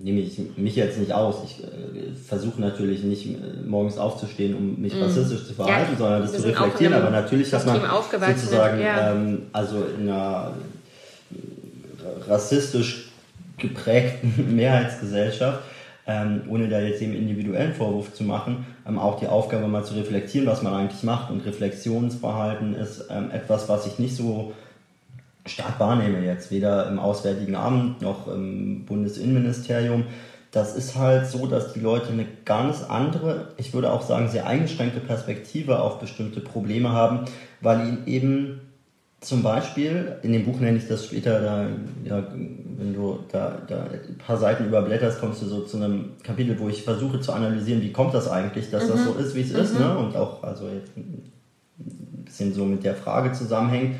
nehme 0.03 0.19
ich 0.19 0.39
mich 0.57 0.75
jetzt 0.75 0.99
nicht 0.99 1.13
aus. 1.13 1.37
Ich 1.45 1.63
äh, 1.63 2.13
versuche 2.27 2.59
natürlich 2.59 3.03
nicht 3.03 3.27
äh, 3.27 3.37
morgens 3.65 3.97
aufzustehen, 3.97 4.55
um 4.55 4.81
mich 4.81 4.95
mm. 4.95 5.03
rassistisch 5.03 5.45
zu 5.45 5.53
verhalten, 5.53 5.93
ja, 5.93 5.97
sondern 5.97 6.21
das 6.21 6.33
zu 6.33 6.43
reflektieren. 6.43 6.93
Aber 6.93 7.09
natürlich 7.09 7.53
hat 7.53 7.65
man 7.65 7.81
sozusagen, 8.35 8.81
ja. 8.81 9.11
ähm, 9.11 9.43
also 9.53 9.83
in 9.97 10.09
einer 10.09 10.53
rassistisch 12.27 13.11
geprägten 13.57 14.55
Mehrheitsgesellschaft, 14.55 15.59
ähm, 16.07 16.41
ohne 16.49 16.67
da 16.67 16.79
jetzt 16.79 17.01
eben 17.01 17.13
individuellen 17.13 17.73
Vorwurf 17.73 18.13
zu 18.13 18.23
machen, 18.23 18.65
ähm, 18.87 18.97
auch 18.97 19.19
die 19.19 19.27
Aufgabe 19.27 19.67
mal 19.67 19.83
zu 19.83 19.93
reflektieren, 19.93 20.47
was 20.47 20.61
man 20.61 20.73
eigentlich 20.73 21.03
macht. 21.03 21.31
Und 21.31 21.45
Reflexionsverhalten 21.45 22.75
ist 22.75 23.05
ähm, 23.09 23.31
etwas, 23.31 23.69
was 23.69 23.85
ich 23.85 23.99
nicht 23.99 24.15
so 24.15 24.53
stark 25.45 25.79
wahrnehme 25.79 26.23
jetzt, 26.23 26.51
weder 26.51 26.87
im 26.87 26.99
Auswärtigen 26.99 27.55
Amt 27.55 28.01
noch 28.01 28.27
im 28.27 28.85
Bundesinnenministerium. 28.85 30.05
Das 30.51 30.75
ist 30.75 30.97
halt 30.97 31.27
so, 31.27 31.47
dass 31.47 31.73
die 31.73 31.79
Leute 31.79 32.09
eine 32.09 32.25
ganz 32.45 32.83
andere, 32.83 33.53
ich 33.57 33.73
würde 33.73 33.91
auch 33.91 34.01
sagen, 34.01 34.27
sehr 34.27 34.47
eingeschränkte 34.47 34.99
Perspektive 34.99 35.79
auf 35.79 35.99
bestimmte 35.99 36.41
Probleme 36.41 36.91
haben, 36.91 37.25
weil 37.61 37.87
ihnen 37.87 38.07
eben 38.07 38.61
zum 39.21 39.43
Beispiel, 39.43 40.17
in 40.23 40.33
dem 40.33 40.45
Buch 40.45 40.59
nenne 40.59 40.79
ich 40.79 40.87
das 40.87 41.05
später, 41.05 41.39
da, 41.39 41.67
ja, 42.03 42.27
wenn 42.31 42.91
du 42.91 43.19
da, 43.31 43.61
da 43.67 43.83
ein 43.83 44.17
paar 44.17 44.37
Seiten 44.37 44.65
überblätterst, 44.65 45.19
kommst 45.19 45.43
du 45.43 45.45
so 45.45 45.61
zu 45.61 45.77
einem 45.77 46.13
Kapitel, 46.23 46.57
wo 46.59 46.69
ich 46.69 46.81
versuche 46.81 47.19
zu 47.19 47.31
analysieren, 47.31 47.83
wie 47.83 47.93
kommt 47.93 48.15
das 48.15 48.27
eigentlich, 48.27 48.71
dass 48.71 48.85
mhm. 48.85 48.89
das 48.89 49.03
so 49.05 49.13
ist, 49.13 49.35
wie 49.35 49.41
es 49.41 49.53
mhm. 49.53 49.59
ist, 49.59 49.79
ne? 49.79 49.95
und 49.95 50.15
auch 50.15 50.43
also 50.43 50.67
jetzt 50.67 50.97
ein 50.97 51.31
bisschen 52.25 52.51
so 52.55 52.65
mit 52.65 52.83
der 52.83 52.95
Frage 52.95 53.31
zusammenhängt. 53.31 53.97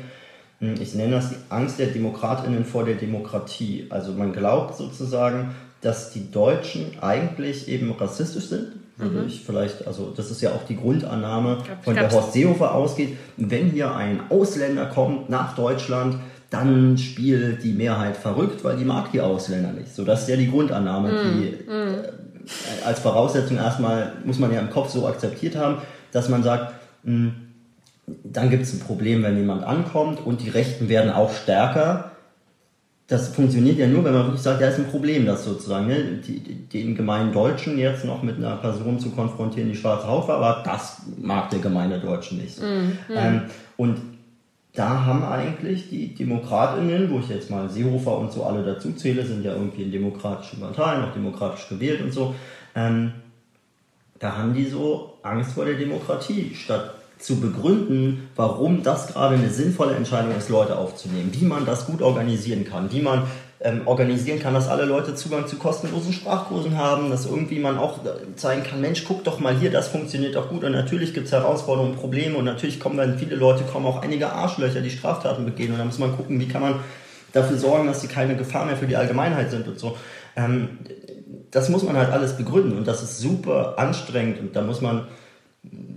Ich 0.80 0.94
nenne 0.94 1.12
das 1.12 1.30
die 1.30 1.36
Angst 1.50 1.78
der 1.78 1.88
DemokratInnen 1.88 2.64
vor 2.64 2.84
der 2.84 2.94
Demokratie. 2.96 3.86
Also 3.90 4.12
man 4.12 4.32
glaubt 4.32 4.76
sozusagen, 4.76 5.54
dass 5.80 6.12
die 6.12 6.30
Deutschen 6.30 6.98
eigentlich 7.00 7.68
eben 7.68 7.92
rassistisch 7.92 8.46
sind 8.46 8.81
würde 8.96 9.20
mhm. 9.20 9.26
ich 9.26 9.42
vielleicht, 9.44 9.86
also 9.86 10.12
das 10.14 10.30
ist 10.30 10.42
ja 10.42 10.50
auch 10.50 10.64
die 10.68 10.76
Grundannahme, 10.76 11.58
von 11.82 11.94
der 11.94 12.10
Horst 12.10 12.32
Seehofer 12.32 12.74
ausgeht. 12.74 13.16
Wenn 13.36 13.70
hier 13.70 13.94
ein 13.94 14.20
Ausländer 14.28 14.86
kommt 14.86 15.30
nach 15.30 15.54
Deutschland, 15.54 16.16
dann 16.50 16.98
spielt 16.98 17.64
die 17.64 17.72
Mehrheit 17.72 18.16
verrückt, 18.16 18.62
weil 18.62 18.76
die 18.76 18.84
mag 18.84 19.10
die 19.12 19.20
Ausländer 19.20 19.72
nicht. 19.72 19.94
So, 19.94 20.04
das 20.04 20.22
ist 20.22 20.28
ja 20.28 20.36
die 20.36 20.50
Grundannahme, 20.50 21.10
mhm. 21.10 21.40
die 21.40 21.46
äh, 21.70 22.84
als 22.84 23.00
Voraussetzung 23.00 23.56
erstmal 23.56 24.12
muss 24.24 24.38
man 24.38 24.52
ja 24.52 24.60
im 24.60 24.70
Kopf 24.70 24.90
so 24.90 25.06
akzeptiert 25.06 25.56
haben, 25.56 25.78
dass 26.12 26.28
man 26.28 26.42
sagt, 26.42 26.74
mh, 27.04 27.12
hm, 27.12 27.34
dann 28.24 28.50
gibt 28.50 28.64
es 28.64 28.74
ein 28.74 28.80
Problem, 28.80 29.22
wenn 29.22 29.36
jemand 29.36 29.64
ankommt 29.64 30.24
und 30.24 30.42
die 30.42 30.48
Rechten 30.48 30.88
werden 30.88 31.12
auch 31.12 31.32
stärker 31.32 32.11
das 33.12 33.28
funktioniert 33.28 33.76
ja 33.76 33.86
nur, 33.86 34.02
wenn 34.04 34.14
man 34.14 34.24
wirklich 34.24 34.40
sagt, 34.40 34.62
ja, 34.62 34.68
ist 34.68 34.78
ein 34.78 34.86
Problem, 34.86 35.26
das 35.26 35.44
sozusagen, 35.44 35.86
ne, 35.86 36.02
die, 36.26 36.38
den 36.40 36.94
gemeinen 36.94 37.30
Deutschen 37.30 37.76
jetzt 37.76 38.06
noch 38.06 38.22
mit 38.22 38.38
einer 38.38 38.56
Person 38.56 38.98
zu 38.98 39.10
konfrontieren, 39.10 39.68
die 39.68 39.76
schwarze 39.76 40.08
Haut 40.08 40.30
aber 40.30 40.62
das 40.64 41.02
mag 41.20 41.50
der 41.50 41.58
gemeine 41.58 42.00
Deutsche 42.00 42.36
nicht. 42.36 42.58
Mhm. 42.62 42.96
Ähm, 43.14 43.42
und 43.76 43.98
da 44.72 45.04
haben 45.04 45.22
eigentlich 45.24 45.90
die 45.90 46.14
DemokratInnen, 46.14 47.10
wo 47.10 47.18
ich 47.18 47.28
jetzt 47.28 47.50
mal 47.50 47.68
Seehofer 47.68 48.16
und 48.16 48.32
so 48.32 48.44
alle 48.44 48.64
dazu 48.64 48.92
zähle, 48.92 49.26
sind 49.26 49.44
ja 49.44 49.52
irgendwie 49.52 49.82
in 49.82 49.92
demokratischen 49.92 50.60
Parteien, 50.60 51.04
auch 51.04 51.12
demokratisch 51.12 51.68
gewählt 51.68 52.00
und 52.00 52.14
so, 52.14 52.34
ähm, 52.74 53.12
da 54.18 54.38
haben 54.38 54.54
die 54.54 54.64
so 54.64 55.18
Angst 55.22 55.52
vor 55.52 55.66
der 55.66 55.74
Demokratie, 55.74 56.54
statt 56.54 56.94
zu 57.22 57.40
begründen, 57.40 58.28
warum 58.34 58.82
das 58.82 59.06
gerade 59.06 59.36
eine 59.36 59.48
sinnvolle 59.48 59.94
Entscheidung 59.94 60.36
ist, 60.36 60.48
Leute 60.48 60.76
aufzunehmen, 60.76 61.30
wie 61.32 61.44
man 61.44 61.64
das 61.64 61.86
gut 61.86 62.02
organisieren 62.02 62.64
kann, 62.64 62.92
wie 62.92 63.00
man 63.00 63.24
ähm, 63.64 63.82
organisieren 63.86 64.40
kann, 64.40 64.54
dass 64.54 64.68
alle 64.68 64.84
Leute 64.84 65.14
Zugang 65.14 65.46
zu 65.46 65.56
kostenlosen 65.56 66.12
Sprachkursen 66.12 66.76
haben, 66.76 67.10
dass 67.10 67.26
irgendwie 67.26 67.60
man 67.60 67.78
auch 67.78 68.00
zeigen 68.34 68.64
kann, 68.64 68.80
Mensch, 68.80 69.04
guck 69.06 69.22
doch 69.22 69.38
mal 69.38 69.56
hier, 69.56 69.70
das 69.70 69.88
funktioniert 69.88 70.34
doch 70.34 70.48
gut. 70.48 70.64
Und 70.64 70.72
natürlich 70.72 71.14
gibt 71.14 71.26
es 71.26 71.32
Herausforderungen, 71.32 71.94
Probleme. 71.94 72.36
Und 72.36 72.44
natürlich 72.44 72.80
kommen 72.80 72.96
dann 72.96 73.18
viele 73.18 73.36
Leute, 73.36 73.62
kommen 73.64 73.86
auch 73.86 74.02
einige 74.02 74.32
Arschlöcher, 74.32 74.80
die 74.80 74.90
Straftaten 74.90 75.44
begehen. 75.44 75.72
Und 75.72 75.78
da 75.78 75.84
muss 75.84 75.98
man 75.98 76.16
gucken, 76.16 76.40
wie 76.40 76.48
kann 76.48 76.62
man 76.62 76.74
dafür 77.32 77.56
sorgen, 77.56 77.86
dass 77.86 78.00
sie 78.00 78.08
keine 78.08 78.36
Gefahr 78.36 78.66
mehr 78.66 78.76
für 78.76 78.86
die 78.86 78.96
Allgemeinheit 78.96 79.52
sind 79.52 79.68
und 79.68 79.78
so. 79.78 79.96
Ähm, 80.34 80.78
das 81.52 81.68
muss 81.68 81.84
man 81.84 81.96
halt 81.96 82.10
alles 82.10 82.36
begründen. 82.36 82.76
Und 82.76 82.88
das 82.88 83.02
ist 83.02 83.18
super 83.18 83.74
anstrengend. 83.78 84.40
Und 84.40 84.56
da 84.56 84.62
muss 84.62 84.80
man 84.80 85.06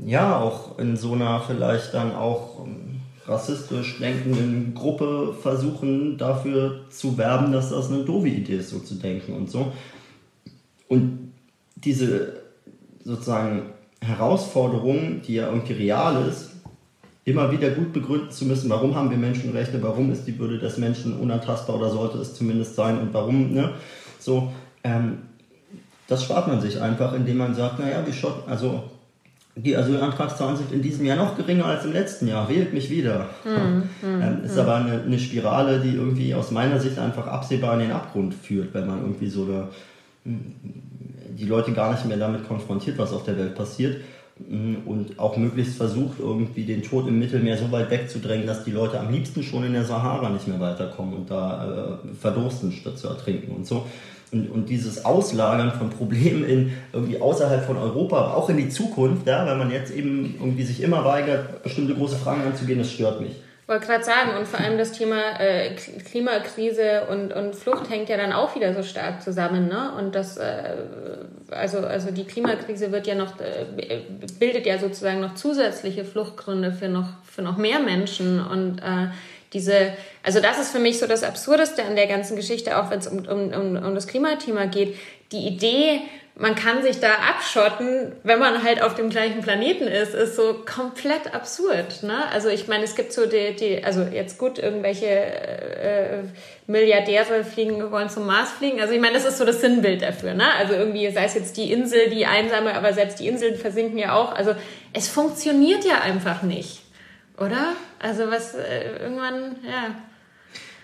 ja 0.05 0.39
auch 0.39 0.77
in 0.79 0.95
so 0.95 1.13
einer 1.13 1.41
vielleicht 1.41 1.93
dann 1.93 2.15
auch 2.15 2.65
ähm, 2.65 3.01
rassistisch 3.25 3.99
denkenden 3.99 4.73
Gruppe 4.75 5.33
versuchen 5.41 6.17
dafür 6.17 6.81
zu 6.89 7.17
werben, 7.17 7.51
dass 7.51 7.71
das 7.71 7.89
eine 7.89 8.03
doofe 8.03 8.27
Idee 8.27 8.57
ist, 8.57 8.69
so 8.69 8.79
zu 8.79 8.95
denken 8.95 9.33
und 9.33 9.49
so. 9.49 9.71
Und 10.87 11.33
diese 11.75 12.41
sozusagen 13.03 13.63
Herausforderung, 14.01 15.21
die 15.23 15.35
ja 15.35 15.47
irgendwie 15.47 15.73
real 15.73 16.27
ist, 16.27 16.51
immer 17.23 17.51
wieder 17.51 17.71
gut 17.71 17.91
begründen 17.91 18.29
zu 18.29 18.45
müssen, 18.45 18.69
warum 18.69 18.93
haben 18.93 19.09
wir 19.09 19.17
Menschenrechte, 19.17 19.81
warum 19.81 20.11
ist 20.11 20.25
die 20.25 20.37
Würde 20.37 20.59
des 20.59 20.77
Menschen 20.77 21.17
unantastbar 21.19 21.77
oder 21.77 21.89
sollte 21.89 22.19
es 22.19 22.35
zumindest 22.35 22.75
sein 22.75 22.99
und 22.99 23.13
warum, 23.13 23.51
ne? 23.51 23.71
So, 24.19 24.51
ähm, 24.83 25.19
das 26.07 26.23
spart 26.23 26.47
man 26.47 26.61
sich 26.61 26.79
einfach, 26.79 27.13
indem 27.13 27.37
man 27.37 27.55
sagt, 27.55 27.79
naja, 27.79 28.05
wir 28.05 28.13
schotten, 28.13 28.47
also 28.47 28.83
die 29.55 29.75
Asylantragszahlen 29.77 30.57
sind 30.57 30.71
in 30.71 30.81
diesem 30.81 31.05
Jahr 31.05 31.17
noch 31.17 31.37
geringer 31.37 31.65
als 31.65 31.85
im 31.85 31.93
letzten 31.93 32.27
Jahr. 32.27 32.49
Wählt 32.49 32.73
mich 32.73 32.89
wieder. 32.89 33.29
Mhm. 33.43 33.83
Ähm, 34.05 34.43
ist 34.43 34.53
mhm. 34.53 34.61
aber 34.61 34.75
eine, 34.75 35.01
eine, 35.01 35.17
Spirale, 35.17 35.79
die 35.79 35.95
irgendwie 35.95 36.35
aus 36.35 36.51
meiner 36.51 36.79
Sicht 36.79 36.99
einfach 36.99 37.27
absehbar 37.27 37.73
in 37.73 37.79
den 37.79 37.91
Abgrund 37.91 38.33
führt, 38.35 38.73
wenn 38.73 38.85
man 38.85 39.01
irgendwie 39.01 39.27
so 39.27 39.43
eine, 39.43 39.67
die 40.23 41.45
Leute 41.45 41.73
gar 41.73 41.91
nicht 41.91 42.05
mehr 42.05 42.17
damit 42.17 42.47
konfrontiert, 42.47 42.97
was 42.97 43.11
auf 43.11 43.23
der 43.23 43.37
Welt 43.37 43.55
passiert 43.55 43.97
und 44.37 45.17
auch 45.17 45.37
möglichst 45.37 45.77
versucht, 45.77 46.19
irgendwie 46.19 46.65
den 46.65 46.83
Tod 46.83 47.07
im 47.07 47.19
Mittelmeer 47.19 47.57
so 47.57 47.71
weit 47.71 47.89
wegzudrängen, 47.89 48.45
dass 48.45 48.65
die 48.65 48.71
Leute 48.71 48.99
am 48.99 49.11
liebsten 49.11 49.43
schon 49.43 49.63
in 49.63 49.73
der 49.73 49.85
Sahara 49.85 50.29
nicht 50.29 50.47
mehr 50.47 50.59
weiterkommen 50.59 51.13
und 51.13 51.31
da 51.31 51.99
äh, 52.03 52.15
verdursten, 52.15 52.73
statt 52.73 52.97
zu 52.97 53.07
ertrinken 53.07 53.55
und 53.55 53.65
so. 53.65 53.85
Und, 54.31 54.49
und 54.49 54.69
dieses 54.69 55.05
Auslagern 55.05 55.71
von 55.71 55.89
Problemen 55.89 56.43
in 56.43 56.73
irgendwie 56.91 57.19
außerhalb 57.19 57.65
von 57.65 57.77
Europa, 57.77 58.17
aber 58.17 58.37
auch 58.37 58.49
in 58.49 58.57
die 58.57 58.69
Zukunft, 58.69 59.27
ja, 59.27 59.45
weil 59.45 59.57
man 59.57 59.71
jetzt 59.71 59.91
eben 59.91 60.35
irgendwie 60.39 60.63
sich 60.63 60.81
immer 60.81 61.05
weigert, 61.05 61.63
bestimmte 61.63 61.95
große 61.95 62.17
Fragen 62.17 62.41
anzugehen, 62.41 62.79
das 62.79 62.91
stört 62.91 63.21
mich. 63.21 63.35
Ich 63.65 63.69
wollte 63.69 63.87
gerade 63.87 64.03
sagen, 64.03 64.37
und 64.37 64.47
vor 64.47 64.59
allem 64.59 64.77
das 64.77 64.91
Thema 64.91 65.39
äh, 65.39 65.73
Klimakrise 65.73 67.07
und, 67.09 67.33
und 67.33 67.55
Flucht 67.55 67.89
hängt 67.89 68.09
ja 68.09 68.17
dann 68.17 68.31
auch 68.31 68.53
wieder 68.53 68.75
so 68.75 68.83
stark 68.83 69.23
zusammen. 69.23 69.67
Ne? 69.67 69.91
Und 69.97 70.13
das, 70.13 70.37
äh, 70.37 70.75
also, 71.49 71.79
also 71.79 72.11
die 72.11 72.25
Klimakrise 72.25 72.91
wird 72.91 73.07
ja 73.07 73.15
noch, 73.15 73.39
äh, 73.39 74.01
bildet 74.37 74.67
ja 74.67 74.77
sozusagen 74.77 75.19
noch 75.19 75.33
zusätzliche 75.33 76.05
Fluchtgründe 76.05 76.73
für 76.73 76.89
noch, 76.89 77.09
für 77.23 77.41
noch 77.41 77.57
mehr 77.57 77.79
Menschen. 77.79 78.39
Und 78.39 78.77
äh, 78.83 79.07
diese, 79.55 79.93
also 80.21 80.41
das 80.41 80.59
ist 80.59 80.71
für 80.71 80.79
mich 80.79 80.99
so 80.99 81.07
das 81.07 81.23
Absurdeste 81.23 81.83
an 81.83 81.95
der 81.95 82.07
ganzen 82.07 82.35
Geschichte, 82.35 82.77
auch 82.77 82.91
wenn 82.91 82.99
es 82.99 83.07
um, 83.07 83.19
um, 83.19 83.53
um, 83.53 83.83
um 83.83 83.95
das 83.95 84.05
Klimathema 84.05 84.65
geht. 84.65 84.97
Die 85.31 85.47
Idee, 85.47 86.01
man 86.37 86.55
kann 86.55 86.83
sich 86.83 86.99
da 86.99 87.13
abschotten, 87.13 88.11
wenn 88.23 88.37
man 88.39 88.61
halt 88.61 88.81
auf 88.81 88.95
dem 88.95 89.09
gleichen 89.09 89.39
Planeten 89.39 89.87
ist, 89.87 90.13
ist 90.13 90.35
so 90.35 90.65
komplett 90.65 91.33
absurd. 91.33 92.03
Ne? 92.03 92.29
Also 92.33 92.49
ich 92.49 92.67
meine, 92.67 92.83
es 92.83 92.95
gibt 92.95 93.13
so 93.13 93.25
die, 93.25 93.55
die 93.55 93.81
also 93.81 94.01
jetzt 94.01 94.37
gut, 94.37 94.59
irgendwelche 94.59 95.07
äh, 95.07 96.23
Milliardäre 96.67 97.45
fliegen, 97.45 97.89
wollen 97.89 98.09
zum 98.09 98.27
Mars 98.27 98.51
fliegen. 98.51 98.81
Also 98.81 98.93
ich 98.93 98.99
meine, 98.99 99.13
das 99.13 99.23
ist 99.23 99.37
so 99.37 99.45
das 99.45 99.61
Sinnbild 99.61 100.01
dafür. 100.01 100.33
Ne? 100.33 100.53
Also 100.59 100.73
irgendwie, 100.73 101.09
sei 101.11 101.23
es 101.23 101.35
jetzt 101.35 101.55
die 101.55 101.71
Insel, 101.71 102.09
die 102.09 102.25
einsame, 102.25 102.75
aber 102.75 102.91
selbst 102.91 103.21
die 103.21 103.29
Inseln 103.29 103.55
versinken 103.55 103.97
ja 103.97 104.13
auch. 104.13 104.33
Also 104.33 104.53
es 104.91 105.07
funktioniert 105.07 105.85
ja 105.85 106.01
einfach 106.01 106.41
nicht. 106.41 106.81
Oder? 107.37 107.73
Also 107.99 108.29
was 108.29 108.55
äh, 108.55 108.97
irgendwann, 109.01 109.57
ja. 109.63 109.95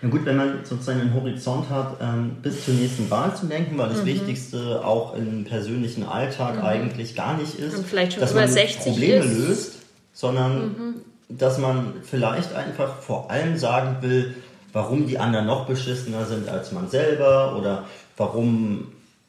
Na 0.02 0.08
gut, 0.08 0.24
wenn 0.24 0.36
man 0.36 0.64
sozusagen 0.64 1.00
einen 1.00 1.14
Horizont 1.14 1.70
hat, 1.70 1.98
ähm, 2.00 2.36
bis 2.42 2.64
zur 2.64 2.74
nächsten 2.74 3.08
Wahl 3.10 3.34
zu 3.36 3.46
denken, 3.46 3.78
weil 3.78 3.88
das 3.88 4.02
mhm. 4.02 4.06
Wichtigste 4.06 4.84
auch 4.84 5.14
im 5.14 5.44
persönlichen 5.44 6.04
Alltag 6.04 6.56
mhm. 6.56 6.62
eigentlich 6.62 7.14
gar 7.14 7.36
nicht 7.36 7.54
ist, 7.54 7.76
dass 8.18 8.34
man 8.34 8.50
Probleme 8.82 9.24
ist. 9.24 9.38
löst, 9.38 9.72
sondern 10.12 10.62
mhm. 10.62 10.94
dass 11.28 11.58
man 11.58 11.94
vielleicht 12.02 12.52
einfach 12.54 12.98
vor 13.00 13.30
allem 13.30 13.56
sagen 13.56 13.98
will, 14.00 14.34
warum 14.72 15.06
die 15.06 15.18
anderen 15.18 15.46
noch 15.46 15.66
beschissener 15.66 16.26
sind 16.26 16.48
als 16.48 16.72
man 16.72 16.88
selber 16.88 17.56
oder 17.56 17.84
warum, 18.16 18.88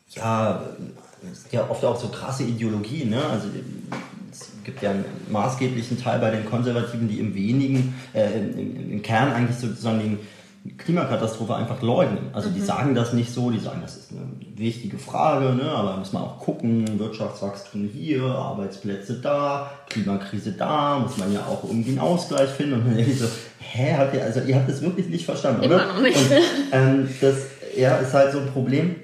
ja, 0.10 0.64
es 1.32 1.40
ist 1.40 1.54
ja 1.54 1.70
oft 1.70 1.86
auch 1.86 2.00
so 2.00 2.08
krasse 2.08 2.44
Ideologien, 2.44 3.12
ne? 3.12 3.24
Also 3.24 3.48
es 4.44 4.64
gibt 4.64 4.82
ja 4.82 4.92
einen 4.92 5.06
maßgeblichen 5.30 6.02
Teil 6.02 6.20
bei 6.20 6.32
den 6.32 6.46
Konservativen, 6.46 7.08
die 7.08 7.20
im 7.20 7.36
wenigen, 7.36 7.96
äh, 8.14 8.40
im, 8.40 8.92
im 8.92 9.02
Kern 9.02 9.32
eigentlich 9.32 9.58
sozusagen 9.58 10.00
den 10.00 10.20
Klimakatastrophe 10.78 11.56
einfach 11.56 11.82
leugnen. 11.82 12.30
Also 12.32 12.50
die 12.50 12.62
mhm. 12.62 12.66
sagen 12.66 12.96
das 12.96 13.12
nicht 13.12 13.34
so, 13.34 13.52
die 13.52 13.60
sagen, 13.60 13.82
das 13.82 13.98
ist 13.98 14.12
eine 14.12 14.22
wichtige 14.56 14.98
Frage, 14.98 15.54
ne? 15.54 15.70
aber 15.70 15.92
da 15.92 15.98
muss 15.98 16.14
man 16.14 16.24
auch 16.24 16.40
gucken, 16.40 17.00
Wirtschaftswachstum 17.00 17.90
hier, 17.94 18.24
Arbeitsplätze 18.24 19.20
da, 19.20 19.72
Klimakrise 19.90 20.54
da, 20.54 21.00
muss 21.00 21.18
man 21.18 21.34
ja 21.34 21.42
auch 21.42 21.66
irgendwie 21.66 21.92
einen 21.92 22.00
Ausgleich 22.00 22.50
finden. 22.50 22.76
Und 22.76 22.86
dann 22.86 22.96
denke 22.96 23.12
ich 23.12 23.20
so, 23.20 23.28
hä, 23.60 23.96
habt 23.98 24.14
ihr, 24.14 24.24
also 24.24 24.40
ihr 24.40 24.56
habt 24.56 24.70
das 24.70 24.82
wirklich 24.82 25.10
nicht 25.10 25.26
verstanden, 25.26 25.64
Immer 25.64 25.76
oder? 25.76 25.88
Noch 25.88 26.02
nicht. 26.02 26.18
Und, 26.18 26.38
ähm, 26.72 27.10
das 27.20 27.36
ja, 27.76 27.98
ist 27.98 28.14
halt 28.14 28.32
so 28.32 28.40
ein 28.40 28.48
Problem, 28.48 28.96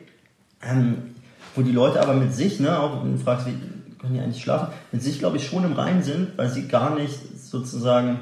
ähm, 0.63 1.15
wo 1.55 1.61
die 1.61 1.71
Leute 1.71 2.01
aber 2.01 2.13
mit 2.13 2.33
sich, 2.33 2.61
ne, 2.61 2.79
auch 2.79 3.03
wenn 3.03 3.17
du 3.17 3.19
fragst, 3.21 3.47
wie 3.47 3.55
können 4.00 4.14
die 4.14 4.20
eigentlich 4.20 4.41
schlafen, 4.41 4.74
mit 4.91 5.04
sich, 5.04 5.20
glaube 5.20 5.38
ich, 5.38 5.45
schon 5.45 5.64
im 5.64 5.74
Reinen 5.74 6.04
sind, 6.04 6.38
weil 6.38 6.50
sie 6.50 6.68
gar 6.68 6.95
nicht 6.95 7.18
sozusagen 7.38 8.20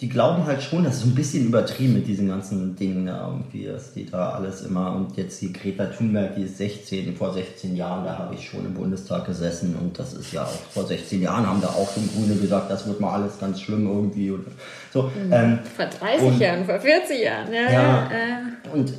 die 0.00 0.08
glauben 0.08 0.46
halt 0.46 0.62
schon, 0.62 0.84
das 0.84 0.94
ist 0.94 1.02
so 1.02 1.08
ein 1.08 1.14
bisschen 1.14 1.44
übertrieben 1.44 1.92
mit 1.92 2.06
diesen 2.06 2.28
ganzen 2.28 2.74
Dingen 2.74 3.04
da 3.04 3.26
irgendwie, 3.26 3.66
dass 3.66 3.92
die 3.92 4.06
da 4.06 4.30
alles 4.30 4.62
immer 4.62 4.96
und 4.96 5.14
jetzt 5.18 5.42
die 5.42 5.52
Greta 5.52 5.86
Thunberg, 5.86 6.36
die 6.36 6.44
ist 6.44 6.56
16, 6.56 7.14
vor 7.16 7.34
16 7.34 7.76
Jahren, 7.76 8.04
da 8.04 8.16
habe 8.16 8.34
ich 8.34 8.48
schon 8.48 8.64
im 8.64 8.72
Bundestag 8.72 9.26
gesessen 9.26 9.76
und 9.78 9.98
das 9.98 10.14
ist 10.14 10.32
ja 10.32 10.44
auch, 10.44 10.60
vor 10.70 10.86
16 10.86 11.20
Jahren 11.20 11.46
haben 11.46 11.60
da 11.60 11.68
auch 11.68 11.92
schon 11.92 12.08
Grüne 12.14 12.34
gesagt, 12.36 12.70
das 12.70 12.86
wird 12.86 12.98
mal 12.98 13.12
alles 13.12 13.38
ganz 13.38 13.60
schlimm 13.60 13.86
irgendwie 13.86 14.30
oder 14.30 14.44
so. 14.90 15.02
Mhm. 15.02 15.32
Ähm, 15.32 15.58
vor 15.76 15.84
30 15.84 16.28
und, 16.28 16.40
Jahren, 16.40 16.64
vor 16.64 16.80
40 16.80 17.22
Jahren, 17.22 17.52
ja. 17.52 17.70
ja 17.70 18.04
äh. 18.06 18.74
Und 18.74 18.94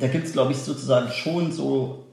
da 0.00 0.08
gibt 0.08 0.26
es, 0.26 0.34
glaube 0.34 0.52
ich, 0.52 0.58
sozusagen 0.58 1.10
schon 1.12 1.50
so 1.50 2.04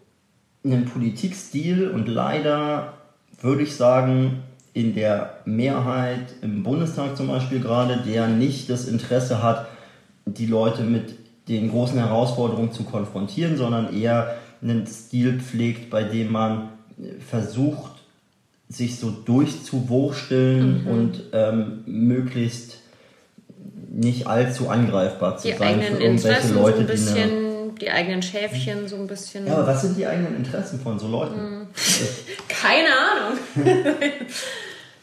einen 0.63 0.85
Politikstil 0.85 1.89
und 1.89 2.07
leider 2.07 2.98
würde 3.41 3.63
ich 3.63 3.75
sagen, 3.75 4.43
in 4.73 4.95
der 4.95 5.39
Mehrheit 5.45 6.33
im 6.41 6.63
Bundestag 6.63 7.17
zum 7.17 7.27
Beispiel 7.27 7.59
gerade, 7.59 7.97
der 8.05 8.27
nicht 8.27 8.69
das 8.69 8.87
Interesse 8.87 9.41
hat, 9.41 9.67
die 10.25 10.45
Leute 10.45 10.83
mit 10.83 11.15
den 11.47 11.69
großen 11.71 11.97
Herausforderungen 11.97 12.71
zu 12.71 12.83
konfrontieren, 12.83 13.57
sondern 13.57 13.93
eher 13.93 14.35
einen 14.61 14.85
Stil 14.85 15.39
pflegt, 15.39 15.89
bei 15.89 16.03
dem 16.03 16.31
man 16.31 16.69
versucht, 17.27 17.93
sich 18.67 18.99
so 18.99 19.09
durchzuwursteln 19.09 20.83
mhm. 20.83 20.87
und 20.87 21.23
ähm, 21.33 21.79
möglichst 21.87 22.77
nicht 23.91 24.27
allzu 24.27 24.69
angreifbar 24.69 25.37
zu 25.37 25.47
die 25.47 25.57
sein 25.57 25.81
für 25.81 26.01
irgendwelche 26.01 26.53
Leute, 26.53 26.95
so 26.95 27.15
die 27.15 27.19
eine 27.19 27.48
die 27.81 27.89
eigenen 27.89 28.21
Schäfchen 28.21 28.87
so 28.87 28.95
ein 28.95 29.07
bisschen. 29.07 29.47
Ja, 29.47 29.53
aber 29.53 29.67
was 29.67 29.81
sind 29.81 29.97
die 29.97 30.05
eigenen 30.05 30.35
Interessen 30.35 30.79
von 30.79 30.99
so 30.99 31.07
Leuten? 31.07 31.35
Mhm. 31.35 31.67
Keine 32.47 32.89
Ahnung. 32.89 33.39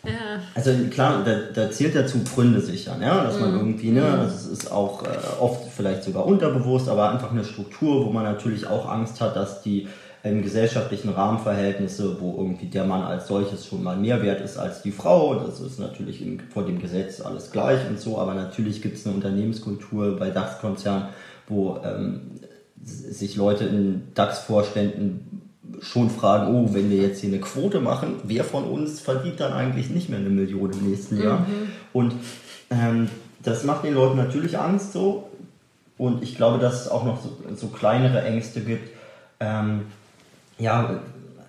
Ja. 0.06 0.40
Also 0.54 0.70
klar, 0.90 1.24
da, 1.24 1.36
da 1.52 1.70
zählt 1.70 1.94
der 1.94 2.06
Zug 2.06 2.24
Gründe 2.32 2.60
sichern, 2.60 3.02
ja, 3.02 3.24
dass 3.24 3.40
man 3.40 3.52
mhm. 3.52 3.58
irgendwie, 3.58 3.90
ne, 3.90 4.02
mhm. 4.02 4.20
also 4.20 4.34
es 4.34 4.46
ist 4.46 4.70
auch 4.70 5.02
äh, 5.02 5.08
oft 5.40 5.64
vielleicht 5.76 6.04
sogar 6.04 6.26
unterbewusst, 6.26 6.88
aber 6.88 7.10
einfach 7.10 7.32
eine 7.32 7.44
Struktur, 7.44 8.06
wo 8.06 8.10
man 8.10 8.24
natürlich 8.24 8.66
auch 8.66 8.88
Angst 8.88 9.20
hat, 9.20 9.34
dass 9.34 9.62
die 9.62 9.88
ähm, 10.22 10.42
gesellschaftlichen 10.42 11.10
Rahmenverhältnisse, 11.10 12.20
wo 12.20 12.36
irgendwie 12.38 12.66
der 12.66 12.84
Mann 12.84 13.02
als 13.02 13.28
solches 13.28 13.66
schon 13.66 13.82
mal 13.82 13.96
mehr 13.96 14.22
wert 14.22 14.40
ist 14.40 14.56
als 14.56 14.82
die 14.82 14.92
Frau, 14.92 15.34
das 15.34 15.60
ist 15.60 15.78
natürlich 15.78 16.22
in, 16.22 16.40
vor 16.40 16.64
dem 16.64 16.80
Gesetz 16.80 17.20
alles 17.20 17.50
gleich 17.50 17.80
und 17.88 17.98
so, 17.98 18.18
aber 18.18 18.34
natürlich 18.34 18.82
gibt 18.82 18.96
es 18.96 19.06
eine 19.06 19.14
Unternehmenskultur 19.14 20.16
bei 20.16 20.30
DAX-Konzernen, 20.30 21.08
wo 21.48 21.78
ähm, 21.84 22.40
sich 22.86 23.36
Leute 23.36 23.64
in 23.64 24.02
DAX-Vorständen 24.14 25.50
schon 25.80 26.10
fragen, 26.10 26.54
oh, 26.54 26.72
wenn 26.72 26.90
wir 26.90 26.98
jetzt 26.98 27.20
hier 27.20 27.30
eine 27.30 27.40
Quote 27.40 27.80
machen, 27.80 28.16
wer 28.24 28.44
von 28.44 28.64
uns 28.64 29.00
verdient 29.00 29.40
dann 29.40 29.52
eigentlich 29.52 29.90
nicht 29.90 30.08
mehr 30.08 30.18
eine 30.18 30.30
Million 30.30 30.70
im 30.72 30.88
nächsten 30.88 31.20
Jahr? 31.22 31.40
Mhm. 31.40 31.70
Und 31.92 32.14
ähm, 32.70 33.08
das 33.42 33.64
macht 33.64 33.84
den 33.84 33.94
Leuten 33.94 34.16
natürlich 34.16 34.58
Angst 34.58 34.92
so. 34.92 35.28
Und 35.98 36.22
ich 36.22 36.36
glaube, 36.36 36.58
dass 36.58 36.82
es 36.82 36.88
auch 36.88 37.04
noch 37.04 37.22
so, 37.22 37.30
so 37.56 37.68
kleinere 37.68 38.22
Ängste 38.22 38.60
gibt. 38.60 38.90
Ähm, 39.40 39.86
ja, 40.58 41.00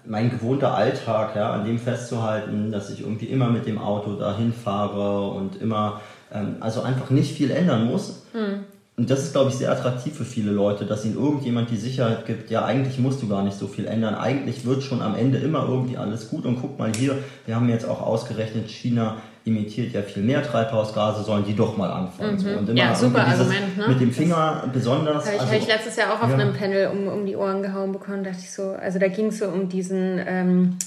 mein 0.05 0.29
gewohnter 0.29 0.73
Alltag, 0.73 1.35
ja, 1.35 1.51
an 1.51 1.65
dem 1.65 1.79
festzuhalten, 1.79 2.71
dass 2.71 2.89
ich 2.89 3.01
irgendwie 3.01 3.25
immer 3.25 3.49
mit 3.49 3.65
dem 3.65 3.77
Auto 3.77 4.13
dahin 4.13 4.53
fahre 4.53 5.29
und 5.31 5.61
immer, 5.61 6.01
ähm, 6.33 6.57
also 6.59 6.81
einfach 6.81 7.09
nicht 7.09 7.35
viel 7.35 7.51
ändern 7.51 7.85
muss. 7.85 8.23
Mhm. 8.33 8.65
Und 8.99 9.11
das 9.11 9.25
ist, 9.25 9.31
glaube 9.31 9.51
ich, 9.51 9.55
sehr 9.55 9.71
attraktiv 9.71 10.15
für 10.15 10.25
viele 10.25 10.49
Leute, 10.51 10.83
dass 10.83 11.05
ihnen 11.05 11.17
irgendjemand 11.17 11.69
die 11.69 11.77
Sicherheit 11.77 12.25
gibt, 12.25 12.49
ja, 12.49 12.65
eigentlich 12.65 12.97
musst 12.97 13.21
du 13.21 13.27
gar 13.27 13.43
nicht 13.43 13.55
so 13.55 13.67
viel 13.67 13.85
ändern. 13.85 14.15
Eigentlich 14.15 14.65
wird 14.65 14.81
schon 14.81 15.03
am 15.03 15.13
Ende 15.13 15.37
immer 15.37 15.67
irgendwie 15.69 15.97
alles 15.97 16.29
gut. 16.29 16.47
Und 16.47 16.59
guck 16.59 16.79
mal 16.79 16.91
hier, 16.91 17.15
wir 17.45 17.55
haben 17.55 17.69
jetzt 17.69 17.87
auch 17.87 18.01
ausgerechnet, 18.01 18.71
China 18.71 19.17
imitiert 19.45 19.93
ja 19.93 20.01
viel 20.01 20.23
mehr 20.23 20.41
Treibhausgase, 20.41 21.23
sollen 21.23 21.45
die 21.45 21.55
doch 21.55 21.77
mal 21.77 21.91
anfangen. 21.91 22.41
Mhm. 22.41 22.57
Und 22.57 22.69
immer 22.69 22.79
ja, 22.79 22.95
super 22.95 23.27
Argument, 23.27 23.77
ne? 23.77 23.87
Mit 23.87 24.01
dem 24.01 24.11
Finger 24.11 24.63
das 24.63 24.73
besonders. 24.73 25.25
Habe 25.27 25.35
ich, 25.35 25.41
also, 25.41 25.53
hab 25.53 25.61
ich 25.61 25.67
letztes 25.67 25.95
Jahr 25.95 26.13
auch 26.13 26.23
auf 26.23 26.29
ja. 26.31 26.35
einem 26.35 26.53
Panel 26.53 26.87
um, 26.87 27.07
um 27.07 27.25
die 27.27 27.35
Ohren 27.35 27.61
gehauen 27.61 27.91
bekommen, 27.91 28.23
dachte 28.23 28.39
ich 28.39 28.51
so, 28.51 28.71
also 28.71 28.97
da 28.97 29.09
ging 29.09 29.27
es 29.27 29.37
so 29.37 29.47
um 29.47 29.69
diesen... 29.69 30.19
Ähm, 30.25 30.77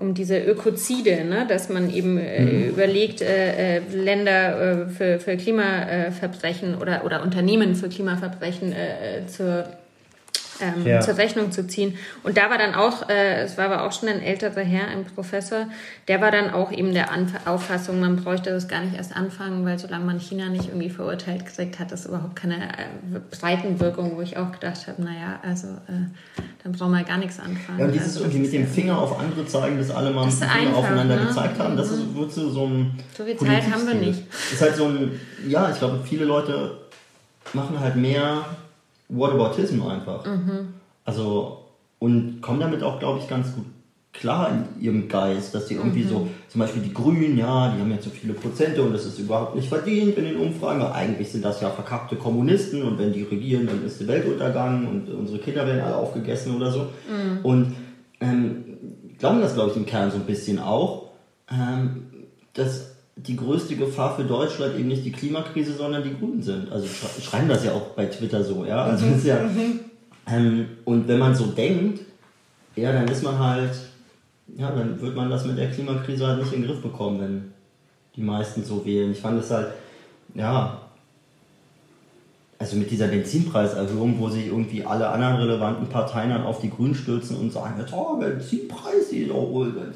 um 0.00 0.14
diese 0.14 0.38
Ökozide, 0.38 1.24
ne? 1.24 1.46
dass 1.48 1.68
man 1.68 1.92
eben 1.92 2.18
äh, 2.18 2.40
mhm. 2.40 2.68
überlegt, 2.70 3.20
äh, 3.20 3.76
äh, 3.76 3.80
Länder 3.92 4.86
äh, 4.86 4.88
für, 4.88 5.20
für 5.20 5.36
Klimaverbrechen 5.36 6.76
oder, 6.76 7.04
oder 7.04 7.22
Unternehmen 7.22 7.74
für 7.74 7.88
Klimaverbrechen 7.88 8.72
äh, 8.72 9.18
äh, 9.18 9.26
zur, 9.26 9.66
ähm, 10.60 10.86
ja. 10.86 11.00
zur 11.00 11.16
Rechnung 11.16 11.52
zu 11.52 11.66
ziehen. 11.66 11.96
Und 12.22 12.36
da 12.36 12.50
war 12.50 12.58
dann 12.58 12.74
auch, 12.74 13.08
es 13.08 13.56
war 13.58 13.66
aber 13.66 13.86
auch 13.86 13.92
schon 13.92 14.08
ein 14.08 14.20
älterer 14.20 14.60
Herr, 14.60 14.88
ein 14.88 15.04
Professor, 15.04 15.66
der 16.08 16.20
war 16.20 16.30
dann 16.30 16.50
auch 16.50 16.72
eben 16.72 16.92
der 16.92 17.10
Anf 17.10 17.32
Auffassung, 17.44 18.00
man 18.00 18.16
bräuchte 18.16 18.50
das 18.50 18.68
gar 18.68 18.82
nicht 18.82 18.96
erst 18.96 19.16
anfangen, 19.16 19.64
weil 19.64 19.78
solange 19.78 20.04
man 20.04 20.20
China 20.20 20.48
nicht 20.48 20.68
irgendwie 20.68 20.90
verurteilt 20.90 21.46
kriegt, 21.46 21.78
hat 21.78 21.92
das 21.92 22.06
überhaupt 22.06 22.36
keine 22.36 22.68
Breitenwirkung, 23.30 24.16
wo 24.16 24.20
ich 24.20 24.36
auch 24.36 24.52
gedacht 24.52 24.86
habe, 24.86 25.02
naja, 25.02 25.40
also 25.42 25.68
dann 26.62 26.72
brauchen 26.72 26.92
wir 26.92 27.04
gar 27.04 27.18
nichts 27.18 27.38
anfangen. 27.38 27.78
Ja, 27.78 27.84
und 27.86 27.92
dieses 27.92 28.16
also, 28.16 28.20
irgendwie 28.20 28.40
mit 28.40 28.52
dem 28.52 28.66
Finger 28.66 28.98
auf 28.98 29.18
andere 29.18 29.46
zeigen, 29.46 29.78
dass 29.78 29.90
alle 29.90 30.10
mal 30.10 30.26
mit 30.26 30.34
dem 30.34 30.38
Finger 30.40 30.52
einfach, 30.52 30.76
aufeinander 30.78 31.16
ne? 31.16 31.26
gezeigt 31.26 31.58
haben, 31.58 31.76
das 31.76 31.90
ist, 31.90 32.14
wird 32.14 32.32
so, 32.32 32.50
so 32.50 32.66
ein. 32.66 32.98
So 33.16 33.24
viel 33.24 33.36
Zeit 33.36 33.70
haben 33.70 33.86
wir 33.86 33.94
nicht. 33.94 34.22
Ist 34.52 34.60
halt 34.60 34.76
so 34.76 34.86
ein, 34.86 35.18
ja, 35.48 35.70
ich 35.70 35.78
glaube, 35.78 36.00
viele 36.04 36.24
Leute 36.24 36.78
machen 37.54 37.80
halt 37.80 37.96
mehr 37.96 38.44
Whataboutism 39.10 39.82
einfach. 39.82 40.24
Mhm. 40.24 40.74
Also, 41.04 41.58
und 41.98 42.40
kommen 42.40 42.60
damit 42.60 42.82
auch, 42.82 42.98
glaube 42.98 43.18
ich, 43.18 43.28
ganz 43.28 43.54
gut 43.54 43.66
klar 44.12 44.50
in 44.50 44.82
ihrem 44.82 45.08
Geist, 45.08 45.54
dass 45.54 45.66
die 45.66 45.74
irgendwie 45.74 46.02
mhm. 46.02 46.08
so, 46.08 46.28
zum 46.48 46.60
Beispiel 46.60 46.82
die 46.82 46.92
Grünen, 46.92 47.38
ja, 47.38 47.72
die 47.72 47.80
haben 47.80 47.90
jetzt 47.92 48.04
so 48.04 48.10
viele 48.10 48.32
Prozente 48.32 48.82
und 48.82 48.92
das 48.92 49.06
ist 49.06 49.18
überhaupt 49.18 49.54
nicht 49.54 49.68
verdient 49.68 50.16
in 50.18 50.24
den 50.24 50.36
Umfragen, 50.36 50.80
weil 50.80 50.92
eigentlich 50.92 51.30
sind 51.30 51.44
das 51.44 51.60
ja 51.60 51.70
verkackte 51.70 52.16
Kommunisten 52.16 52.82
und 52.82 52.98
wenn 52.98 53.12
die 53.12 53.22
regieren, 53.22 53.66
dann 53.66 53.84
ist 53.84 54.00
die 54.00 54.08
Welt 54.08 54.26
untergangen 54.26 54.86
und 54.86 55.08
unsere 55.08 55.38
Kinder 55.38 55.66
werden 55.66 55.80
alle 55.80 55.96
aufgegessen 55.96 56.56
oder 56.56 56.70
so. 56.72 56.80
Mhm. 56.80 57.44
Und 57.44 57.76
ähm, 58.20 58.64
glauben 59.18 59.40
das, 59.40 59.54
glaube 59.54 59.70
ich, 59.70 59.76
im 59.76 59.86
Kern 59.86 60.10
so 60.10 60.16
ein 60.16 60.26
bisschen 60.26 60.58
auch, 60.58 61.10
ähm, 61.50 62.06
dass 62.54 62.89
die 63.16 63.36
größte 63.36 63.76
Gefahr 63.76 64.16
für 64.16 64.24
Deutschland 64.24 64.78
eben 64.78 64.88
nicht 64.88 65.04
die 65.04 65.12
Klimakrise, 65.12 65.74
sondern 65.74 66.02
die 66.02 66.16
Grünen 66.16 66.42
sind. 66.42 66.70
Also 66.72 66.86
schreiben 67.22 67.48
das 67.48 67.64
ja 67.64 67.72
auch 67.72 67.88
bei 67.88 68.06
Twitter 68.06 68.42
so, 68.42 68.64
ja. 68.64 68.84
Also 68.84 69.06
mhm. 69.06 69.16
ist 69.16 69.26
ja, 69.26 69.42
mhm. 69.42 69.80
ähm, 70.26 70.66
und 70.84 71.06
wenn 71.08 71.18
man 71.18 71.34
so 71.34 71.46
denkt, 71.46 72.00
ja, 72.76 72.92
dann 72.92 73.08
ist 73.08 73.22
man 73.22 73.38
halt 73.38 73.72
ja, 74.56 74.70
dann 74.70 75.00
wird 75.00 75.16
man 75.16 75.30
das 75.30 75.44
mit 75.44 75.58
der 75.58 75.70
Klimakrise 75.70 76.26
halt 76.26 76.38
nicht 76.40 76.52
in 76.52 76.62
den 76.62 76.70
Griff 76.70 76.82
bekommen, 76.82 77.20
wenn 77.20 77.52
die 78.16 78.22
meisten 78.22 78.64
so 78.64 78.84
wählen. 78.84 79.12
Ich 79.12 79.20
fand 79.20 79.40
es 79.40 79.50
halt, 79.50 79.68
ja, 80.34 80.80
also 82.60 82.76
mit 82.76 82.90
dieser 82.90 83.06
Benzinpreiserhöhung, 83.06 84.18
wo 84.18 84.28
sich 84.28 84.48
irgendwie 84.48 84.84
alle 84.84 85.08
anderen 85.08 85.36
relevanten 85.36 85.86
Parteien 85.88 86.28
dann 86.28 86.42
auf 86.42 86.60
die 86.60 86.68
Grünen 86.68 86.94
stürzen 86.94 87.38
und 87.38 87.50
sagen, 87.50 87.80
jetzt, 87.80 87.94
oh, 87.94 88.18
Benzinpreis, 88.18 89.08
die, 89.10 89.30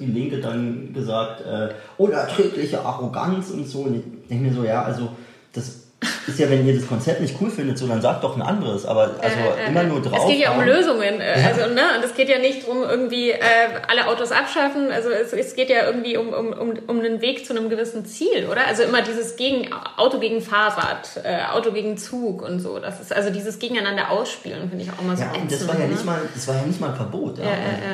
die 0.01 0.07
Linke 0.07 0.41
dann 0.41 0.95
gesagt, 0.95 1.43
äh, 1.43 1.75
unerträgliche 1.99 2.81
Arroganz 2.81 3.51
und 3.51 3.69
so. 3.69 3.81
Und 3.81 3.97
ich 3.97 4.29
denke 4.31 4.49
mir 4.49 4.55
so, 4.55 4.65
ja, 4.65 4.83
also 4.83 5.11
das 5.53 5.84
ist 6.27 6.39
ja, 6.39 6.49
wenn 6.49 6.67
ihr 6.67 6.75
das 6.75 6.87
Konzept 6.87 7.21
nicht 7.21 7.37
cool 7.41 7.51
findet, 7.51 7.79
so 7.79 7.87
dann 7.87 8.01
sagt 8.01 8.25
doch 8.25 8.37
ein 8.37 8.43
anderes. 8.43 8.87
Aber 8.87 9.15
also 9.21 9.37
äh, 9.37 9.65
äh, 9.65 9.69
immer 9.69 9.83
nur 9.85 10.01
drauf. 10.01 10.21
Es 10.23 10.29
geht 10.29 10.41
ja 10.41 10.57
um 10.57 10.65
Lösungen. 10.65 11.21
Äh, 11.21 11.41
ja. 11.41 11.49
Also, 11.49 11.73
ne? 11.73 11.83
Und 11.97 12.05
es 12.05 12.15
geht 12.15 12.29
ja 12.29 12.39
nicht 12.39 12.63
darum, 12.63 12.83
irgendwie 12.83 13.31
äh, 13.31 13.41
alle 13.89 14.07
Autos 14.07 14.33
abschaffen. 14.33 14.91
Also 14.91 15.11
es, 15.11 15.33
es 15.33 15.55
geht 15.55 15.71
ja 15.71 15.85
irgendwie 15.87 16.17
um, 16.17 16.29
um, 16.29 16.53
um, 16.53 16.73
um 16.87 16.99
einen 16.99 17.21
Weg 17.21 17.47
zu 17.47 17.57
einem 17.57 17.69
gewissen 17.69 18.07
Ziel, 18.07 18.49
oder? 18.51 18.67
Also 18.67 18.83
immer 18.85 19.03
dieses 19.03 19.37
gegen 19.37 19.71
Auto 19.97 20.19
gegen 20.19 20.41
Fahrrad, 20.41 21.21
äh, 21.23 21.53
Auto 21.53 21.73
gegen 21.73 21.97
Zug 21.97 22.43
und 22.43 22.61
so. 22.61 22.79
Das 22.79 23.01
ist 23.01 23.15
also 23.15 23.31
dieses 23.31 23.59
Gegeneinander 23.59 24.11
ausspielen, 24.11 24.69
finde 24.69 24.85
ich 24.85 24.91
auch 24.91 25.03
immer 25.03 25.17
so. 25.17 25.25
Ja, 25.25 25.33
und 25.41 25.51
das 25.51 25.69
war 25.69 25.79
ja 25.79 25.87
nicht 25.87 26.01
ne? 26.01 26.07
mal, 26.07 26.21
das 26.35 26.49
war 26.49 26.57
ja 26.57 26.63
nicht 26.63 26.81
mal 26.81 26.91
ein 26.91 26.97
Verbot. 26.97 27.39
Ja, 27.39 27.45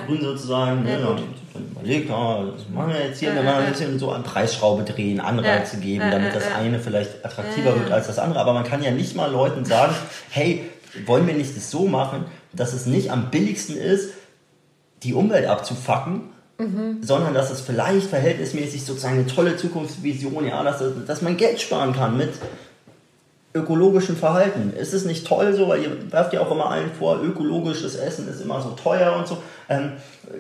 Grün 0.07 0.21
sozusagen, 0.21 0.85
ne, 0.85 0.99
überlegt, 1.59 2.11
oh, 2.11 2.53
das 2.57 2.69
machen 2.69 2.93
wir 2.93 3.07
jetzt 3.07 3.19
hier, 3.19 3.35
dann 3.35 3.45
mal 3.45 3.63
ein 3.63 3.71
bisschen 3.71 3.99
so 3.99 4.11
an 4.11 4.23
Preisschraube 4.23 4.85
drehen, 4.85 5.21
Anreize 5.21 5.79
geben, 5.79 6.11
damit 6.11 6.35
das 6.35 6.45
eine 6.53 6.79
vielleicht 6.79 7.25
attraktiver 7.25 7.79
wird 7.79 7.91
als 7.91 8.07
das 8.07 8.19
andere. 8.19 8.41
Aber 8.41 8.53
man 8.53 8.65
kann 8.65 8.83
ja 8.83 8.91
nicht 8.91 9.17
mal 9.17 9.31
Leuten 9.31 9.65
sagen, 9.65 9.95
hey, 10.31 10.65
wollen 11.07 11.27
wir 11.27 11.35
nicht 11.35 11.57
das 11.57 11.71
so 11.71 11.87
machen, 11.87 12.25
dass 12.53 12.73
es 12.73 12.87
nicht 12.87 13.11
am 13.11 13.31
billigsten 13.31 13.77
ist, 13.77 14.11
die 15.03 15.15
Umwelt 15.15 15.47
abzufacken, 15.47 16.31
mhm. 16.59 16.99
sondern 17.03 17.35
dass 17.35 17.51
es 17.51 17.61
vielleicht 17.61 18.07
verhältnismäßig 18.07 18.85
sozusagen 18.85 19.19
eine 19.19 19.27
tolle 19.27 19.57
Zukunftsvision, 19.57 20.47
ja, 20.47 20.63
dass, 20.63 20.83
dass 21.07 21.23
man 21.23 21.37
Geld 21.37 21.61
sparen 21.61 21.95
kann 21.95 22.17
mit 22.17 22.31
ökologischem 23.55 24.17
Verhalten. 24.17 24.73
Ist 24.73 24.95
es 24.95 25.05
nicht 25.05 25.27
toll 25.27 25.55
so, 25.55 25.69
weil 25.69 25.83
ihr 25.83 26.13
werft 26.13 26.33
ja 26.33 26.41
auch 26.41 26.51
immer 26.51 26.71
allen 26.71 26.93
vor, 26.93 27.21
ökologisches 27.23 27.97
Essen 27.97 28.29
ist 28.29 28.41
immer 28.41 28.61
so 28.61 28.71
teuer 28.71 29.17
und 29.17 29.27
so. 29.27 29.39
Ähm, 29.69 29.93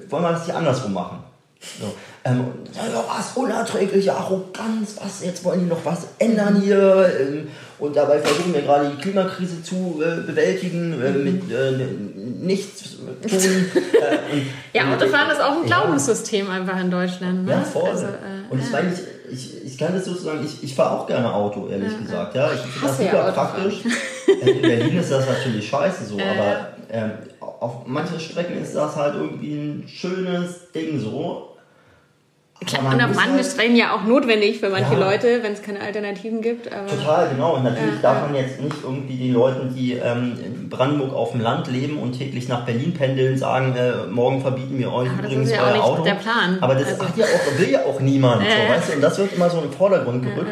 wollen 0.09 0.23
wir 0.23 0.33
das 0.33 0.45
hier 0.45 0.57
andersrum 0.57 0.93
machen? 0.93 1.19
So. 1.79 1.93
Ähm, 2.25 2.47
ja, 2.75 3.05
was, 3.07 3.37
unerträgliche 3.37 4.15
Arroganz, 4.15 4.97
was, 5.03 5.23
jetzt 5.23 5.45
wollen 5.45 5.61
die 5.61 5.67
noch 5.67 5.85
was 5.85 6.07
ändern 6.19 6.61
hier 6.63 7.11
ähm, 7.21 7.49
und 7.79 7.97
dabei 7.97 8.19
versuchen 8.19 8.55
wir 8.55 8.63
gerade 8.63 8.91
die 8.91 9.03
Klimakrise 9.03 9.63
zu 9.63 10.01
äh, 10.03 10.23
bewältigen 10.23 11.03
äh, 11.03 11.11
mit 11.11 11.51
äh, 11.51 11.87
nichts 12.41 12.97
tun. 12.97 13.09
Äh, 14.01 14.35
und, 14.35 14.47
ja, 14.73 14.95
Autofahren 14.95 15.31
ist 15.31 15.41
auch 15.41 15.61
ein 15.61 15.67
Glaubenssystem 15.67 16.47
ja. 16.47 16.53
einfach 16.53 16.81
in 16.81 16.91
Deutschland. 16.91 17.45
Ne? 17.45 17.53
Ja, 17.53 17.61
voll. 17.61 17.91
Also, 17.91 18.07
äh, 18.07 18.49
und 18.49 18.59
ich 18.59 18.71
meine, 18.71 18.93
ich, 18.93 19.01
ich, 19.33 19.64
ich 19.64 19.78
kann 19.78 19.95
das 19.95 20.05
sozusagen, 20.05 20.45
ich, 20.45 20.62
ich 20.62 20.74
fahre 20.74 20.99
auch 20.99 21.07
gerne 21.07 21.33
Auto, 21.33 21.68
ehrlich 21.68 21.97
gesagt. 21.99 22.35
Ja, 22.35 22.53
ich 22.53 22.61
finde 22.61 22.87
das 22.87 22.97
super 22.99 23.26
ja 23.26 23.33
praktisch. 23.33 23.81
in 24.47 24.62
Berlin 24.62 24.99
ist 24.99 25.11
das 25.11 25.26
natürlich 25.26 25.68
scheiße 25.68 26.05
so, 26.05 26.14
aber 26.18 26.68
ähm, 26.91 27.12
auf 27.41 27.87
manchen 27.87 28.18
Strecken 28.18 28.61
ist 28.61 28.74
das 28.74 28.97
halt 28.97 29.14
irgendwie 29.14 29.55
ein 29.55 29.89
schönes 29.89 30.70
Ding 30.72 30.99
so 30.99 31.49
Klar, 32.67 32.93
und 32.93 33.03
auf 33.03 33.15
manchen 33.15 33.37
halt, 33.37 33.47
Strecken 33.47 33.75
ja 33.75 33.95
auch 33.95 34.05
notwendig 34.05 34.61
für 34.61 34.69
manche 34.69 34.93
ja, 34.93 34.99
Leute, 34.99 35.43
wenn 35.43 35.53
es 35.53 35.63
keine 35.63 35.81
Alternativen 35.81 36.43
gibt. 36.43 36.67
total, 36.67 37.31
genau. 37.31 37.57
Und 37.57 37.65
natürlich 37.65 37.95
ja, 37.95 38.03
darf 38.03 38.27
man 38.27 38.35
jetzt 38.35 38.61
nicht 38.61 38.77
irgendwie 38.83 39.17
den 39.17 39.33
Leuten, 39.33 39.75
die 39.75 39.95
ähm, 39.95 40.39
in 40.45 40.69
Brandenburg 40.69 41.15
auf 41.15 41.33
dem 41.33 41.41
Land 41.41 41.69
leben 41.69 41.99
und 41.99 42.13
täglich 42.13 42.49
nach 42.49 42.67
Berlin 42.67 42.93
pendeln, 42.93 43.39
sagen, 43.39 43.75
äh, 43.75 44.07
morgen 44.11 44.43
verbieten 44.43 44.79
wir 44.79 44.93
euch 44.93 45.09
aber 45.09 45.21
übrigens 45.21 45.51
das 45.51 45.59
ist 45.59 45.65
ja 45.65 45.73
euer 45.73 45.83
auch 45.83 45.99
nicht 45.99 46.07
Der 46.07 46.15
Plan. 46.15 46.59
Aber 46.61 46.75
das 46.75 47.01
also. 47.01 47.05
ja 47.17 47.25
auch, 47.25 47.59
will 47.59 47.71
ja 47.71 47.85
auch 47.85 48.01
niemand. 48.01 48.43
so, 48.43 48.75
weißt 48.75 48.89
du? 48.91 48.93
Und 48.97 49.01
das 49.01 49.19
wird 49.19 49.33
immer 49.33 49.49
so 49.49 49.61
im 49.63 49.73
Vordergrund 49.73 50.23
gerückt. 50.23 50.51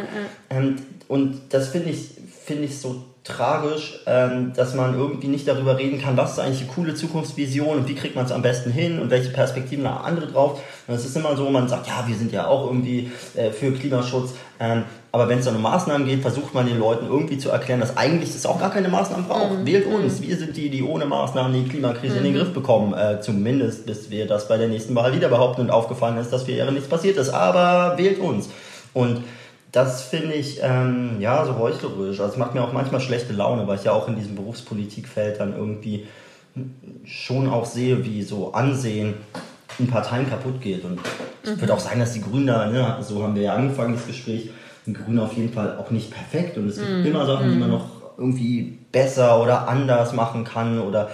Ähm, 0.48 0.76
und 1.08 1.40
das 1.50 1.68
finde 1.68 1.90
ich, 1.90 2.12
find 2.44 2.64
ich 2.64 2.78
so 2.78 3.04
tragisch, 3.28 4.00
ähm, 4.06 4.52
dass 4.56 4.74
man 4.74 4.94
irgendwie 4.94 5.28
nicht 5.28 5.46
darüber 5.46 5.78
reden 5.78 6.00
kann, 6.00 6.16
was 6.16 6.32
ist 6.32 6.38
eigentlich 6.38 6.62
eine 6.62 6.70
coole 6.70 6.94
Zukunftsvision 6.94 7.78
und 7.78 7.88
wie 7.88 7.94
kriegt 7.94 8.16
man 8.16 8.24
es 8.24 8.32
am 8.32 8.42
besten 8.42 8.70
hin 8.70 8.98
und 8.98 9.10
welche 9.10 9.30
Perspektiven 9.30 9.86
haben 9.88 10.04
andere 10.04 10.26
drauf. 10.26 10.60
Und 10.86 10.94
es 10.94 11.04
ist 11.04 11.16
immer 11.16 11.36
so, 11.36 11.48
man 11.50 11.68
sagt, 11.68 11.86
ja, 11.86 12.04
wir 12.06 12.16
sind 12.16 12.32
ja 12.32 12.46
auch 12.46 12.66
irgendwie 12.66 13.12
äh, 13.36 13.50
für 13.50 13.72
Klimaschutz, 13.72 14.34
ähm, 14.58 14.84
aber 15.12 15.28
wenn 15.28 15.38
es 15.38 15.44
dann 15.44 15.56
um 15.56 15.62
Maßnahmen 15.62 16.06
geht, 16.06 16.20
versucht 16.20 16.54
man 16.54 16.66
den 16.66 16.78
Leuten 16.78 17.06
irgendwie 17.06 17.38
zu 17.38 17.50
erklären, 17.50 17.80
dass 17.80 17.96
eigentlich 17.96 18.30
es 18.30 18.44
auch 18.44 18.58
gar 18.58 18.70
keine 18.70 18.88
Maßnahmen 18.88 19.26
braucht. 19.26 19.60
Mhm. 19.60 19.66
Wählt 19.66 19.86
uns, 19.86 20.20
wir 20.22 20.36
sind 20.36 20.56
die, 20.56 20.70
die 20.70 20.82
ohne 20.82 21.06
Maßnahmen 21.06 21.52
die 21.52 21.68
Klimakrise 21.68 22.14
mhm. 22.14 22.18
in 22.18 22.24
den 22.24 22.32
mhm. 22.34 22.38
Griff 22.38 22.52
bekommen, 22.52 22.94
äh, 22.94 23.20
zumindest 23.20 23.86
bis 23.86 24.10
wir 24.10 24.26
das 24.26 24.48
bei 24.48 24.56
der 24.56 24.68
nächsten 24.68 24.94
Wahl 24.94 25.14
wieder 25.14 25.28
behaupten 25.28 25.62
und 25.62 25.70
aufgefallen 25.70 26.18
ist, 26.18 26.32
dass 26.32 26.44
für 26.44 26.52
Jahre 26.52 26.72
nichts 26.72 26.88
passiert 26.88 27.16
ist, 27.16 27.30
aber 27.30 27.96
wählt 27.98 28.18
uns. 28.18 28.48
Und 28.94 29.22
das 29.72 30.02
finde 30.02 30.34
ich 30.34 30.60
ähm, 30.62 31.20
ja 31.20 31.44
so 31.44 31.58
heuchlerisch. 31.58 32.20
Also 32.20 32.32
es 32.32 32.38
macht 32.38 32.54
mir 32.54 32.62
auch 32.62 32.72
manchmal 32.72 33.00
schlechte 33.00 33.32
Laune, 33.32 33.66
weil 33.66 33.76
ich 33.76 33.84
ja 33.84 33.92
auch 33.92 34.08
in 34.08 34.16
diesem 34.16 34.34
Berufspolitikfeld 34.34 35.40
dann 35.40 35.54
irgendwie 35.54 36.06
schon 37.04 37.48
auch 37.48 37.66
sehe, 37.66 38.04
wie 38.04 38.22
so 38.22 38.52
Ansehen 38.52 39.14
in 39.78 39.86
Parteien 39.86 40.28
kaputt 40.28 40.60
geht. 40.60 40.84
Und 40.84 40.98
ich 41.42 41.60
würde 41.60 41.74
auch 41.74 41.80
sagen, 41.80 42.00
dass 42.00 42.14
die 42.14 42.22
Grünen 42.22 42.46
da, 42.46 42.66
ne, 42.66 42.96
so 43.00 43.22
haben 43.22 43.34
wir 43.34 43.42
ja 43.42 43.54
angefangen, 43.54 43.94
das 43.94 44.06
Gespräch, 44.06 44.50
die 44.86 44.94
Grünen 44.94 45.18
auf 45.18 45.34
jeden 45.34 45.52
Fall 45.52 45.76
auch 45.76 45.90
nicht 45.90 46.10
perfekt. 46.10 46.56
Und 46.56 46.68
es 46.68 46.78
gibt 46.78 46.90
mm. 46.90 47.06
immer 47.06 47.26
Sachen, 47.26 47.50
die 47.50 47.56
man 47.56 47.70
noch 47.70 47.86
irgendwie 48.16 48.78
besser 48.90 49.40
oder 49.40 49.68
anders 49.68 50.12
machen 50.14 50.44
kann 50.44 50.80
oder 50.80 51.10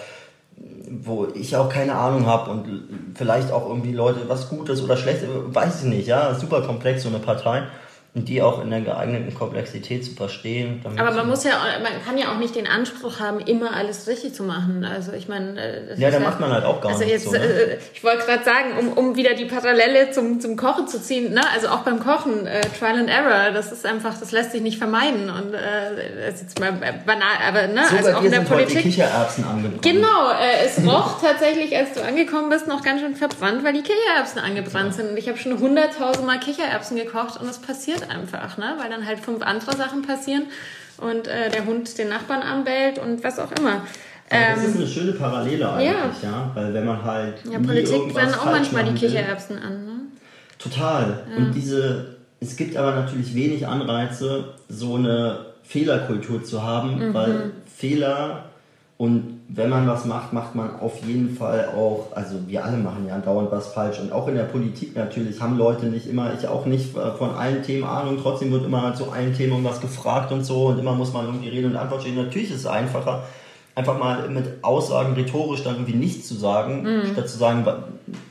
wo 0.88 1.26
ich 1.34 1.56
auch 1.56 1.68
keine 1.68 1.96
Ahnung 1.96 2.26
habe 2.26 2.50
und 2.50 2.66
vielleicht 3.14 3.50
auch 3.50 3.68
irgendwie 3.68 3.92
Leute 3.92 4.20
was 4.28 4.48
Gutes 4.48 4.82
oder 4.82 4.96
Schlechtes, 4.96 5.28
weiß 5.48 5.82
ich 5.82 5.88
nicht, 5.88 6.06
ja, 6.06 6.34
super 6.34 6.62
komplex 6.62 7.02
so 7.02 7.08
eine 7.08 7.18
Partei 7.18 7.64
und 8.14 8.28
die 8.28 8.40
auch 8.40 8.62
in 8.62 8.70
der 8.70 8.80
geeigneten 8.80 9.34
Komplexität 9.34 10.04
zu 10.04 10.12
verstehen. 10.12 10.80
Aber 10.96 11.10
man 11.10 11.28
muss 11.28 11.42
ja, 11.42 11.50
man 11.82 11.92
kann 12.06 12.16
ja 12.16 12.32
auch 12.32 12.38
nicht 12.38 12.54
den 12.54 12.68
Anspruch 12.68 13.18
haben, 13.18 13.40
immer 13.40 13.74
alles 13.74 14.06
richtig 14.06 14.34
zu 14.34 14.44
machen. 14.44 14.84
Also 14.84 15.12
ich 15.12 15.26
meine, 15.26 15.60
äh, 15.60 16.00
ja, 16.00 16.12
da 16.12 16.20
macht 16.20 16.38
man 16.38 16.52
halt 16.52 16.64
auch 16.64 16.80
gar 16.80 16.92
also 16.92 17.02
nichts. 17.02 17.24
Jetzt, 17.24 17.32
so, 17.32 17.32
ne? 17.32 17.44
Äh, 17.44 17.78
ich 17.92 18.04
wollte 18.04 18.24
gerade 18.24 18.44
sagen, 18.44 18.78
um, 18.78 18.92
um 18.92 19.16
wieder 19.16 19.34
die 19.34 19.46
Parallele 19.46 20.12
zum, 20.12 20.38
zum 20.38 20.54
Kochen 20.56 20.86
zu 20.86 21.02
ziehen, 21.02 21.34
ne? 21.34 21.40
also 21.52 21.66
auch 21.68 21.80
beim 21.80 21.98
Kochen, 21.98 22.46
äh, 22.46 22.60
Trial 22.78 23.00
and 23.00 23.10
Error, 23.10 23.50
das 23.52 23.72
ist 23.72 23.84
einfach, 23.84 24.16
das 24.16 24.30
lässt 24.30 24.52
sich 24.52 24.62
nicht 24.62 24.78
vermeiden. 24.78 25.28
Und 25.28 25.52
äh, 25.52 25.58
das 26.26 26.34
ist 26.36 26.42
jetzt 26.42 26.60
mal 26.60 26.70
banal, 26.72 27.26
aber 27.48 27.66
ne, 27.66 27.82
so 27.90 27.96
also 27.96 28.12
auch 28.12 28.22
in 28.22 28.30
der 28.30 28.42
Politik. 28.42 28.82
Kichererbsen 28.82 29.44
angebrannt. 29.44 29.82
Genau, 29.82 30.30
äh, 30.30 30.66
es 30.66 30.78
roch 30.86 31.20
tatsächlich, 31.20 31.76
als 31.76 31.94
du 31.94 32.04
angekommen 32.04 32.48
bist, 32.48 32.68
noch 32.68 32.84
ganz 32.84 33.00
schön 33.00 33.16
verbrannt, 33.16 33.64
weil 33.64 33.72
die 33.72 33.82
Kichererbsen 33.82 34.40
angebrannt 34.40 34.90
ja. 34.90 34.92
sind. 34.92 35.10
Und 35.10 35.16
ich 35.16 35.28
habe 35.28 35.36
schon 35.36 35.58
hunderttausendmal 35.58 36.38
Kichererbsen 36.38 36.96
gekocht 36.96 37.40
und 37.40 37.48
es 37.48 37.58
passiert 37.58 38.03
einfach, 38.10 38.56
ne? 38.58 38.74
weil 38.78 38.90
dann 38.90 39.06
halt 39.06 39.20
fünf 39.20 39.42
andere 39.42 39.76
Sachen 39.76 40.02
passieren 40.02 40.44
und 40.98 41.26
äh, 41.26 41.50
der 41.50 41.64
Hund 41.66 41.98
den 41.98 42.08
Nachbarn 42.08 42.42
anbellt 42.42 42.98
und 42.98 43.22
was 43.24 43.38
auch 43.38 43.52
immer. 43.52 43.82
Ähm, 44.30 44.54
das 44.54 44.64
ist 44.64 44.76
eine 44.76 44.86
schöne 44.86 45.12
Parallele 45.12 45.70
eigentlich, 45.70 46.22
ja. 46.22 46.30
ja? 46.30 46.50
Weil 46.54 46.72
wenn 46.72 46.86
man 46.86 47.04
halt. 47.04 47.34
Ja, 47.50 47.58
Politik 47.58 48.12
brennen 48.12 48.34
auch 48.34 48.46
manchmal 48.46 48.84
die 48.84 48.94
Kichererbsen 48.94 49.58
an, 49.58 49.84
ne? 49.84 49.92
Total. 50.58 51.24
Ja. 51.30 51.36
Und 51.36 51.52
diese, 51.52 52.16
es 52.40 52.56
gibt 52.56 52.76
aber 52.76 52.94
natürlich 52.94 53.34
wenig 53.34 53.66
Anreize, 53.66 54.54
so 54.68 54.94
eine 54.94 55.46
Fehlerkultur 55.62 56.42
zu 56.42 56.62
haben, 56.62 57.08
mhm. 57.08 57.14
weil 57.14 57.50
Fehler 57.76 58.46
und 58.96 59.40
wenn 59.48 59.68
man 59.68 59.86
was 59.86 60.04
macht, 60.06 60.32
macht 60.32 60.54
man 60.54 60.80
auf 60.80 61.04
jeden 61.04 61.36
Fall 61.36 61.68
auch, 61.76 62.08
also 62.14 62.36
wir 62.46 62.64
alle 62.64 62.78
machen 62.78 63.06
ja 63.06 63.18
dauernd 63.18 63.52
was 63.52 63.68
falsch 63.68 64.00
und 64.00 64.10
auch 64.10 64.26
in 64.26 64.36
der 64.36 64.44
Politik 64.44 64.96
natürlich 64.96 65.40
haben 65.40 65.58
Leute 65.58 65.86
nicht 65.86 66.06
immer, 66.06 66.32
ich 66.32 66.48
auch 66.48 66.64
nicht 66.64 66.96
äh, 66.96 67.12
von 67.12 67.34
allen 67.34 67.62
Themen 67.62 67.84
Ahnung, 67.84 68.18
trotzdem 68.20 68.50
wird 68.52 68.64
immer 68.64 68.94
zu 68.94 69.10
allen 69.10 69.34
Themen 69.34 69.62
was 69.62 69.80
gefragt 69.80 70.32
und 70.32 70.44
so 70.44 70.68
und 70.68 70.78
immer 70.78 70.94
muss 70.94 71.12
man 71.12 71.26
irgendwie 71.26 71.50
Rede 71.50 71.66
und 71.66 71.76
Antwort 71.76 72.02
stehen. 72.02 72.16
Natürlich 72.16 72.50
ist 72.50 72.60
es 72.60 72.66
einfacher, 72.66 73.24
einfach 73.74 73.98
mal 73.98 74.28
mit 74.30 74.46
Aussagen 74.62 75.14
rhetorisch 75.14 75.62
dann 75.62 75.74
irgendwie 75.74 75.96
nichts 75.96 76.26
zu 76.26 76.34
sagen, 76.34 76.82
mhm. 76.82 77.12
statt 77.12 77.28
zu 77.28 77.36
sagen, 77.36 77.66
was, 77.66 77.76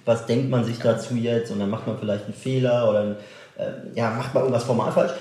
was, 0.05 0.25
denkt 0.25 0.49
man 0.49 0.65
sich 0.65 0.79
dazu 0.79 1.15
jetzt 1.15 1.51
und 1.51 1.59
dann 1.59 1.69
macht 1.69 1.85
man 1.85 1.97
vielleicht 1.99 2.25
einen 2.25 2.33
Fehler 2.33 2.89
oder 2.89 3.17
äh, 3.57 3.71
ja, 3.93 4.09
macht 4.11 4.33
man 4.33 4.43
irgendwas 4.43 4.63
formal 4.63 4.91
falsch. 4.91 5.13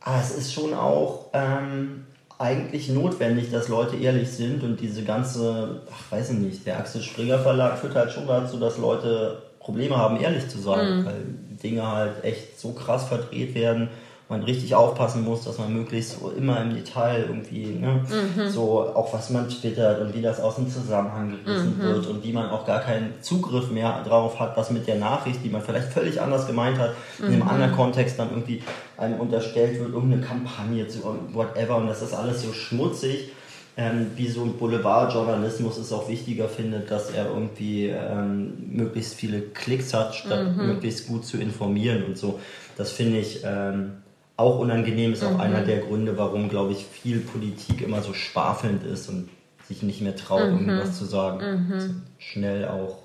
Aber 0.00 0.18
es 0.20 0.36
ist 0.36 0.52
schon 0.52 0.74
auch 0.74 1.30
ähm, 1.32 2.05
eigentlich 2.38 2.88
notwendig, 2.90 3.50
dass 3.50 3.68
Leute 3.68 3.96
ehrlich 3.96 4.30
sind 4.30 4.62
und 4.62 4.80
diese 4.80 5.02
ganze, 5.04 5.80
ach 5.90 6.12
weiß 6.12 6.30
ich 6.30 6.38
nicht, 6.38 6.66
der 6.66 6.78
Axel 6.78 7.02
Springer 7.02 7.38
Verlag 7.38 7.78
führt 7.78 7.94
halt 7.94 8.12
schon 8.12 8.26
dazu, 8.26 8.58
dass 8.58 8.78
Leute 8.78 9.42
Probleme 9.58 9.96
haben, 9.96 10.20
ehrlich 10.20 10.48
zu 10.48 10.58
sein, 10.58 11.00
mhm. 11.00 11.06
weil 11.06 11.22
Dinge 11.62 11.90
halt 11.90 12.22
echt 12.24 12.60
so 12.60 12.72
krass 12.72 13.08
verdreht 13.08 13.54
werden 13.54 13.88
man 14.28 14.42
richtig 14.42 14.74
aufpassen 14.74 15.24
muss, 15.24 15.44
dass 15.44 15.58
man 15.58 15.72
möglichst 15.72 16.18
so 16.18 16.30
immer 16.30 16.60
im 16.60 16.74
Detail 16.74 17.26
irgendwie, 17.28 17.66
ne, 17.66 18.04
mhm. 18.08 18.48
so 18.48 18.80
auch 18.80 19.12
was 19.14 19.30
man 19.30 19.48
twittert 19.48 20.00
und 20.00 20.14
wie 20.14 20.22
das 20.22 20.40
aus 20.40 20.56
dem 20.56 20.68
Zusammenhang 20.68 21.30
gerissen 21.44 21.76
mhm. 21.78 21.82
wird 21.82 22.06
und 22.08 22.24
wie 22.24 22.32
man 22.32 22.50
auch 22.50 22.66
gar 22.66 22.80
keinen 22.80 23.14
Zugriff 23.22 23.70
mehr 23.70 24.02
darauf 24.02 24.40
hat, 24.40 24.56
was 24.56 24.70
mit 24.70 24.88
der 24.88 24.96
Nachricht, 24.96 25.44
die 25.44 25.48
man 25.48 25.62
vielleicht 25.62 25.92
völlig 25.92 26.20
anders 26.20 26.48
gemeint 26.48 26.78
hat, 26.78 26.94
mhm. 27.18 27.26
in 27.26 27.32
einem 27.34 27.42
mhm. 27.42 27.48
anderen 27.48 27.72
Kontext 27.72 28.18
dann 28.18 28.30
irgendwie 28.30 28.62
einem 28.96 29.20
unterstellt 29.20 29.78
wird, 29.78 29.92
irgendeine 29.92 30.22
Kampagne 30.22 30.88
zu 30.88 31.04
whatever 31.32 31.76
und 31.76 31.86
das 31.86 32.02
ist 32.02 32.14
alles 32.14 32.42
so 32.42 32.52
schmutzig. 32.52 33.30
Ähm, 33.78 34.12
wie 34.16 34.26
so 34.26 34.42
ein 34.42 34.54
Boulevardjournalismus 34.54 35.76
es 35.76 35.92
auch 35.92 36.08
wichtiger 36.08 36.48
findet, 36.48 36.90
dass 36.90 37.10
er 37.10 37.26
irgendwie 37.26 37.88
ähm, 37.88 38.54
möglichst 38.70 39.12
viele 39.12 39.42
Klicks 39.42 39.92
hat, 39.92 40.14
statt 40.14 40.56
mhm. 40.56 40.66
möglichst 40.68 41.06
gut 41.06 41.26
zu 41.26 41.36
informieren 41.36 42.04
und 42.04 42.16
so. 42.16 42.40
Das 42.78 42.90
finde 42.90 43.18
ich 43.18 43.42
ähm, 43.44 43.98
auch 44.36 44.58
unangenehm 44.58 45.12
ist 45.12 45.24
auch 45.24 45.32
mhm. 45.32 45.40
einer 45.40 45.62
der 45.62 45.78
Gründe, 45.78 46.18
warum, 46.18 46.48
glaube 46.48 46.72
ich, 46.72 46.84
viel 46.84 47.20
Politik 47.20 47.80
immer 47.80 48.02
so 48.02 48.12
schwafelnd 48.12 48.84
ist 48.84 49.08
und 49.08 49.30
sich 49.66 49.82
nicht 49.82 50.00
mehr 50.00 50.14
traut, 50.14 50.50
mhm. 50.50 50.68
irgendwas 50.68 50.98
zu 50.98 51.04
sagen. 51.04 51.68
Mhm. 51.68 52.02
Schnell 52.18 52.66
auch 52.66 52.98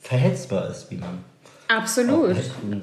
verhetzbar 0.00 0.70
ist, 0.70 0.90
wie 0.90 0.96
man. 0.96 1.24
Absolut, 1.68 2.36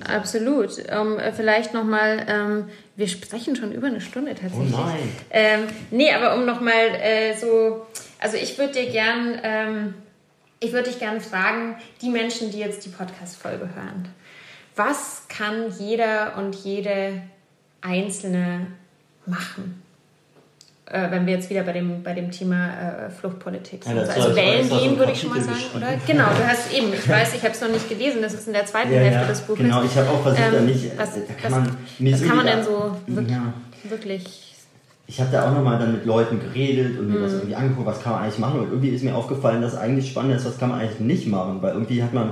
absolut. 0.08 0.78
Um, 0.92 1.18
äh, 1.18 1.34
vielleicht 1.34 1.74
nochmal, 1.74 2.24
ähm, 2.30 2.70
wir 2.96 3.08
sprechen 3.08 3.56
schon 3.56 3.72
über 3.72 3.88
eine 3.88 4.00
Stunde 4.00 4.36
tatsächlich. 4.36 4.76
Oh 4.76 4.86
nein. 4.86 5.12
Ähm, 5.32 5.60
nee, 5.90 6.14
aber 6.14 6.36
um 6.36 6.46
nochmal 6.46 6.90
äh, 7.02 7.36
so, 7.36 7.88
also 8.20 8.38
ich 8.38 8.60
würde 8.60 8.74
dir 8.74 8.92
gern, 8.92 9.40
ähm, 9.42 9.94
ich 10.60 10.72
würde 10.72 10.90
dich 10.90 11.00
gerne 11.00 11.20
fragen, 11.20 11.78
die 12.04 12.10
Menschen, 12.10 12.52
die 12.52 12.60
jetzt 12.60 12.86
die 12.86 12.90
Podcast-Folge 12.90 13.70
hören, 13.74 14.08
was 14.76 15.24
kann 15.30 15.74
jeder 15.80 16.38
und 16.38 16.54
jede 16.54 17.24
Einzelne 17.86 18.68
machen. 19.26 19.82
Äh, 20.88 21.10
wenn 21.10 21.26
wir 21.26 21.34
jetzt 21.34 21.50
wieder 21.50 21.64
bei 21.64 21.74
dem, 21.74 22.04
bei 22.04 22.14
dem 22.14 22.30
Thema 22.30 22.70
äh, 22.70 23.10
Fluchtpolitik 23.10 23.84
sind. 23.84 23.98
Ja, 23.98 24.04
also 24.04 24.36
wählen 24.36 24.70
gehen, 24.70 25.00
würde 25.00 25.14
ich 25.14 25.22
schon 25.22 25.32
mal 25.32 25.42
sagen, 25.42 25.64
oder? 25.76 25.88
Genau, 26.06 26.26
du 26.26 26.48
hast 26.48 26.72
eben, 26.72 26.94
ich 26.94 27.10
weiß, 27.10 27.34
ich 27.34 27.42
habe 27.42 27.54
es 27.54 27.62
noch 27.62 27.70
nicht 27.70 27.90
gelesen, 27.90 28.22
das 28.22 28.36
ist 28.36 28.46
in 28.46 28.54
der 28.54 28.68
zweiten 28.68 28.94
ja, 28.94 29.00
Hälfte 29.00 29.22
ja, 29.22 29.28
des 29.28 29.42
Buches. 29.42 29.64
Genau, 29.64 29.84
ich 29.84 29.96
habe 29.96 30.10
auch 30.10 30.22
versucht, 30.22 30.44
ähm, 30.46 30.54
da 30.54 30.62
nicht. 30.62 30.92
Was, 30.96 31.14
da 31.16 31.34
kann 31.42 31.52
man, 31.52 31.78
was 32.00 32.24
kann 32.24 32.38
man 32.38 32.46
denn 32.46 32.64
so 32.64 32.96
wirklich, 33.08 33.38
wirklich 33.84 34.45
ich 35.08 35.22
habe 35.22 35.32
da 35.32 35.48
auch 35.48 35.54
nochmal 35.54 35.78
dann 35.78 35.92
mit 35.92 36.06
Leuten 36.06 36.40
geredet 36.40 36.98
und 36.98 37.08
mir 37.08 37.20
mhm. 37.20 37.24
das 37.24 37.34
irgendwie 37.34 37.56
angeguckt, 37.56 37.86
was 37.86 38.02
kann 38.02 38.14
man 38.14 38.24
eigentlich 38.24 38.40
machen. 38.40 38.62
Und 38.62 38.70
irgendwie 38.70 38.90
ist 38.90 39.04
mir 39.04 39.16
aufgefallen, 39.16 39.62
dass 39.62 39.78
eigentlich 39.78 40.10
spannend 40.10 40.36
ist, 40.36 40.46
was 40.46 40.58
kann 40.58 40.70
man 40.70 40.80
eigentlich 40.80 41.00
nicht 41.00 41.28
machen. 41.28 41.62
Weil 41.62 41.74
irgendwie 41.74 42.02
hat 42.02 42.14
man 42.14 42.32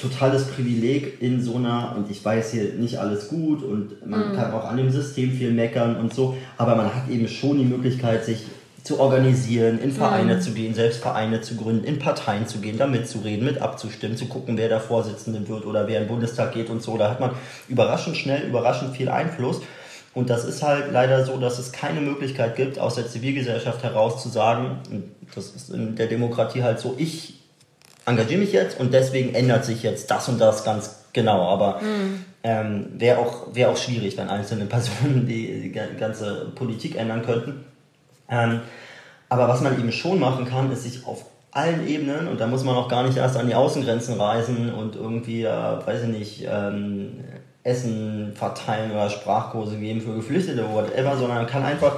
totales 0.00 0.46
Privileg 0.46 1.20
in 1.20 1.42
so 1.42 1.56
einer, 1.56 1.94
und 1.96 2.10
ich 2.10 2.24
weiß 2.24 2.52
hier 2.52 2.72
nicht 2.74 2.98
alles 2.98 3.28
gut 3.28 3.62
und 3.62 4.06
man 4.06 4.30
mhm. 4.30 4.36
kann 4.36 4.52
auch 4.52 4.64
an 4.64 4.78
dem 4.78 4.90
System 4.90 5.32
viel 5.32 5.52
meckern 5.52 5.96
und 5.96 6.14
so, 6.14 6.36
aber 6.56 6.76
man 6.76 6.94
hat 6.94 7.10
eben 7.10 7.28
schon 7.28 7.58
die 7.58 7.64
Möglichkeit, 7.64 8.24
sich 8.24 8.46
zu 8.84 9.00
organisieren, 9.00 9.78
in 9.78 9.92
Vereine 9.92 10.36
mhm. 10.36 10.40
zu 10.40 10.52
gehen, 10.52 10.72
selbst 10.72 11.02
Vereine 11.02 11.42
zu 11.42 11.56
gründen, 11.56 11.84
in 11.84 11.98
Parteien 11.98 12.46
zu 12.46 12.58
gehen, 12.58 12.78
da 12.78 12.86
mitzureden, 12.86 13.44
mit 13.44 13.60
abzustimmen, 13.60 14.16
zu 14.16 14.26
gucken, 14.26 14.56
wer 14.56 14.70
der 14.70 14.80
Vorsitzende 14.80 15.46
wird 15.46 15.66
oder 15.66 15.86
wer 15.86 16.00
im 16.00 16.08
Bundestag 16.08 16.54
geht 16.54 16.70
und 16.70 16.82
so. 16.82 16.96
Da 16.96 17.10
hat 17.10 17.20
man 17.20 17.32
überraschend 17.68 18.16
schnell, 18.16 18.48
überraschend 18.48 18.96
viel 18.96 19.10
Einfluss. 19.10 19.60
Und 20.18 20.30
das 20.30 20.44
ist 20.44 20.64
halt 20.64 20.90
leider 20.90 21.24
so, 21.24 21.38
dass 21.38 21.60
es 21.60 21.70
keine 21.70 22.00
Möglichkeit 22.00 22.56
gibt, 22.56 22.80
aus 22.80 22.96
der 22.96 23.06
Zivilgesellschaft 23.06 23.84
heraus 23.84 24.20
zu 24.20 24.28
sagen, 24.28 24.80
das 25.32 25.50
ist 25.50 25.70
in 25.70 25.94
der 25.94 26.08
Demokratie 26.08 26.64
halt 26.64 26.80
so, 26.80 26.96
ich 26.98 27.34
engagiere 28.04 28.40
mich 28.40 28.52
jetzt 28.52 28.80
und 28.80 28.92
deswegen 28.92 29.32
ändert 29.32 29.64
sich 29.64 29.84
jetzt 29.84 30.10
das 30.10 30.28
und 30.28 30.40
das 30.40 30.64
ganz 30.64 31.04
genau. 31.12 31.42
Aber 31.42 31.80
mhm. 31.80 32.24
ähm, 32.42 32.86
wäre 32.96 33.20
auch, 33.20 33.54
wär 33.54 33.70
auch 33.70 33.76
schwierig, 33.76 34.16
wenn 34.16 34.28
einzelne 34.28 34.64
Personen 34.66 35.28
die, 35.28 35.60
die 35.60 35.70
ganze 35.70 36.50
Politik 36.56 36.96
ändern 36.96 37.24
könnten. 37.24 37.64
Ähm, 38.28 38.62
aber 39.28 39.46
was 39.46 39.60
man 39.60 39.78
eben 39.78 39.92
schon 39.92 40.18
machen 40.18 40.46
kann, 40.46 40.72
ist 40.72 40.82
sich 40.82 41.06
auf 41.06 41.26
allen 41.52 41.86
Ebenen, 41.86 42.26
und 42.26 42.40
da 42.40 42.48
muss 42.48 42.64
man 42.64 42.74
auch 42.74 42.88
gar 42.88 43.04
nicht 43.04 43.18
erst 43.18 43.36
an 43.36 43.46
die 43.46 43.54
Außengrenzen 43.54 44.20
reisen 44.20 44.74
und 44.74 44.96
irgendwie, 44.96 45.44
äh, 45.44 45.86
weiß 45.86 46.02
ich 46.02 46.08
nicht, 46.08 46.44
ähm, 46.50 47.20
Essen 47.64 48.32
verteilen 48.34 48.92
oder 48.92 49.10
Sprachkurse 49.10 49.76
geben 49.76 50.00
für 50.00 50.14
Geflüchtete 50.14 50.64
oder 50.64 50.86
whatever, 50.86 51.16
sondern 51.16 51.38
man 51.38 51.46
kann 51.46 51.64
einfach 51.64 51.96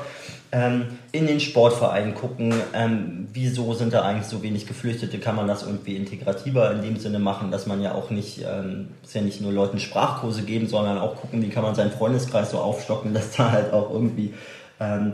ähm, 0.53 0.99
in 1.13 1.27
den 1.27 1.39
Sportvereinen 1.39 2.15
gucken, 2.15 2.53
ähm, 2.75 3.29
wieso 3.33 3.73
sind 3.75 3.93
da 3.93 4.03
eigentlich 4.03 4.27
so 4.27 4.43
wenig 4.43 4.67
Geflüchtete, 4.67 5.19
kann 5.19 5.37
man 5.37 5.47
das 5.47 5.63
irgendwie 5.63 5.97
integrativer 5.97 6.73
in 6.73 6.83
dem 6.83 6.97
Sinne 6.97 7.21
machen, 7.21 7.51
dass 7.51 7.67
man 7.67 7.81
ja 7.81 7.95
auch 7.95 8.11
nicht, 8.11 8.41
ähm, 8.41 8.89
ist 9.05 9.15
ja 9.15 9.21
nicht 9.21 9.41
nur 9.41 9.53
Leuten 9.53 9.79
Sprachkurse 9.79 10.43
geben, 10.43 10.67
sondern 10.67 10.99
auch 10.99 11.17
gucken, 11.17 11.43
wie 11.43 11.51
kann 11.51 11.63
man 11.63 11.75
seinen 11.75 11.93
Freundeskreis 11.93 12.51
so 12.51 12.59
aufstocken, 12.59 13.15
dass 13.15 13.33
da 13.37 13.53
halt 13.53 13.73
auch 13.73 13.91
irgendwie 13.91 14.35
ähm, 14.81 15.13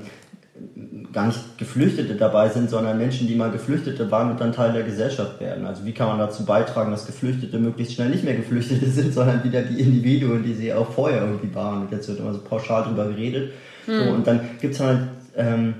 gar 1.12 1.26
nicht 1.26 1.58
Geflüchtete 1.58 2.14
dabei 2.14 2.48
sind, 2.48 2.68
sondern 2.68 2.98
Menschen, 2.98 3.26
die 3.26 3.34
mal 3.34 3.50
Geflüchtete 3.50 4.10
waren 4.10 4.30
und 4.30 4.40
dann 4.40 4.52
Teil 4.52 4.72
der 4.72 4.82
Gesellschaft 4.82 5.40
werden. 5.40 5.66
Also 5.66 5.84
wie 5.84 5.92
kann 5.92 6.08
man 6.08 6.18
dazu 6.18 6.44
beitragen, 6.44 6.90
dass 6.90 7.06
Geflüchtete 7.06 7.58
möglichst 7.58 7.94
schnell 7.94 8.10
nicht 8.10 8.24
mehr 8.24 8.36
Geflüchtete 8.36 8.86
sind, 8.90 9.14
sondern 9.14 9.42
wieder 9.44 9.62
die 9.62 9.80
Individuen, 9.80 10.42
die 10.42 10.54
sie 10.54 10.72
auch 10.72 10.90
vorher 10.90 11.22
irgendwie 11.22 11.54
waren. 11.54 11.82
Und 11.82 11.92
jetzt 11.92 12.08
wird 12.08 12.20
immer 12.20 12.34
so 12.34 12.40
pauschal 12.40 12.84
drüber 12.84 13.06
geredet. 13.06 13.52
Mhm. 13.86 13.92
So, 13.92 14.12
und 14.12 14.26
dann 14.26 14.40
gibt 14.60 14.74
es 14.74 14.80
halt 14.80 15.00
ähm, 15.36 15.74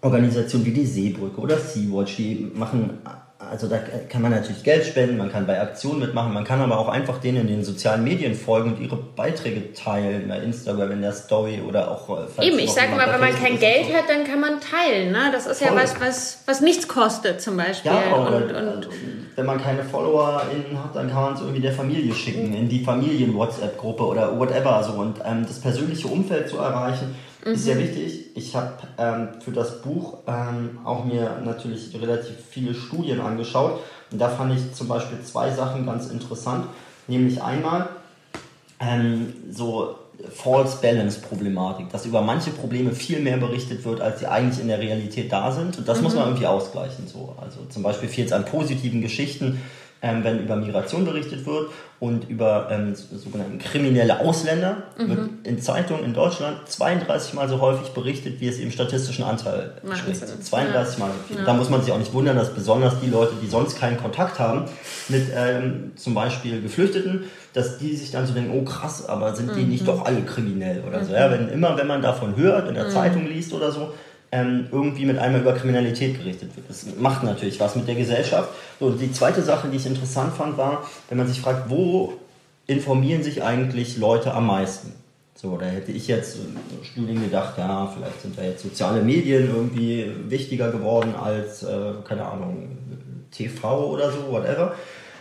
Organisationen 0.00 0.66
wie 0.66 0.72
die 0.72 0.86
Seebrücke 0.86 1.40
oder 1.40 1.56
Sea-Watch, 1.56 2.16
die 2.16 2.50
machen 2.54 2.90
also 3.50 3.68
da 3.68 3.78
kann 4.08 4.22
man 4.22 4.30
natürlich 4.30 4.62
Geld 4.62 4.84
spenden, 4.84 5.16
man 5.16 5.30
kann 5.30 5.46
bei 5.46 5.60
Aktionen 5.60 6.00
mitmachen, 6.00 6.32
man 6.32 6.44
kann 6.44 6.60
aber 6.60 6.78
auch 6.78 6.88
einfach 6.88 7.18
denen 7.18 7.42
in 7.42 7.46
den 7.46 7.64
sozialen 7.64 8.04
Medien 8.04 8.34
folgen 8.34 8.74
und 8.74 8.80
ihre 8.80 8.96
Beiträge 8.96 9.72
teilen, 9.72 10.28
bei 10.28 10.38
Instagram, 10.38 10.92
in 10.92 11.02
der 11.02 11.12
Story 11.12 11.62
oder 11.66 11.90
auch. 11.90 12.08
Äh, 12.38 12.46
Eben, 12.46 12.58
ich 12.58 12.72
sage 12.72 12.94
mal, 12.94 13.12
wenn 13.12 13.20
man 13.20 13.34
kein 13.34 13.58
Geld 13.58 13.94
hat, 13.94 14.08
dann 14.08 14.24
kann 14.24 14.40
man 14.40 14.60
teilen. 14.60 15.12
Ne? 15.12 15.30
Das 15.32 15.46
ist 15.46 15.62
Voll. 15.62 15.76
ja 15.76 15.82
was, 15.82 16.00
was, 16.00 16.42
was 16.46 16.60
nichts 16.60 16.88
kostet 16.88 17.40
zum 17.40 17.56
Beispiel. 17.56 17.92
Ja, 17.92 18.14
und, 18.14 18.34
und, 18.34 18.54
und 18.54 18.88
wenn 19.36 19.46
man 19.46 19.60
keine 19.60 19.84
FollowerInnen 19.84 20.82
hat, 20.82 20.96
dann 20.96 21.10
kann 21.10 21.22
man 21.22 21.34
es 21.34 21.40
irgendwie 21.40 21.60
der 21.60 21.72
Familie 21.72 22.14
schicken, 22.14 22.54
in 22.54 22.68
die 22.68 22.82
Familien-WhatsApp-Gruppe 22.82 24.04
oder 24.04 24.38
whatever. 24.38 24.82
So. 24.82 25.00
Und 25.00 25.16
ähm, 25.24 25.44
das 25.46 25.60
persönliche 25.60 26.08
Umfeld 26.08 26.48
zu 26.48 26.58
erreichen, 26.58 27.14
mhm. 27.46 27.54
ist 27.54 27.64
sehr 27.64 27.78
wichtig. 27.78 28.26
Ich 28.34 28.54
habe 28.54 28.72
ähm, 28.98 29.28
für 29.40 29.52
das 29.52 29.82
Buch 29.82 30.18
ähm, 30.26 30.78
auch 30.84 31.04
mir 31.04 31.40
natürlich 31.44 31.94
relativ 32.00 32.36
viele 32.50 32.74
Studien 32.74 33.20
angeschaut. 33.20 33.80
Und 34.10 34.18
da 34.20 34.28
fand 34.28 34.54
ich 34.54 34.74
zum 34.74 34.88
Beispiel 34.88 35.18
zwei 35.22 35.50
Sachen 35.50 35.86
ganz 35.86 36.08
interessant. 36.08 36.66
Nämlich 37.08 37.42
einmal 37.42 37.88
ähm, 38.80 39.32
so 39.50 39.96
False 40.30 40.78
Balance 40.80 41.20
Problematik, 41.20 41.90
dass 41.90 42.06
über 42.06 42.22
manche 42.22 42.50
Probleme 42.50 42.92
viel 42.92 43.20
mehr 43.20 43.36
berichtet 43.36 43.84
wird, 43.84 44.00
als 44.00 44.20
sie 44.20 44.26
eigentlich 44.26 44.60
in 44.60 44.68
der 44.68 44.78
Realität 44.78 45.30
da 45.32 45.52
sind. 45.52 45.78
Und 45.78 45.88
das 45.88 45.98
mhm. 45.98 46.04
muss 46.04 46.14
man 46.14 46.24
irgendwie 46.24 46.46
ausgleichen. 46.46 47.06
So. 47.06 47.34
Also 47.40 47.60
zum 47.68 47.82
Beispiel 47.82 48.08
fehlt 48.08 48.28
es 48.28 48.32
an 48.32 48.44
positiven 48.44 49.02
Geschichten, 49.02 49.60
ähm, 50.02 50.24
wenn 50.24 50.40
über 50.40 50.56
Migration 50.56 51.04
berichtet 51.04 51.46
wird 51.46 51.70
und 51.98 52.28
über 52.28 52.68
ähm, 52.70 52.94
sogenannte 52.94 53.56
kriminelle 53.58 54.20
Ausländer 54.20 54.82
mhm. 54.98 55.08
wird 55.08 55.30
in 55.44 55.60
Zeitungen 55.60 56.04
in 56.04 56.12
Deutschland 56.12 56.68
32 56.68 57.34
Mal 57.34 57.48
so 57.48 57.60
häufig 57.60 57.88
berichtet, 57.88 58.40
wie 58.40 58.48
es 58.48 58.58
im 58.58 58.70
statistischen 58.70 59.24
Anteil 59.24 59.72
steht. 59.94 60.16
32 60.44 60.98
Mal. 60.98 61.10
Ja. 61.34 61.44
Da 61.44 61.54
muss 61.54 61.70
man 61.70 61.82
sich 61.82 61.92
auch 61.92 61.98
nicht 61.98 62.12
wundern, 62.12 62.36
dass 62.36 62.52
besonders 62.52 63.00
die 63.00 63.08
Leute, 63.08 63.32
die 63.42 63.46
sonst 63.46 63.78
keinen 63.78 63.96
Kontakt 63.96 64.38
haben 64.38 64.66
mit 65.08 65.28
ähm, 65.34 65.92
zum 65.96 66.14
Beispiel 66.14 66.60
Geflüchteten, 66.60 67.24
dass 67.54 67.78
die 67.78 67.96
sich 67.96 68.10
dann 68.10 68.26
so 68.26 68.34
denken, 68.34 68.52
oh 68.54 68.64
krass, 68.64 69.08
aber 69.08 69.34
sind 69.34 69.56
die 69.56 69.62
mhm. 69.62 69.70
nicht 69.70 69.88
doch 69.88 70.04
alle 70.04 70.20
kriminell 70.22 70.84
oder 70.86 71.02
so. 71.04 71.14
Ja, 71.14 71.30
wenn 71.30 71.48
immer, 71.48 71.78
wenn 71.78 71.86
man 71.86 72.02
davon 72.02 72.36
hört, 72.36 72.68
in 72.68 72.74
der 72.74 72.84
mhm. 72.84 72.90
Zeitung 72.90 73.26
liest 73.26 73.54
oder 73.54 73.72
so, 73.72 73.94
ähm, 74.36 74.66
irgendwie 74.70 75.06
mit 75.06 75.18
einmal 75.18 75.40
über 75.40 75.54
Kriminalität 75.54 76.18
gerichtet 76.18 76.54
wird. 76.54 76.68
Das 76.68 76.86
macht 76.98 77.22
natürlich 77.22 77.58
was 77.58 77.74
mit 77.74 77.88
der 77.88 77.94
Gesellschaft. 77.94 78.50
So, 78.78 78.90
die 78.90 79.10
zweite 79.10 79.42
Sache, 79.42 79.68
die 79.68 79.78
ich 79.78 79.86
interessant 79.86 80.34
fand, 80.34 80.58
war, 80.58 80.86
wenn 81.08 81.16
man 81.16 81.26
sich 81.26 81.40
fragt, 81.40 81.70
wo 81.70 82.12
informieren 82.66 83.22
sich 83.22 83.42
eigentlich 83.42 83.96
Leute 83.96 84.34
am 84.34 84.46
meisten? 84.46 84.92
So, 85.34 85.56
da 85.56 85.66
hätte 85.66 85.92
ich 85.92 86.06
jetzt 86.08 86.38
Studien 86.82 87.22
gedacht, 87.22 87.58
ja, 87.58 87.90
vielleicht 87.94 88.20
sind 88.22 88.38
da 88.38 88.42
jetzt 88.42 88.62
soziale 88.62 89.02
Medien 89.02 89.48
irgendwie 89.48 90.12
wichtiger 90.28 90.70
geworden 90.70 91.14
als, 91.14 91.62
äh, 91.62 91.92
keine 92.04 92.26
Ahnung, 92.26 92.76
TV 93.30 93.86
oder 93.86 94.10
so, 94.10 94.30
whatever. 94.30 94.74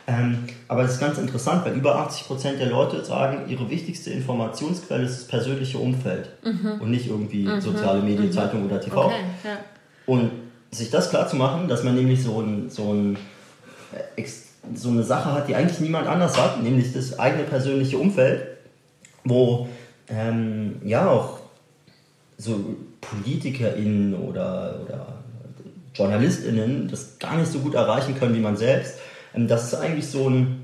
Ähm, 0.08 0.44
aber 0.68 0.84
es 0.84 0.94
ist 0.94 1.00
ganz 1.00 1.18
interessant, 1.18 1.66
weil 1.66 1.74
über 1.74 1.96
80 1.96 2.28
Prozent 2.28 2.60
der 2.60 2.70
Leute 2.70 3.04
sagen, 3.04 3.50
ihre 3.50 3.70
wichtigste 3.70 4.12
Informationsquelle 4.12 5.04
ist 5.04 5.22
das 5.22 5.28
persönliche 5.28 5.80
Umfeld 5.80 6.30
mhm. 6.44 6.80
und 6.80 6.92
nicht 6.92 7.08
irgendwie 7.08 7.48
mhm. 7.48 7.60
soziale 7.60 8.02
Medien, 8.02 8.28
mhm. 8.28 8.32
Zeitung 8.32 8.66
oder 8.66 8.80
TV. 8.80 9.06
Okay, 9.06 9.16
ja. 9.44 9.58
Und 10.06 10.32
sich 10.70 10.92
das 10.92 11.10
klar 11.10 11.28
zu 11.28 11.36
machen, 11.38 11.68
dass 11.68 11.84
man 11.84 11.96
nämlich 11.96 12.22
so, 12.22 12.40
ein, 12.40 12.70
so, 12.70 12.94
ein, 12.94 13.18
äh, 14.16 14.24
so 14.76 14.90
eine 14.90 15.04
Sache 15.04 15.32
hat, 15.32 15.48
die 15.48 15.56
eigentlich 15.56 15.80
niemand 15.80 16.08
anders 16.08 16.40
hat, 16.40 16.62
nämlich 16.62 16.94
das 16.94 17.18
eigene 17.18 17.44
persönliche 17.44 17.98
Umfeld, 17.98 18.46
wo 19.24 19.68
ähm, 20.08 20.76
ja 20.84 21.10
auch 21.10 21.40
so 22.38 22.76
PolitikerInnen 23.02 24.14
oder, 24.14 24.82
oder 24.86 25.08
JournalistInnen 25.96 26.90
das 26.90 27.18
gar 27.18 27.38
nicht 27.38 27.52
so 27.52 27.60
gut 27.60 27.74
erreichen 27.74 28.16
können 28.20 28.36
wie 28.36 28.40
man 28.40 28.58
selbst. 28.58 29.00
Ähm, 29.36 29.48
das 29.48 29.66
ist 29.66 29.76
eigentlich 29.76 30.08
so 30.08 30.30
ein, 30.30 30.64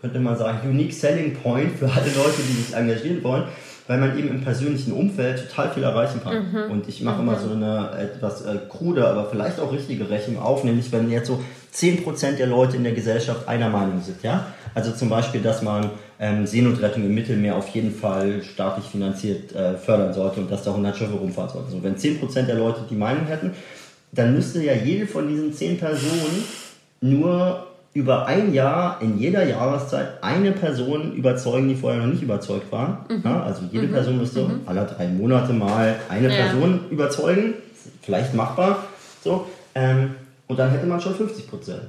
könnte 0.00 0.20
man 0.20 0.36
sagen, 0.36 0.68
unique 0.68 0.92
selling 0.92 1.34
point 1.34 1.72
für 1.72 1.86
alle 1.86 2.12
Leute, 2.14 2.42
die 2.48 2.62
sich 2.62 2.74
engagieren 2.74 3.22
wollen, 3.22 3.44
weil 3.86 3.98
man 3.98 4.18
eben 4.18 4.28
im 4.28 4.42
persönlichen 4.42 4.92
Umfeld 4.92 5.48
total 5.48 5.70
viel 5.70 5.82
erreichen 5.82 6.20
kann. 6.22 6.50
Mhm. 6.50 6.70
Und 6.70 6.88
ich 6.88 7.02
mache 7.02 7.22
mhm. 7.22 7.28
immer 7.28 7.38
so 7.38 7.52
eine 7.52 7.90
etwas 7.98 8.42
äh, 8.42 8.56
krude, 8.68 9.06
aber 9.06 9.26
vielleicht 9.30 9.60
auch 9.60 9.72
richtige 9.72 10.08
Rechnung 10.08 10.40
auf, 10.40 10.64
nämlich 10.64 10.90
wenn 10.92 11.10
jetzt 11.10 11.26
so 11.26 11.42
10% 11.74 12.36
der 12.36 12.46
Leute 12.46 12.76
in 12.76 12.84
der 12.84 12.92
Gesellschaft 12.92 13.48
einer 13.48 13.68
Meinung 13.68 14.00
sind, 14.00 14.22
ja? 14.22 14.46
Also 14.74 14.92
zum 14.92 15.08
Beispiel, 15.08 15.40
dass 15.40 15.62
man 15.62 15.90
ähm, 16.18 16.46
Seenotrettung 16.46 17.04
im 17.04 17.14
Mittelmeer 17.14 17.56
auf 17.56 17.68
jeden 17.68 17.92
Fall 17.92 18.42
staatlich 18.42 18.86
finanziert 18.86 19.54
äh, 19.54 19.76
fördern 19.76 20.12
sollte 20.12 20.40
und 20.40 20.50
dass 20.50 20.62
da 20.62 20.70
100 20.70 20.96
Schiffe 20.96 21.14
rumfahren 21.14 21.50
sollten. 21.50 21.70
So, 21.70 21.82
wenn 21.82 21.96
10% 21.96 22.42
der 22.42 22.56
Leute 22.56 22.80
die 22.88 22.96
Meinung 22.96 23.26
hätten, 23.26 23.52
dann 24.12 24.34
müsste 24.34 24.62
ja 24.62 24.74
jede 24.74 25.06
von 25.06 25.28
diesen 25.28 25.52
10 25.52 25.78
Personen 25.78 26.44
nur 27.00 27.66
über 27.94 28.26
ein 28.26 28.52
Jahr 28.52 29.00
in 29.00 29.18
jeder 29.18 29.44
Jahreszeit 29.44 30.22
eine 30.22 30.50
Person 30.50 31.12
überzeugen, 31.12 31.68
die 31.68 31.76
vorher 31.76 32.00
noch 32.00 32.12
nicht 32.12 32.22
überzeugt 32.22 32.70
war. 32.72 33.06
Mhm. 33.08 33.22
Ja, 33.24 33.42
also 33.44 33.62
jede 33.70 33.86
mhm. 33.86 33.92
Person 33.92 34.18
müsste 34.18 34.42
mhm. 34.42 34.60
alle 34.66 34.84
drei 34.84 35.06
Monate 35.06 35.52
mal 35.52 35.94
eine 36.08 36.28
ja. 36.28 36.44
Person 36.44 36.80
überzeugen, 36.90 37.54
vielleicht 38.02 38.34
machbar. 38.34 38.84
So, 39.22 39.46
ähm, 39.76 40.16
und 40.48 40.58
dann 40.58 40.70
hätte 40.70 40.86
man 40.86 41.00
schon 41.00 41.14
50 41.14 41.48
Prozent. 41.48 41.86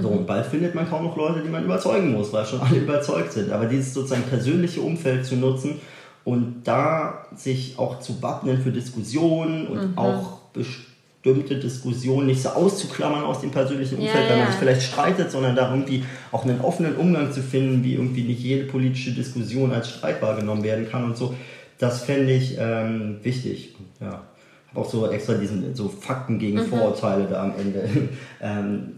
So, 0.00 0.08
und 0.08 0.26
bald 0.28 0.46
findet 0.46 0.76
man 0.76 0.88
kaum 0.88 1.04
noch 1.04 1.16
Leute, 1.16 1.40
die 1.40 1.48
man 1.48 1.64
überzeugen 1.64 2.12
muss, 2.12 2.32
weil 2.32 2.46
schon 2.46 2.60
alle 2.68 2.78
überzeugt 2.78 3.32
sind. 3.32 3.50
Aber 3.50 3.66
dieses 3.66 3.92
sozusagen 3.92 4.22
persönliche 4.22 4.80
Umfeld 4.80 5.26
zu 5.26 5.34
nutzen 5.34 5.80
und 6.24 6.62
da 6.62 7.26
sich 7.34 7.76
auch 7.76 7.98
zu 7.98 8.22
wappnen 8.22 8.60
für 8.60 8.70
Diskussionen 8.70 9.66
und 9.66 9.90
mhm. 9.90 9.98
auch 9.98 10.38
bestimmte 10.52 10.87
bestimmte 11.22 11.56
Diskussionen 11.56 12.26
nicht 12.26 12.42
so 12.42 12.50
auszuklammern 12.50 13.24
aus 13.24 13.40
dem 13.40 13.50
persönlichen 13.50 13.98
Umfeld, 13.98 14.24
ja, 14.24 14.30
weil 14.30 14.38
man 14.38 14.46
sich 14.48 14.56
vielleicht 14.56 14.82
streitet, 14.82 15.30
sondern 15.30 15.56
da 15.56 15.70
irgendwie 15.70 16.04
auch 16.30 16.44
einen 16.44 16.60
offenen 16.60 16.96
Umgang 16.96 17.32
zu 17.32 17.42
finden, 17.42 17.82
wie 17.84 17.94
irgendwie 17.94 18.22
nicht 18.22 18.40
jede 18.40 18.64
politische 18.64 19.12
Diskussion 19.12 19.72
als 19.72 19.90
Streit 19.90 20.22
wahrgenommen 20.22 20.62
werden 20.62 20.88
kann 20.88 21.04
und 21.04 21.16
so. 21.16 21.34
Das 21.78 22.02
fände 22.02 22.32
ich 22.32 22.56
ähm, 22.58 23.18
wichtig. 23.22 23.74
Ja. 24.00 24.22
Habe 24.70 24.80
auch 24.80 24.90
so 24.90 25.10
extra 25.10 25.34
diesen 25.34 25.74
so 25.74 25.88
Fakten 25.88 26.38
gegen 26.38 26.58
mhm. 26.58 26.66
Vorurteile 26.66 27.26
da 27.26 27.42
am 27.42 27.54
Ende. 27.58 27.88
ähm, 28.40 28.92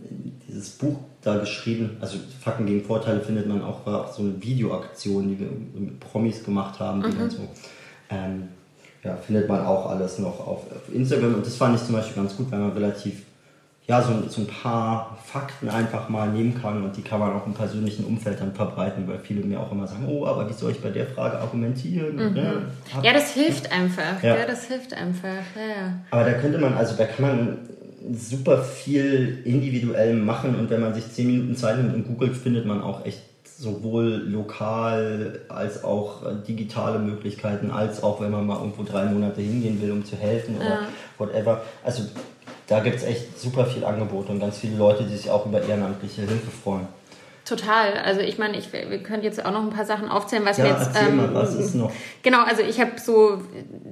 dieses 0.46 0.70
Buch 0.70 0.98
da 1.22 1.36
geschrieben, 1.36 1.96
also 2.00 2.16
Fakten 2.40 2.66
gegen 2.66 2.82
Vorurteile 2.82 3.20
findet 3.20 3.46
man 3.46 3.62
auch, 3.62 3.84
war 3.86 4.06
auch 4.06 4.12
so 4.12 4.22
eine 4.22 4.42
Videoaktion, 4.42 5.28
die 5.28 5.38
wir 5.38 5.48
mit 5.74 6.00
Promis 6.00 6.42
gemacht 6.44 6.80
haben, 6.80 7.02
die 7.02 7.08
mhm. 7.08 7.18
dann 7.18 7.30
so 7.30 7.48
ähm, 8.10 8.48
ja, 9.02 9.16
findet 9.16 9.48
man 9.48 9.64
auch 9.64 9.90
alles 9.90 10.18
noch 10.18 10.40
auf, 10.40 10.70
auf, 10.70 10.94
Instagram. 10.94 11.34
Und 11.34 11.46
das 11.46 11.56
fand 11.56 11.76
ich 11.76 11.84
zum 11.84 11.94
Beispiel 11.94 12.16
ganz 12.16 12.36
gut, 12.36 12.50
weil 12.50 12.58
man 12.58 12.72
relativ, 12.72 13.22
ja, 13.86 14.02
so, 14.02 14.28
so 14.28 14.42
ein 14.42 14.46
paar 14.46 15.18
Fakten 15.24 15.68
einfach 15.68 16.08
mal 16.08 16.28
nehmen 16.28 16.60
kann 16.60 16.84
und 16.84 16.96
die 16.96 17.02
kann 17.02 17.18
man 17.18 17.32
auch 17.32 17.46
im 17.46 17.54
persönlichen 17.54 18.04
Umfeld 18.04 18.40
dann 18.40 18.52
verbreiten, 18.52 19.08
weil 19.08 19.18
viele 19.18 19.42
mir 19.44 19.58
auch 19.58 19.72
immer 19.72 19.86
sagen, 19.86 20.06
oh, 20.06 20.26
aber 20.26 20.48
wie 20.48 20.52
soll 20.52 20.72
ich 20.72 20.80
bei 20.80 20.90
der 20.90 21.06
Frage 21.06 21.38
argumentieren? 21.38 22.14
Mhm. 22.14 22.34
Ne? 22.34 22.62
Ja, 23.02 23.12
das 23.12 23.32
hilft 23.32 23.72
einfach. 23.72 24.22
Ja. 24.22 24.36
ja, 24.36 24.46
das 24.46 24.64
hilft 24.64 24.92
einfach. 24.92 25.28
Ja. 25.28 25.94
Aber 26.10 26.24
da 26.24 26.32
könnte 26.34 26.58
man, 26.58 26.74
also 26.74 26.94
da 26.96 27.06
kann 27.06 27.22
man 27.22 27.58
super 28.12 28.62
viel 28.62 29.42
individuell 29.44 30.14
machen 30.14 30.54
und 30.56 30.70
wenn 30.70 30.80
man 30.80 30.94
sich 30.94 31.10
zehn 31.10 31.26
Minuten 31.26 31.56
Zeit 31.56 31.78
nimmt 31.78 31.94
und 31.94 32.06
googelt, 32.06 32.36
findet 32.36 32.66
man 32.66 32.82
auch 32.82 33.04
echt 33.04 33.22
sowohl 33.60 34.24
lokal 34.26 35.40
als 35.48 35.84
auch 35.84 36.24
äh, 36.24 36.34
digitale 36.48 36.98
Möglichkeiten, 36.98 37.70
als 37.70 38.02
auch 38.02 38.20
wenn 38.20 38.30
man 38.30 38.46
mal 38.46 38.56
irgendwo 38.56 38.84
drei 38.84 39.04
Monate 39.04 39.42
hingehen 39.42 39.80
will, 39.82 39.92
um 39.92 40.04
zu 40.04 40.16
helfen 40.16 40.56
oder 40.56 40.64
ja. 40.64 40.80
whatever. 41.18 41.60
Also 41.84 42.04
da 42.66 42.80
gibt 42.80 42.96
es 42.96 43.02
echt 43.02 43.38
super 43.38 43.66
viel 43.66 43.84
Angebot 43.84 44.30
und 44.30 44.40
ganz 44.40 44.58
viele 44.58 44.78
Leute, 44.78 45.04
die 45.04 45.14
sich 45.14 45.30
auch 45.30 45.44
über 45.44 45.62
ehrenamtliche 45.62 46.22
Hilfe 46.22 46.50
freuen. 46.50 46.88
Total. 47.44 47.98
Also 48.04 48.20
ich 48.20 48.38
meine, 48.38 48.56
ich, 48.56 48.72
wir 48.72 49.02
können 49.02 49.22
jetzt 49.22 49.44
auch 49.44 49.50
noch 49.50 49.62
ein 49.62 49.70
paar 49.70 49.84
Sachen 49.84 50.08
aufzählen, 50.08 50.44
was 50.46 50.56
ja, 50.56 50.64
wir 50.64 50.70
jetzt. 50.70 50.90
Ähm, 50.96 51.16
mal, 51.16 51.34
was 51.34 51.54
ist 51.54 51.74
noch? 51.74 51.90
Genau, 52.22 52.42
also 52.44 52.62
ich 52.62 52.80
habe 52.80 52.92
so, 52.96 53.42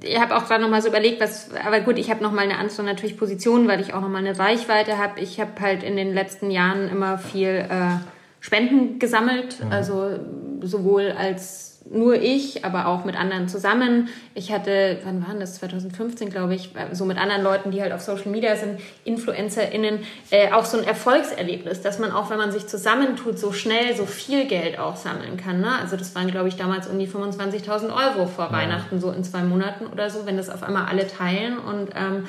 ich 0.03 0.19
habe 0.19 0.37
auch 0.37 0.47
gerade 0.47 0.63
noch 0.63 0.71
mal 0.71 0.81
so 0.81 0.89
überlegt, 0.89 1.21
was, 1.21 1.51
aber 1.67 1.81
gut, 1.81 1.99
ich 1.99 2.09
habe 2.09 2.23
noch 2.23 2.33
mal 2.33 2.43
eine 2.43 2.57
andere 2.57 2.83
natürlich 2.85 3.19
Position, 3.19 3.69
weil 3.69 3.81
ich 3.81 3.93
auch 3.93 4.01
noch 4.01 4.09
mal 4.09 4.19
eine 4.19 4.39
Reichweite 4.39 4.97
habe. 4.97 5.21
Ich 5.21 5.41
habe 5.41 5.51
halt 5.61 5.83
in 5.83 5.97
den 5.97 6.15
letzten 6.15 6.51
Jahren 6.51 6.89
immer 6.89 7.19
viel 7.19 7.67
äh, 7.69 7.97
Spenden 8.41 8.99
gesammelt, 8.99 9.65
mhm. 9.65 9.73
also 9.73 10.19
sowohl 10.63 11.13
als 11.13 11.69
nur 11.91 12.15
ich, 12.15 12.65
aber 12.65 12.87
auch 12.87 13.05
mit 13.05 13.19
anderen 13.19 13.49
zusammen. 13.49 14.09
Ich 14.35 14.53
hatte, 14.53 14.99
wann 15.05 15.27
waren 15.27 15.41
das? 15.41 15.57
2015, 15.57 16.31
glaube 16.31 16.55
ich, 16.55 16.71
so 16.93 17.05
mit 17.05 17.19
anderen 17.19 17.43
Leuten, 17.43 17.71
die 17.71 17.81
halt 17.81 17.93
auf 17.93 18.01
Social 18.01 18.29
Media 18.29 18.57
sind, 18.57 18.81
InfluencerInnen, 19.05 20.01
äh, 20.31 20.53
auch 20.53 20.65
so 20.65 20.79
ein 20.79 20.85
Erfolgserlebnis, 20.85 21.81
dass 21.81 21.99
man 21.99 22.13
auch, 22.13 22.31
wenn 22.31 22.39
man 22.39 22.53
sich 22.53 22.67
zusammentut, 22.67 23.39
so 23.39 23.53
schnell 23.53 23.97
so 23.97 24.07
viel 24.07 24.47
Geld 24.47 24.79
auch 24.79 24.97
sammeln 24.97 25.37
kann. 25.37 25.61
Ne? 25.61 25.79
Also 25.81 25.97
das 25.97 26.15
waren, 26.15 26.31
glaube 26.31 26.49
ich, 26.49 26.57
damals 26.57 26.89
um 26.89 26.99
die 26.99 27.09
25.000 27.09 27.85
Euro 27.85 28.27
vor 28.27 28.47
ja. 28.47 28.53
Weihnachten, 28.53 29.01
so 29.01 29.11
in 29.11 29.25
zwei 29.25 29.43
Monaten 29.43 29.87
oder 29.87 30.11
so, 30.11 30.27
wenn 30.27 30.37
das 30.37 30.51
auf 30.51 30.63
einmal 30.63 30.87
alle 30.87 31.07
teilen 31.07 31.59
und 31.59 31.91
ähm, 31.97 32.27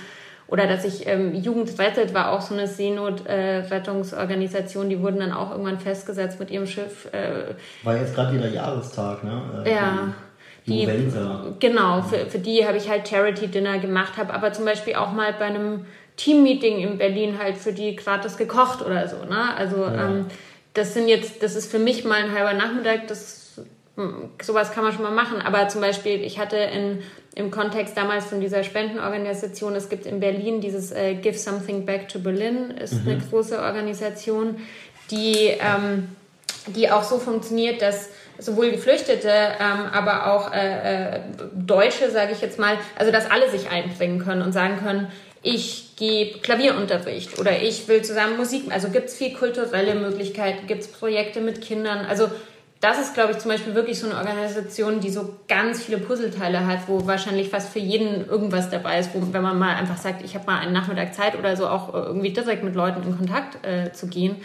oder 0.52 0.68
dass 0.68 0.86
ich 0.86 1.08
ähm, 1.08 1.34
Jugend 1.36 1.80
rettet 1.80 2.14
war 2.14 2.32
auch 2.32 2.42
so 2.42 2.54
eine 2.54 2.68
Seenotrettungsorganisation, 2.68 4.86
äh, 4.86 4.90
die 4.90 5.02
wurden 5.02 5.20
dann 5.20 5.32
auch 5.32 5.52
irgendwann 5.52 5.80
festgesetzt 5.80 6.38
mit 6.40 6.52
ihrem 6.52 6.66
Schiff. 6.66 7.08
Äh, 7.12 7.54
war 7.84 7.96
jetzt 7.98 8.16
gerade 8.16 8.34
wieder 8.36 8.50
Jahrestag, 8.50 9.24
ne? 9.24 9.64
Äh, 9.66 9.72
ja. 9.72 10.14
Die, 10.68 10.86
genau, 11.60 12.02
für, 12.02 12.26
für 12.28 12.38
die 12.38 12.68
habe 12.68 12.76
ich 12.78 12.90
halt 12.90 13.08
Charity 13.08 13.48
Dinner 13.48 13.80
gemacht, 13.80 14.18
habe 14.18 14.34
aber 14.34 14.52
zum 14.54 14.66
Beispiel 14.66 14.94
auch 14.96 15.14
mal 15.14 15.34
bei 15.34 15.46
einem 15.46 15.86
Teammeeting 16.16 16.78
in 16.80 17.00
Berlin 17.00 17.40
halt 17.42 17.58
für 17.58 17.74
die 17.74 17.96
gratis 17.96 18.38
gekocht 18.38 18.86
oder 18.86 19.08
so. 19.08 19.26
Ne? 19.26 19.56
Also 19.58 19.78
ja. 19.78 20.10
ähm, 20.10 20.28
das 20.74 20.94
sind 20.94 21.08
jetzt, 21.08 21.42
das 21.42 21.56
ist 21.56 21.72
für 21.72 21.80
mich 21.80 22.06
mal 22.06 22.24
ein 22.24 22.32
halber 22.34 22.54
Nachmittag, 22.54 23.08
das 23.08 23.39
sowas 24.42 24.72
kann 24.72 24.84
man 24.84 24.94
schon 24.94 25.04
mal 25.04 25.12
machen. 25.12 25.42
Aber 25.42 25.68
zum 25.68 25.82
Beispiel, 25.82 26.24
ich 26.24 26.40
hatte 26.40 26.58
in 26.58 27.04
im 27.40 27.52
Kontext 27.52 27.96
damals 27.96 28.26
von 28.26 28.42
dieser 28.42 28.64
Spendenorganisation. 28.64 29.74
Es 29.76 29.88
gibt 29.88 30.06
in 30.06 30.20
Berlin 30.20 30.60
dieses 30.60 30.92
äh, 30.92 31.16
Give 31.16 31.38
Something 31.38 31.86
Back 31.86 32.10
to 32.10 32.20
Berlin, 32.20 32.72
ist 32.72 33.06
mhm. 33.06 33.12
eine 33.12 33.22
große 33.22 33.62
Organisation, 33.62 34.58
die, 35.10 35.54
ähm, 35.60 36.10
die 36.68 36.92
auch 36.92 37.04
so 37.04 37.18
funktioniert, 37.18 37.82
dass 37.82 38.10
sowohl 38.40 38.72
Geflüchtete, 38.72 39.30
ähm, 39.30 39.86
aber 39.92 40.34
auch 40.34 40.54
äh, 40.54 41.16
äh, 41.16 41.20
Deutsche, 41.56 42.12
sage 42.12 42.34
ich 42.34 42.42
jetzt 42.42 42.60
mal, 42.60 42.78
also 42.98 43.12
dass 43.12 43.30
alle 43.30 43.50
sich 43.50 43.70
einbringen 43.70 44.20
können 44.20 44.42
und 44.42 44.52
sagen 44.52 44.78
können, 44.84 45.08
ich 45.42 45.96
gebe 45.96 46.40
Klavierunterricht 46.40 47.40
oder 47.40 47.62
ich 47.62 47.88
will 47.88 48.02
zusammen 48.02 48.36
Musik. 48.36 48.64
Also 48.70 48.90
gibt 48.90 49.08
es 49.08 49.16
viel 49.16 49.34
kulturelle 49.34 49.96
Möglichkeiten, 49.96 50.68
gibt 50.68 50.82
es 50.82 50.88
Projekte 50.90 51.40
mit 51.40 51.62
Kindern. 51.62 52.06
Also 52.06 52.30
das 52.82 52.98
ist, 52.98 53.14
glaube 53.14 53.34
ich, 53.34 53.40
zum 53.40 53.52
Beispiel 53.52 53.76
wirklich 53.76 54.00
so 54.00 54.08
eine 54.08 54.18
Organisation, 54.18 55.02
die 55.02 55.10
so 55.10 55.36
ganz 55.50 55.84
viele 55.84 55.98
Puzzleteile 55.98 56.66
hat, 56.66 56.88
wo 56.88 57.06
wahrscheinlich 57.06 57.50
fast 57.50 57.74
für 57.74 57.80
jeden 57.80 58.26
irgendwas 58.26 58.70
dabei 58.70 59.00
ist, 59.00 59.14
wo, 59.14 59.34
wenn 59.34 59.42
man 59.42 59.60
mal 59.60 59.76
einfach 59.76 59.98
sagt, 59.98 60.24
ich 60.24 60.34
habe 60.36 60.46
mal 60.46 60.60
einen 60.60 60.72
Nachmittag 60.72 61.14
Zeit 61.14 61.38
oder 61.38 61.58
so, 61.58 61.68
auch 61.68 61.94
irgendwie 61.94 62.32
direkt 62.32 62.64
mit 62.64 62.76
Leuten 62.76 63.04
in 63.04 63.18
Kontakt 63.18 63.66
äh, 63.66 63.92
zu 63.92 64.08
gehen. 64.08 64.38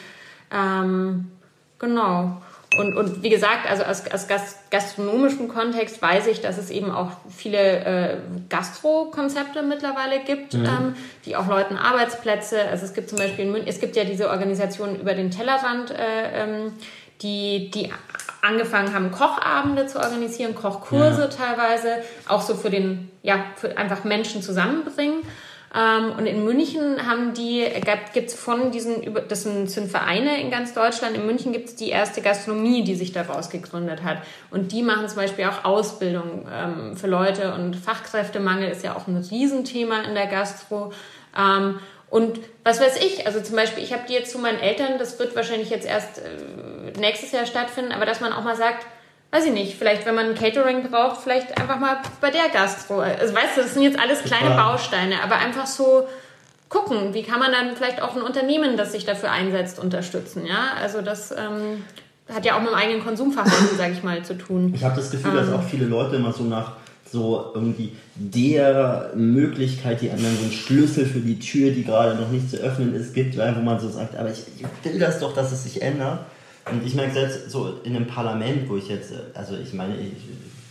Ähm, 0.53 1.31
genau. 1.79 2.43
Und, 2.77 2.97
und 2.97 3.23
wie 3.23 3.31
gesagt, 3.31 3.71
also 3.71 3.85
aus, 3.85 4.03
aus 4.11 4.27
gastronomischem 4.71 5.47
Kontext 5.47 6.03
weiß 6.03 6.27
ich, 6.27 6.41
dass 6.41 6.59
es 6.59 6.71
eben 6.71 6.91
auch 6.91 7.13
viele 7.29 7.59
äh, 7.59 8.17
Gastro-Konzepte 8.49 9.63
mittlerweile 9.63 10.25
gibt, 10.25 10.55
mhm. 10.55 10.65
ähm, 10.65 10.95
die 11.25 11.37
auch 11.37 11.47
Leuten 11.47 11.77
Arbeitsplätze, 11.77 12.63
also 12.69 12.85
es 12.85 12.95
gibt 12.95 13.11
zum 13.11 13.19
Beispiel 13.19 13.45
in 13.45 13.53
München, 13.53 13.69
es 13.69 13.79
gibt 13.79 13.95
ja 13.95 14.03
diese 14.03 14.29
Organisation 14.29 14.99
über 14.99 15.15
den 15.15 15.31
Tellerrand, 15.31 15.93
äh, 15.93 16.43
ähm, 16.43 16.73
die, 17.23 17.71
die 17.71 17.93
angefangen 18.45 18.95
haben, 18.95 19.11
Kochabende 19.11 19.87
zu 19.87 19.99
organisieren, 19.99 20.55
Kochkurse 20.55 21.23
ja. 21.23 21.27
teilweise, 21.29 22.03
auch 22.29 22.43
so 22.43 22.55
für 22.55 22.71
den, 22.71 23.11
ja, 23.23 23.45
für 23.57 23.77
einfach 23.77 24.05
Menschen 24.05 24.43
zusammenbringen. 24.43 25.23
Ähm, 25.75 26.13
und 26.17 26.27
in 26.27 26.45
München 26.45 27.05
haben 27.05 27.35
die, 27.35 27.67
gibt 28.13 28.29
es 28.29 28.35
von 28.35 28.71
diesen, 28.71 29.17
das 29.29 29.43
sind, 29.43 29.69
sind 29.69 29.91
Vereine 29.91 30.41
in 30.41 30.51
ganz 30.51 30.73
Deutschland, 30.73 31.17
in 31.17 31.27
München 31.27 31.53
gibt 31.53 31.69
es 31.69 31.75
die 31.75 31.89
erste 31.89 32.23
Gastronomie, 32.23 32.85
die 32.85 32.95
sich 32.95 33.13
daraus 33.13 33.51
gegründet 33.51 34.05
hat. 34.05 34.19
Und 34.51 34.71
die 34.71 34.83
machen 34.83 35.09
zum 35.09 35.17
Beispiel 35.17 35.47
auch 35.47 35.65
Ausbildung 35.65 36.47
ähm, 36.53 36.97
für 36.97 37.09
Leute 37.09 37.55
und 37.55 37.75
Fachkräftemangel 37.75 38.71
ist 38.71 38.85
ja 38.85 38.95
auch 38.95 39.09
ein 39.09 39.17
Riesenthema 39.17 40.03
in 40.03 40.15
der 40.15 40.27
Gastro. 40.27 40.93
Ähm, 41.37 41.81
und 42.15 42.39
was 42.63 42.81
weiß 42.81 42.99
ich, 43.03 43.27
also 43.27 43.41
zum 43.41 43.57
Beispiel, 43.57 43.83
ich 43.83 43.93
habe 43.93 44.05
die 44.09 44.13
jetzt 44.13 44.31
zu 44.31 44.39
meinen 44.39 44.61
Eltern, 44.61 45.01
das 45.01 45.19
wird 45.19 45.35
wahrscheinlich 45.35 45.69
jetzt 45.69 45.85
erst 45.85 46.19
äh, 46.19 46.97
nächstes 46.97 47.33
Jahr 47.33 47.45
stattfinden, 47.45 47.91
aber 47.91 48.07
dass 48.07 48.21
man 48.21 48.33
auch 48.33 48.45
mal 48.45 48.55
sagt, 48.55 48.87
weiß 49.33 49.47
ich 49.47 49.53
nicht, 49.53 49.77
vielleicht 49.77 50.07
wenn 50.07 50.15
man 50.15 50.27
ein 50.27 50.37
Catering 50.37 50.89
braucht, 50.89 51.23
vielleicht 51.23 51.59
einfach 51.61 51.81
mal 51.81 51.97
bei 52.21 52.31
der 52.31 52.51
Gastro. 52.53 53.01
Also 53.01 53.35
weißt 53.35 53.57
du, 53.57 53.63
das 53.63 53.75
sind 53.75 53.83
jetzt 53.83 53.99
alles 53.99 54.23
kleine 54.23 54.55
Bausteine, 54.55 55.25
aber 55.25 55.39
einfach 55.39 55.67
so 55.67 56.07
gucken, 56.69 57.15
wie 57.15 57.25
kann 57.25 57.41
man 57.41 57.51
dann 57.51 57.75
vielleicht 57.75 58.01
auch 58.01 58.15
ein 58.15 58.23
Unternehmen, 58.23 58.77
das 58.77 58.93
sich 58.93 59.05
dafür 59.05 59.33
einsetzt, 59.33 59.81
unterstützen. 59.81 60.47
Ja, 60.47 60.75
also 60.81 61.03
das 61.03 61.33
ähm, 61.33 61.83
hat 62.33 62.45
ja 62.45 62.55
auch 62.55 62.61
mit 62.61 62.69
dem 62.69 62.77
eigenen 62.77 63.03
Konsumverhalten, 63.03 63.77
sage 63.77 63.93
ich 63.93 64.05
mal, 64.05 64.25
zu 64.25 64.39
tun. 64.39 64.73
Ich 64.73 64.85
habe 64.85 64.95
das 64.95 65.11
Gefühl, 65.11 65.33
ähm, 65.33 65.37
dass 65.39 65.53
auch 65.53 65.65
viele 65.65 65.87
Leute 65.87 66.15
immer 66.15 66.33
so 66.33 66.45
nach 66.45 66.75
so 67.15 67.53
irgendwie 67.55 67.93
der 68.17 69.13
Möglichkeit, 69.15 70.03
die 70.03 70.11
anderen 70.11 70.37
so 70.37 70.43
einen 70.43 70.53
Schlüssel 70.53 71.07
für 71.07 71.21
die 71.21 71.39
Tür, 71.39 71.71
die 71.71 71.85
gerade 71.85 72.21
noch 72.21 72.29
nicht 72.29 72.51
zu 72.51 72.57
öffnen 72.57 72.93
ist, 72.93 73.15
gibt, 73.15 73.39
wo 73.39 73.61
man 73.61 73.79
so 73.81 73.89
sagt, 73.89 74.17
aber 74.17 74.31
ich, 74.31 74.43
ich 74.59 74.93
will 74.93 74.99
das 74.99 75.21
doch, 75.21 75.35
dass 75.35 75.53
es 75.53 75.63
sich 75.63 75.81
ändert. 75.81 76.19
Und 76.71 76.85
ich 76.85 76.95
merke 76.95 77.15
selbst 77.15 77.51
so 77.51 77.75
in 77.85 77.95
einem 77.95 78.07
Parlament, 78.07 78.69
wo 78.69 78.77
ich 78.77 78.89
jetzt, 78.89 79.13
also 79.35 79.55
ich 79.57 79.73
meine, 79.75 79.95
ich, 79.97 80.13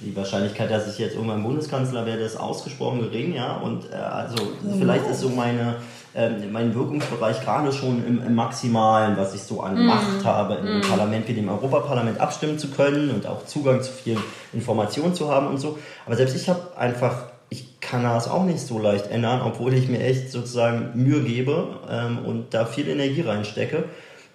die 0.02 0.16
Wahrscheinlichkeit, 0.16 0.70
dass 0.70 0.92
ich 0.92 1.00
jetzt 1.00 1.16
irgendwann 1.16 1.44
Bundeskanzler 1.44 2.06
werde, 2.06 2.24
ist 2.24 2.36
ausgesprochen 2.36 3.00
gering, 3.00 3.34
ja. 3.34 3.58
Und 3.58 3.90
äh, 3.90 3.96
also 3.96 4.36
vielleicht 4.78 5.08
ist 5.10 5.22
so 5.22 5.30
meine, 5.30 5.76
äh, 6.14 6.30
mein 6.52 6.74
Wirkungsbereich 6.76 7.42
gerade 7.42 7.72
schon 7.72 8.06
im, 8.06 8.24
im, 8.24 8.36
Maximalen, 8.36 9.18
was 9.18 9.34
ich 9.34 9.42
so 9.42 9.62
an 9.62 9.76
mm. 9.76 9.86
Macht 9.86 10.26
habe, 10.26 10.56
in 10.56 10.68
einem 10.68 10.80
mm. 10.80 10.82
Parlament 10.82 11.28
wie 11.28 11.34
dem 11.34 11.50
Europaparlament 11.50 12.20
abstimmen 12.20 12.60
zu 12.60 12.70
können 12.70 13.10
und 13.10 13.26
auch 13.26 13.46
Zugang 13.46 13.82
zu 13.82 13.92
vielen 13.92 14.22
Informationen 14.54 15.16
zu 15.16 15.30
haben 15.30 15.48
und 15.48 15.58
so. 15.58 15.80
Aber 16.06 16.16
selbst 16.16 16.36
ich 16.36 16.50
habe 16.50 16.78
einfach 16.78 17.34
ich 17.54 17.80
kann 17.80 18.04
das 18.04 18.28
auch 18.28 18.46
nicht 18.46 18.62
so 18.62 18.80
leicht 18.80 19.12
ändern, 19.12 19.42
obwohl 19.44 19.76
ich 19.76 19.88
mir 19.88 20.00
echt 20.00 20.32
sozusagen 20.32 20.92
Mühe 20.96 21.22
gebe 21.22 21.68
ähm, 21.88 22.20
und 22.26 22.54
da 22.54 22.66
viel 22.66 22.88
Energie 22.88 23.22
reinstecke. 23.22 23.84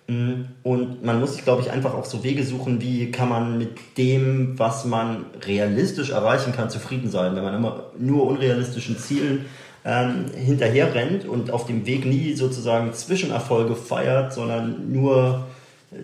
Mm, 0.06 0.44
und 0.62 1.04
man 1.04 1.18
muss 1.18 1.34
sich, 1.34 1.42
glaube 1.42 1.62
ich, 1.62 1.70
einfach 1.70 1.94
auch 1.94 2.04
so 2.04 2.22
Wege 2.22 2.44
suchen, 2.44 2.80
wie 2.80 3.10
kann 3.10 3.28
man 3.28 3.58
mit 3.58 3.72
dem, 3.98 4.58
was 4.58 4.84
man 4.84 5.26
realistisch 5.44 6.10
erreichen 6.10 6.52
kann, 6.52 6.70
zufrieden 6.70 7.10
sein. 7.10 7.34
Wenn 7.34 7.42
man 7.42 7.54
immer 7.54 7.86
nur 7.98 8.26
unrealistischen 8.26 8.96
Zielen 8.98 9.46
ähm, 9.88 10.26
hinterher 10.36 10.94
rennt 10.94 11.24
und 11.24 11.50
auf 11.50 11.64
dem 11.64 11.86
Weg 11.86 12.04
nie 12.04 12.34
sozusagen 12.34 12.92
Zwischenerfolge 12.92 13.74
feiert, 13.74 14.34
sondern 14.34 14.92
nur 14.92 15.46
äh, 15.90 15.96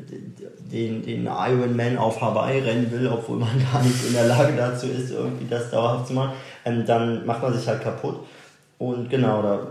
den, 0.72 1.04
den 1.04 1.26
Ironman 1.26 1.98
auf 1.98 2.22
Hawaii 2.22 2.60
rennen 2.60 2.90
will, 2.90 3.06
obwohl 3.08 3.38
man 3.38 3.50
gar 3.72 3.82
nicht 3.82 4.06
in 4.06 4.14
der 4.14 4.26
Lage 4.26 4.54
dazu 4.56 4.86
ist, 4.86 5.10
irgendwie 5.10 5.46
das 5.50 5.70
dauerhaft 5.70 6.06
zu 6.06 6.14
machen, 6.14 6.32
ähm, 6.64 6.86
dann 6.86 7.26
macht 7.26 7.42
man 7.42 7.52
sich 7.52 7.68
halt 7.68 7.82
kaputt. 7.82 8.20
Und 8.78 9.10
genau, 9.10 9.42
da 9.42 9.66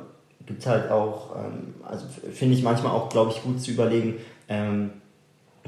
gibt 0.45 0.59
es 0.59 0.67
halt 0.67 0.91
auch, 0.91 1.35
ähm, 1.35 1.73
also 1.83 2.05
finde 2.31 2.53
ich 2.53 2.61
manchmal 2.61 2.91
auch, 2.91 3.09
glaube 3.09 3.31
ich, 3.31 3.41
gut 3.41 3.59
zu 3.59 3.71
überlegen, 3.71 4.19
ähm, 4.47 4.91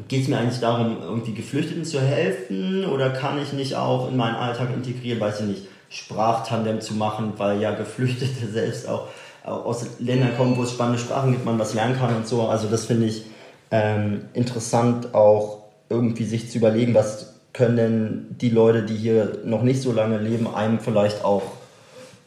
geht 0.08 0.22
es 0.22 0.28
mir 0.28 0.38
eigentlich 0.38 0.60
darum, 0.60 0.98
irgendwie 1.02 1.34
Geflüchteten 1.34 1.84
zu 1.84 2.00
helfen 2.00 2.86
oder 2.86 3.10
kann 3.10 3.42
ich 3.42 3.54
nicht 3.54 3.74
auch 3.76 4.12
in 4.12 4.18
meinen 4.18 4.36
Alltag 4.36 4.70
integrieren, 4.72 5.20
weiß 5.20 5.40
ich 5.40 5.48
nicht, 5.48 5.68
Sprachtandem 5.96 6.82
zu 6.82 6.94
machen, 6.94 7.34
weil 7.38 7.62
ja 7.62 7.72
Geflüchtete 7.72 8.48
selbst 8.52 8.88
auch, 8.88 9.08
aus 9.44 9.86
Ländern 10.00 10.36
kommen, 10.36 10.58
wo 10.58 10.64
es 10.64 10.72
spannende 10.72 11.00
Sprachen 11.00 11.32
gibt, 11.32 11.46
man 11.46 11.60
was 11.60 11.74
lernen 11.74 11.98
kann 11.98 12.16
und 12.16 12.28
so. 12.28 12.48
Also 12.48 12.68
das 12.68 12.86
finde 12.86 13.08
ich 13.08 13.26
ähm, 13.72 14.26
interessant 14.34 15.14
auch 15.14 15.64
irgendwie 15.90 16.26
sich 16.26 16.50
zu 16.50 16.58
überlegen, 16.58 16.94
was 16.94 17.36
können 17.54 17.78
denn 17.78 18.26
die 18.42 18.50
Leute, 18.50 18.84
die 18.84 18.96
hier 18.96 19.40
noch 19.46 19.62
nicht 19.62 19.82
so 19.82 19.94
lange 19.94 20.18
leben, 20.18 20.54
einem 20.54 20.80
vielleicht 20.80 21.24
auch 21.24 21.44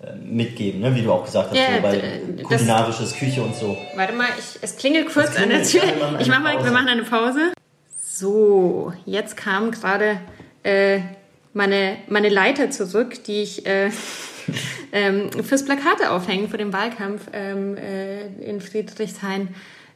äh, 0.02 0.14
mitgeben, 0.16 0.80
ne? 0.80 0.94
wie 0.94 1.02
du 1.02 1.12
auch 1.12 1.24
gesagt 1.24 1.50
hast, 1.50 1.58
ja, 1.58 1.76
so, 1.76 1.82
bei 1.82 2.22
kulinarisches 2.42 3.14
Küche 3.14 3.42
und 3.42 3.54
so. 3.54 3.76
Warte 3.96 4.14
mal, 4.14 4.28
ich, 4.38 4.58
es 4.62 4.76
klingelt 4.76 5.12
kurz 5.12 5.32
klingelt, 5.32 5.42
an 5.42 5.48
der 5.50 5.62
Tür. 5.64 6.20
Ich 6.20 6.28
mach 6.28 6.40
mal, 6.40 6.64
wir 6.64 6.70
machen 6.70 6.88
eine 6.88 7.02
Pause. 7.02 7.52
So, 8.00 8.92
jetzt 9.04 9.36
kam 9.36 9.70
gerade 9.70 10.18
äh, 10.62 11.00
meine, 11.58 11.96
meine 12.08 12.28
Leiter 12.28 12.70
zurück, 12.70 13.24
die 13.24 13.42
ich 13.42 13.66
äh, 13.66 13.90
ähm, 14.92 15.30
fürs 15.42 15.64
Plakate 15.64 16.12
aufhängen 16.12 16.48
vor 16.48 16.56
dem 16.56 16.72
Wahlkampf 16.72 17.22
ähm, 17.32 17.76
äh, 17.76 18.28
in 18.48 18.60
Friedrichshain 18.60 19.48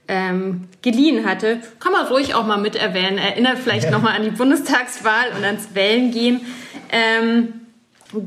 ähm, 0.08 0.68
geliehen 0.82 1.24
hatte. 1.24 1.60
Kann 1.78 1.92
man 1.92 2.06
ruhig 2.08 2.34
auch 2.34 2.44
mal 2.44 2.58
mit 2.58 2.74
erwähnen. 2.74 3.16
Erinnert 3.16 3.58
vielleicht 3.58 3.84
ja. 3.84 3.90
nochmal 3.92 4.16
an 4.16 4.24
die 4.24 4.30
Bundestagswahl 4.30 5.30
und 5.36 5.44
ans 5.44 5.68
Wählen 5.74 6.10
gehen. 6.10 6.40
Ähm, 6.90 7.60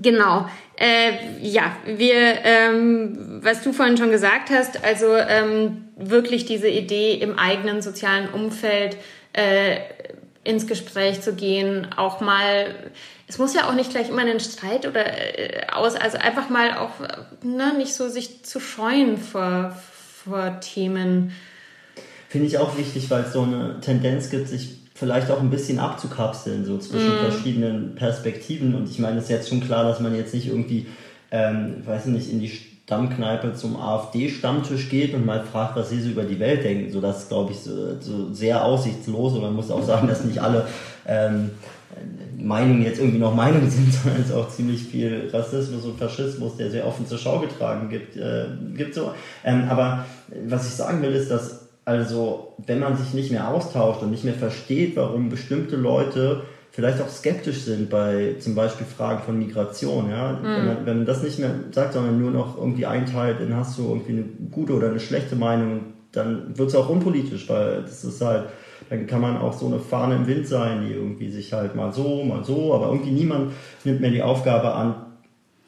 genau. 0.02 0.50
Äh, 0.78 1.42
ja, 1.42 1.76
wir, 1.86 2.16
ähm, 2.44 3.42
was 3.42 3.62
du 3.64 3.74
vorhin 3.74 3.98
schon 3.98 4.12
gesagt 4.12 4.50
hast, 4.50 4.84
also 4.84 5.14
ähm, 5.14 5.90
wirklich 5.98 6.46
diese 6.46 6.70
Idee 6.70 7.16
im 7.16 7.38
eigenen 7.38 7.82
sozialen 7.82 8.30
Umfeld 8.30 8.96
äh, 9.34 9.80
ins 10.46 10.68
Gespräch 10.68 11.22
zu 11.22 11.34
gehen, 11.34 11.88
auch 11.98 12.22
mal, 12.22 12.76
es 13.28 13.38
muss 13.38 13.54
ja 13.56 13.70
auch 13.70 13.74
nicht 13.74 13.90
gleich 13.90 14.10
immer 14.10 14.22
einen 14.22 14.40
Streit 14.40 14.88
oder 14.88 15.06
äh, 15.06 15.68
aus, 15.72 15.96
also 15.96 16.18
einfach 16.18 16.50
mal 16.50 16.78
auch 16.78 16.92
ne, 17.44 17.74
nicht 17.78 17.94
so 17.94 18.08
sich 18.08 18.44
zu 18.44 18.60
scheuen 18.60 19.18
vor, 19.18 19.76
vor 20.24 20.60
Themen. 20.60 21.32
Finde 22.30 22.48
ich 22.48 22.58
auch 22.58 22.78
wichtig, 22.78 23.10
weil 23.10 23.24
es 23.24 23.34
so 23.34 23.42
eine 23.42 23.80
Tendenz 23.82 24.30
gibt, 24.30 24.48
sich 24.48 24.78
vielleicht 24.94 25.30
auch 25.32 25.42
ein 25.42 25.50
bisschen 25.50 25.80
abzukapseln, 25.80 26.66
so 26.66 26.78
zwischen 26.78 27.16
mm. 27.16 27.30
verschiedenen 27.30 27.96
Perspektiven. 27.96 28.76
Und 28.76 28.90
ich 28.90 29.00
meine, 29.00 29.18
es 29.18 29.26
ist 29.26 29.30
jetzt 29.30 29.50
schon 29.50 29.62
klar, 29.62 29.84
dass 29.84 30.00
man 30.00 30.16
jetzt 30.16 30.34
nicht 30.34 30.48
irgendwie, 30.48 30.88
ähm, 31.32 31.86
weiß 31.86 32.06
nicht, 32.08 32.32
in 32.32 32.40
die 32.40 32.50
Stammkneipe 32.50 33.54
zum 33.54 33.76
AfD-Stammtisch 33.76 34.90
geht 34.90 35.14
und 35.14 35.26
mal 35.26 35.44
fragt, 35.44 35.76
was 35.76 35.90
sie 35.90 36.00
so 36.00 36.10
über 36.10 36.24
die 36.24 36.40
Welt 36.40 36.64
denken. 36.64 36.92
So, 36.92 37.02
das 37.02 37.24
ist, 37.24 37.30
glaube 37.30 37.52
ich, 37.52 37.60
so, 37.60 38.00
so, 38.00 38.34
sehr 38.34 38.64
aussichtslos. 38.64 39.34
Und 39.34 39.42
man 39.42 39.54
muss 39.54 39.72
auch 39.72 39.84
sagen, 39.84 40.08
dass 40.08 40.24
nicht 40.24 40.40
alle 40.40 40.68
ähm, 41.08 41.52
Meinungen 42.38 42.84
jetzt 42.84 43.00
irgendwie 43.00 43.20
noch 43.20 43.34
Meinungen 43.34 43.70
sind, 43.70 43.94
sondern 44.04 44.22
es 44.22 44.32
auch 44.32 44.50
ziemlich 44.50 44.84
viel 44.84 45.30
Rassismus 45.32 45.86
und 45.86 45.98
Faschismus, 45.98 46.58
der 46.58 46.70
sehr 46.70 46.86
offen 46.86 47.08
zur 47.08 47.18
Schau 47.18 47.40
getragen 47.40 47.90
gibt, 47.90 48.16
äh, 48.18 48.46
gibt 48.76 48.94
so. 48.94 49.12
Ähm, 49.44 49.68
aber 49.70 50.06
was 50.48 50.68
ich 50.68 50.74
sagen 50.74 51.02
will, 51.02 51.14
ist, 51.14 51.32
dass 51.32 51.66
also, 51.86 52.56
wenn 52.66 52.80
man 52.80 52.98
sich 52.98 53.14
nicht 53.14 53.32
mehr 53.32 53.48
austauscht 53.48 54.02
und 54.02 54.10
nicht 54.10 54.24
mehr 54.24 54.34
versteht, 54.34 54.96
warum 54.96 55.30
bestimmte 55.30 55.76
Leute 55.76 56.42
vielleicht 56.72 57.00
auch 57.00 57.08
skeptisch 57.08 57.62
sind 57.62 57.92
bei 57.92 58.36
zum 58.40 58.56
Beispiel 58.56 58.88
Fragen 58.88 59.22
von 59.24 59.38
Migration, 59.38 60.10
ja, 60.10 60.34
mhm. 60.34 60.44
wenn, 60.44 60.66
man, 60.66 60.86
wenn 60.86 60.98
man 60.98 61.06
das 61.06 61.22
nicht 61.22 61.38
mehr 61.40 61.52
sagt, 61.72 61.94
sondern 61.94 62.20
nur 62.20 62.32
noch 62.32 62.58
irgendwie 62.58 62.88
einteilt, 62.88 63.40
dann 63.40 63.56
hast 63.56 63.78
du 63.78 63.84
irgendwie 63.84 64.14
eine 64.14 64.24
gute 64.52 64.74
oder 64.74 64.90
eine 64.90 65.00
schlechte 65.00 65.36
Meinung, 65.36 65.94
dann 66.12 66.58
wird 66.58 66.70
es 66.70 66.76
auch 66.76 66.90
unpolitisch, 66.90 67.48
weil 67.48 67.84
das 67.84 68.04
ist 68.04 68.20
halt, 68.20 68.46
dann 68.90 69.08
kann 69.08 69.22
man 69.22 69.38
auch 69.38 69.54
so 69.54 69.68
eine 69.68 69.80
Fahne 69.80 70.16
im 70.16 70.28
Wind 70.28 70.48
sein, 70.48 70.86
die 70.88 70.94
irgendwie 70.94 71.30
sich 71.30 71.54
halt 71.54 71.76
mal 71.76 71.92
so, 71.92 72.24
mal 72.24 72.44
so, 72.44 72.74
aber 72.74 72.88
irgendwie 72.88 73.12
niemand 73.12 73.52
nimmt 73.84 74.02
mehr 74.02 74.12
die 74.12 74.22
Aufgabe 74.22 74.74
an, 74.74 74.96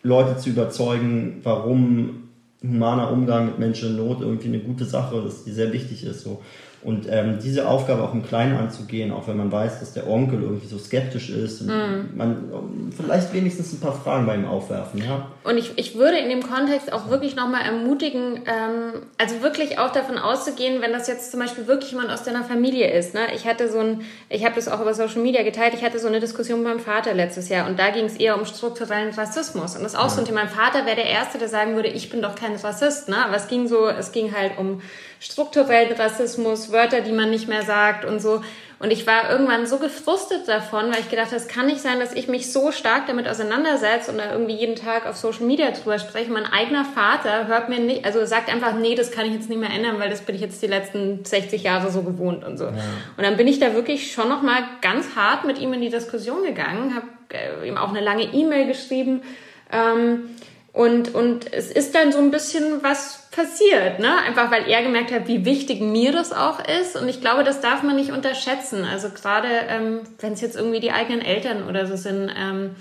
Leute 0.03 0.37
zu 0.37 0.49
überzeugen, 0.49 1.41
warum 1.43 2.29
humaner 2.63 3.11
Umgang 3.11 3.47
mit 3.47 3.59
Menschen 3.59 3.89
in 3.89 3.97
Not 3.97 4.21
irgendwie 4.21 4.47
eine 4.47 4.59
gute 4.59 4.85
Sache 4.85 5.17
ist, 5.27 5.45
die 5.45 5.51
sehr 5.51 5.73
wichtig 5.73 6.03
ist. 6.03 6.21
So. 6.21 6.41
Und 6.87 7.05
ähm, 7.09 7.37
diese 7.43 7.67
Aufgabe 7.67 8.01
auch 8.01 8.13
im 8.13 8.25
Kleinen 8.25 8.55
anzugehen, 8.55 9.11
auch 9.11 9.27
wenn 9.27 9.35
man 9.35 9.51
weiß, 9.51 9.81
dass 9.81 9.91
der 9.91 10.09
Onkel 10.09 10.41
irgendwie 10.41 10.67
so 10.67 10.77
skeptisch 10.77 11.29
ist 11.29 11.59
und 11.59 11.67
mm. 11.67 12.15
man 12.15 12.93
vielleicht 12.95 13.33
wenigstens 13.33 13.73
ein 13.73 13.81
paar 13.81 13.91
Fragen 13.91 14.25
bei 14.25 14.35
ihm 14.35 14.45
aufwerfen, 14.45 15.03
ja. 15.03 15.27
Und 15.43 15.57
ich, 15.57 15.73
ich 15.75 15.97
würde 15.97 16.17
in 16.17 16.29
dem 16.29 16.41
Kontext 16.43 16.93
auch 16.93 17.09
wirklich 17.09 17.35
nochmal 17.35 17.63
ermutigen, 17.63 18.37
ähm, 18.45 19.01
also 19.17 19.41
wirklich 19.41 19.79
auch 19.79 19.91
davon 19.91 20.17
auszugehen, 20.17 20.81
wenn 20.81 20.93
das 20.93 21.09
jetzt 21.09 21.29
zum 21.31 21.41
Beispiel 21.41 21.67
wirklich 21.67 21.91
jemand 21.91 22.09
aus 22.09 22.23
deiner 22.23 22.45
Familie 22.45 22.89
ist. 22.89 23.13
Ne? 23.13 23.19
Ich 23.35 23.45
hatte 23.45 23.69
so 23.69 23.79
ein, 23.79 24.01
ich 24.29 24.45
habe 24.45 24.55
das 24.55 24.69
auch 24.69 24.79
über 24.79 24.93
Social 24.93 25.21
Media 25.21 25.43
geteilt, 25.43 25.73
ich 25.73 25.83
hatte 25.83 25.99
so 25.99 26.07
eine 26.07 26.21
Diskussion 26.21 26.59
mit 26.59 26.69
meinem 26.69 26.79
Vater 26.79 27.13
letztes 27.13 27.49
Jahr 27.49 27.67
und 27.67 27.77
da 27.77 27.89
ging 27.89 28.05
es 28.05 28.15
eher 28.15 28.39
um 28.39 28.45
strukturellen 28.45 29.13
Rassismus. 29.13 29.75
Und 29.75 29.83
das 29.83 29.91
ist 29.91 29.99
auch 29.99 30.03
ja. 30.03 30.09
so 30.09 30.21
ein 30.21 30.25
Thema. 30.25 30.45
Mein 30.45 30.49
Vater 30.49 30.85
wäre 30.85 30.95
der 30.95 31.07
Erste, 31.07 31.37
der 31.37 31.49
sagen 31.49 31.75
würde, 31.75 31.89
ich 31.89 32.09
bin 32.09 32.21
doch 32.21 32.35
kein 32.35 32.55
Rassist. 32.55 33.09
Ne? 33.09 33.17
Aber 33.25 33.35
es 33.35 33.49
ging 33.49 33.67
so, 33.67 33.89
es 33.89 34.13
ging 34.13 34.33
halt 34.33 34.57
um 34.57 34.81
strukturellen 35.19 35.93
Rassismus, 35.93 36.71
Wörter, 36.71 37.01
die 37.01 37.11
man 37.11 37.29
nicht 37.29 37.47
mehr 37.47 37.63
sagt 37.63 38.05
und 38.05 38.21
so. 38.21 38.41
Und 38.79 38.91
ich 38.91 39.07
war 39.07 39.31
irgendwann 39.31 39.65
so 39.65 39.79
gefrustet 39.79 40.47
davon, 40.47 40.91
weil 40.91 40.99
ich 40.99 41.09
gedacht 41.09 41.27
habe, 41.27 41.37
es 41.37 41.47
kann 41.47 41.65
nicht 41.65 41.81
sein, 41.81 41.99
dass 41.99 42.13
ich 42.13 42.27
mich 42.27 42.53
so 42.53 42.71
stark 42.71 43.07
damit 43.07 43.27
auseinandersetze 43.27 44.11
und 44.11 44.19
da 44.19 44.31
irgendwie 44.31 44.53
jeden 44.53 44.75
Tag 44.75 45.07
auf 45.07 45.17
Social 45.17 45.47
Media 45.47 45.71
drüber 45.71 45.97
spreche. 45.97 46.31
Mein 46.31 46.45
eigener 46.45 46.85
Vater 46.85 47.47
hört 47.47 47.69
mir 47.69 47.79
nicht, 47.79 48.05
also 48.05 48.23
sagt 48.25 48.53
einfach, 48.53 48.75
nee, 48.75 48.93
das 48.93 49.09
kann 49.11 49.25
ich 49.25 49.33
jetzt 49.33 49.49
nicht 49.49 49.59
mehr 49.59 49.71
ändern, 49.71 49.99
weil 49.99 50.11
das 50.11 50.21
bin 50.21 50.35
ich 50.35 50.41
jetzt 50.41 50.61
die 50.61 50.67
letzten 50.67 51.25
60 51.25 51.63
Jahre 51.63 51.89
so 51.89 52.03
gewohnt 52.03 52.45
und 52.45 52.57
so. 52.57 52.65
Ja. 52.65 52.71
Und 53.17 53.23
dann 53.23 53.35
bin 53.35 53.47
ich 53.47 53.59
da 53.59 53.73
wirklich 53.73 54.11
schon 54.11 54.29
nochmal 54.29 54.61
ganz 54.81 55.15
hart 55.15 55.45
mit 55.45 55.57
ihm 55.57 55.73
in 55.73 55.81
die 55.81 55.89
Diskussion 55.89 56.43
gegangen, 56.43 56.93
habe 56.93 57.07
äh, 57.33 57.67
ihm 57.67 57.77
auch 57.77 57.89
eine 57.89 58.01
lange 58.01 58.25
E-Mail 58.25 58.67
geschrieben. 58.67 59.23
Ähm, 59.71 60.29
und, 60.77 61.15
und 61.15 61.51
es 61.51 61.71
ist 61.71 61.95
dann 61.95 62.11
so 62.11 62.19
ein 62.19 62.29
bisschen 62.29 62.83
was 62.83 63.23
passiert, 63.31 63.97
ne? 63.97 64.15
Einfach 64.27 64.51
weil 64.51 64.69
er 64.69 64.83
gemerkt 64.83 65.11
hat, 65.11 65.27
wie 65.27 65.43
wichtig 65.43 65.81
mir 65.81 66.11
das 66.11 66.31
auch 66.31 66.59
ist. 66.59 66.95
Und 66.95 67.09
ich 67.09 67.19
glaube, 67.19 67.43
das 67.43 67.61
darf 67.61 67.81
man 67.81 67.95
nicht 67.95 68.11
unterschätzen. 68.11 68.85
Also 68.85 69.09
gerade 69.09 69.47
ähm, 69.69 70.01
wenn 70.19 70.33
es 70.33 70.41
jetzt 70.41 70.55
irgendwie 70.55 70.79
die 70.79 70.91
eigenen 70.91 71.21
Eltern 71.21 71.67
oder 71.67 71.87
so 71.87 71.95
sind, 71.95 72.29
ähm, 72.37 72.75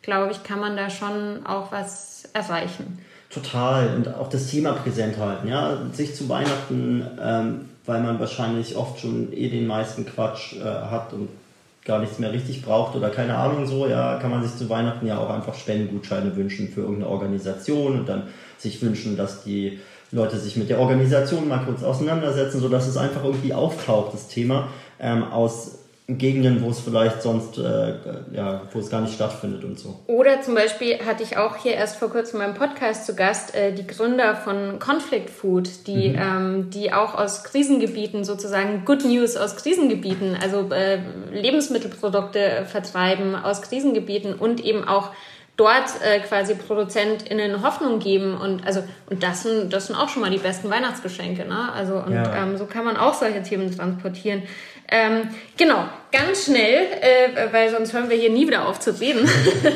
glaube 0.00 0.32
ich, 0.32 0.42
kann 0.44 0.60
man 0.60 0.78
da 0.78 0.88
schon 0.88 1.44
auch 1.44 1.70
was 1.70 2.24
erreichen. 2.32 3.04
Total. 3.28 3.96
Und 3.96 4.14
auch 4.14 4.30
das 4.30 4.46
Thema 4.46 4.72
präsent 4.72 5.18
halten, 5.18 5.46
ja. 5.46 5.76
Sich 5.92 6.14
zu 6.14 6.30
Weihnachten, 6.30 7.06
ähm, 7.22 7.68
weil 7.84 8.00
man 8.00 8.18
wahrscheinlich 8.18 8.76
oft 8.76 8.98
schon 8.98 9.30
eh 9.30 9.50
den 9.50 9.66
meisten 9.66 10.06
Quatsch 10.06 10.54
äh, 10.54 10.64
hat 10.64 11.12
und 11.12 11.28
gar 11.84 11.98
nichts 11.98 12.18
mehr 12.18 12.32
richtig 12.32 12.62
braucht 12.62 12.94
oder 12.94 13.10
keine 13.10 13.36
Ahnung 13.36 13.66
so, 13.66 13.86
ja, 13.86 14.18
kann 14.18 14.30
man 14.30 14.42
sich 14.42 14.56
zu 14.56 14.68
Weihnachten 14.68 15.06
ja 15.06 15.18
auch 15.18 15.30
einfach 15.30 15.54
Spendengutscheine 15.54 16.36
wünschen 16.36 16.68
für 16.68 16.82
irgendeine 16.82 17.08
Organisation 17.08 17.98
und 17.98 18.08
dann 18.08 18.28
sich 18.58 18.80
wünschen, 18.82 19.16
dass 19.16 19.42
die 19.42 19.80
Leute 20.12 20.36
sich 20.38 20.56
mit 20.56 20.68
der 20.68 20.78
Organisation 20.78 21.48
mal 21.48 21.64
kurz 21.64 21.82
auseinandersetzen, 21.82 22.60
sodass 22.60 22.86
es 22.86 22.96
einfach 22.96 23.24
irgendwie 23.24 23.54
auftaucht, 23.54 24.14
das 24.14 24.28
Thema, 24.28 24.68
ähm, 25.00 25.24
aus 25.24 25.81
Gegenden, 26.08 26.62
wo 26.62 26.70
es 26.70 26.80
vielleicht 26.80 27.22
sonst, 27.22 27.58
äh, 27.58 27.94
ja, 28.32 28.62
wo 28.72 28.80
es 28.80 28.90
gar 28.90 29.00
nicht 29.00 29.14
stattfindet 29.14 29.62
und 29.62 29.78
so. 29.78 30.00
Oder 30.08 30.42
zum 30.42 30.56
Beispiel 30.56 30.98
hatte 31.06 31.22
ich 31.22 31.36
auch 31.36 31.56
hier 31.56 31.74
erst 31.74 31.96
vor 31.96 32.10
kurzem 32.10 32.40
meinem 32.40 32.54
Podcast 32.54 33.06
zu 33.06 33.14
Gast 33.14 33.54
äh, 33.54 33.72
die 33.72 33.86
Gründer 33.86 34.34
von 34.34 34.80
Conflict 34.80 35.30
Food, 35.30 35.86
die, 35.86 36.10
mhm. 36.10 36.18
ähm, 36.18 36.70
die 36.70 36.92
auch 36.92 37.14
aus 37.14 37.44
Krisengebieten 37.44 38.24
sozusagen 38.24 38.84
Good 38.84 39.04
News 39.04 39.36
aus 39.36 39.56
Krisengebieten, 39.56 40.36
also 40.40 40.68
äh, 40.72 40.98
Lebensmittelprodukte 41.30 42.66
vertreiben 42.66 43.36
aus 43.36 43.62
Krisengebieten 43.62 44.34
und 44.34 44.62
eben 44.64 44.86
auch 44.86 45.10
dort 45.56 46.02
äh, 46.02 46.20
quasi 46.20 46.54
ProduzentInnen 46.54 47.62
Hoffnung 47.62 47.98
geben 47.98 48.34
und 48.34 48.66
also 48.66 48.82
und 49.10 49.22
das 49.22 49.42
sind 49.42 49.72
das 49.72 49.86
sind 49.86 49.96
auch 49.96 50.08
schon 50.08 50.22
mal 50.22 50.30
die 50.30 50.38
besten 50.38 50.70
Weihnachtsgeschenke, 50.70 51.46
ne? 51.46 51.72
Also 51.72 51.96
und 51.96 52.12
ja. 52.12 52.42
ähm, 52.42 52.56
so 52.56 52.66
kann 52.66 52.84
man 52.84 52.96
auch 52.96 53.14
solche 53.14 53.42
Themen 53.42 53.70
transportieren. 53.70 54.42
Ähm, 54.90 55.28
genau, 55.56 55.84
ganz 56.10 56.44
schnell, 56.44 56.86
äh, 57.00 57.52
weil 57.52 57.70
sonst 57.70 57.92
hören 57.92 58.10
wir 58.10 58.16
hier 58.16 58.30
nie 58.30 58.46
wieder 58.46 58.68
auf 58.68 58.80
zu 58.80 58.98
reden. 59.00 59.28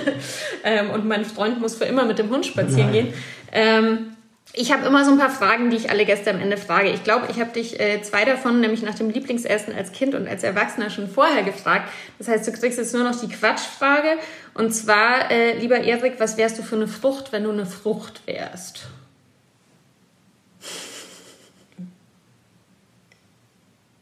ähm, 0.64 0.90
und 0.90 1.06
mein 1.06 1.24
Freund 1.24 1.60
muss 1.60 1.76
für 1.76 1.84
immer 1.84 2.04
mit 2.04 2.18
dem 2.18 2.30
Hund 2.30 2.46
spazieren 2.46 2.90
Nein. 2.90 2.92
gehen. 2.92 3.14
Ähm, 3.52 4.16
ich 4.58 4.72
habe 4.72 4.86
immer 4.86 5.04
so 5.04 5.10
ein 5.10 5.18
paar 5.18 5.30
Fragen, 5.30 5.70
die 5.70 5.76
ich 5.76 5.90
alle 5.90 6.06
Gäste 6.06 6.30
am 6.30 6.40
Ende 6.40 6.56
frage. 6.56 6.88
Ich 6.90 7.04
glaube, 7.04 7.26
ich 7.30 7.40
habe 7.40 7.52
dich 7.52 7.78
äh, 7.78 8.00
zwei 8.00 8.24
davon, 8.24 8.60
nämlich 8.60 8.82
nach 8.82 8.94
dem 8.94 9.10
Lieblingsessen 9.10 9.74
als 9.74 9.92
Kind 9.92 10.14
und 10.14 10.26
als 10.26 10.42
Erwachsener 10.44 10.88
schon 10.88 11.08
vorher 11.08 11.42
gefragt. 11.42 11.90
Das 12.18 12.28
heißt, 12.28 12.46
du 12.46 12.52
kriegst 12.52 12.78
jetzt 12.78 12.94
nur 12.94 13.04
noch 13.04 13.20
die 13.20 13.28
Quatschfrage. 13.28 14.16
Und 14.54 14.72
zwar, 14.72 15.30
äh, 15.30 15.58
lieber 15.58 15.78
Erik, 15.78 16.14
was 16.18 16.38
wärst 16.38 16.58
du 16.58 16.62
für 16.62 16.76
eine 16.76 16.88
Frucht, 16.88 17.32
wenn 17.32 17.44
du 17.44 17.50
eine 17.50 17.66
Frucht 17.66 18.22
wärst? 18.26 18.86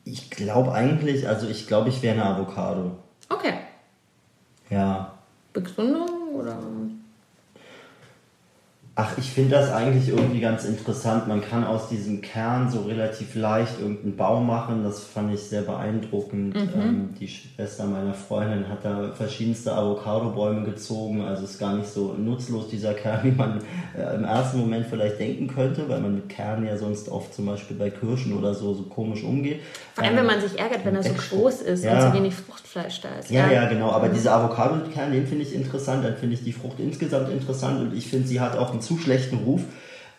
Ich 0.05 0.31
glaube 0.31 0.72
eigentlich, 0.72 1.26
also 1.26 1.48
ich 1.48 1.66
glaube, 1.66 1.89
ich 1.89 2.02
wäre 2.02 2.14
eine 2.14 2.26
Avocado. 2.26 2.98
Okay. 3.28 3.55
Ja. 4.68 5.14
Begründung 5.52 6.35
oder? 6.35 6.59
Ach, 8.97 9.19
ich 9.19 9.29
finde 9.29 9.57
das 9.57 9.73
eigentlich 9.73 10.09
irgendwie 10.09 10.39
ganz 10.39 10.65
interessant. 10.65 11.27
Man 11.27 11.43
kann 11.43 11.65
aus 11.65 11.89
diesem 11.89 12.21
Kern 12.21 12.71
so 12.71 12.83
relativ 12.83 13.35
leicht 13.35 13.81
irgendeinen 13.81 14.15
Baum 14.15 14.47
machen. 14.47 14.85
Das 14.85 15.03
fand 15.03 15.35
ich 15.35 15.41
sehr 15.41 15.62
beeindruckend. 15.62 16.55
Mhm. 16.55 16.81
Ähm, 16.81 17.15
die 17.19 17.27
Schwester 17.27 17.87
meiner 17.87 18.15
Freundin 18.15 18.69
hat 18.69 18.85
da 18.85 19.11
verschiedenste 19.12 19.75
Avocado-Bäume 19.75 20.65
gezogen. 20.65 21.23
Also 21.23 21.43
ist 21.43 21.59
gar 21.59 21.75
nicht 21.75 21.89
so 21.89 22.15
nutzlos 22.16 22.69
dieser 22.69 22.95
Kern, 22.95 23.19
wie 23.25 23.33
man 23.33 23.62
äh, 23.99 24.15
im 24.15 24.23
ersten 24.23 24.61
Moment 24.61 24.87
vielleicht 24.87 25.19
denken 25.19 25.49
könnte, 25.49 25.89
weil 25.89 26.01
man 26.01 26.15
mit 26.15 26.29
Kernen 26.29 26.65
ja 26.65 26.77
sonst 26.77 27.09
oft 27.09 27.35
zum 27.35 27.47
Beispiel 27.47 27.77
bei 27.77 27.91
Kirschen 27.91 28.39
oder 28.39 28.55
so 28.55 28.75
so 28.75 28.85
komisch 28.85 29.25
umgeht. 29.25 29.61
Vor 29.95 30.05
allem, 30.05 30.12
ähm, 30.12 30.21
wenn 30.21 30.27
man 30.27 30.41
sich 30.41 30.57
ärgert, 30.57 30.85
wenn 30.85 30.95
er 30.95 31.03
so 31.03 31.15
groß 31.15 31.62
ist 31.62 31.83
ja. 31.83 31.95
und 31.97 32.12
so 32.12 32.16
wenig 32.16 32.35
Fruchtfleisch 32.35 33.01
da 33.01 33.09
ist. 33.19 33.29
Ja, 33.29 33.47
ja, 33.47 33.62
ja 33.62 33.69
genau. 33.69 33.91
Aber 33.91 34.09
mhm. 34.09 34.15
diese 34.15 34.31
Avocado-Kern, 34.31 35.11
den 35.11 35.27
finde 35.27 35.43
ich 35.43 35.53
interessant. 35.53 36.05
Dann 36.05 36.16
finde 36.16 36.37
ich 36.37 36.45
die 36.45 36.53
Frucht 36.53 36.79
insgesamt 36.79 37.31
interessant 37.31 37.81
und 37.81 37.97
ich 37.97 38.07
finde, 38.07 38.29
sie 38.29 38.39
hat 38.39 38.57
auch 38.57 38.71
einen 38.71 38.84
zu 38.85 38.98
schlechten 38.98 39.36
Ruf. 39.39 39.62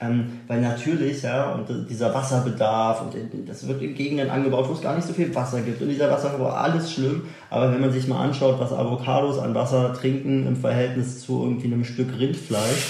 Ähm, 0.01 0.41
weil 0.47 0.59
natürlich, 0.59 1.21
ja, 1.21 1.53
und 1.53 1.89
dieser 1.89 2.13
Wasserbedarf 2.13 3.01
und 3.01 3.15
das 3.47 3.65
wird 3.65 3.81
in 3.81 3.95
Gegenden 3.95 4.29
angebaut, 4.29 4.67
wo 4.67 4.73
es 4.73 4.81
gar 4.81 4.93
nicht 4.93 5.07
so 5.07 5.13
viel 5.13 5.33
Wasser 5.33 5.61
gibt. 5.61 5.81
Und 5.81 5.87
dieser 5.87 6.11
Wasserverbrauch, 6.11 6.53
alles 6.53 6.91
schlimm. 6.91 7.23
Aber 7.49 7.71
wenn 7.71 7.79
man 7.79 7.93
sich 7.93 8.05
mal 8.07 8.21
anschaut, 8.21 8.59
was 8.59 8.73
Avocados 8.73 9.39
an 9.39 9.55
Wasser 9.55 9.93
trinken 9.93 10.47
im 10.47 10.57
Verhältnis 10.57 11.21
zu 11.21 11.43
irgendwie 11.43 11.67
einem 11.67 11.85
Stück 11.85 12.09
Rindfleisch, 12.19 12.85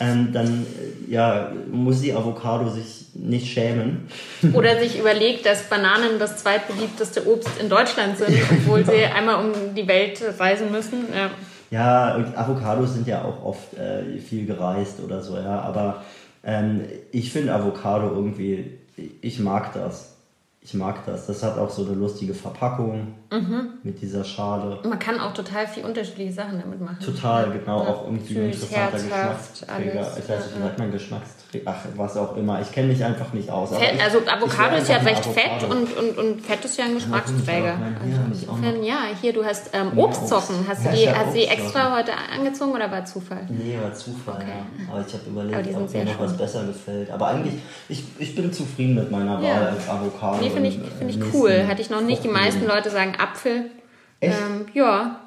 ähm, 0.00 0.30
dann 0.32 0.66
äh, 1.06 1.12
ja, 1.12 1.52
muss 1.70 2.00
die 2.00 2.12
Avocado 2.12 2.68
sich 2.68 3.06
nicht 3.14 3.52
schämen. 3.52 4.08
Oder 4.52 4.80
sich 4.80 4.98
überlegt, 4.98 5.46
dass 5.46 5.64
Bananen 5.64 6.18
das 6.18 6.38
zweitbeliebteste 6.38 7.26
Obst 7.28 7.50
in 7.60 7.68
Deutschland 7.68 8.18
sind, 8.18 8.36
obwohl 8.50 8.84
sie 8.86 9.04
einmal 9.04 9.44
um 9.44 9.74
die 9.76 9.86
Welt 9.86 10.20
reisen 10.38 10.72
müssen. 10.72 11.06
Ja. 11.14 11.30
Ja, 11.70 12.16
Avocados 12.34 12.94
sind 12.94 13.06
ja 13.06 13.24
auch 13.24 13.44
oft 13.44 13.74
äh, 13.74 14.18
viel 14.18 14.46
gereist 14.46 15.00
oder 15.00 15.22
so, 15.22 15.36
ja. 15.36 15.60
Aber 15.60 16.02
ähm, 16.42 16.82
ich 17.12 17.32
finde 17.32 17.54
Avocado 17.54 18.08
irgendwie, 18.08 18.78
ich 19.20 19.38
mag 19.40 19.72
das. 19.74 20.16
Ich 20.60 20.74
mag 20.74 21.04
das. 21.06 21.26
Das 21.26 21.42
hat 21.42 21.58
auch 21.58 21.70
so 21.70 21.84
eine 21.84 21.94
lustige 21.94 22.34
Verpackung 22.34 23.14
mhm. 23.30 23.74
mit 23.82 24.00
dieser 24.00 24.24
Schale. 24.24 24.78
Man 24.84 24.98
kann 24.98 25.20
auch 25.20 25.34
total 25.34 25.66
viel 25.66 25.84
unterschiedliche 25.84 26.32
Sachen 26.32 26.60
damit 26.60 26.80
machen. 26.80 26.98
Total, 27.04 27.50
genau. 27.50 27.82
Ja. 27.82 27.88
Auch 27.88 28.04
irgendwie 28.04 28.38
ein 28.38 28.44
interessanter 28.46 28.98
Geschmacksträger. 28.98 29.92
Alles. 29.92 30.18
Ich 30.18 30.28
weiß 30.28 30.46
nicht, 30.46 30.56
wie 30.56 30.62
sagt 30.62 30.78
man 30.78 30.92
Geschmacksträger? 30.92 31.64
Ach, 31.66 31.84
was 31.96 32.16
auch 32.16 32.36
immer. 32.36 32.60
Ich 32.60 32.72
kenne 32.72 32.88
mich 32.88 33.04
einfach 33.04 33.32
nicht 33.32 33.50
aus. 33.50 33.76
Fett, 33.76 33.94
ich, 33.94 34.02
also 34.02 34.18
Avocado 34.26 34.76
ist 34.76 34.88
ja 34.88 34.98
recht 34.98 35.24
fett 35.24 35.64
und, 35.68 35.96
und, 35.96 36.18
und 36.18 36.40
Fett 36.40 36.64
ist 36.64 36.78
ja 36.78 36.84
ein 36.84 36.94
Geschmacksträger. 36.94 37.76
Also 38.00 38.82
ja, 38.82 38.98
hier, 39.20 39.32
du 39.32 39.44
hast 39.44 39.70
ähm, 39.72 39.98
Obstzocken. 39.98 40.56
Hast 40.68 40.84
du 40.84 40.90
die, 40.90 41.08
hast 41.08 41.34
die 41.34 41.44
extra 41.44 41.96
heute 41.96 42.12
angezogen 42.34 42.72
oder 42.72 42.90
war 42.90 43.04
Zufall? 43.04 43.46
Nee, 43.48 43.78
war 43.82 43.92
Zufall, 43.94 44.36
okay. 44.36 44.46
ja. 44.48 44.92
Aber 44.92 45.04
ich 45.06 45.12
habe 45.12 45.24
überlegt, 45.26 45.76
ob 45.76 45.92
mir 45.92 46.04
noch 46.04 46.20
was 46.20 46.36
besser 46.36 46.64
gefällt. 46.64 47.10
Aber 47.10 47.28
eigentlich, 47.28 47.54
ich, 47.88 48.04
ich 48.18 48.34
bin 48.34 48.52
zufrieden 48.52 48.94
mit 48.94 49.10
meiner 49.10 49.42
Wahl 49.42 49.68
als 49.68 49.88
Avocado. 49.88 50.42
Nee, 50.42 50.50
finde 50.50 50.68
ich, 50.68 50.78
find 50.98 51.10
ich 51.10 51.34
cool. 51.34 51.66
Hatte 51.68 51.82
ich 51.82 51.90
noch 51.90 52.00
nicht. 52.00 52.24
Die 52.24 52.28
meisten 52.28 52.66
Leute 52.66 52.90
sagen 52.90 53.17
Apfel. 53.18 53.70
Echt? 54.20 54.36
Ähm, 54.38 54.66
ja. 54.74 55.20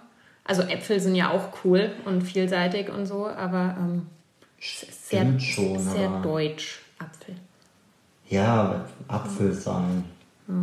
Also 0.43 0.63
Äpfel 0.63 0.99
sind 0.99 1.15
ja 1.15 1.29
auch 1.29 1.49
cool 1.63 1.91
und 2.05 2.21
vielseitig 2.21 2.89
und 2.89 3.05
so, 3.05 3.27
aber 3.27 3.75
ähm, 3.79 4.07
sehr, 4.59 5.39
schon, 5.39 5.79
sehr 5.79 6.09
aber 6.09 6.21
deutsch, 6.21 6.81
Apfel. 6.97 7.35
Ja, 8.27 8.85
Apfel 9.07 9.53
sein. 9.53 10.03
Ja. 10.47 10.53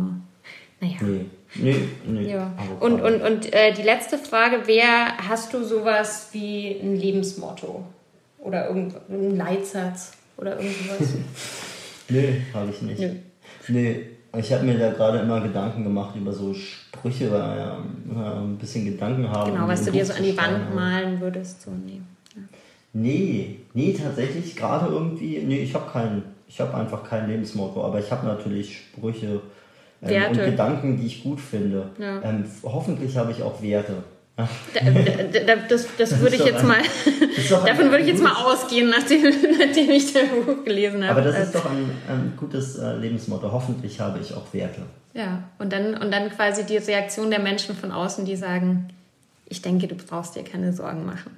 Naja. 0.81 0.97
Nee. 1.01 1.25
Nee, 1.55 1.89
nee. 2.05 2.31
Ja. 2.31 2.53
Und, 2.79 3.01
und, 3.01 3.21
und 3.21 3.53
äh, 3.53 3.73
die 3.73 3.81
letzte 3.81 4.17
Frage 4.17 4.67
wäre, 4.67 5.17
hast 5.27 5.53
du 5.53 5.63
sowas 5.63 6.29
wie 6.31 6.79
ein 6.79 6.95
Lebensmotto? 6.95 7.85
Oder 8.37 8.67
irgendeinen 8.67 9.35
Leitsatz 9.35 10.13
oder 10.37 10.59
irgendwas? 10.59 10.99
nee, 12.09 12.41
habe 12.53 12.71
ich 12.71 12.81
nicht. 12.81 12.99
Nee. 12.99 13.19
nee. 13.67 14.05
Ich 14.37 14.53
habe 14.53 14.63
mir 14.63 14.77
da 14.77 14.91
gerade 14.91 15.19
immer 15.19 15.41
Gedanken 15.41 15.83
gemacht 15.83 16.15
über 16.15 16.31
so 16.31 16.53
Sprüche, 16.53 17.31
weil 17.31 17.57
ja, 17.57 17.77
ein 18.39 18.57
bisschen 18.57 18.85
Gedanken 18.85 19.27
haben. 19.27 19.53
Genau, 19.53 19.67
was 19.67 19.85
du 19.85 19.91
dir 19.91 20.05
so 20.05 20.13
an 20.13 20.23
die 20.23 20.37
Wand 20.37 20.75
malen 20.75 21.19
würdest. 21.19 21.63
So, 21.63 21.71
nee. 21.71 22.01
Ja. 22.35 22.41
nee, 22.93 23.59
nee, 23.73 23.93
tatsächlich 23.93 24.55
gerade 24.55 24.91
irgendwie, 24.93 25.39
nee, 25.39 25.61
ich 25.61 25.73
habe 25.73 25.89
keinen, 25.91 26.23
ich 26.47 26.59
habe 26.61 26.75
einfach 26.75 27.03
kein 27.03 27.27
Lebensmotto, 27.27 27.83
aber 27.83 27.99
ich 27.99 28.11
habe 28.11 28.27
natürlich 28.27 28.77
Sprüche 28.77 29.41
ähm, 30.03 30.29
und 30.29 30.37
Gedanken, 30.37 30.97
die 30.97 31.07
ich 31.07 31.23
gut 31.23 31.41
finde. 31.41 31.89
Ja. 31.97 32.21
Ähm, 32.21 32.45
hoffentlich 32.63 33.17
habe 33.17 33.31
ich 33.31 33.41
auch 33.41 33.61
Werte. 33.61 34.03
Das, 35.67 35.87
das 35.97 36.19
würde 36.19 36.35
ich 36.35 36.45
jetzt 36.45 36.63
mal, 36.63 36.77
davon 37.65 37.91
würde 37.91 37.99
ich 37.99 38.07
jetzt 38.07 38.23
mal 38.23 38.33
ausgehen, 38.33 38.89
nachdem, 38.89 39.23
nachdem 39.59 39.89
ich 39.89 40.13
das 40.13 40.23
Buch 40.45 40.63
gelesen 40.63 41.03
habe. 41.03 41.19
Aber 41.19 41.31
das 41.31 41.47
ist 41.47 41.55
doch 41.55 41.65
ein, 41.65 41.91
ein 42.07 42.33
gutes 42.37 42.77
äh, 42.77 42.93
Lebensmotto. 42.93 43.51
Hoffentlich 43.51 43.99
habe 43.99 44.19
ich 44.19 44.33
auch 44.33 44.53
Werte. 44.53 44.81
Ja, 45.13 45.43
und 45.57 45.73
dann, 45.73 45.95
und 45.95 46.11
dann 46.11 46.29
quasi 46.29 46.65
die 46.65 46.77
Reaktion 46.77 47.29
der 47.29 47.39
Menschen 47.39 47.75
von 47.75 47.91
außen, 47.91 48.25
die 48.25 48.35
sagen, 48.35 48.89
ich 49.49 49.61
denke, 49.63 49.87
du 49.87 49.95
brauchst 49.95 50.35
dir 50.35 50.43
keine 50.43 50.71
Sorgen 50.71 51.05
machen. 51.05 51.31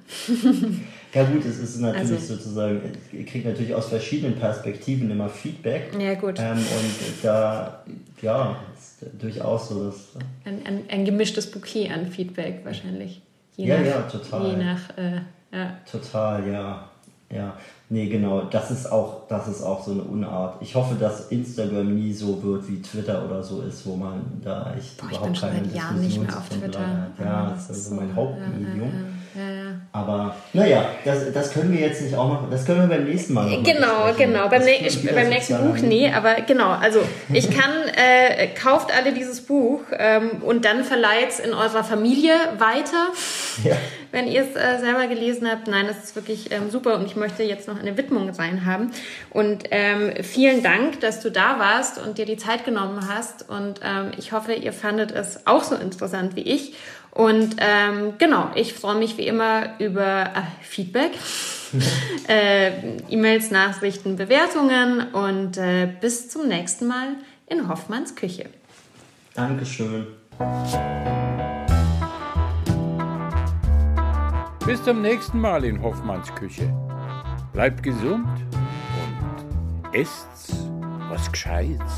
ja 1.14 1.24
gut, 1.24 1.44
es 1.46 1.58
ist 1.58 1.80
natürlich 1.80 2.20
also, 2.20 2.34
sozusagen, 2.34 2.80
ihr 3.10 3.24
kriegt 3.24 3.46
natürlich 3.46 3.74
aus 3.74 3.88
verschiedenen 3.88 4.36
Perspektiven 4.36 5.10
immer 5.10 5.30
Feedback. 5.30 5.90
Ja 5.98 6.14
gut. 6.14 6.38
Ähm, 6.38 6.58
und 6.58 7.24
da, 7.24 7.82
ja, 8.20 8.56
durchaus 9.18 9.68
so. 9.68 9.84
Dass, 9.84 10.08
ein, 10.44 10.64
ein, 10.66 10.82
ein, 10.88 11.04
gemischtes 11.04 11.50
Bouquet 11.50 11.90
an 11.90 12.06
Feedback 12.06 12.64
wahrscheinlich. 12.64 13.22
Je 13.56 13.66
ja, 13.66 13.78
nach, 13.78 13.86
ja, 13.86 14.02
total. 14.02 14.46
Je 14.46 14.56
nach, 14.56 14.98
äh, 14.98 15.20
ja. 15.52 15.76
Total, 15.90 16.48
ja. 16.48 16.88
Ja, 17.30 17.56
nee, 17.88 18.08
genau. 18.08 18.42
Das 18.42 18.70
ist 18.70 18.92
auch, 18.92 19.26
das 19.26 19.48
ist 19.48 19.62
auch 19.62 19.82
so 19.82 19.92
eine 19.92 20.02
Unart. 20.02 20.60
Ich 20.60 20.74
hoffe, 20.74 20.96
dass 20.96 21.28
Instagram 21.28 21.94
nie 21.94 22.12
so 22.12 22.42
wird 22.42 22.68
wie 22.68 22.82
Twitter 22.82 23.24
oder 23.24 23.42
so 23.42 23.62
ist, 23.62 23.86
wo 23.86 23.96
man 23.96 24.20
da 24.42 24.74
echt 24.76 24.98
Boah, 24.98 25.08
überhaupt 25.08 25.40
keine 25.40 25.56
Ich 25.56 25.62
bin 25.62 25.70
schon 25.70 25.70
seit 25.70 25.74
Jahren 25.74 26.00
nicht 26.00 26.20
mehr 26.20 26.36
auf 26.36 26.48
Twitter. 26.50 27.10
Ja, 27.18 27.50
das 27.50 27.70
ist 27.70 27.88
so 27.88 27.94
mein 27.94 28.14
Hauptmedium. 28.14 28.92
Ja, 29.34 29.74
aber 29.92 30.36
naja, 30.52 30.90
das, 31.04 31.32
das 31.32 31.52
können 31.52 31.72
wir 31.72 31.80
jetzt 31.80 32.02
nicht 32.02 32.14
auch 32.14 32.28
noch, 32.28 32.50
das 32.50 32.66
können 32.66 32.88
wir 32.88 32.96
beim 32.96 33.06
nächsten 33.06 33.32
Mal 33.32 33.48
noch 33.48 33.64
Genau, 33.64 34.12
genau. 34.16 34.48
Beim, 34.48 34.62
ne 34.62 34.88
beim 35.14 35.28
nächsten 35.28 35.56
Buch, 35.58 35.76
nee, 35.78 36.10
aber 36.12 36.34
genau. 36.46 36.70
Also 36.70 37.00
ich 37.32 37.50
kann, 37.50 37.72
äh, 37.96 38.48
kauft 38.48 38.94
alle 38.94 39.12
dieses 39.12 39.40
Buch 39.40 39.80
ähm, 39.96 40.42
und 40.42 40.64
dann 40.64 40.84
verleiht 40.84 41.30
es 41.30 41.40
in 41.40 41.54
eurer 41.54 41.82
Familie 41.82 42.34
weiter. 42.58 43.08
Ja. 43.64 43.76
Wenn 44.10 44.28
ihr 44.28 44.42
es 44.42 44.54
äh, 44.54 44.78
selber 44.78 45.06
gelesen 45.06 45.48
habt, 45.50 45.66
nein, 45.66 45.86
das 45.86 46.04
ist 46.04 46.14
wirklich 46.16 46.52
ähm, 46.52 46.70
super 46.70 46.96
und 46.96 47.06
ich 47.06 47.16
möchte 47.16 47.42
jetzt 47.42 47.66
noch 47.68 47.78
eine 47.78 47.96
Widmung 47.96 48.28
rein 48.30 48.66
haben. 48.66 48.90
Und 49.30 49.64
ähm, 49.70 50.12
vielen 50.22 50.62
Dank, 50.62 51.00
dass 51.00 51.20
du 51.20 51.30
da 51.30 51.58
warst 51.58 51.98
und 51.98 52.18
dir 52.18 52.26
die 52.26 52.36
Zeit 52.36 52.66
genommen 52.66 53.08
hast. 53.08 53.48
Und 53.48 53.80
ähm, 53.82 54.10
ich 54.18 54.32
hoffe, 54.32 54.52
ihr 54.52 54.74
fandet 54.74 55.10
es 55.12 55.46
auch 55.46 55.64
so 55.64 55.74
interessant 55.74 56.36
wie 56.36 56.42
ich. 56.42 56.74
Und 57.12 57.56
ähm, 57.58 58.14
genau, 58.18 58.50
ich 58.54 58.72
freue 58.72 58.96
mich 58.96 59.18
wie 59.18 59.26
immer 59.26 59.78
über 59.78 60.24
äh, 60.24 60.42
Feedback. 60.62 61.12
äh, 62.28 62.96
E-Mails, 63.10 63.50
Nachrichten, 63.50 64.16
Bewertungen 64.16 65.12
und 65.12 65.56
äh, 65.58 65.88
bis 66.00 66.28
zum 66.28 66.48
nächsten 66.48 66.86
Mal 66.86 67.16
in 67.46 67.68
Hoffmanns 67.68 68.14
Küche. 68.14 68.46
Dankeschön. 69.34 70.06
Bis 74.66 74.82
zum 74.84 75.02
nächsten 75.02 75.40
Mal 75.40 75.64
in 75.64 75.82
Hoffmanns 75.82 76.34
Küche. 76.34 76.72
Bleibt 77.52 77.82
gesund 77.82 78.28
und 79.04 79.94
esst 79.94 80.54
was 81.10 81.30
Gescheites. 81.30 81.92